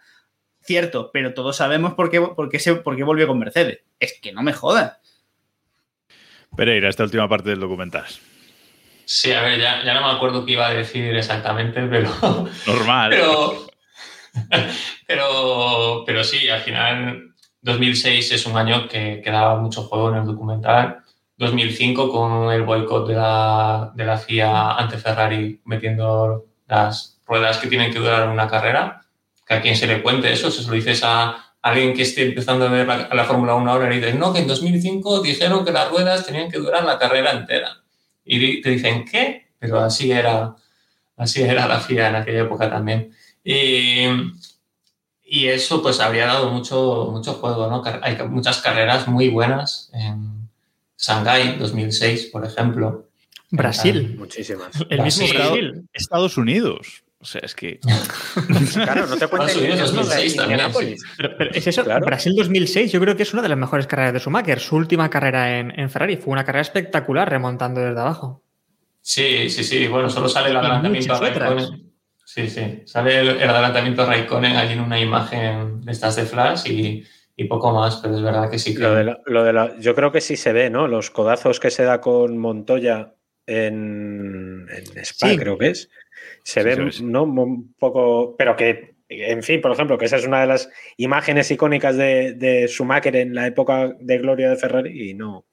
cierto, 0.63 1.11
pero 1.13 1.35
todos 1.35 1.57
sabemos 1.57 1.95
por 1.95 2.11
qué, 2.11 2.21
por 2.21 2.49
qué, 2.49 2.59
se, 2.59 2.75
por 2.77 2.97
qué 2.97 3.03
volvió 3.05 3.27
con 3.27 3.39
Mercedes. 3.39 3.81
Es 3.99 4.19
que 4.21 4.33
no 4.33 4.43
me 4.43 4.53
jodan. 4.53 4.93
Pereira, 6.57 6.89
esta 6.89 7.05
última 7.05 7.29
parte 7.29 7.51
del 7.51 7.61
documental. 7.61 8.07
Sí, 9.05 9.33
a 9.33 9.43
ver, 9.43 9.59
ya, 9.61 9.83
ya 9.85 9.95
no 9.95 10.07
me 10.07 10.13
acuerdo 10.13 10.45
qué 10.45 10.53
iba 10.53 10.69
a 10.69 10.75
decir 10.75 11.17
exactamente, 11.17 11.83
pero. 11.83 12.11
Normal. 12.67 13.11
Pero, 13.11 13.67
pero, 15.07 16.03
pero 16.07 16.25
sí, 16.25 16.49
al 16.49 16.61
final 16.61 17.35
2006 17.63 18.33
es 18.33 18.47
un 18.47 18.57
año 18.57 18.89
que, 18.89 19.21
que 19.23 19.31
daba 19.31 19.57
mucho 19.57 19.83
juego 19.85 20.11
en 20.11 20.17
el 20.19 20.25
documental. 20.27 20.99
2005 21.41 22.13
con 22.13 22.53
el 22.53 22.65
boicot 22.65 23.09
de 23.09 23.15
la, 23.15 23.93
de 23.95 24.05
la 24.05 24.19
FIA 24.19 24.73
ante 24.73 24.99
Ferrari 24.99 25.59
metiendo 25.65 26.45
las 26.69 27.19
ruedas 27.27 27.57
que 27.57 27.67
tienen 27.67 27.91
que 27.91 27.99
durar 27.99 28.29
una 28.29 28.47
carrera. 28.47 29.07
Que 29.47 29.55
a 29.55 29.63
quien 29.63 29.75
se 29.75 29.87
le 29.87 30.03
cuente 30.03 30.31
eso, 30.31 30.51
si 30.51 30.63
se 30.63 30.69
lo 30.69 30.75
dices 30.75 31.01
a 31.03 31.55
alguien 31.63 31.95
que 31.95 32.03
esté 32.03 32.27
empezando 32.27 32.67
a 32.67 32.69
ver 32.69 32.87
la, 32.87 33.09
la 33.13 33.25
Fórmula 33.25 33.55
1 33.55 33.71
ahora 33.71 33.93
y 33.93 33.97
dices, 33.97 34.15
no, 34.17 34.35
que 34.35 34.41
en 34.41 34.47
2005 34.47 35.23
dijeron 35.23 35.65
que 35.65 35.73
las 35.73 35.91
ruedas 35.91 36.27
tenían 36.27 36.51
que 36.51 36.59
durar 36.59 36.85
la 36.85 36.99
carrera 36.99 37.33
entera. 37.33 37.83
Y 38.23 38.61
te 38.61 38.71
dicen, 38.71 39.07
¿qué? 39.07 39.49
Pero 39.59 39.81
así 39.81 40.13
era, 40.13 40.55
así 41.17 41.43
era 41.43 41.67
la 41.67 41.81
FIA 41.81 42.11
en 42.11 42.17
aquella 42.17 42.43
época 42.43 42.69
también. 42.69 43.13
Y, 43.43 44.05
y 45.25 45.47
eso 45.47 45.83
pues 45.83 46.01
habría 46.01 46.27
dado 46.27 46.51
mucho, 46.51 47.09
mucho 47.11 47.33
juego, 47.33 47.67
¿no? 47.67 47.83
Hay 48.03 48.19
muchas 48.29 48.61
carreras 48.61 49.09
muy 49.09 49.31
buenas 49.31 49.91
en 49.95 50.40
Shanghái 51.01 51.57
2006, 51.59 52.27
por 52.27 52.45
ejemplo. 52.45 53.09
Brasil. 53.51 54.17
Muchísimas. 54.19 54.69
El 54.89 55.03
mismo 55.03 55.27
Brasil. 55.29 55.89
Estados 55.93 56.37
Unidos. 56.37 57.03
O 57.19 57.25
sea, 57.25 57.41
es 57.45 57.55
que. 57.55 57.81
Claro, 58.73 59.07
no 59.07 59.17
te 59.17 59.27
cuentes 59.27 59.57
Estados 59.57 59.57
Unidos 59.57 59.95
2006 59.95 60.37
también. 60.37 60.61
Pero, 61.17 61.37
pero 61.37 61.51
es 61.53 61.67
eso, 61.67 61.85
Claro. 61.85 62.07
Brasil 62.07 62.35
2006 62.37 62.93
yo 62.93 63.01
creo 63.01 63.17
que 63.17 63.25
es 63.25 63.33
una 63.33 63.43
de 63.43 63.49
las 63.49 63.59
mejores 63.59 63.87
carreras 63.87 64.13
de 64.13 64.21
Schumacher. 64.21 64.61
Su 64.61 64.77
última 64.77 65.11
carrera 65.11 65.59
en, 65.59 65.79
en 65.79 65.91
Ferrari 65.91 66.17
fue 66.17 66.33
una 66.33 66.45
carrera 66.45 66.63
espectacular 66.63 67.29
remontando 67.29 67.81
desde 67.81 68.01
abajo. 68.01 68.43
Sí, 69.03 69.51
sí, 69.51 69.65
sí. 69.65 69.87
Bueno, 69.89 70.09
solo 70.09 70.29
sale 70.29 70.51
el 70.51 70.57
adelantamiento 70.57 71.15
a. 71.15 71.21
Raikkonen. 71.21 71.91
Sí, 72.25 72.49
sí. 72.49 72.83
Sale 72.87 73.21
el, 73.21 73.29
el 73.29 73.51
adelantamiento 73.51 74.03
a 74.03 74.07
Raikkonen 74.07 74.57
allí 74.57 74.75
en 74.75 74.81
una 74.81 75.01
imagen 75.01 75.81
de 75.81 75.93
estas 75.93 76.17
de 76.17 76.25
flash 76.25 76.67
y, 76.71 77.05
y 77.41 77.45
poco 77.45 77.73
más, 77.73 77.97
pero 78.03 78.15
es 78.17 78.23
verdad 78.23 78.51
que 78.51 78.59
sí 78.59 78.75
que. 78.75 78.81
Lo 78.83 78.95
de 78.95 79.05
la- 79.05 79.21
lo 79.25 79.43
de 79.45 79.53
la- 79.55 79.75
yo 79.79 79.95
creo 79.95 80.13
que 80.13 80.21
sí 80.21 80.37
se 80.37 80.53
ve, 80.53 80.69
¿no? 80.69 80.87
Los 80.89 81.11
codazos 81.11 81.59
que 81.59 81.71
se 81.71 81.85
da 81.85 82.01
con 82.01 82.37
Montoya 82.37 83.15
en, 83.47 84.67
en 84.71 84.99
Spa, 85.05 85.29
Sí. 85.29 85.37
creo 85.39 85.57
que 85.57 85.69
es. 85.69 85.89
Se 86.45 86.61
Sí, 86.61 86.67
ve, 86.67 86.93
sí. 86.93 87.03
¿no? 87.05 87.23
Un 87.23 87.75
poco. 87.79 88.37
Pero 88.37 88.57
que, 88.57 88.95
en 89.09 89.43
fin, 89.43 89.61
por 89.63 89.73
ejemplo, 89.73 89.97
que 89.97 90.05
esa 90.05 90.17
es 90.17 90.27
una 90.27 90.43
de 90.43 90.47
las 90.49 90.69
imágenes 90.99 91.51
icónicas 91.51 91.97
de, 91.97 92.35
de 92.35 92.67
Schumacher 92.69 93.17
en 93.17 93.35
la 93.35 93.47
época 93.47 93.95
de 93.99 94.19
gloria 94.19 94.51
de 94.51 94.57
Ferrari 94.57 95.11
y 95.11 95.15
no. 95.15 95.47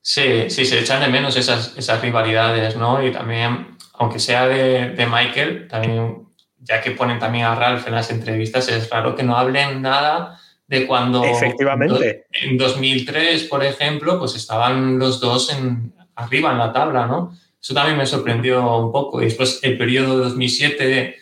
Sí, 0.00 0.48
sí, 0.50 0.64
se 0.64 0.78
echan 0.78 1.00
de 1.02 1.08
menos 1.08 1.36
esas, 1.36 1.76
esas 1.76 2.00
rivalidades, 2.00 2.76
¿no? 2.76 3.04
Y 3.04 3.10
también, 3.10 3.76
aunque 3.94 4.20
sea 4.20 4.46
de, 4.46 4.90
de 4.90 5.06
Michael, 5.06 5.66
también, 5.66 6.28
ya 6.60 6.80
que 6.80 6.92
ponen 6.92 7.18
también 7.18 7.44
a 7.46 7.56
Ralph 7.56 7.88
en 7.88 7.94
las 7.94 8.10
entrevistas, 8.12 8.68
es 8.68 8.88
raro 8.88 9.16
que 9.16 9.24
no 9.24 9.36
hablen 9.36 9.82
nada 9.82 10.38
de 10.66 10.86
cuando... 10.86 11.24
Efectivamente. 11.24 12.26
En 12.32 12.56
2003, 12.56 13.44
por 13.44 13.64
ejemplo, 13.64 14.18
pues 14.18 14.34
estaban 14.34 14.98
los 14.98 15.20
dos 15.20 15.52
en, 15.52 15.94
arriba 16.14 16.52
en 16.52 16.58
la 16.58 16.72
tabla, 16.72 17.06
¿no? 17.06 17.36
Eso 17.60 17.74
también 17.74 17.96
me 17.96 18.06
sorprendió 18.06 18.76
un 18.78 18.92
poco. 18.92 19.20
Y 19.20 19.26
después 19.26 19.60
el 19.62 19.76
periodo 19.78 20.18
de 20.18 20.24
2007, 20.24 21.16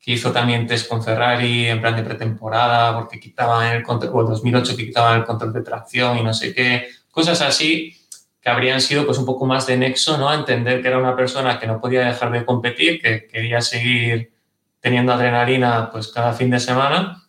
que 0.00 0.12
hizo 0.12 0.32
también 0.32 0.66
test 0.66 0.88
con 0.88 1.02
Ferrari 1.02 1.66
en 1.66 1.80
plan 1.80 1.96
de 1.96 2.02
pretemporada, 2.02 2.98
porque 2.98 3.20
quitaban 3.20 3.76
el 3.76 3.82
control, 3.82 4.12
o 4.14 4.20
el 4.22 4.26
2008 4.28 4.76
que 4.76 4.86
quitaban 4.86 5.18
el 5.20 5.24
control 5.24 5.52
de 5.52 5.62
tracción 5.62 6.18
y 6.18 6.22
no 6.22 6.34
sé 6.34 6.54
qué, 6.54 6.88
cosas 7.10 7.40
así 7.40 7.96
que 8.40 8.50
habrían 8.50 8.80
sido 8.80 9.06
pues 9.06 9.18
un 9.18 9.26
poco 9.26 9.46
más 9.46 9.68
de 9.68 9.76
nexo, 9.76 10.18
¿no? 10.18 10.28
A 10.28 10.34
entender 10.34 10.82
que 10.82 10.88
era 10.88 10.98
una 10.98 11.14
persona 11.14 11.60
que 11.60 11.68
no 11.68 11.80
podía 11.80 12.04
dejar 12.04 12.32
de 12.32 12.44
competir, 12.44 13.00
que 13.00 13.28
quería 13.28 13.60
seguir 13.60 14.32
teniendo 14.80 15.12
adrenalina 15.12 15.90
pues 15.92 16.08
cada 16.08 16.32
fin 16.32 16.50
de 16.50 16.58
semana 16.58 17.21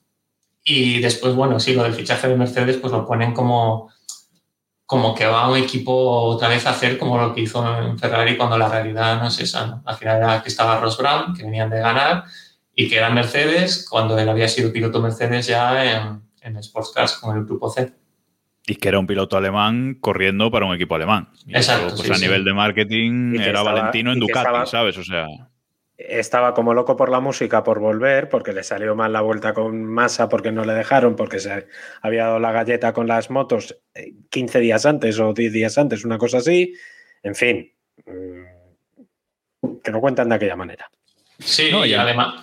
y 0.64 1.00
después, 1.02 1.36
bueno, 1.36 1.60
sí, 1.60 1.74
lo 1.74 1.84
del 1.84 1.94
fichaje 1.94 2.28
de 2.28 2.36
Mercedes 2.38 2.78
pues 2.78 2.92
lo 2.94 3.06
ponen 3.06 3.34
como, 3.34 3.92
como 4.86 5.14
que 5.16 5.26
va 5.26 5.50
un 5.50 5.58
equipo 5.58 5.94
otra 6.22 6.48
vez 6.50 6.66
a 6.66 6.72
hacer 6.72 6.98
como 6.98 7.18
lo 7.18 7.34
que 7.34 7.42
hizo 7.42 7.66
en 7.80 7.98
Ferrari 7.98 8.38
cuando 8.38 8.58
la 8.58 8.70
realidad 8.70 9.20
no 9.20 9.28
es 9.28 9.40
esa, 9.40 9.66
¿no? 9.68 9.84
Al 9.86 9.96
final 9.96 10.18
era 10.18 10.42
que 10.44 10.50
estaba 10.50 10.80
Ross 10.80 10.98
Brown, 10.98 11.34
que 11.36 11.44
venían 11.44 11.70
de 11.70 11.80
ganar 11.80 12.24
y 12.76 12.88
que 12.90 12.98
era 12.98 13.10
Mercedes 13.10 13.86
cuando 13.90 14.18
él 14.18 14.28
había 14.30 14.48
sido 14.48 14.72
piloto 14.72 15.02
Mercedes 15.02 15.48
ya 15.48 15.84
en, 16.02 16.22
en 16.42 16.58
Sports 16.58 16.92
Cars 16.94 17.14
con 17.14 17.38
el 17.38 17.46
grupo 17.46 17.70
C. 17.70 17.94
Y 18.66 18.76
que 18.76 18.88
era 18.88 18.98
un 19.00 19.08
piloto 19.08 19.36
alemán 19.36 19.98
corriendo 20.00 20.50
para 20.50 20.66
un 20.66 20.74
equipo 20.76 20.96
alemán. 20.96 21.30
Y 21.46 21.54
Exacto, 21.56 21.88
eso, 21.88 21.96
pues 21.98 22.08
sí, 22.08 22.14
a 22.14 22.16
sí. 22.16 22.22
nivel 22.22 22.46
de 22.46 22.54
marketing 22.54 23.34
era 23.36 23.48
estaba- 23.60 23.74
Valentino 23.74 24.14
en 24.14 24.20
Ducati, 24.22 24.40
estaba- 24.40 24.66
¿sabes? 24.66 24.98
O 24.98 25.04
sea, 25.04 25.28
Estaba 26.06 26.54
como 26.54 26.74
loco 26.74 26.98
por 26.98 27.10
la 27.10 27.20
música, 27.22 27.64
por 27.64 27.80
volver, 27.80 28.28
porque 28.28 28.52
le 28.52 28.64
salió 28.64 28.94
mal 28.96 29.14
la 29.14 29.22
vuelta 29.22 29.54
con 29.54 29.84
Massa, 29.86 30.28
porque 30.28 30.52
no 30.52 30.66
le 30.66 30.74
dejaron, 30.74 31.16
porque 31.16 31.40
se 31.40 31.68
había 32.02 32.26
dado 32.26 32.40
la 32.40 32.52
galleta 32.52 32.92
con 32.92 33.08
las 33.08 33.30
motos 33.30 33.78
eh, 33.96 34.14
15 34.30 34.60
días 34.60 34.86
antes 34.86 35.18
o 35.20 35.34
10 35.34 35.54
días 35.54 35.78
antes, 35.78 36.04
una 36.04 36.18
cosa 36.18 36.40
así. 36.40 36.74
En 37.24 37.36
fin, 37.36 37.72
mm, 38.06 39.76
que 39.82 39.92
no 39.92 40.02
cuentan 40.02 40.28
de 40.30 40.36
aquella 40.36 40.56
manera. 40.58 40.90
Sí, 41.40 41.70
No, 41.72 41.86
y 41.86 41.94
además. 41.94 42.36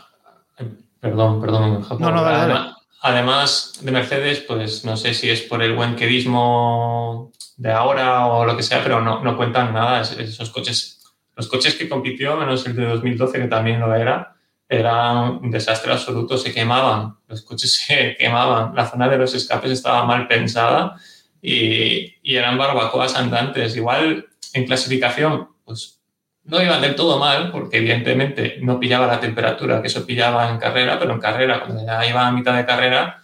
Perdón, 1.01 1.41
perdón, 1.41 1.83
Jacobo. 1.83 1.99
No, 2.01 2.11
no, 2.11 2.23
dale, 2.23 2.37
dale. 2.39 2.53
además, 2.53 2.77
además 3.03 3.79
de 3.83 3.91
Mercedes, 3.93 4.41
pues 4.41 4.85
no 4.85 4.97
sé 4.97 5.15
si 5.15 5.31
es 5.31 5.43
por 5.43 5.63
el 5.63 5.75
buen 5.75 5.97
quedismo 5.97 7.31
de 7.57 7.73
ahora 7.73 8.27
o 8.27 8.45
lo 8.45 8.57
que 8.57 8.63
sea, 8.63 8.83
pero 8.83 9.01
no, 9.01 9.23
no 9.23 9.37
cuentan 9.37 9.73
nada. 9.73 10.01
Es- 10.03 10.13
Esos 10.19 10.51
coches, 10.51 11.00
los 11.41 11.49
coches 11.49 11.75
que 11.75 11.89
compitió, 11.89 12.37
menos 12.37 12.67
el 12.67 12.77
de 12.77 12.85
2012, 12.85 13.41
que 13.41 13.49
también 13.49 13.81
lo 13.81 13.95
era, 13.95 14.37
eran 14.69 15.39
un 15.43 15.51
desastre 15.51 15.91
absoluto. 15.91 16.37
Se 16.37 16.53
quemaban, 16.53 17.17
los 17.27 17.41
coches 17.41 17.73
se 17.87 18.15
quemaban. 18.19 18.75
La 18.75 18.87
zona 18.87 19.09
de 19.09 19.17
los 19.17 19.35
escapes 19.35 19.71
estaba 19.71 20.05
mal 20.05 20.29
pensada 20.29 20.97
y, 21.41 22.15
y 22.23 22.37
eran 22.37 22.59
barbacoas 22.59 23.17
andantes. 23.17 23.75
Igual 23.75 24.29
en 24.53 24.67
clasificación, 24.67 25.49
pues 25.65 26.03
no 26.45 26.63
iban 26.63 26.83
del 26.83 26.95
todo 26.95 27.19
mal, 27.19 27.51
porque 27.51 27.79
evidentemente 27.79 28.59
no 28.61 28.79
pillaba 28.79 29.07
la 29.07 29.19
temperatura 29.19 29.81
que 29.81 29.89
eso 29.89 30.05
pillaba 30.05 30.51
en 30.51 30.59
carrera, 30.59 30.99
pero 30.99 31.15
en 31.15 31.21
carrera, 31.21 31.61
cuando 31.61 31.87
ya 31.87 32.07
iba 32.07 32.27
a 32.27 32.33
mitad 32.33 32.55
de 32.55 32.67
carrera, 32.67 33.23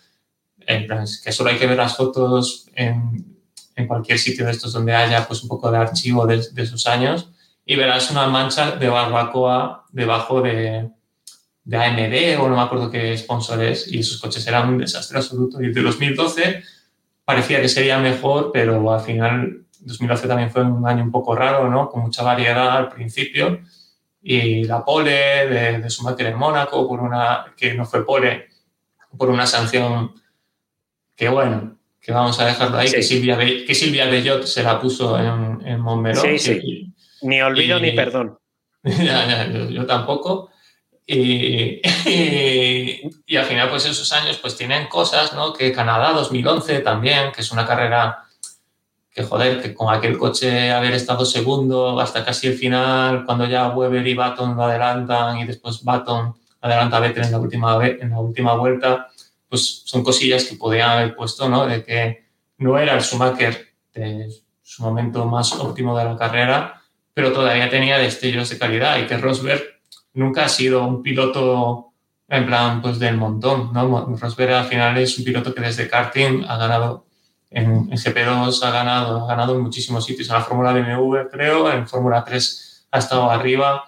en 0.66 0.86
plan, 0.86 1.02
es 1.02 1.20
que 1.20 1.32
solo 1.32 1.50
hay 1.50 1.58
que 1.58 1.66
ver 1.66 1.76
las 1.76 1.98
fotos 1.98 2.66
en, 2.74 3.36
en 3.74 3.86
cualquier 3.86 4.18
sitio 4.18 4.46
de 4.46 4.52
estos 4.52 4.72
donde 4.72 4.94
haya 4.94 5.26
pues 5.28 5.42
un 5.42 5.50
poco 5.50 5.70
de 5.70 5.76
archivo 5.76 6.26
de, 6.26 6.38
de 6.38 6.70
años 6.86 7.28
y 7.66 7.74
verás 7.76 8.10
una 8.12 8.28
mancha 8.28 8.70
de 8.76 8.88
barbacoa 8.88 9.84
debajo 9.90 10.40
de, 10.40 10.88
de 11.64 11.76
AMD 11.76 12.40
o 12.40 12.48
no 12.48 12.54
me 12.56 12.62
acuerdo 12.62 12.90
qué 12.90 13.18
sponsor 13.18 13.62
es 13.62 13.88
y 13.92 13.98
esos 13.98 14.20
coches 14.20 14.46
eran 14.46 14.68
un 14.68 14.78
desastre 14.78 15.18
absoluto. 15.18 15.60
Y 15.60 15.66
el 15.66 15.74
de 15.74 15.82
2012 15.82 16.62
parecía 17.24 17.60
que 17.60 17.68
sería 17.68 17.98
mejor, 17.98 18.50
pero 18.52 18.92
al 18.92 19.00
final 19.00 19.64
2012 19.80 20.28
también 20.28 20.50
fue 20.50 20.62
un 20.62 20.86
año 20.86 21.02
un 21.02 21.10
poco 21.10 21.34
raro, 21.34 21.68
¿no? 21.68 21.88
Con 21.90 22.02
mucha 22.02 22.22
variedad 22.22 22.76
al 22.76 22.88
principio. 22.88 23.60
Y 24.22 24.64
la 24.64 24.84
pole 24.84 25.10
de, 25.10 25.78
de 25.78 25.90
Schumacher 25.90 26.26
en 26.26 26.38
Mónaco, 26.38 26.86
por 26.88 27.00
una, 27.00 27.46
que 27.56 27.74
no 27.74 27.84
fue 27.84 28.06
pole, 28.06 28.46
por 29.18 29.28
una 29.30 29.46
sanción 29.46 30.12
que, 31.16 31.28
bueno, 31.28 31.76
que 32.00 32.12
vamos 32.12 32.38
a 32.40 32.46
dejarlo 32.46 32.78
ahí, 32.78 32.88
Sí. 32.88 32.96
que, 32.96 33.02
Silvia 33.02 33.38
que 33.38 33.74
Silvia 33.74 34.06
Bellot 34.06 34.44
se 34.44 34.62
la 34.62 34.80
puso 34.80 35.18
en, 35.18 35.66
en 35.66 35.80
Montmeló. 35.80 36.20
Sí, 36.20 36.38
sí. 36.38 36.85
Ni 37.22 37.40
olvido 37.40 37.78
Y- 37.78 37.82
ni 37.82 37.90
perdón. 37.92 38.38
ya, 38.84 39.26
ya, 39.26 39.46
yo, 39.48 39.70
yo 39.70 39.86
tampoco. 39.86 40.50
Y, 41.06 41.80
y, 42.06 43.10
y 43.26 43.36
al 43.36 43.44
final, 43.44 43.68
pues 43.70 43.86
esos 43.86 44.12
años 44.12 44.38
pues 44.38 44.56
tienen 44.56 44.88
cosas, 44.88 45.32
¿no? 45.34 45.52
Que 45.52 45.72
Canadá 45.72 46.12
2011 46.12 46.80
también, 46.80 47.32
que 47.32 47.40
es 47.42 47.50
una 47.52 47.66
carrera 47.66 48.24
que, 49.10 49.22
joder, 49.22 49.62
que 49.62 49.72
con 49.72 49.92
aquel 49.94 50.18
coche 50.18 50.70
haber 50.70 50.92
estado 50.92 51.24
segundo 51.24 51.98
hasta 52.00 52.24
casi 52.24 52.48
el 52.48 52.54
final, 52.54 53.24
cuando 53.24 53.46
ya 53.46 53.68
Weber 53.68 54.06
y 54.06 54.14
Baton 54.14 54.56
lo 54.56 54.64
adelantan 54.64 55.38
y 55.38 55.46
después 55.46 55.82
Baton 55.82 56.34
adelanta 56.60 56.96
a 56.98 57.00
Vettel 57.00 57.24
en 57.24 57.32
la 57.32 57.38
última, 57.38 57.86
en 57.86 58.10
la 58.10 58.18
última 58.20 58.54
vuelta, 58.54 59.08
pues 59.48 59.82
son 59.86 60.02
cosillas 60.02 60.44
que 60.44 60.56
podían 60.56 60.90
haber 60.90 61.14
puesto, 61.16 61.48
¿no? 61.48 61.66
De 61.66 61.82
que 61.84 62.26
no 62.58 62.78
era 62.78 62.94
el 62.94 63.00
Schumacher 63.02 63.68
de 63.94 64.28
su 64.62 64.82
momento 64.82 65.24
más 65.24 65.52
óptimo 65.52 65.96
de 65.96 66.04
la 66.04 66.16
carrera, 66.16 66.82
pero 67.16 67.32
todavía 67.32 67.70
tenía 67.70 67.96
destellos 67.96 68.50
de 68.50 68.58
calidad 68.58 68.98
y 68.98 69.06
que 69.06 69.16
Rosberg 69.16 69.62
nunca 70.12 70.44
ha 70.44 70.48
sido 70.50 70.86
un 70.86 71.02
piloto 71.02 71.94
en 72.28 72.44
plan 72.44 72.82
pues 72.82 72.98
del 72.98 73.16
montón, 73.16 73.72
¿no? 73.72 74.14
Rosberg 74.20 74.52
al 74.52 74.66
final 74.66 74.98
es 74.98 75.16
un 75.16 75.24
piloto 75.24 75.54
que 75.54 75.62
desde 75.62 75.88
karting 75.88 76.44
ha 76.46 76.58
ganado 76.58 77.06
en, 77.48 77.64
en 77.64 77.96
GP2 77.96 78.62
ha 78.62 78.70
ganado, 78.70 79.24
ha 79.24 79.28
ganado 79.28 79.54
en 79.54 79.62
muchísimos 79.62 80.04
sitios, 80.04 80.28
en 80.28 80.34
la 80.34 80.42
Fórmula 80.42 80.74
BMW 80.74 81.30
creo, 81.30 81.72
en 81.72 81.88
Fórmula 81.88 82.22
3 82.22 82.88
ha 82.90 82.98
estado 82.98 83.30
arriba, 83.30 83.84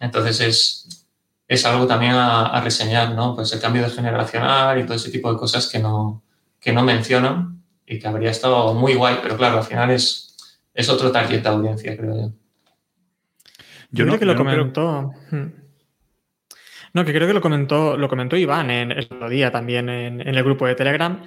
entonces 0.00 0.40
es, 0.40 1.06
es 1.46 1.64
algo 1.66 1.86
también 1.86 2.14
a, 2.14 2.46
a 2.46 2.60
reseñar, 2.60 3.12
¿no? 3.12 3.36
Pues 3.36 3.52
el 3.52 3.60
cambio 3.60 3.84
de 3.84 3.90
generacional 3.90 4.80
y 4.80 4.82
todo 4.82 4.96
ese 4.96 5.12
tipo 5.12 5.32
de 5.32 5.38
cosas 5.38 5.68
que 5.68 5.78
no, 5.78 6.20
que 6.58 6.72
no 6.72 6.82
mencionan 6.82 7.62
y 7.86 8.00
que 8.00 8.08
habría 8.08 8.32
estado 8.32 8.74
muy 8.74 8.94
guay, 8.94 9.20
pero 9.22 9.36
claro, 9.36 9.58
al 9.58 9.64
final 9.64 9.92
es, 9.92 10.34
es 10.74 10.88
otro 10.88 11.12
target 11.12 11.44
de 11.44 11.48
audiencia, 11.48 11.96
creo 11.96 12.16
yo. 12.16 12.45
Yo, 13.96 14.06
creo 14.06 14.18
que 14.18 14.26
lo 14.26 14.36
comentó. 14.36 15.12
Hmm. 15.30 15.46
No, 16.92 17.04
que 17.04 17.12
creo 17.12 17.26
que 17.26 17.34
lo 17.34 17.40
comentó, 17.40 17.96
lo 17.96 18.08
comentó 18.08 18.36
Iván 18.36 18.70
en 18.70 18.92
el 18.92 19.04
otro 19.04 19.28
día 19.28 19.50
también 19.50 19.88
en, 19.88 20.20
el 20.20 20.42
grupo 20.42 20.66
de 20.66 20.74
Telegram, 20.74 21.22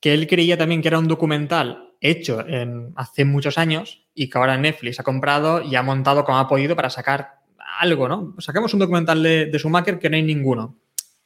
que 0.00 0.14
él 0.14 0.26
creía 0.26 0.56
también 0.56 0.80
que 0.80 0.88
era 0.88 0.98
un 0.98 1.08
documental 1.08 1.92
hecho 2.00 2.46
en, 2.46 2.92
hace 2.96 3.24
muchos 3.26 3.58
años 3.58 4.06
y 4.14 4.30
que 4.30 4.38
ahora 4.38 4.56
Netflix 4.56 4.98
ha 4.98 5.02
comprado 5.02 5.62
y 5.62 5.76
ha 5.76 5.82
montado 5.82 6.24
como 6.24 6.38
ha 6.38 6.48
podido 6.48 6.74
para 6.74 6.88
sacar 6.88 7.40
algo, 7.80 8.08
¿no? 8.08 8.34
Sacamos 8.38 8.72
un 8.72 8.80
documental 8.80 9.22
de, 9.22 9.46
de 9.46 9.58
Schumacher 9.58 9.98
que 9.98 10.08
no 10.08 10.16
hay 10.16 10.22
ninguno, 10.22 10.78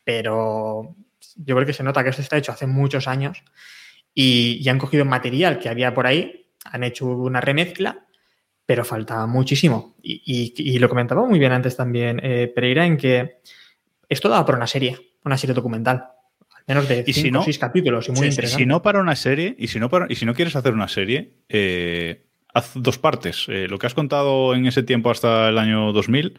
pero 0.03 0.97
yo 1.37 1.55
creo 1.55 1.67
que 1.67 1.73
se 1.73 1.85
nota 1.85 2.03
que 2.03 2.11
esto 2.11 2.23
está 2.23 2.37
hecho 2.37 2.51
hace 2.51 2.67
muchos 2.67 3.07
años 3.07 3.45
y, 4.13 4.61
y 4.61 4.69
han 4.69 4.79
cogido 4.79 5.05
material 5.05 5.61
que 5.61 5.69
había 5.69 5.95
por 5.95 6.09
ahí, 6.09 6.47
han 6.65 6.83
hecho 6.83 7.07
una 7.07 7.41
remezcla 7.41 8.05
pero 8.67 8.85
falta 8.85 9.27
muchísimo. 9.27 9.97
Y, 10.03 10.79
lo 10.79 10.89
comentaba 10.89 11.27
muy 11.27 11.39
bien 11.39 11.53
antes 11.53 11.77
también 11.77 12.21
eh, 12.23 12.51
Pereira 12.55 12.87
en 12.87 12.97
que 12.97 13.39
esto 14.09 14.29
daba 14.29 14.45
para 14.45 14.59
una 14.59 14.67
serie, 14.67 14.99
una 15.25 15.37
serie 15.37 15.55
documental. 15.55 16.05
Al 16.55 16.63
menos 16.67 16.89
de 16.89 17.05
cinco 17.05 17.41
o 17.41 17.43
seis 17.43 17.59
capítulos 17.59 18.09
y 18.09 18.13
muy 18.13 18.29
interesante. 18.29 18.63
Si 18.63 18.67
no 18.67 18.81
para 18.81 19.01
una 19.01 19.17
serie, 19.17 19.55
y 19.59 19.69
si 19.69 19.79
no, 19.79 19.91
para, 19.91 20.07
y 20.09 20.15
si 20.15 20.25
no 20.25 20.35
quieres 20.35 20.57
hacer 20.57 20.73
una 20.73 20.89
serie, 20.89 21.35
eh, 21.49 22.25
haz 22.55 22.73
dos 22.75 22.99
partes. 22.99 23.47
Eh, 23.49 23.67
lo 23.69 23.79
que 23.79 23.87
has 23.87 23.95
contado 23.95 24.55
en 24.55 24.67
ese 24.67 24.83
tiempo 24.83 25.11
hasta 25.11 25.51
el 25.51 25.59
año 25.59 25.93
2000, 25.93 26.39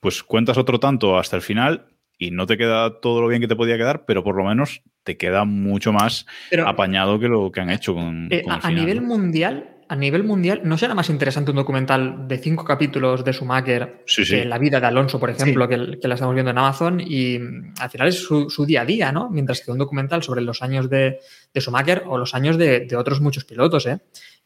pues 0.00 0.22
cuentas 0.22 0.56
otro 0.56 0.80
tanto 0.80 1.18
hasta 1.18 1.36
el 1.36 1.42
final 1.42 1.88
y 2.18 2.30
no 2.30 2.46
te 2.46 2.56
queda 2.56 3.00
todo 3.00 3.20
lo 3.20 3.28
bien 3.28 3.42
que 3.42 3.48
te 3.48 3.56
podía 3.56 3.76
quedar, 3.76 4.06
pero 4.06 4.24
por 4.24 4.36
lo 4.36 4.44
menos 4.44 4.82
te 5.04 5.18
queda 5.18 5.44
mucho 5.44 5.92
más 5.92 6.26
apañado 6.64 7.18
que 7.20 7.28
lo 7.28 7.52
que 7.52 7.60
han 7.60 7.70
hecho 7.70 7.94
con. 7.94 8.30
a, 8.48 8.70
nivel 8.70 9.02
mundial, 9.02 9.75
a 9.88 9.96
nivel 9.96 10.24
mundial, 10.24 10.62
¿no 10.64 10.76
será 10.78 10.94
más 10.94 11.10
interesante 11.10 11.50
un 11.50 11.56
documental 11.56 12.26
de 12.26 12.38
cinco 12.38 12.64
capítulos 12.64 13.24
de 13.24 13.32
Schumacher 13.32 14.04
que 14.06 14.44
la 14.44 14.58
vida 14.58 14.80
de 14.80 14.86
Alonso, 14.86 15.20
por 15.20 15.30
ejemplo, 15.30 15.68
que, 15.68 15.76
la 15.76 16.14
estamos 16.14 16.34
viendo 16.34 16.50
en 16.50 16.58
Amazon? 16.58 17.00
Y 17.00 17.38
mm, 17.38 17.74
al 17.80 17.90
final 17.90 18.08
es 18.08 18.20
su, 18.22 18.66
día 18.66 18.82
a 18.82 18.84
día, 18.84 19.12
¿no? 19.12 19.30
Mientras 19.30 19.60
que 19.60 19.70
un 19.70 19.78
documental 19.78 20.22
sobre 20.22 20.40
los 20.40 20.62
años 20.62 20.90
de, 20.90 21.20
de 21.52 21.60
Schumacher 21.60 22.04
o 22.06 22.18
los 22.18 22.34
años 22.34 22.58
de, 22.58 22.88
otros 22.96 23.20
muchos 23.20 23.44
pilotos, 23.44 23.86
¿eh? 23.86 23.98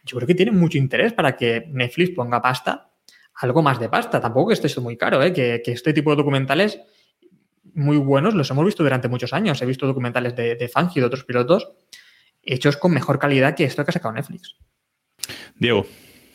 Yo 0.05 0.17
creo 0.17 0.27
que 0.27 0.35
tiene 0.35 0.53
mucho 0.53 0.79
interés 0.79 1.13
para 1.13 1.37
que 1.37 1.65
Netflix 1.69 2.11
ponga 2.15 2.41
pasta, 2.41 2.91
algo 3.35 3.63
más 3.63 3.79
de 3.79 3.89
pasta. 3.89 4.21
Tampoco 4.21 4.49
que 4.49 4.55
esté 4.55 4.81
muy 4.81 4.97
caro, 4.97 5.23
¿eh? 5.23 5.33
Que, 5.33 5.63
este 5.67 5.93
tipo 5.93 6.11
de 6.11 6.17
documentales 6.17 6.81
muy 7.75 7.97
buenos 7.99 8.35
los 8.35 8.51
hemos 8.51 8.65
visto 8.65 8.83
durante 8.83 9.09
muchos 9.09 9.33
años. 9.33 9.61
He 9.63 9.67
visto 9.67 9.87
documentales 9.87 10.35
de, 10.37 10.57
de 10.57 10.69
Fangio 10.69 11.01
y 11.01 11.03
de 11.03 11.07
otros 11.07 11.25
pilotos 11.25 11.73
hechos 12.43 12.77
con 12.77 12.93
mejor 12.93 13.19
calidad 13.19 13.55
que 13.55 13.65
esto 13.65 13.85
que 13.85 13.91
ha 13.91 13.93
sacado 13.93 14.15
Netflix. 14.15 14.57
Diego. 15.61 15.87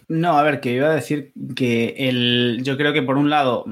No, 0.07 0.38
a 0.38 0.43
ver, 0.43 0.61
que 0.61 0.73
iba 0.73 0.88
a 0.88 0.95
decir 0.95 1.34
que 1.55 1.95
el, 1.97 2.61
yo 2.63 2.78
creo 2.78 2.93
que 2.93 3.01
por 3.01 3.17
un 3.17 3.30
lado 3.30 3.65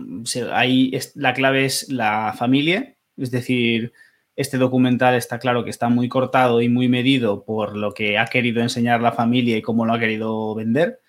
ahí 0.51 0.91
la 1.15 1.33
clave 1.33 1.65
es 1.65 1.89
la 1.89 2.33
familia, 2.37 2.95
es 3.17 3.29
decir, 3.29 3.93
este 4.35 4.57
documental 4.57 5.13
está 5.13 5.37
claro 5.37 5.63
que 5.63 5.69
está 5.69 5.89
muy 5.89 6.09
cortado 6.09 6.61
y 6.61 6.69
muy 6.69 6.89
medido 6.89 7.45
por 7.45 7.77
lo 7.77 7.93
que 7.93 8.17
ha 8.17 8.25
querido 8.25 8.61
enseñar 8.61 9.01
la 9.01 9.11
familia 9.11 9.55
y 9.55 9.61
cómo 9.61 9.85
lo 9.85 9.93
ha 9.93 9.99
querido 9.99 10.55
vender. 10.55 11.01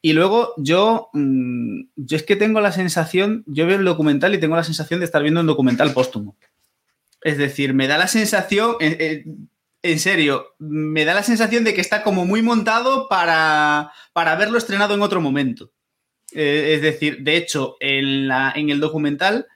Y 0.00 0.12
luego 0.12 0.54
yo, 0.58 1.08
mm, 1.12 1.80
yo 1.96 2.16
es 2.16 2.22
que 2.22 2.36
tengo 2.36 2.60
la 2.60 2.70
sensación, 2.70 3.42
yo 3.46 3.66
veo 3.66 3.78
el 3.78 3.84
documental 3.84 4.32
y 4.32 4.38
tengo 4.38 4.54
la 4.54 4.62
sensación 4.62 5.00
de 5.00 5.06
estar 5.06 5.22
viendo 5.22 5.40
un 5.40 5.48
documental 5.48 5.92
póstumo. 5.92 6.36
Es 7.22 7.36
decir, 7.36 7.74
me 7.74 7.88
da 7.88 7.98
la 7.98 8.06
sensación, 8.06 8.76
eh, 8.80 8.96
eh, 9.00 9.24
en 9.82 9.98
serio, 9.98 10.54
me 10.58 11.04
da 11.04 11.14
la 11.14 11.22
sensación 11.22 11.64
de 11.64 11.74
que 11.74 11.80
está 11.80 12.02
como 12.02 12.24
muy 12.26 12.42
montado 12.42 13.08
para, 13.08 13.92
para 14.12 14.32
haberlo 14.32 14.58
estrenado 14.58 14.94
en 14.94 15.02
otro 15.02 15.20
momento. 15.20 15.72
Eh, 16.32 16.74
es 16.74 16.82
decir, 16.82 17.18
de 17.20 17.36
hecho, 17.36 17.76
en, 17.80 18.28
la, 18.28 18.52
en, 18.54 18.70
el 18.70 18.80
documental, 18.80 19.46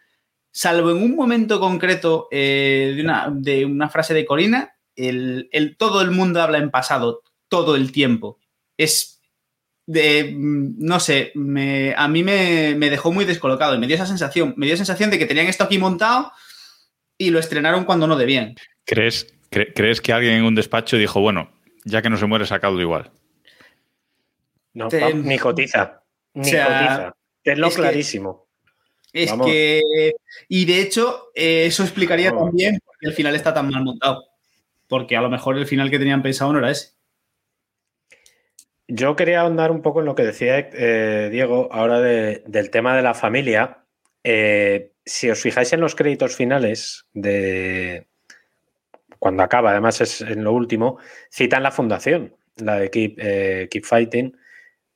salvo 0.53 0.91
en 0.91 0.99
un 0.99 1.15
momento 1.17 1.61
concreto 1.61 2.29
eh, 2.31 2.93
de, 2.97 3.03
una, 3.03 3.29
de, 3.33 3.65
una, 3.65 3.89
frase 3.89 4.15
de 4.15 4.25
Corina, 4.25 4.77
el, 4.97 5.49
el, 5.53 5.77
todo 5.77 6.01
el 6.01 6.11
mundo 6.11 6.41
habla 6.41 6.59
en 6.59 6.71
pasado 6.71 7.23
todo 7.49 7.77
el 7.77 7.93
tiempo. 7.93 8.39
Es 8.77 9.21
de, 9.87 10.33
no 10.37 11.01
sé, 11.01 11.33
me, 11.35 11.95
a 11.97 12.09
mí 12.09 12.23
me, 12.23 12.75
me, 12.77 12.89
dejó 12.89 13.13
muy 13.13 13.25
descolocado 13.25 13.75
y 13.75 13.79
me 13.79 13.87
dio 13.87 13.97
esa 13.97 14.07
sensación, 14.07 14.55
me 14.57 14.67
dio 14.67 14.77
sensación 14.77 15.11
de 15.11 15.19
que 15.19 15.27
tenían 15.27 15.49
esto 15.49 15.65
aquí 15.65 15.79
montado 15.79 16.33
y 17.19 17.31
lo 17.31 17.39
estrenaron 17.39 17.85
cuando 17.85 18.07
no 18.07 18.17
debían. 18.17 18.55
¿Crees, 18.85 19.27
¿Crees 19.53 20.01
que 20.01 20.13
alguien 20.15 20.37
en 20.37 20.45
un 20.45 20.55
despacho 20.55 20.97
dijo, 20.97 21.21
bueno, 21.21 21.53
ya 21.85 22.01
que 22.01 22.09
no 22.09 22.17
se 22.17 22.25
muere, 22.25 22.47
sacado 22.47 22.81
igual? 22.81 23.11
No, 24.73 24.89
ni 24.89 25.39
cotiza. 25.39 26.03
Ni 26.33 26.51
cotiza. 26.51 27.15
Es 27.45 27.59
lo 27.59 27.71
clarísimo. 27.71 28.49
es 29.13 29.31
que. 29.45 30.15
Y 30.49 30.65
de 30.65 30.81
hecho, 30.81 31.31
eh, 31.35 31.67
eso 31.67 31.83
explicaría 31.83 32.31
también 32.31 32.79
por 32.83 32.97
qué 32.99 33.09
el 33.09 33.13
final 33.13 33.35
está 33.35 33.53
tan 33.53 33.69
mal 33.71 33.85
montado. 33.85 34.25
Porque 34.89 35.17
a 35.17 35.21
lo 35.21 35.29
mejor 35.29 35.59
el 35.59 35.67
final 35.67 35.91
que 35.91 35.99
tenían 35.99 36.23
pensado 36.23 36.53
no 36.53 36.59
era 36.59 36.71
ese. 36.71 36.93
Yo 38.89 39.17
quería 39.17 39.43
ahondar 39.43 39.71
un 39.71 39.83
poco 39.83 40.01
en 40.01 40.07
lo 40.07 40.15
que 40.15 40.25
decía 40.25 40.59
eh, 40.59 41.29
Diego 41.31 41.69
ahora 41.73 42.01
del 42.01 42.71
tema 42.71 42.97
de 42.97 43.03
la 43.03 43.15
familia. 43.15 43.85
Eh, 44.25 44.93
si 45.05 45.29
os 45.29 45.41
fijáis 45.41 45.73
en 45.73 45.81
los 45.81 45.95
créditos 45.95 46.37
finales 46.37 47.07
de, 47.13 48.07
cuando 49.23 49.45
acaba, 49.45 49.71
además 49.71 50.01
es 50.01 50.21
en 50.21 50.43
lo 50.43 50.53
último, 50.53 50.99
citan 51.31 51.63
la 51.63 51.71
fundación, 51.71 52.35
la 52.57 52.81
de 52.81 52.91
Keep, 52.91 53.19
eh, 53.19 53.69
Fighting, 53.85 54.37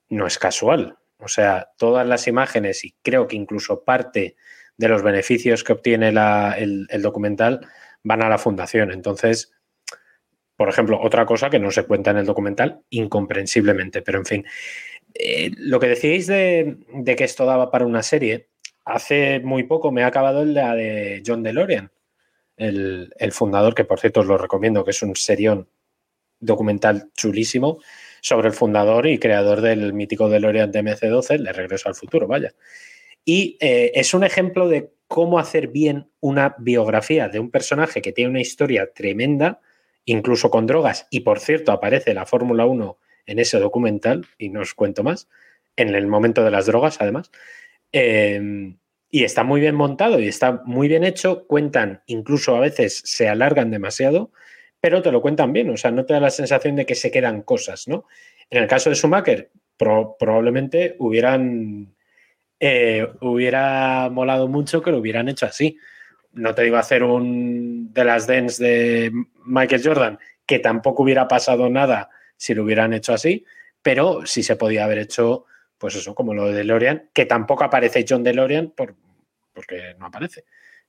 no 0.09 0.27
es 0.27 0.37
casual. 0.37 0.99
O 1.19 1.29
sea, 1.29 1.71
todas 1.79 2.05
las 2.09 2.27
imágenes 2.27 2.85
y 2.85 2.97
creo 3.05 3.29
que 3.29 3.37
incluso 3.37 3.85
parte 3.85 4.35
de 4.77 4.89
los 4.89 5.05
beneficios 5.05 5.63
que 5.63 5.75
obtiene 5.75 6.09
el, 6.09 7.03
documental 7.03 7.69
van 8.03 8.21
a 8.21 8.29
la 8.29 8.37
fundación. 8.39 8.91
Entonces, 8.91 9.53
por 10.57 10.71
ejemplo, 10.71 11.01
otra 11.01 11.25
cosa 11.25 11.49
que 11.49 11.61
no 11.61 11.71
se 11.71 11.85
cuenta 11.85 12.11
en 12.11 12.17
el 12.17 12.27
documental, 12.27 12.81
incomprensiblemente, 12.91 14.03
pero 14.03 14.19
en 14.19 14.27
fin. 14.27 14.45
Eh, 15.15 15.53
lo 15.57 15.79
que 15.79 15.87
decíais 15.87 16.27
de, 16.27 16.79
que 17.17 17.23
esto 17.23 17.47
daba 17.47 17.71
para 17.71 17.87
una 17.87 18.03
serie, 18.03 18.49
hace 18.85 19.39
muy 19.39 19.63
poco 19.63 19.93
me 19.93 20.03
ha 20.03 20.09
acabado 20.09 20.45
de, 20.45 20.53
de 20.53 21.23
John 21.25 21.45
DeLorean 21.45 21.93
el, 22.57 23.33
fundador, 23.33 23.75
que 23.75 23.85
por 23.85 24.01
cierto 24.01 24.21
os 24.21 24.27
lo 24.27 24.39
recomiendo, 24.39 24.85
que 24.85 24.91
es 24.91 25.03
un 25.03 25.17
serión 25.17 25.69
documental 26.41 27.11
chulísimo 27.15 27.79
sobre 28.21 28.49
el 28.49 28.55
fundador 28.55 29.07
y 29.07 29.19
creador 29.19 29.61
del 29.61 29.93
mítico 29.93 30.29
DeLorean 30.29 30.73
DMC-12, 30.73 31.43
de 31.43 31.53
Regreso 31.53 31.89
al 31.89 31.95
Futuro, 31.95 32.27
vaya. 32.27 32.55
Y 33.25 33.57
eh, 33.61 33.93
es 33.95 34.15
un 34.15 34.25
ejemplo 34.25 34.69
de 34.69 34.93
cómo 35.09 35.39
hacer 35.39 35.69
bien 35.69 36.11
una 36.21 36.55
biografía 36.59 37.29
de 37.29 37.39
un 37.39 37.51
personaje 37.51 38.03
que 38.03 38.13
tiene 38.13 38.31
una 38.31 38.41
historia 38.41 38.93
tremenda, 38.93 39.61
incluso 40.05 40.51
con 40.51 40.67
drogas, 40.67 41.07
y 41.11 41.21
por 41.21 41.41
cierto 41.41 41.73
aparece 41.73 42.15
la 42.15 42.27
Fórmula 42.27 42.67
1 42.67 42.99
en 43.27 43.39
ese 43.39 43.59
documental, 43.59 44.27
y 44.39 44.49
no 44.51 44.61
os 44.61 44.75
cuento 44.75 45.03
más, 45.03 45.29
en 45.77 45.95
el 45.95 46.07
momento 46.07 46.45
de 46.45 46.51
las 46.51 46.67
drogas, 46.67 46.99
además. 47.01 47.31
Eh, 47.93 48.77
y 49.11 49.25
está 49.25 49.45
muy 49.45 49.61
bien 49.61 49.75
montado 49.75 50.21
y 50.21 50.29
está 50.29 50.63
muy 50.65 50.89
bien 50.89 51.05
hecho. 51.05 51.47
Cuentan, 51.47 52.03
incluso 52.07 52.57
a 52.57 52.61
veces 52.61 53.03
se 53.05 53.29
alargan 53.29 53.71
demasiado, 53.71 54.33
pero 54.81 55.03
te 55.03 55.13
lo 55.13 55.23
cuentan 55.23 55.53
bien. 55.53 55.71
O 55.71 55.77
sea, 55.77 55.91
no 55.91 56.05
te 56.05 56.15
da 56.15 56.21
la 56.21 56.31
sensación 56.31 56.77
de 56.77 56.87
que 56.87 56.95
se 56.95 57.11
quedan 57.11 57.43
cosas, 57.43 57.89
¿no? 57.89 58.05
En 58.51 58.63
el 58.63 58.69
caso 58.69 58.91
de 58.91 58.97
Schumacher, 58.97 59.51
probablemente 59.77 60.97
hubieran. 60.99 61.95
Eh, 62.59 63.07
hubiera 63.21 64.09
molado 64.11 64.49
mucho 64.49 64.81
que 64.81 64.91
lo 64.91 64.99
hubieran 64.99 65.29
hecho 65.29 65.47
así. 65.47 65.79
No 66.33 66.55
te 66.55 66.63
digo 66.63 66.77
hacer 66.77 67.03
un 67.03 67.93
de 67.93 68.05
las 68.05 68.27
dance 68.27 68.63
de 68.63 69.13
Michael 69.45 69.83
Jordan, 69.85 70.19
que 70.47 70.59
tampoco 70.59 71.03
hubiera 71.03 71.29
pasado 71.29 71.69
nada 71.69 72.09
si 72.37 72.55
lo 72.55 72.65
hubieran 72.65 72.93
hecho 72.93 73.13
así, 73.13 73.45
pero 73.83 74.25
sí 74.27 74.43
se 74.43 74.57
podía 74.57 74.85
haber 74.85 74.99
hecho 74.99 75.47
pues 75.79 75.95
eso, 75.97 76.15
como 76.15 76.35
lo 76.35 76.47
de 76.47 76.55
DeLorean, 76.55 77.11
que 77.13 77.27
tampoco 77.27 77.65
aparece 77.65 78.05
John 78.09 78.23
DeLorean 78.23 78.71
por, 78.71 78.95
porque 79.53 79.95
no 79.99 80.07
aparece. 80.07 80.45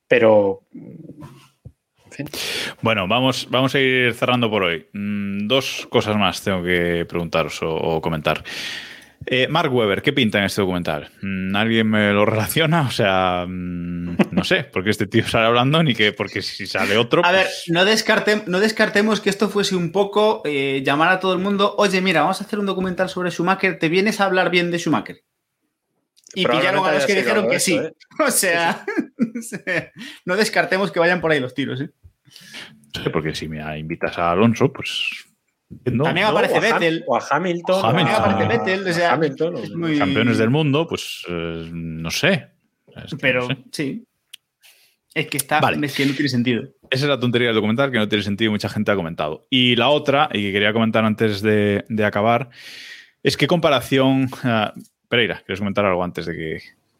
Pero, 0.06 0.62
en 0.72 2.10
fin. 2.10 2.28
Bueno, 2.80 3.06
vamos, 3.06 3.48
vamos 3.50 3.74
a 3.74 3.80
ir 3.80 4.14
cerrando 4.14 4.50
por 4.50 4.62
hoy. 4.62 4.86
Mm, 4.92 5.46
dos 5.46 5.86
cosas 5.90 6.16
más 6.16 6.42
tengo 6.42 6.62
que 6.62 7.04
preguntaros 7.06 7.58
o 7.62 8.00
comentar. 8.00 8.42
Eh, 9.26 9.46
Mark 9.48 9.72
Webber, 9.72 10.00
¿qué 10.00 10.12
pinta 10.12 10.38
en 10.38 10.44
este 10.44 10.62
documental? 10.62 11.10
Mm, 11.20 11.54
¿Alguien 11.54 11.88
me 11.88 12.12
lo 12.12 12.24
relaciona? 12.24 12.82
O 12.82 12.90
sea, 12.90 13.44
mm, 13.46 14.16
no 14.30 14.44
sé, 14.44 14.64
porque 14.64 14.90
este 14.90 15.06
tío 15.06 15.26
sale 15.26 15.46
hablando 15.46 15.82
ni 15.82 15.94
que 15.94 16.12
porque 16.12 16.40
si 16.40 16.66
sale 16.66 16.96
otro. 16.96 17.24
A 17.24 17.32
ver, 17.32 17.46
pues 17.46 17.64
no, 17.68 17.84
no 18.46 18.60
descartemos 18.60 19.20
que 19.20 19.30
esto 19.30 19.48
fuese 19.48 19.76
un 19.76 19.92
poco 19.92 20.42
eh, 20.44 20.82
llamar 20.84 21.10
a 21.10 21.20
todo 21.20 21.34
el 21.34 21.40
mundo, 21.40 21.74
oye, 21.76 22.00
mira, 22.00 22.22
vamos 22.22 22.40
a 22.40 22.44
hacer 22.44 22.58
un 22.58 22.66
documental 22.66 23.08
sobre 23.08 23.30
Schumacher, 23.30 23.78
¿te 23.78 23.88
vienes 23.88 24.20
a 24.20 24.24
hablar 24.24 24.50
bien 24.50 24.70
de 24.70 24.78
Schumacher? 24.78 25.22
Y 26.34 26.46
pillaron 26.46 26.86
a 26.86 26.92
los 26.92 27.06
que 27.06 27.14
dijeron 27.14 27.48
que 27.48 27.60
sí. 27.60 27.76
¿eh? 27.76 27.92
O 28.26 28.30
sea, 28.30 28.84
no 30.24 30.36
descartemos 30.36 30.90
que 30.90 31.00
vayan 31.00 31.20
por 31.20 31.30
ahí 31.30 31.40
los 31.40 31.54
tiros. 31.54 31.80
¿eh? 31.80 31.90
Sí, 32.94 33.10
porque 33.12 33.34
si 33.34 33.48
me 33.48 33.78
invitas 33.78 34.18
a 34.18 34.32
Alonso, 34.32 34.72
pues 34.72 35.27
No, 35.92 36.04
También 36.04 36.26
No, 36.26 36.32
aparece 36.32 36.60
Vettel. 36.60 37.04
O 37.06 37.16
a 37.16 37.22
Hamilton. 37.30 37.30
Hamilton. 37.30 37.74
o 37.74 37.78
a- 37.78 37.82
También 37.82 38.08
aparece 38.08 38.58
Vettel. 38.58 38.88
O 38.88 38.92
sea, 38.92 39.12
Hamilton, 39.12 39.56
es 39.58 39.70
o- 39.70 39.76
muy- 39.78 39.98
Campeones 39.98 40.38
del 40.38 40.50
mundo, 40.50 40.86
pues 40.88 41.24
eh, 41.28 41.68
no 41.72 42.10
sé. 42.10 42.48
Es 42.96 43.10
que 43.10 43.16
Pero 43.18 43.42
no 43.42 43.48
sé. 43.48 43.56
sí. 43.72 44.04
Es 45.14 45.26
que 45.26 45.36
está. 45.36 45.60
Vale. 45.60 45.84
Es 45.86 45.94
que 45.96 46.06
no 46.06 46.12
tiene 46.12 46.28
sentido. 46.28 46.62
Esa 46.90 47.04
es 47.04 47.08
la 47.10 47.18
tontería 47.20 47.48
del 47.48 47.54
documental 47.56 47.90
que 47.90 47.98
no 47.98 48.08
tiene 48.08 48.22
sentido 48.24 48.48
y 48.48 48.52
mucha 48.52 48.68
gente 48.68 48.90
ha 48.92 48.96
comentado. 48.96 49.46
Y 49.50 49.76
la 49.76 49.88
otra, 49.88 50.28
y 50.32 50.40
que 50.42 50.52
quería 50.52 50.72
comentar 50.72 51.04
antes 51.04 51.42
de, 51.42 51.84
de 51.88 52.04
acabar, 52.04 52.48
es 53.22 53.36
qué 53.36 53.46
comparación. 53.46 54.28
ah, 54.44 54.72
Pereira, 55.08 55.42
¿quieres 55.44 55.58
comentar 55.60 55.84
algo 55.84 56.02
antes 56.04 56.26
de 56.26 56.34
que 56.36 56.58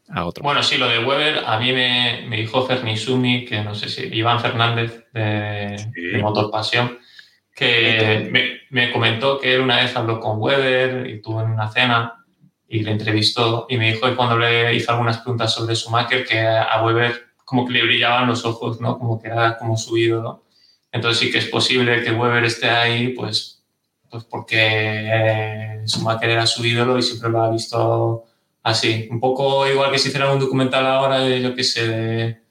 haga 0.09 0.27
otro? 0.27 0.43
Bueno, 0.43 0.63
sí, 0.63 0.79
lo 0.79 0.89
de 0.89 1.05
Weber, 1.05 1.43
a 1.47 1.59
mí 1.59 1.73
me, 1.73 2.27
me 2.29 2.37
dijo 2.39 2.67
Fernisumi, 2.67 3.45
que 3.45 3.63
no 3.63 3.75
sé 3.75 3.89
si 3.89 4.03
Iván 4.15 4.41
Fernández 4.41 5.05
de, 5.13 5.77
Sí. 5.95 6.01
de 6.13 6.19
Motor 6.23 6.51
Pasión, 6.51 6.99
que 7.59 8.29
me, 8.31 8.61
me 8.71 8.93
comentó 8.93 9.39
que 9.39 9.55
él 9.55 9.61
una 9.61 9.83
vez 9.83 9.97
habló 9.97 10.21
con 10.21 10.41
Weber 10.41 11.09
y 11.11 11.21
tuvo 11.21 11.43
en 11.43 11.51
una 11.51 11.71
cena 11.71 12.25
y 12.69 12.81
le 12.81 12.93
entrevistó 12.93 13.67
y 13.69 13.77
me 13.79 13.93
dijo 13.93 14.07
que 14.07 14.15
cuando 14.15 14.39
le 14.39 14.75
hizo 14.75 14.93
algunas 14.93 15.19
preguntas 15.19 15.55
sobre 15.55 15.75
Schumacher 15.75 16.25
que 16.25 16.41
a 16.41 16.83
Weber 16.85 17.29
como 17.45 17.67
que 17.67 17.73
le 17.73 17.83
brillaban 17.83 18.29
los 18.29 18.45
ojos, 18.45 18.81
¿no? 18.81 18.99
Como 18.99 19.21
que 19.21 19.29
era 19.29 19.57
como 19.57 19.77
su 19.77 19.97
ídolo. 19.97 20.45
Entonces 20.93 21.19
sí 21.19 21.33
que 21.33 21.39
es 21.39 21.47
posible 21.47 22.03
que 22.03 22.13
Weber 22.13 22.45
esté 22.45 22.69
ahí, 22.69 23.09
pues, 23.09 23.65
pues 24.11 24.25
porque 24.25 24.59
eh, 24.61 25.83
Schumacher 25.87 26.31
era 26.31 26.47
su 26.47 26.65
ídolo 26.65 26.99
y 26.99 27.03
siempre 27.03 27.31
lo 27.31 27.43
ha 27.43 27.51
visto 27.51 28.25
así. 28.63 29.09
Un 29.11 29.19
poco 29.19 29.67
igual 29.67 29.91
que 29.91 29.99
si 29.99 30.09
hicieran 30.09 30.33
un 30.33 30.41
documental 30.41 30.87
ahora 30.87 31.21
de, 31.21 31.41
yo 31.41 31.55
qué 31.55 31.65
sé, 31.65 31.89
de... 31.89 32.43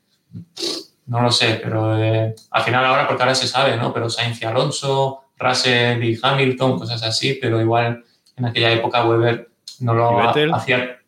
No 1.07 1.21
lo 1.21 1.31
sé, 1.31 1.59
pero 1.63 1.95
de- 1.95 2.35
al 2.51 2.63
final 2.63 2.85
ahora, 2.85 3.07
porque 3.07 3.23
ahora 3.23 3.35
se 3.35 3.47
sabe, 3.47 3.75
¿no? 3.77 3.93
Pero 3.93 4.09
Sainz 4.09 4.41
y 4.41 4.45
Alonso, 4.45 5.21
Russell 5.39 6.03
y 6.03 6.19
Hamilton, 6.21 6.79
cosas 6.79 7.01
así, 7.03 7.37
pero 7.41 7.59
igual 7.61 8.03
en 8.35 8.45
aquella 8.45 8.71
época 8.73 9.05
Weber 9.05 9.49
no 9.79 9.93
¿Y 9.93 10.45
lo 10.47 10.55
hacía... 10.55 10.99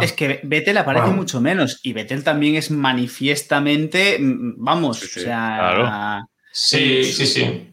Es 0.00 0.12
que 0.12 0.40
Vettel 0.42 0.76
aparece 0.78 1.04
Bueno. 1.06 1.20
mucho 1.20 1.40
menos. 1.40 1.78
Y 1.84 1.92
Vettel 1.92 2.24
también 2.24 2.56
es 2.56 2.70
manifiestamente. 2.70 4.18
mm, 4.18 4.54
Vamos, 4.56 4.98
Sí, 4.98 5.06
sí, 5.06 5.20
o 5.20 5.22
sea. 5.22 5.56
claro. 5.58 6.28
Sí, 6.52 7.04
sí, 7.04 7.26
sí. 7.26 7.70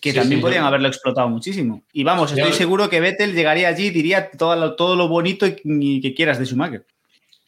Que 0.00 0.10
Sí, 0.12 0.18
también 0.18 0.38
sí, 0.40 0.42
podrían 0.42 0.64
haberlo 0.64 0.86
explotado 0.88 1.28
muchísimo. 1.28 1.82
Y 1.92 2.04
vamos, 2.04 2.32
estoy 2.32 2.52
seguro 2.52 2.88
que 2.88 3.00
Vettel 3.00 3.34
llegaría 3.34 3.68
allí 3.68 3.86
y 3.86 3.90
diría 3.90 4.30
todo 4.30 4.54
lo, 4.56 4.76
todo 4.76 4.94
lo 4.96 5.08
bonito 5.08 5.46
y, 5.46 5.56
y 5.64 6.00
que 6.00 6.14
quieras 6.14 6.38
de 6.38 6.46
Schumacher. 6.46 6.86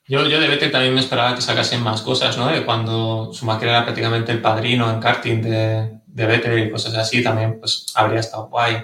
Yo, 0.09 0.27
yo 0.27 0.41
de 0.41 0.49
Vettel 0.49 0.71
también 0.71 0.95
me 0.95 1.01
esperaba 1.01 1.35
que 1.35 1.43
sacasen 1.43 1.83
más 1.83 2.01
cosas, 2.01 2.39
¿no? 2.39 2.49
De 2.49 2.65
cuando 2.65 3.31
Schumacher 3.33 3.69
era 3.69 3.85
prácticamente 3.85 4.33
el 4.33 4.41
padrino 4.41 4.91
en 4.91 5.01
karting 5.01 5.43
de, 5.43 5.99
de 6.07 6.27
Vettel 6.27 6.59
y 6.59 6.71
cosas 6.71 6.95
así, 6.95 7.23
también 7.23 7.61
pues 7.61 7.87
habría 7.95 8.21
estado 8.21 8.49
guay. 8.49 8.79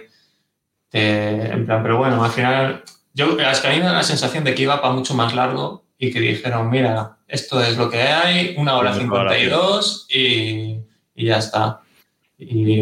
En 0.92 1.66
plan, 1.66 1.82
pero 1.82 1.96
bueno, 1.96 2.22
al 2.22 2.30
final, 2.30 2.84
yo 3.14 3.36
es 3.38 3.60
que 3.60 3.66
a 3.66 3.70
mí 3.70 3.78
me 3.78 3.86
da 3.86 3.94
la 3.94 4.02
sensación 4.02 4.44
de 4.44 4.54
que 4.54 4.62
iba 4.62 4.80
para 4.80 4.94
mucho 4.94 5.14
más 5.14 5.34
largo 5.34 5.84
y 5.98 6.12
que 6.12 6.20
dijeron, 6.20 6.70
mira, 6.70 7.16
esto 7.26 7.60
es 7.64 7.76
lo 7.76 7.90
que 7.90 8.02
hay, 8.02 8.54
una 8.58 8.76
hora 8.76 8.94
cincuenta 8.94 9.36
y 9.36 9.46
dos 9.46 10.06
y, 10.08 10.78
y 11.14 11.24
ya 11.26 11.38
está. 11.38 11.80
Y, 12.38 12.80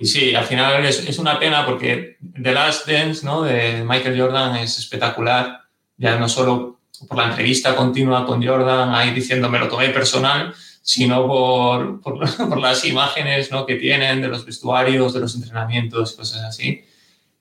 y 0.00 0.06
sí, 0.06 0.34
al 0.34 0.44
final 0.44 0.84
es, 0.84 1.06
es 1.06 1.18
una 1.18 1.38
pena 1.38 1.64
porque 1.66 2.16
The 2.42 2.52
Last 2.52 2.88
Dance, 2.88 3.24
¿no? 3.24 3.42
De 3.42 3.84
Michael 3.84 4.18
Jordan 4.18 4.56
es 4.56 4.78
espectacular, 4.78 5.60
ya 5.96 6.18
no 6.18 6.28
solo 6.28 6.73
por 7.08 7.18
la 7.18 7.28
entrevista 7.28 7.74
continua 7.74 8.26
con 8.26 8.44
Jordan, 8.44 8.94
ahí 8.94 9.10
diciendo 9.12 9.48
me 9.48 9.58
lo 9.58 9.68
tomé 9.68 9.90
personal, 9.90 10.54
sino 10.82 11.26
por, 11.26 12.00
por, 12.00 12.18
por 12.48 12.58
las 12.60 12.84
imágenes 12.84 13.50
¿no? 13.50 13.66
que 13.66 13.76
tienen 13.76 14.20
de 14.20 14.28
los 14.28 14.44
vestuarios, 14.44 15.14
de 15.14 15.20
los 15.20 15.34
entrenamientos, 15.34 16.12
cosas 16.12 16.42
así. 16.42 16.84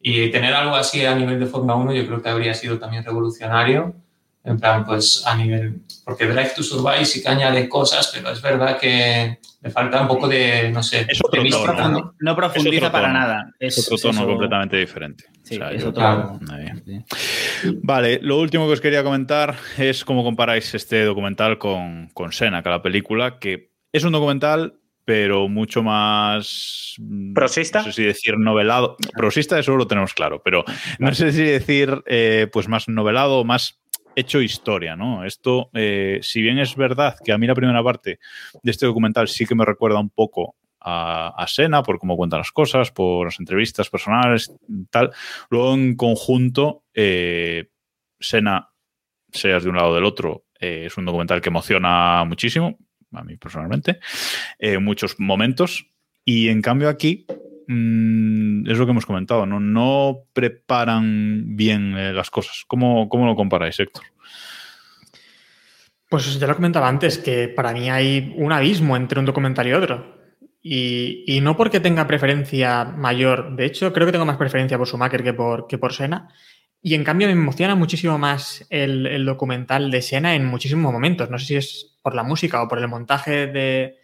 Y 0.02 0.30
tener 0.32 0.54
algo 0.54 0.76
así 0.76 1.06
a 1.06 1.16
nivel 1.16 1.40
de 1.40 1.46
Fórmula 1.46 1.76
1 1.76 1.94
yo 1.94 2.06
creo 2.06 2.22
que 2.22 2.30
habría 2.30 2.54
sido 2.54 2.78
también 2.78 3.04
revolucionario. 3.04 3.96
En 4.46 4.60
plan, 4.60 4.86
pues 4.86 5.24
a 5.26 5.36
nivel. 5.36 5.80
Porque 6.04 6.26
Drive 6.28 6.52
to 6.56 6.64
Survive 6.64 7.06
sí 7.06 7.22
que 7.24 7.30
añade 7.30 7.70
cosas, 7.70 8.12
pero 8.14 8.30
es 8.30 8.42
verdad 8.42 8.78
que 8.78 9.40
le 9.62 9.70
falta 9.70 10.02
un 10.02 10.08
poco 10.10 10.28
de, 10.28 10.70
no 10.70 10.84
sé, 10.84 11.06
Es 11.08 11.20
otro 11.24 11.42
de 11.42 11.50
tono, 11.50 11.64
mística, 11.66 11.88
¿no? 12.20 12.36
profundiza 12.36 12.76
Es 12.76 12.82
otro 12.82 12.92
para 12.92 13.08
tono. 13.08 13.20
nada. 13.20 13.52
Es, 13.58 13.78
Es 13.78 13.86
otro 13.88 13.98
tono 14.10 14.20
eso- 14.20 14.28
completamente 14.28 14.76
diferente. 14.78 15.24
Sí, 15.44 15.56
O 15.56 15.58
sea, 15.60 15.72
es 15.72 15.82
yo- 15.84 15.90
otro-. 15.90 16.40
Vale, 17.84 18.20
lo 18.22 18.40
último 18.40 18.68
que 18.68 18.74
os 18.74 18.82
quería 18.82 19.04
comentar 19.04 19.56
es 19.78 20.04
cómo 20.04 20.24
comparáis 20.24 20.74
este 20.76 21.04
documental 21.06 21.58
con, 21.58 22.10
con 22.14 22.32
Sena, 22.34 22.62
que 22.64 22.70
la 22.70 22.82
película, 22.82 23.40
que 23.40 23.72
es 23.92 24.04
un 24.04 24.12
documental, 24.12 24.76
pero 25.06 25.48
mucho 25.48 25.84
más. 25.84 26.96
mm, 27.00 27.34
¿Prosista? 27.34 27.80
No 27.80 27.86
sé 27.86 27.92
si 27.94 28.04
decir 28.04 28.38
novelado. 28.38 28.98
Prosista, 29.16 29.60
eso 29.60 29.76
lo 29.76 29.88
tenemos 29.88 30.14
claro, 30.14 30.42
pero 30.44 30.64
no 31.00 31.14
sé 31.14 31.32
si 31.32 31.44
decir 31.44 32.04
eh, 32.08 32.48
pues 32.52 32.68
más 32.68 32.88
novelado, 32.90 33.44
más 33.44 33.80
hecho 34.16 34.42
historia, 34.42 34.96
¿no? 34.96 35.26
Esto, 35.26 35.70
eh, 35.74 36.20
si 36.22 36.42
bien 36.42 36.60
es 36.60 36.76
verdad 36.76 37.16
que 37.24 37.32
a 37.32 37.38
mí 37.38 37.48
la 37.48 37.56
primera 37.56 37.84
parte 37.84 38.20
de 38.62 38.72
este 38.72 38.86
documental 38.86 39.28
sí 39.28 39.46
que 39.46 39.56
me 39.56 39.66
recuerda 39.66 40.00
un 40.00 40.10
poco 40.10 40.56
a, 40.80 41.46
Sena 41.48 41.82
por 41.82 41.98
cómo 41.98 42.18
cuenta 42.18 42.38
las 42.38 42.52
cosas, 42.52 42.92
por 42.92 43.28
las 43.28 43.40
entrevistas 43.40 43.90
personales, 43.90 44.54
tal. 44.90 45.12
Luego, 45.50 45.74
en 45.74 45.96
conjunto, 45.96 46.84
eh, 46.94 47.70
Sena, 48.20 48.70
seas 49.32 49.64
de 49.64 49.70
un 49.70 49.78
lado 49.78 49.92
o 49.92 49.96
del 49.96 50.04
otro, 50.04 50.46
eh, 50.60 50.84
es 50.88 50.98
un 50.98 51.06
documental 51.06 51.42
que 51.42 51.50
emociona 51.50 52.24
muchísimo, 52.26 52.78
a 53.14 53.24
mí 53.24 53.38
personalmente, 53.38 54.00
en 54.60 54.84
muchos 54.84 55.20
momentos. 55.20 55.88
Y 56.26 56.50
en 56.50 56.62
cambio 56.62 56.90
aquí, 56.90 57.26
mm, 57.68 58.70
es 58.70 58.78
lo 58.78 58.86
que 58.86 58.92
hemos 58.92 59.06
comentado, 59.06 59.46
no, 59.46 59.60
no 59.60 60.26
preparan 60.34 61.56
bien 61.56 61.98
eh, 61.98 62.14
las 62.14 62.30
cosas. 62.30 62.64
¿Cómo, 62.68 63.10
¿Cómo 63.10 63.26
lo 63.26 63.36
comparáis, 63.36 63.80
Héctor? 63.80 64.04
Pues 66.10 66.40
ya 66.40 66.48
lo 66.48 66.56
comentaba 66.56 66.88
antes, 66.88 67.18
que 67.18 67.48
para 67.48 67.74
mí 67.74 67.90
hay 67.90 68.34
un 68.38 68.52
abismo 68.52 68.96
entre 68.96 69.20
un 69.20 69.26
documental 69.26 69.68
y 69.68 69.74
otro. 69.74 70.22
Y, 70.62 71.24
y 71.28 71.42
no 71.42 71.58
porque 71.58 71.80
tenga 71.80 72.08
preferencia 72.08 72.86
mayor, 72.86 73.56
de 73.56 73.66
hecho 73.66 73.92
creo 73.92 74.06
que 74.06 74.14
tengo 74.14 74.26
más 74.26 74.38
preferencia 74.38 74.78
por 74.78 74.88
Schumacher 74.88 75.24
que 75.24 75.34
por, 75.34 75.68
que 75.68 75.78
por 75.78 75.94
Senna. 75.94 76.30
Y 76.82 76.96
en 76.96 77.04
cambio 77.04 77.28
me 77.28 77.34
emociona 77.34 77.76
muchísimo 77.76 78.18
más 78.18 78.66
el, 78.70 79.08
el 79.08 79.26
documental 79.26 79.90
de 79.90 80.02
Senna 80.02 80.36
en 80.36 80.46
muchísimos 80.46 80.92
momentos. 80.92 81.30
No 81.30 81.40
sé 81.40 81.46
si 81.46 81.56
es 81.56 81.98
por 82.02 82.14
la 82.14 82.24
música 82.24 82.62
o 82.62 82.68
por 82.68 82.78
el 82.80 82.88
montaje 82.88 83.48
de... 83.48 84.00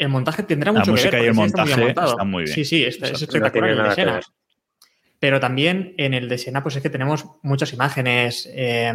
El 0.00 0.08
montaje 0.08 0.42
tendrá 0.42 0.72
La 0.72 0.78
mucho 0.80 0.86
que 0.86 0.90
música 0.92 1.16
ver. 1.16 1.24
y 1.24 1.28
el 1.28 1.34
porque 1.34 1.40
sí 1.42 1.46
está 1.46 1.62
muy 1.62 1.70
montaje 1.70 1.84
montado. 1.86 2.10
están 2.12 2.30
muy 2.30 2.42
bien. 2.44 2.54
Sí, 2.54 2.64
sí, 2.64 2.84
está- 2.84 3.06
es 3.08 3.22
espectacular 3.22 3.76
No 3.76 3.82
el 3.84 3.96
de 3.96 4.04
que. 4.20 4.20
Pero 5.18 5.38
también 5.38 5.94
en 5.98 6.14
el 6.14 6.28
de 6.30 6.38
Sena, 6.38 6.62
pues 6.62 6.76
es 6.76 6.82
que 6.82 6.88
tenemos 6.90 7.26
muchas 7.42 7.72
imágenes 7.74 8.48
eh, 8.52 8.90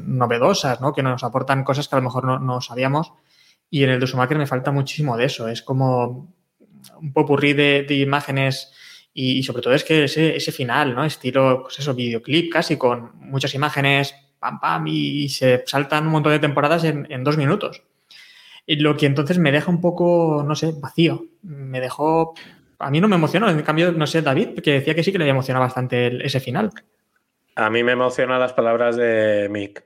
novedosas, 0.00 0.80
¿no? 0.80 0.92
Que 0.92 1.02
nos 1.02 1.24
aportan 1.24 1.64
cosas 1.64 1.88
que 1.88 1.96
a 1.96 1.98
lo 1.98 2.04
mejor 2.04 2.24
no, 2.24 2.38
no 2.38 2.60
sabíamos. 2.60 3.12
Y 3.68 3.82
en 3.82 3.90
el 3.90 3.98
de 4.00 4.06
Schumacher 4.06 4.38
me 4.38 4.46
falta 4.46 4.70
muchísimo 4.70 5.16
de 5.16 5.24
eso. 5.24 5.48
Es 5.48 5.62
como 5.62 6.32
un 7.00 7.12
popurrí 7.12 7.52
de, 7.52 7.82
de 7.82 7.96
imágenes 7.96 8.72
y, 9.12 9.38
y 9.38 9.42
sobre 9.42 9.62
todo 9.62 9.74
es 9.74 9.82
que 9.82 10.04
ese, 10.04 10.36
ese 10.36 10.52
final, 10.52 10.94
¿no? 10.94 11.04
Estilo, 11.04 11.62
pues 11.64 11.80
eso, 11.80 11.94
videoclip 11.94 12.52
casi 12.52 12.76
con 12.76 13.10
muchas 13.18 13.52
imágenes, 13.54 14.14
pam, 14.38 14.60
pam, 14.60 14.86
y 14.86 15.28
se 15.28 15.64
saltan 15.66 16.06
un 16.06 16.12
montón 16.12 16.32
de 16.32 16.38
temporadas 16.38 16.84
en, 16.84 17.08
en 17.10 17.24
dos 17.24 17.36
minutos. 17.36 17.82
Lo 18.66 18.96
que 18.96 19.06
entonces 19.06 19.38
me 19.38 19.52
deja 19.52 19.70
un 19.70 19.80
poco, 19.80 20.44
no 20.46 20.54
sé, 20.54 20.72
vacío. 20.80 21.26
Me 21.42 21.80
dejó 21.80 22.34
a 22.78 22.90
mí 22.90 23.00
no 23.00 23.08
me 23.08 23.16
emocionó. 23.16 23.48
En 23.48 23.62
cambio, 23.62 23.92
no 23.92 24.06
sé, 24.06 24.22
David, 24.22 24.60
que 24.60 24.72
decía 24.72 24.94
que 24.94 25.02
sí 25.02 25.12
que 25.12 25.18
le 25.18 25.24
había 25.24 25.32
emocionado 25.32 25.64
bastante 25.64 26.24
ese 26.24 26.40
final. 26.40 26.70
A 27.54 27.70
mí 27.70 27.82
me 27.82 27.92
emocionan 27.92 28.40
las 28.40 28.52
palabras 28.52 28.96
de 28.96 29.48
Mick. 29.50 29.84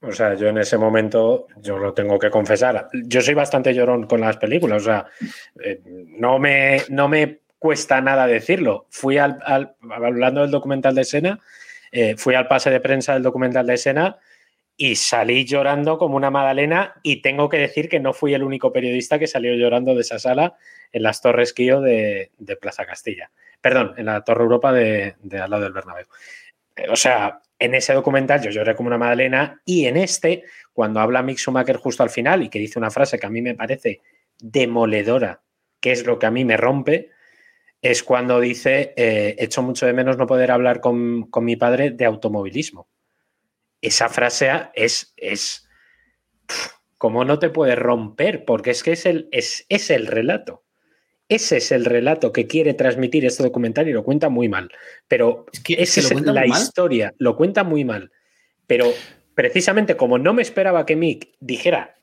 O 0.00 0.12
sea, 0.12 0.34
yo 0.34 0.48
en 0.48 0.58
ese 0.58 0.76
momento, 0.76 1.46
yo 1.56 1.78
lo 1.78 1.94
tengo 1.94 2.18
que 2.18 2.28
confesar, 2.28 2.88
yo 2.92 3.22
soy 3.22 3.32
bastante 3.32 3.72
llorón 3.72 4.06
con 4.06 4.20
las 4.20 4.36
películas, 4.36 4.82
o 4.82 4.84
sea, 4.84 5.06
eh, 5.58 5.80
no, 6.18 6.38
me, 6.38 6.82
no 6.90 7.08
me 7.08 7.40
cuesta 7.58 8.02
nada 8.02 8.26
decirlo. 8.26 8.86
Fui 8.90 9.16
al, 9.16 9.38
hablando 9.90 10.42
del 10.42 10.50
documental 10.50 10.94
de 10.94 11.04
Sena, 11.04 11.40
eh, 11.90 12.16
fui 12.18 12.34
al 12.34 12.48
pase 12.48 12.68
de 12.68 12.80
prensa 12.80 13.14
del 13.14 13.22
documental 13.22 13.66
de 13.66 13.78
Sena 13.78 14.18
y 14.76 14.96
salí 14.96 15.44
llorando 15.44 15.98
como 15.98 16.16
una 16.16 16.30
magdalena 16.30 16.94
y 17.02 17.22
tengo 17.22 17.48
que 17.48 17.58
decir 17.58 17.88
que 17.88 18.00
no 18.00 18.12
fui 18.12 18.34
el 18.34 18.42
único 18.42 18.72
periodista 18.72 19.18
que 19.18 19.26
salió 19.26 19.54
llorando 19.54 19.94
de 19.94 20.00
esa 20.00 20.18
sala 20.18 20.56
en 20.92 21.02
las 21.02 21.20
Torres 21.20 21.52
Kío 21.52 21.80
de, 21.80 22.30
Plaza 22.60 22.84
Castilla. 22.84 23.30
Perdón, 23.60 23.94
en 23.96 24.06
la 24.06 24.22
Torre 24.24 24.42
Europa 24.42 24.72
de, 24.72 25.14
de 25.22 25.38
al 25.38 25.50
lado 25.50 25.62
del 25.62 25.72
Bernabéu. 25.72 26.06
Eh, 26.76 26.88
O 26.88 26.96
sea, 26.96 27.40
en 27.58 27.74
ese 27.74 27.94
documental 27.94 28.42
yo 28.42 28.50
lloré 28.50 28.74
como 28.74 28.88
una 28.88 28.98
magdalena 28.98 29.62
y 29.64 29.86
en 29.86 29.96
este, 29.96 30.44
cuando 30.72 31.00
habla 31.00 31.22
Mick 31.22 31.38
Schumacher 31.38 31.76
justo 31.76 32.02
al 32.02 32.10
final 32.10 32.42
y 32.42 32.48
que 32.48 32.58
dice 32.58 32.78
una 32.78 32.90
frase 32.90 33.18
que 33.18 33.26
a 33.26 33.30
mí 33.30 33.42
me 33.42 33.54
parece 33.54 34.00
demoledora, 34.38 35.42
que 35.80 35.92
es 35.92 36.04
lo 36.04 36.18
que 36.18 36.26
a 36.26 36.30
mí 36.30 36.44
me 36.44 36.56
rompe, 36.56 37.10
es 37.80 38.02
cuando 38.02 38.40
dice, 38.40 38.92
eh, 38.96 39.36
echo 39.38 39.62
mucho 39.62 39.86
de 39.86 39.92
menos 39.92 40.16
no 40.16 40.26
poder 40.26 40.50
hablar 40.50 40.80
con, 40.80 41.30
con 41.30 41.44
mi 41.44 41.56
padre 41.56 41.90
de 41.90 42.06
automovilismo. 42.06 42.88
Esa 43.86 44.08
frase 44.08 44.50
es, 44.74 45.12
es 45.16 45.68
¿cómo 46.98 47.24
no 47.24 47.38
te 47.38 47.50
puede 47.50 47.74
romper? 47.76 48.44
Porque 48.44 48.70
es 48.70 48.82
que 48.82 48.92
es 48.92 49.06
el, 49.06 49.28
es, 49.32 49.66
es 49.68 49.90
el 49.90 50.06
relato. 50.06 50.62
ese 51.28 51.56
es 51.56 51.72
el 51.72 51.84
relato 51.86 52.32
que 52.32 52.46
quiere 52.46 52.74
transmitir 52.74 53.24
este 53.24 53.42
documental 53.42 53.88
y 53.88 53.92
lo 53.92 54.04
cuenta 54.04 54.28
muy 54.28 54.48
mal. 54.48 54.70
Pero 55.08 55.46
Es 55.52 55.60
que- 55.60 55.74
esa 55.82 56.00
es 56.00 56.08
que 56.12 56.20
la 56.20 56.32
mal. 56.46 56.48
historia, 56.48 57.14
lo 57.18 57.34
cuenta 57.36 57.64
muy 57.64 57.84
mal. 57.84 58.10
Pero 58.66 58.92
precisamente 59.34 59.96
como 59.96 60.18
no 60.18 60.32
me 60.34 60.42
esperaba 60.42 60.84
que 60.86 60.96
Mick 60.96 61.30
dijera 61.40 61.96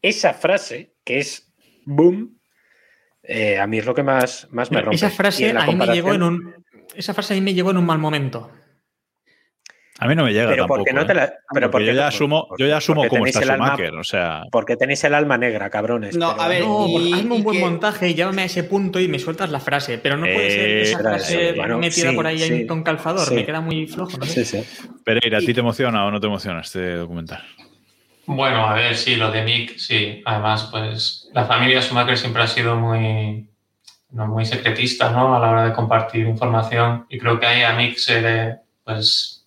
esa 0.00 0.32
frase, 0.34 0.94
que 1.04 1.18
es 1.18 1.52
boom, 1.84 2.38
eh, 3.24 3.58
a 3.58 3.66
mí 3.66 3.78
es 3.78 3.86
lo 3.86 3.94
que 3.94 4.02
más, 4.02 4.48
más 4.50 4.70
me 4.70 4.80
rompe. 4.80 4.96
Esa 4.96 5.10
frase 5.10 5.50
a 5.50 5.66
mí 5.66 5.74
me 5.76 5.86
llegó 5.86 6.14
en 6.14 6.22
un. 6.22 6.54
Esa 6.94 7.14
frase 7.14 7.34
a 7.34 7.36
mí 7.36 7.40
me 7.42 7.54
llegó 7.54 7.70
en 7.70 7.76
un 7.76 7.86
mal 7.86 7.98
momento. 7.98 8.50
A 10.02 10.06
mí 10.08 10.14
no 10.16 10.24
me 10.24 10.32
llega 10.32 10.48
Pero 10.50 10.62
tampoco. 10.64 10.78
porque 10.80 10.92
no 10.92 11.02
¿eh? 11.02 11.04
te 11.04 11.14
la. 11.14 11.26
Pero 11.26 11.36
Porque 11.48 11.68
porque 11.70 11.86
yo 11.86 11.92
ya 11.92 12.06
asumo, 12.08 12.48
yo 12.58 12.66
ya 12.66 12.76
asumo 12.78 13.06
cómo 13.08 13.24
está 13.26 13.40
el 13.42 13.50
alma- 13.50 13.66
Schumacher, 13.68 13.94
o 13.94 14.04
sea, 14.04 14.42
Porque 14.50 14.76
tenéis 14.76 15.04
el 15.04 15.14
alma 15.14 15.38
negra, 15.38 15.70
cabrones. 15.70 16.16
No, 16.16 16.30
pero- 16.32 16.42
a 16.42 16.48
ver, 16.48 16.60
No, 16.62 16.86
y- 16.88 17.12
hazme 17.12 17.34
un 17.36 17.42
buen 17.44 17.58
que- 17.58 17.64
montaje 17.64 18.08
y 18.08 18.14
llévame 18.14 18.42
a 18.42 18.44
ese 18.46 18.64
punto 18.64 18.98
y 18.98 19.08
me 19.08 19.18
sueltas 19.18 19.50
la 19.50 19.60
frase. 19.60 19.98
Pero 19.98 20.16
no 20.16 20.24
puede 20.24 20.50
ser 20.50 20.68
Eh, 20.68 20.82
esa 20.82 21.00
era 21.00 21.10
frase. 21.10 21.52
Bueno, 21.52 21.78
metida 21.78 22.10
sí, 22.10 22.16
por 22.16 22.26
ahí 22.26 22.38
sí. 22.38 22.66
con 22.66 22.82
calzador. 22.82 23.26
Sí. 23.26 23.34
Me 23.34 23.46
queda 23.46 23.60
muy 23.60 23.86
flojo. 23.86 24.18
¿no? 24.18 24.24
Sí, 24.26 24.44
sí. 24.44 24.64
Pereira, 25.04 25.38
¿a 25.38 25.40
ti 25.40 25.54
te 25.54 25.60
emociona 25.60 26.04
o 26.04 26.10
no 26.10 26.18
te 26.20 26.26
emociona 26.26 26.60
este 26.60 26.96
documental? 26.96 27.42
Bueno, 28.26 28.66
a 28.68 28.74
ver, 28.74 28.96
sí, 28.96 29.16
lo 29.16 29.30
de 29.30 29.42
Mick, 29.42 29.76
sí. 29.78 30.22
Además, 30.24 30.68
pues 30.70 31.28
la 31.34 31.44
familia 31.44 31.80
Schumacher 31.82 32.16
siempre 32.16 32.42
ha 32.42 32.46
sido 32.46 32.76
muy, 32.76 33.48
no, 34.10 34.26
muy 34.26 34.44
secretista, 34.44 35.10
¿no? 35.10 35.34
A 35.34 35.40
la 35.40 35.50
hora 35.50 35.64
de 35.64 35.72
compartir 35.72 36.26
información. 36.26 37.06
Y 37.08 37.18
creo 37.18 37.40
que 37.40 37.46
ahí 37.46 37.62
a 37.62 37.72
Mick 37.74 37.96
se 37.96 38.20
le, 38.22 38.56
pues, 38.84 39.41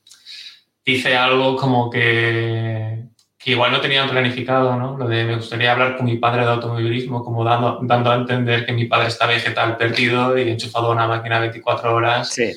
dice 0.86 1.16
algo 1.16 1.56
como 1.56 1.90
que, 1.90 3.06
que 3.38 3.52
igual 3.52 3.72
no 3.72 3.82
tenían 3.82 4.10
planificado, 4.10 4.78
¿no? 4.78 4.98
Lo 4.98 5.08
de 5.08 5.24
me 5.24 5.36
gustaría 5.36 5.72
hablar 5.72 5.98
con 5.98 6.06
mi 6.06 6.18
padre 6.18 6.44
de 6.44 6.52
automovilismo, 6.52 7.24
como 7.24 7.44
dando, 7.44 7.80
dando 7.82 8.12
a 8.12 8.16
entender 8.16 8.66
que 8.66 8.74
mi 8.74 8.86
padre 8.86 9.08
está 9.08 9.26
vegetal 9.26 9.78
perdido 9.78 10.38
y 10.38 10.50
enchufado 10.50 10.88
a 10.88 10.92
una 10.92 11.08
máquina 11.08 11.40
24 11.40 11.96
horas. 11.96 12.30
Sí. 12.30 12.54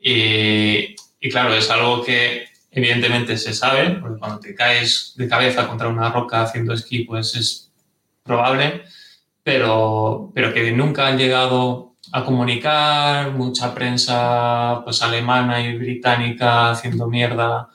Y, 0.00 0.96
y 1.20 1.30
claro, 1.30 1.54
es 1.54 1.70
algo 1.70 2.02
que 2.02 2.48
evidentemente 2.70 3.36
se 3.36 3.52
sabe, 3.52 3.90
porque 4.00 4.18
cuando 4.18 4.40
te 4.40 4.54
caes 4.54 5.14
de 5.16 5.28
cabeza 5.28 5.68
contra 5.68 5.88
una 5.88 6.10
roca 6.10 6.42
haciendo 6.42 6.72
esquí, 6.72 7.04
pues 7.04 7.34
es 7.34 7.72
probable, 8.22 8.82
pero, 9.42 10.30
pero 10.34 10.52
que 10.52 10.70
nunca 10.72 11.06
han 11.06 11.18
llegado 11.18 11.89
a 12.12 12.24
comunicar, 12.24 13.32
mucha 13.32 13.74
prensa 13.74 14.80
pues 14.84 15.00
alemana 15.02 15.60
y 15.64 15.76
británica 15.78 16.70
haciendo 16.70 17.06
mierda 17.06 17.68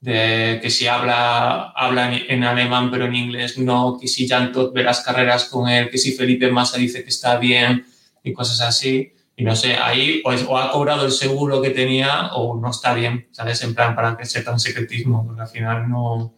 de 0.00 0.58
que 0.62 0.70
si 0.70 0.86
habla, 0.88 1.70
habla 1.76 2.12
en 2.14 2.42
alemán 2.44 2.90
pero 2.90 3.04
en 3.06 3.14
inglés 3.14 3.58
no, 3.58 3.98
que 4.00 4.08
si 4.08 4.26
Jan 4.28 4.50
Todt 4.52 4.72
ve 4.74 4.82
las 4.82 5.00
carreras 5.02 5.44
con 5.44 5.68
él, 5.68 5.90
que 5.90 5.98
si 5.98 6.12
Felipe 6.12 6.50
Massa 6.50 6.78
dice 6.78 7.02
que 7.04 7.10
está 7.10 7.36
bien 7.36 7.84
y 8.24 8.32
cosas 8.32 8.60
así. 8.62 9.12
Y 9.36 9.44
no 9.44 9.56
sé, 9.56 9.76
ahí 9.76 10.20
o, 10.24 10.32
es- 10.32 10.44
o 10.48 10.58
ha 10.58 10.70
cobrado 10.70 11.06
el 11.06 11.12
seguro 11.12 11.62
que 11.62 11.70
tenía 11.70 12.28
o 12.34 12.56
no 12.60 12.70
está 12.70 12.94
bien, 12.94 13.28
¿sabes? 13.32 13.62
En 13.62 13.74
plan, 13.74 13.94
para 13.94 14.16
que 14.16 14.24
sea 14.26 14.44
tan 14.44 14.58
secretismo, 14.60 15.24
porque 15.26 15.40
al 15.42 15.48
final 15.48 15.88
no. 15.88 16.34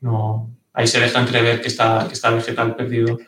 no 0.00 0.50
ahí 0.72 0.86
se 0.86 1.00
deja 1.00 1.20
entrever 1.20 1.60
que 1.60 1.68
está, 1.68 2.06
que 2.08 2.14
está 2.14 2.30
vegetal 2.30 2.74
perdido. 2.76 3.18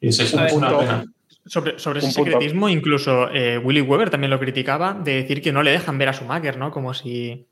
Y 0.00 0.08
eso 0.08 0.22
es 0.22 0.32
Un 0.32 0.40
una 0.40 0.48
punto. 0.48 0.78
pena. 0.78 1.04
Sobre, 1.50 1.80
sobre 1.80 1.98
ese 1.98 2.14
punto. 2.14 2.30
secretismo, 2.30 2.68
incluso 2.68 3.28
eh, 3.32 3.58
Willy 3.58 3.80
Weber 3.80 4.08
también 4.08 4.30
lo 4.30 4.38
criticaba, 4.38 4.94
de 4.94 5.16
decir 5.16 5.42
que 5.42 5.50
no 5.50 5.64
le 5.64 5.72
dejan 5.72 5.98
ver 5.98 6.08
a 6.08 6.12
Schumacher, 6.12 6.56
¿no? 6.56 6.70
Como 6.70 6.94
si. 6.94 7.48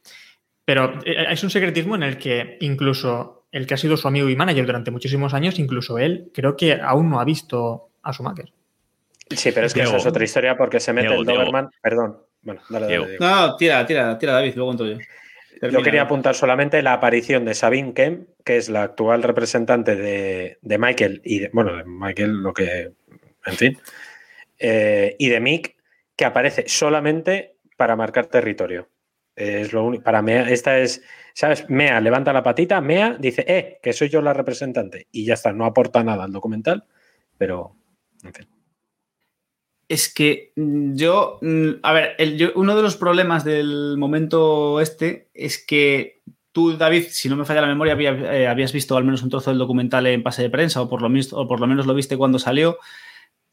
Pero 0.65 1.01
eh, 1.05 1.27
es 1.31 1.43
un 1.43 1.51
secretismo 1.51 1.97
en 1.97 2.05
el 2.05 2.17
que 2.17 2.59
incluso 2.61 3.49
el 3.51 3.67
que 3.67 3.75
ha 3.75 3.77
sido 3.77 3.97
su 3.97 4.07
amigo 4.07 4.29
y 4.29 4.37
manager 4.37 4.67
durante 4.67 4.93
muchísimos 4.93 5.35
años, 5.35 5.59
incluso 5.59 5.99
él, 5.99 6.31
creo 6.33 6.57
que 6.57 6.75
aún 6.81 7.11
no 7.11 7.19
ha 7.19 7.25
visto 7.25 7.91
a 8.05 8.13
Schumacher. 8.13 8.53
Sí, 9.31 9.51
pero 9.51 9.67
es 9.67 9.75
que 9.75 9.81
Diego. 9.81 9.97
esa 9.97 10.07
es 10.07 10.07
otra 10.07 10.23
historia 10.23 10.57
porque 10.57 10.79
se 10.79 10.93
mete 10.93 11.09
Diego, 11.09 11.23
el 11.23 11.27
Diego. 11.27 11.41
Doberman. 11.41 11.71
Perdón. 11.83 12.19
Bueno, 12.43 12.61
dale, 12.71 12.87
dale, 12.87 12.87
Diego. 12.87 13.07
Diego. 13.07 13.25
No, 13.25 13.57
tira, 13.57 13.85
tira, 13.85 14.17
tira, 14.17 14.33
David, 14.35 14.53
luego 14.55 14.69
cuento 14.69 14.87
yo. 14.87 14.93
Yo 14.95 15.61
Termina. 15.61 15.83
quería 15.83 16.03
apuntar 16.03 16.37
solamente 16.37 16.81
la 16.83 16.93
aparición 16.93 17.45
de 17.45 17.55
Sabine 17.55 17.95
Kemp, 17.95 18.29
que 18.45 18.59
es 18.59 18.69
la 18.69 18.85
actual 18.85 19.25
representante 19.25 19.97
de, 19.97 20.59
de 20.63 20.79
Michael 20.79 21.21
y 21.25 21.41
de, 21.41 21.51
bueno, 21.53 21.77
de 21.77 21.83
Michael, 21.85 22.31
lo 22.31 22.53
que, 22.55 22.93
en 23.49 23.57
fin, 23.57 23.79
eh, 24.59 25.17
y 25.19 25.29
de 25.29 25.41
Mick, 25.41 25.77
que 26.17 26.25
aparece 26.25 26.65
solamente 26.69 27.57
para 27.77 27.97
marcar 27.97 28.27
territorio. 28.27 28.89
Es 29.37 29.73
lo 29.73 29.85
único. 29.85 30.03
Para 30.03 30.21
Mea, 30.21 30.51
esta 30.51 30.79
es, 30.79 31.01
¿sabes? 31.33 31.71
Mea 31.71 32.01
levanta 32.01 32.33
la 32.33 32.43
patita, 32.43 32.81
Mea 32.81 33.17
dice, 33.19 33.45
eh, 33.47 33.79
que 33.81 33.93
soy 33.93 34.09
yo 34.09 34.21
la 34.21 34.33
representante. 34.33 35.07
Y 35.13 35.25
ya 35.25 35.35
está, 35.35 35.53
no 35.53 35.65
aporta 35.65 36.03
nada 36.03 36.25
al 36.25 36.33
documental, 36.33 36.85
pero, 37.37 37.77
en 38.25 38.35
fin. 38.35 38.49
Es 39.87 40.13
que 40.13 40.53
mm, 40.57 40.97
yo, 40.97 41.39
mm, 41.41 41.69
a 41.83 41.93
ver, 41.93 42.17
uno 42.57 42.77
de 42.77 42.83
los 42.83 42.97
problemas 42.97 43.45
del 43.45 43.97
momento 43.97 44.81
este 44.81 45.31
es 45.35 45.65
que 45.65 46.21
tú, 46.51 46.77
David, 46.77 47.05
si 47.11 47.29
no 47.29 47.37
me 47.37 47.45
falla 47.45 47.61
la 47.61 47.69
memoria, 47.69 47.97
eh, 47.97 48.49
habías 48.49 48.73
visto 48.73 48.97
al 48.97 49.05
menos 49.05 49.23
un 49.23 49.31
trozo 49.31 49.51
del 49.51 49.59
documental 49.61 50.05
en 50.09 50.25
pase 50.25 50.43
de 50.43 50.51
prensa 50.51 50.83
o 50.83 50.89
por 50.89 51.01
lo, 51.01 51.09
o 51.33 51.47
por 51.47 51.61
lo 51.61 51.67
menos 51.69 51.87
lo 51.87 51.95
viste 51.95 52.17
cuando 52.17 52.41
salió. 52.41 52.79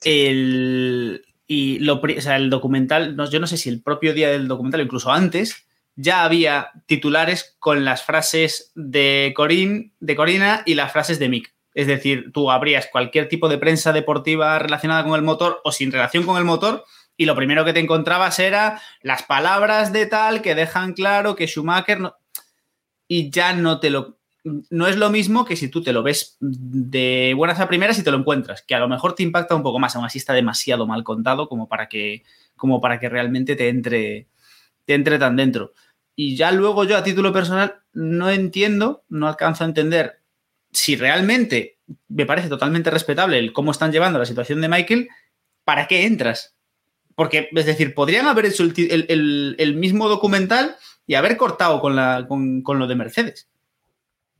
El, 0.03 1.25
y 1.47 1.79
lo, 1.79 2.01
o 2.01 2.21
sea, 2.21 2.35
el 2.35 2.49
documental, 2.49 3.15
no, 3.15 3.29
yo 3.29 3.39
no 3.39 3.47
sé 3.47 3.57
si 3.57 3.69
el 3.69 3.81
propio 3.81 4.13
día 4.13 4.29
del 4.29 4.47
documental, 4.47 4.81
incluso 4.81 5.11
antes, 5.11 5.65
ya 5.95 6.23
había 6.23 6.71
titulares 6.85 7.55
con 7.59 7.85
las 7.85 8.03
frases 8.03 8.71
de, 8.75 9.33
Corín, 9.35 9.93
de 9.99 10.15
Corina 10.15 10.63
y 10.65 10.75
las 10.75 10.91
frases 10.91 11.19
de 11.19 11.29
Mick. 11.29 11.53
Es 11.73 11.87
decir, 11.87 12.31
tú 12.33 12.51
abrías 12.51 12.87
cualquier 12.91 13.27
tipo 13.27 13.49
de 13.49 13.57
prensa 13.57 13.93
deportiva 13.93 14.57
relacionada 14.59 15.03
con 15.03 15.15
el 15.15 15.21
motor 15.21 15.61
o 15.63 15.71
sin 15.71 15.91
relación 15.91 16.25
con 16.25 16.37
el 16.37 16.45
motor 16.45 16.85
y 17.17 17.25
lo 17.25 17.35
primero 17.35 17.63
que 17.65 17.73
te 17.73 17.79
encontrabas 17.79 18.39
era 18.39 18.81
las 19.01 19.23
palabras 19.23 19.93
de 19.93 20.05
tal 20.05 20.41
que 20.41 20.55
dejan 20.55 20.93
claro 20.93 21.35
que 21.35 21.47
Schumacher 21.47 21.99
no... 21.99 22.15
y 23.07 23.29
ya 23.29 23.53
no 23.53 23.79
te 23.79 23.89
lo 23.89 24.17
no 24.69 24.87
es 24.87 24.95
lo 24.95 25.09
mismo 25.09 25.43
que 25.43 25.55
si 25.55 25.69
tú 25.69 25.81
te 25.81 25.91
lo 25.91 26.03
ves 26.03 26.37
de 26.39 27.33
buenas 27.35 27.59
a 27.59 27.67
primeras 27.67 27.97
y 27.97 28.03
te 28.03 28.11
lo 28.11 28.17
encuentras, 28.17 28.61
que 28.61 28.75
a 28.75 28.79
lo 28.79 28.87
mejor 28.87 29.15
te 29.15 29.23
impacta 29.23 29.55
un 29.55 29.63
poco 29.63 29.79
más, 29.79 29.95
aún 29.95 30.05
así 30.05 30.19
está 30.19 30.33
demasiado 30.33 30.85
mal 30.85 31.03
contado 31.03 31.49
como 31.49 31.67
para 31.67 31.89
que 31.89 32.23
como 32.55 32.79
para 32.79 32.99
que 32.99 33.09
realmente 33.09 33.55
te 33.55 33.69
entre 33.69 34.27
te 34.85 34.93
entre 34.93 35.17
tan 35.17 35.35
dentro. 35.35 35.73
Y 36.15 36.35
ya 36.35 36.51
luego 36.51 36.83
yo 36.83 36.95
a 36.95 37.03
título 37.03 37.33
personal 37.33 37.81
no 37.93 38.29
entiendo, 38.29 39.03
no 39.09 39.27
alcanzo 39.27 39.63
a 39.63 39.67
entender 39.67 40.21
si 40.71 40.95
realmente 40.95 41.79
me 42.07 42.25
parece 42.25 42.47
totalmente 42.47 42.91
respetable 42.91 43.39
el 43.39 43.51
cómo 43.51 43.71
están 43.71 43.91
llevando 43.91 44.19
la 44.19 44.25
situación 44.25 44.61
de 44.61 44.69
Michael, 44.69 45.09
¿para 45.63 45.87
qué 45.87 46.05
entras? 46.05 46.55
Porque, 47.15 47.49
es 47.51 47.65
decir, 47.65 47.93
podrían 47.95 48.27
haber 48.27 48.45
hecho 48.45 48.63
el, 48.63 49.55
el 49.57 49.75
mismo 49.75 50.09
documental 50.09 50.75
y 51.07 51.15
haber 51.15 51.37
cortado 51.37 51.79
con, 51.79 51.95
la, 51.95 52.25
con, 52.27 52.61
con 52.61 52.79
lo 52.79 52.87
de 52.87 52.95
Mercedes. 52.95 53.47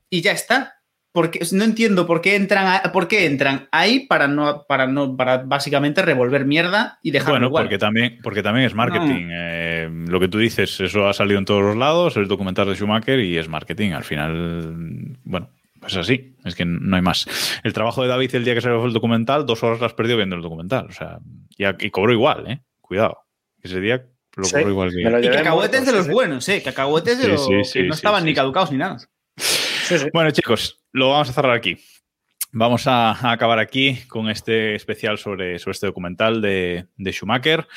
Y 0.10 0.22
ya 0.22 0.32
está. 0.32 0.74
Porque 1.12 1.40
no 1.54 1.64
entiendo 1.64 2.06
por 2.06 2.20
qué 2.20 2.36
entran, 2.36 2.68
a- 2.68 2.92
por 2.92 3.08
qué 3.08 3.26
entran 3.26 3.70
ahí 3.72 4.02
para 4.02 4.28
no, 4.28 4.66
para 4.68 4.86
no, 4.86 5.16
para 5.16 5.38
básicamente 5.38 6.02
revolver 6.02 6.44
mierda 6.46 7.00
y 7.02 7.12
dejarlo 7.12 7.36
Bueno, 7.36 7.48
igual. 7.48 7.64
porque 7.64 7.78
también, 7.78 8.20
porque 8.22 8.44
también 8.44 8.66
es 8.68 8.76
marketing. 8.76 9.30
Eh, 9.32 9.90
lo 10.10 10.20
que 10.20 10.28
tú 10.28 10.40
dices, 10.40 10.78
eso 10.82 11.08
ha 11.08 11.14
salido 11.14 11.40
en 11.40 11.46
todos 11.46 11.62
los 11.64 11.78
lados, 11.78 12.18
el 12.18 12.28
documental 12.28 12.68
de 12.68 12.76
Schumacher 12.76 13.20
y 13.22 13.38
es 13.38 13.48
marketing. 13.48 13.92
Al 13.92 14.04
final, 14.04 15.18
bueno, 15.24 15.52
pues 15.80 15.96
así, 15.96 16.36
es 16.44 16.54
que 16.54 16.66
no 16.66 16.94
hay 16.98 17.02
más. 17.02 17.28
El 17.64 17.72
trabajo 17.72 18.02
de 18.02 18.10
David 18.10 18.36
el 18.36 18.44
día 18.44 18.54
que 18.54 18.60
salió 18.60 18.84
el 18.84 18.92
documental, 18.92 19.46
dos 19.46 19.64
horas 19.64 19.80
las 19.80 19.94
perdió 19.94 20.18
viendo 20.18 20.36
el 20.36 20.42
documental. 20.42 20.88
O 20.90 20.92
sea, 20.92 21.20
y, 21.58 21.64
y 21.86 21.92
cobró 21.92 22.12
igual, 22.12 22.44
¿eh? 22.52 22.62
Cuidado. 22.82 23.20
Ese 23.64 23.80
día 23.80 24.06
lo 24.36 24.44
Sí, 24.44 24.52
cobró 24.56 24.70
igual 24.70 24.90
que... 24.94 25.02
lo 25.02 25.20
y 25.22 25.30
cacahuetes 25.30 25.80
muerto, 25.80 25.92
de 25.92 25.98
los 25.98 26.06
sí, 26.08 26.12
buenos, 26.12 26.50
¿eh? 26.50 26.62
Cacahuetes 26.62 27.18
de 27.20 27.24
Sí, 27.24 27.32
los 27.32 27.46
sí, 27.46 27.52
que 27.80 27.84
no 27.88 27.94
sí, 27.94 27.98
estaban 28.00 28.24
sí, 28.24 28.26
ni 28.26 28.32
sí. 28.32 28.36
caducados 28.36 28.70
ni 28.74 28.78
nada. 28.80 28.98
Sí, 29.88 29.98
sí. 30.00 30.08
Bueno, 30.14 30.32
chicos, 30.32 30.82
lo 30.92 31.10
vamos 31.12 31.30
a 31.30 31.34
cerrar 31.34 31.56
aquí. 31.56 31.78
Vamos 32.58 32.88
a, 32.88 33.12
a 33.12 33.32
acabar 33.32 33.60
aquí 33.60 34.00
con 34.08 34.30
este 34.30 34.76
especial 34.76 35.18
sobre, 35.18 35.60
sobre 35.60 35.74
este 35.74 35.88
documental 35.88 36.42
de, 36.42 36.86
de 36.96 37.12
Schumacher. 37.12 37.68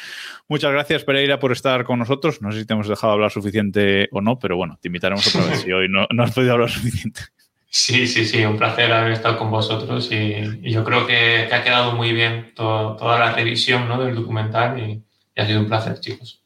Muchas 0.46 0.70
gracias, 0.70 1.02
Pereira, 1.04 1.40
por 1.40 1.50
estar 1.50 1.82
con 1.84 1.98
nosotros. 1.98 2.40
No 2.42 2.52
sé 2.52 2.60
si 2.60 2.66
te 2.66 2.74
hemos 2.74 2.86
dejado 2.86 3.12
hablar 3.12 3.32
suficiente 3.32 4.08
o 4.12 4.20
no, 4.20 4.38
pero 4.38 4.56
bueno, 4.56 4.78
te 4.80 4.86
invitaremos 4.88 5.26
otra 5.34 5.48
vez 5.50 5.62
si 5.62 5.72
hoy 5.72 5.88
no, 5.88 6.06
no 6.10 6.22
has 6.22 6.32
podido 6.32 6.52
hablar 6.52 6.70
suficiente. 6.70 7.22
Sí, 7.70 8.06
sí, 8.06 8.24
sí, 8.24 8.44
un 8.44 8.56
placer 8.56 8.90
haber 8.92 9.12
estado 9.12 9.36
con 9.36 9.50
vosotros 9.50 10.10
y, 10.12 10.16
y 10.62 10.70
yo 10.72 10.84
creo 10.84 11.06
que, 11.06 11.46
que 11.48 11.54
ha 11.54 11.62
quedado 11.64 11.92
muy 11.92 12.12
bien 12.12 12.52
todo- 12.54 12.96
toda 12.96 13.18
la 13.18 13.32
revisión 13.32 13.88
¿no? 13.88 14.02
del 14.02 14.14
documental 14.14 14.78
y, 14.78 14.92
y 15.36 15.40
ha 15.40 15.44
sido 15.46 15.60
un 15.60 15.66
placer, 15.66 15.98
chicos. 16.00 16.40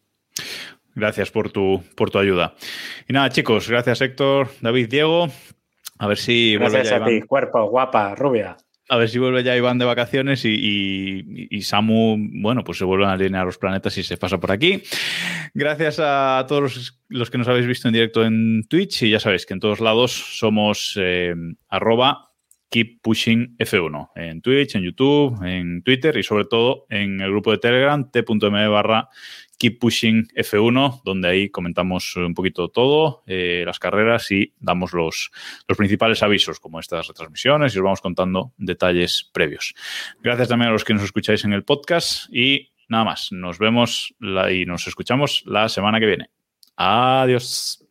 Gracias 0.94 1.30
por 1.30 1.50
tu, 1.50 1.82
por 1.96 2.10
tu 2.10 2.18
ayuda. 2.18 2.54
Y 3.08 3.12
nada, 3.12 3.30
chicos, 3.30 3.68
gracias 3.68 4.00
Héctor, 4.00 4.48
David, 4.60 4.88
Diego. 4.88 5.28
A 5.98 6.06
ver 6.06 6.18
si 6.18 6.56
vuelve 6.56 6.78
Gracias 6.78 6.98
ya 6.98 7.04
a 7.04 7.08
ti, 7.08 7.14
Iván, 7.16 7.26
cuerpo, 7.28 7.64
guapa, 7.70 8.14
rubia. 8.14 8.56
a 8.88 8.96
ver 8.96 9.08
si 9.08 9.18
vuelve 9.18 9.42
ya 9.42 9.56
Iván 9.56 9.78
de 9.78 9.84
vacaciones 9.86 10.44
y, 10.44 10.50
y- 10.50 11.48
y 11.50 11.62
Samu, 11.62 12.16
bueno, 12.42 12.62
pues 12.64 12.76
se 12.78 12.84
vuelven 12.84 13.08
a 13.08 13.12
alinear 13.12 13.46
los 13.46 13.56
planetas 13.58 13.96
y 13.96 14.02
se 14.02 14.16
pasa 14.18 14.38
por 14.38 14.50
aquí. 14.52 14.82
Gracias 15.54 15.98
a 16.02 16.44
todos 16.48 16.62
los, 16.62 17.00
los 17.08 17.30
que 17.30 17.38
nos 17.38 17.48
habéis 17.48 17.66
visto 17.66 17.88
en 17.88 17.94
directo 17.94 18.24
en 18.24 18.64
Twitch 18.68 19.02
y 19.04 19.10
ya 19.10 19.20
sabéis 19.20 19.46
que 19.46 19.54
en 19.54 19.60
todos 19.60 19.80
lados 19.80 20.12
somos 20.12 20.98
eh, 21.00 21.34
arroba 21.68 22.28
Keep 22.70 23.02
Pushing 23.02 23.56
F1 23.58 24.10
en 24.16 24.40
Twitch, 24.40 24.74
en 24.76 24.82
YouTube, 24.82 25.42
en 25.44 25.82
Twitter 25.82 26.16
y 26.16 26.22
sobre 26.22 26.46
todo 26.46 26.86
en 26.88 27.20
el 27.20 27.30
grupo 27.30 27.50
de 27.52 27.58
Telegram 27.58 28.10
t.me 28.10 28.68
barra 28.68 29.08
Keep 29.62 29.78
Pushing 29.78 30.26
F1, 30.34 31.02
donde 31.04 31.28
ahí 31.28 31.48
comentamos 31.48 32.16
un 32.16 32.34
poquito 32.34 32.66
todo, 32.68 33.22
eh, 33.28 33.62
las 33.64 33.78
carreras 33.78 34.28
y 34.32 34.52
damos 34.58 34.92
los, 34.92 35.30
los 35.68 35.78
principales 35.78 36.20
avisos, 36.24 36.58
como 36.58 36.80
estas 36.80 37.06
retransmisiones, 37.06 37.72
y 37.72 37.78
os 37.78 37.84
vamos 37.84 38.00
contando 38.00 38.54
detalles 38.58 39.30
previos. 39.32 39.72
Gracias 40.20 40.48
también 40.48 40.70
a 40.70 40.72
los 40.72 40.82
que 40.82 40.94
nos 40.94 41.04
escucháis 41.04 41.44
en 41.44 41.52
el 41.52 41.62
podcast 41.62 42.28
y 42.34 42.72
nada 42.88 43.04
más. 43.04 43.30
Nos 43.30 43.60
vemos 43.60 44.16
y 44.50 44.66
nos 44.66 44.88
escuchamos 44.88 45.44
la 45.46 45.68
semana 45.68 46.00
que 46.00 46.06
viene. 46.06 46.30
Adiós. 46.74 47.81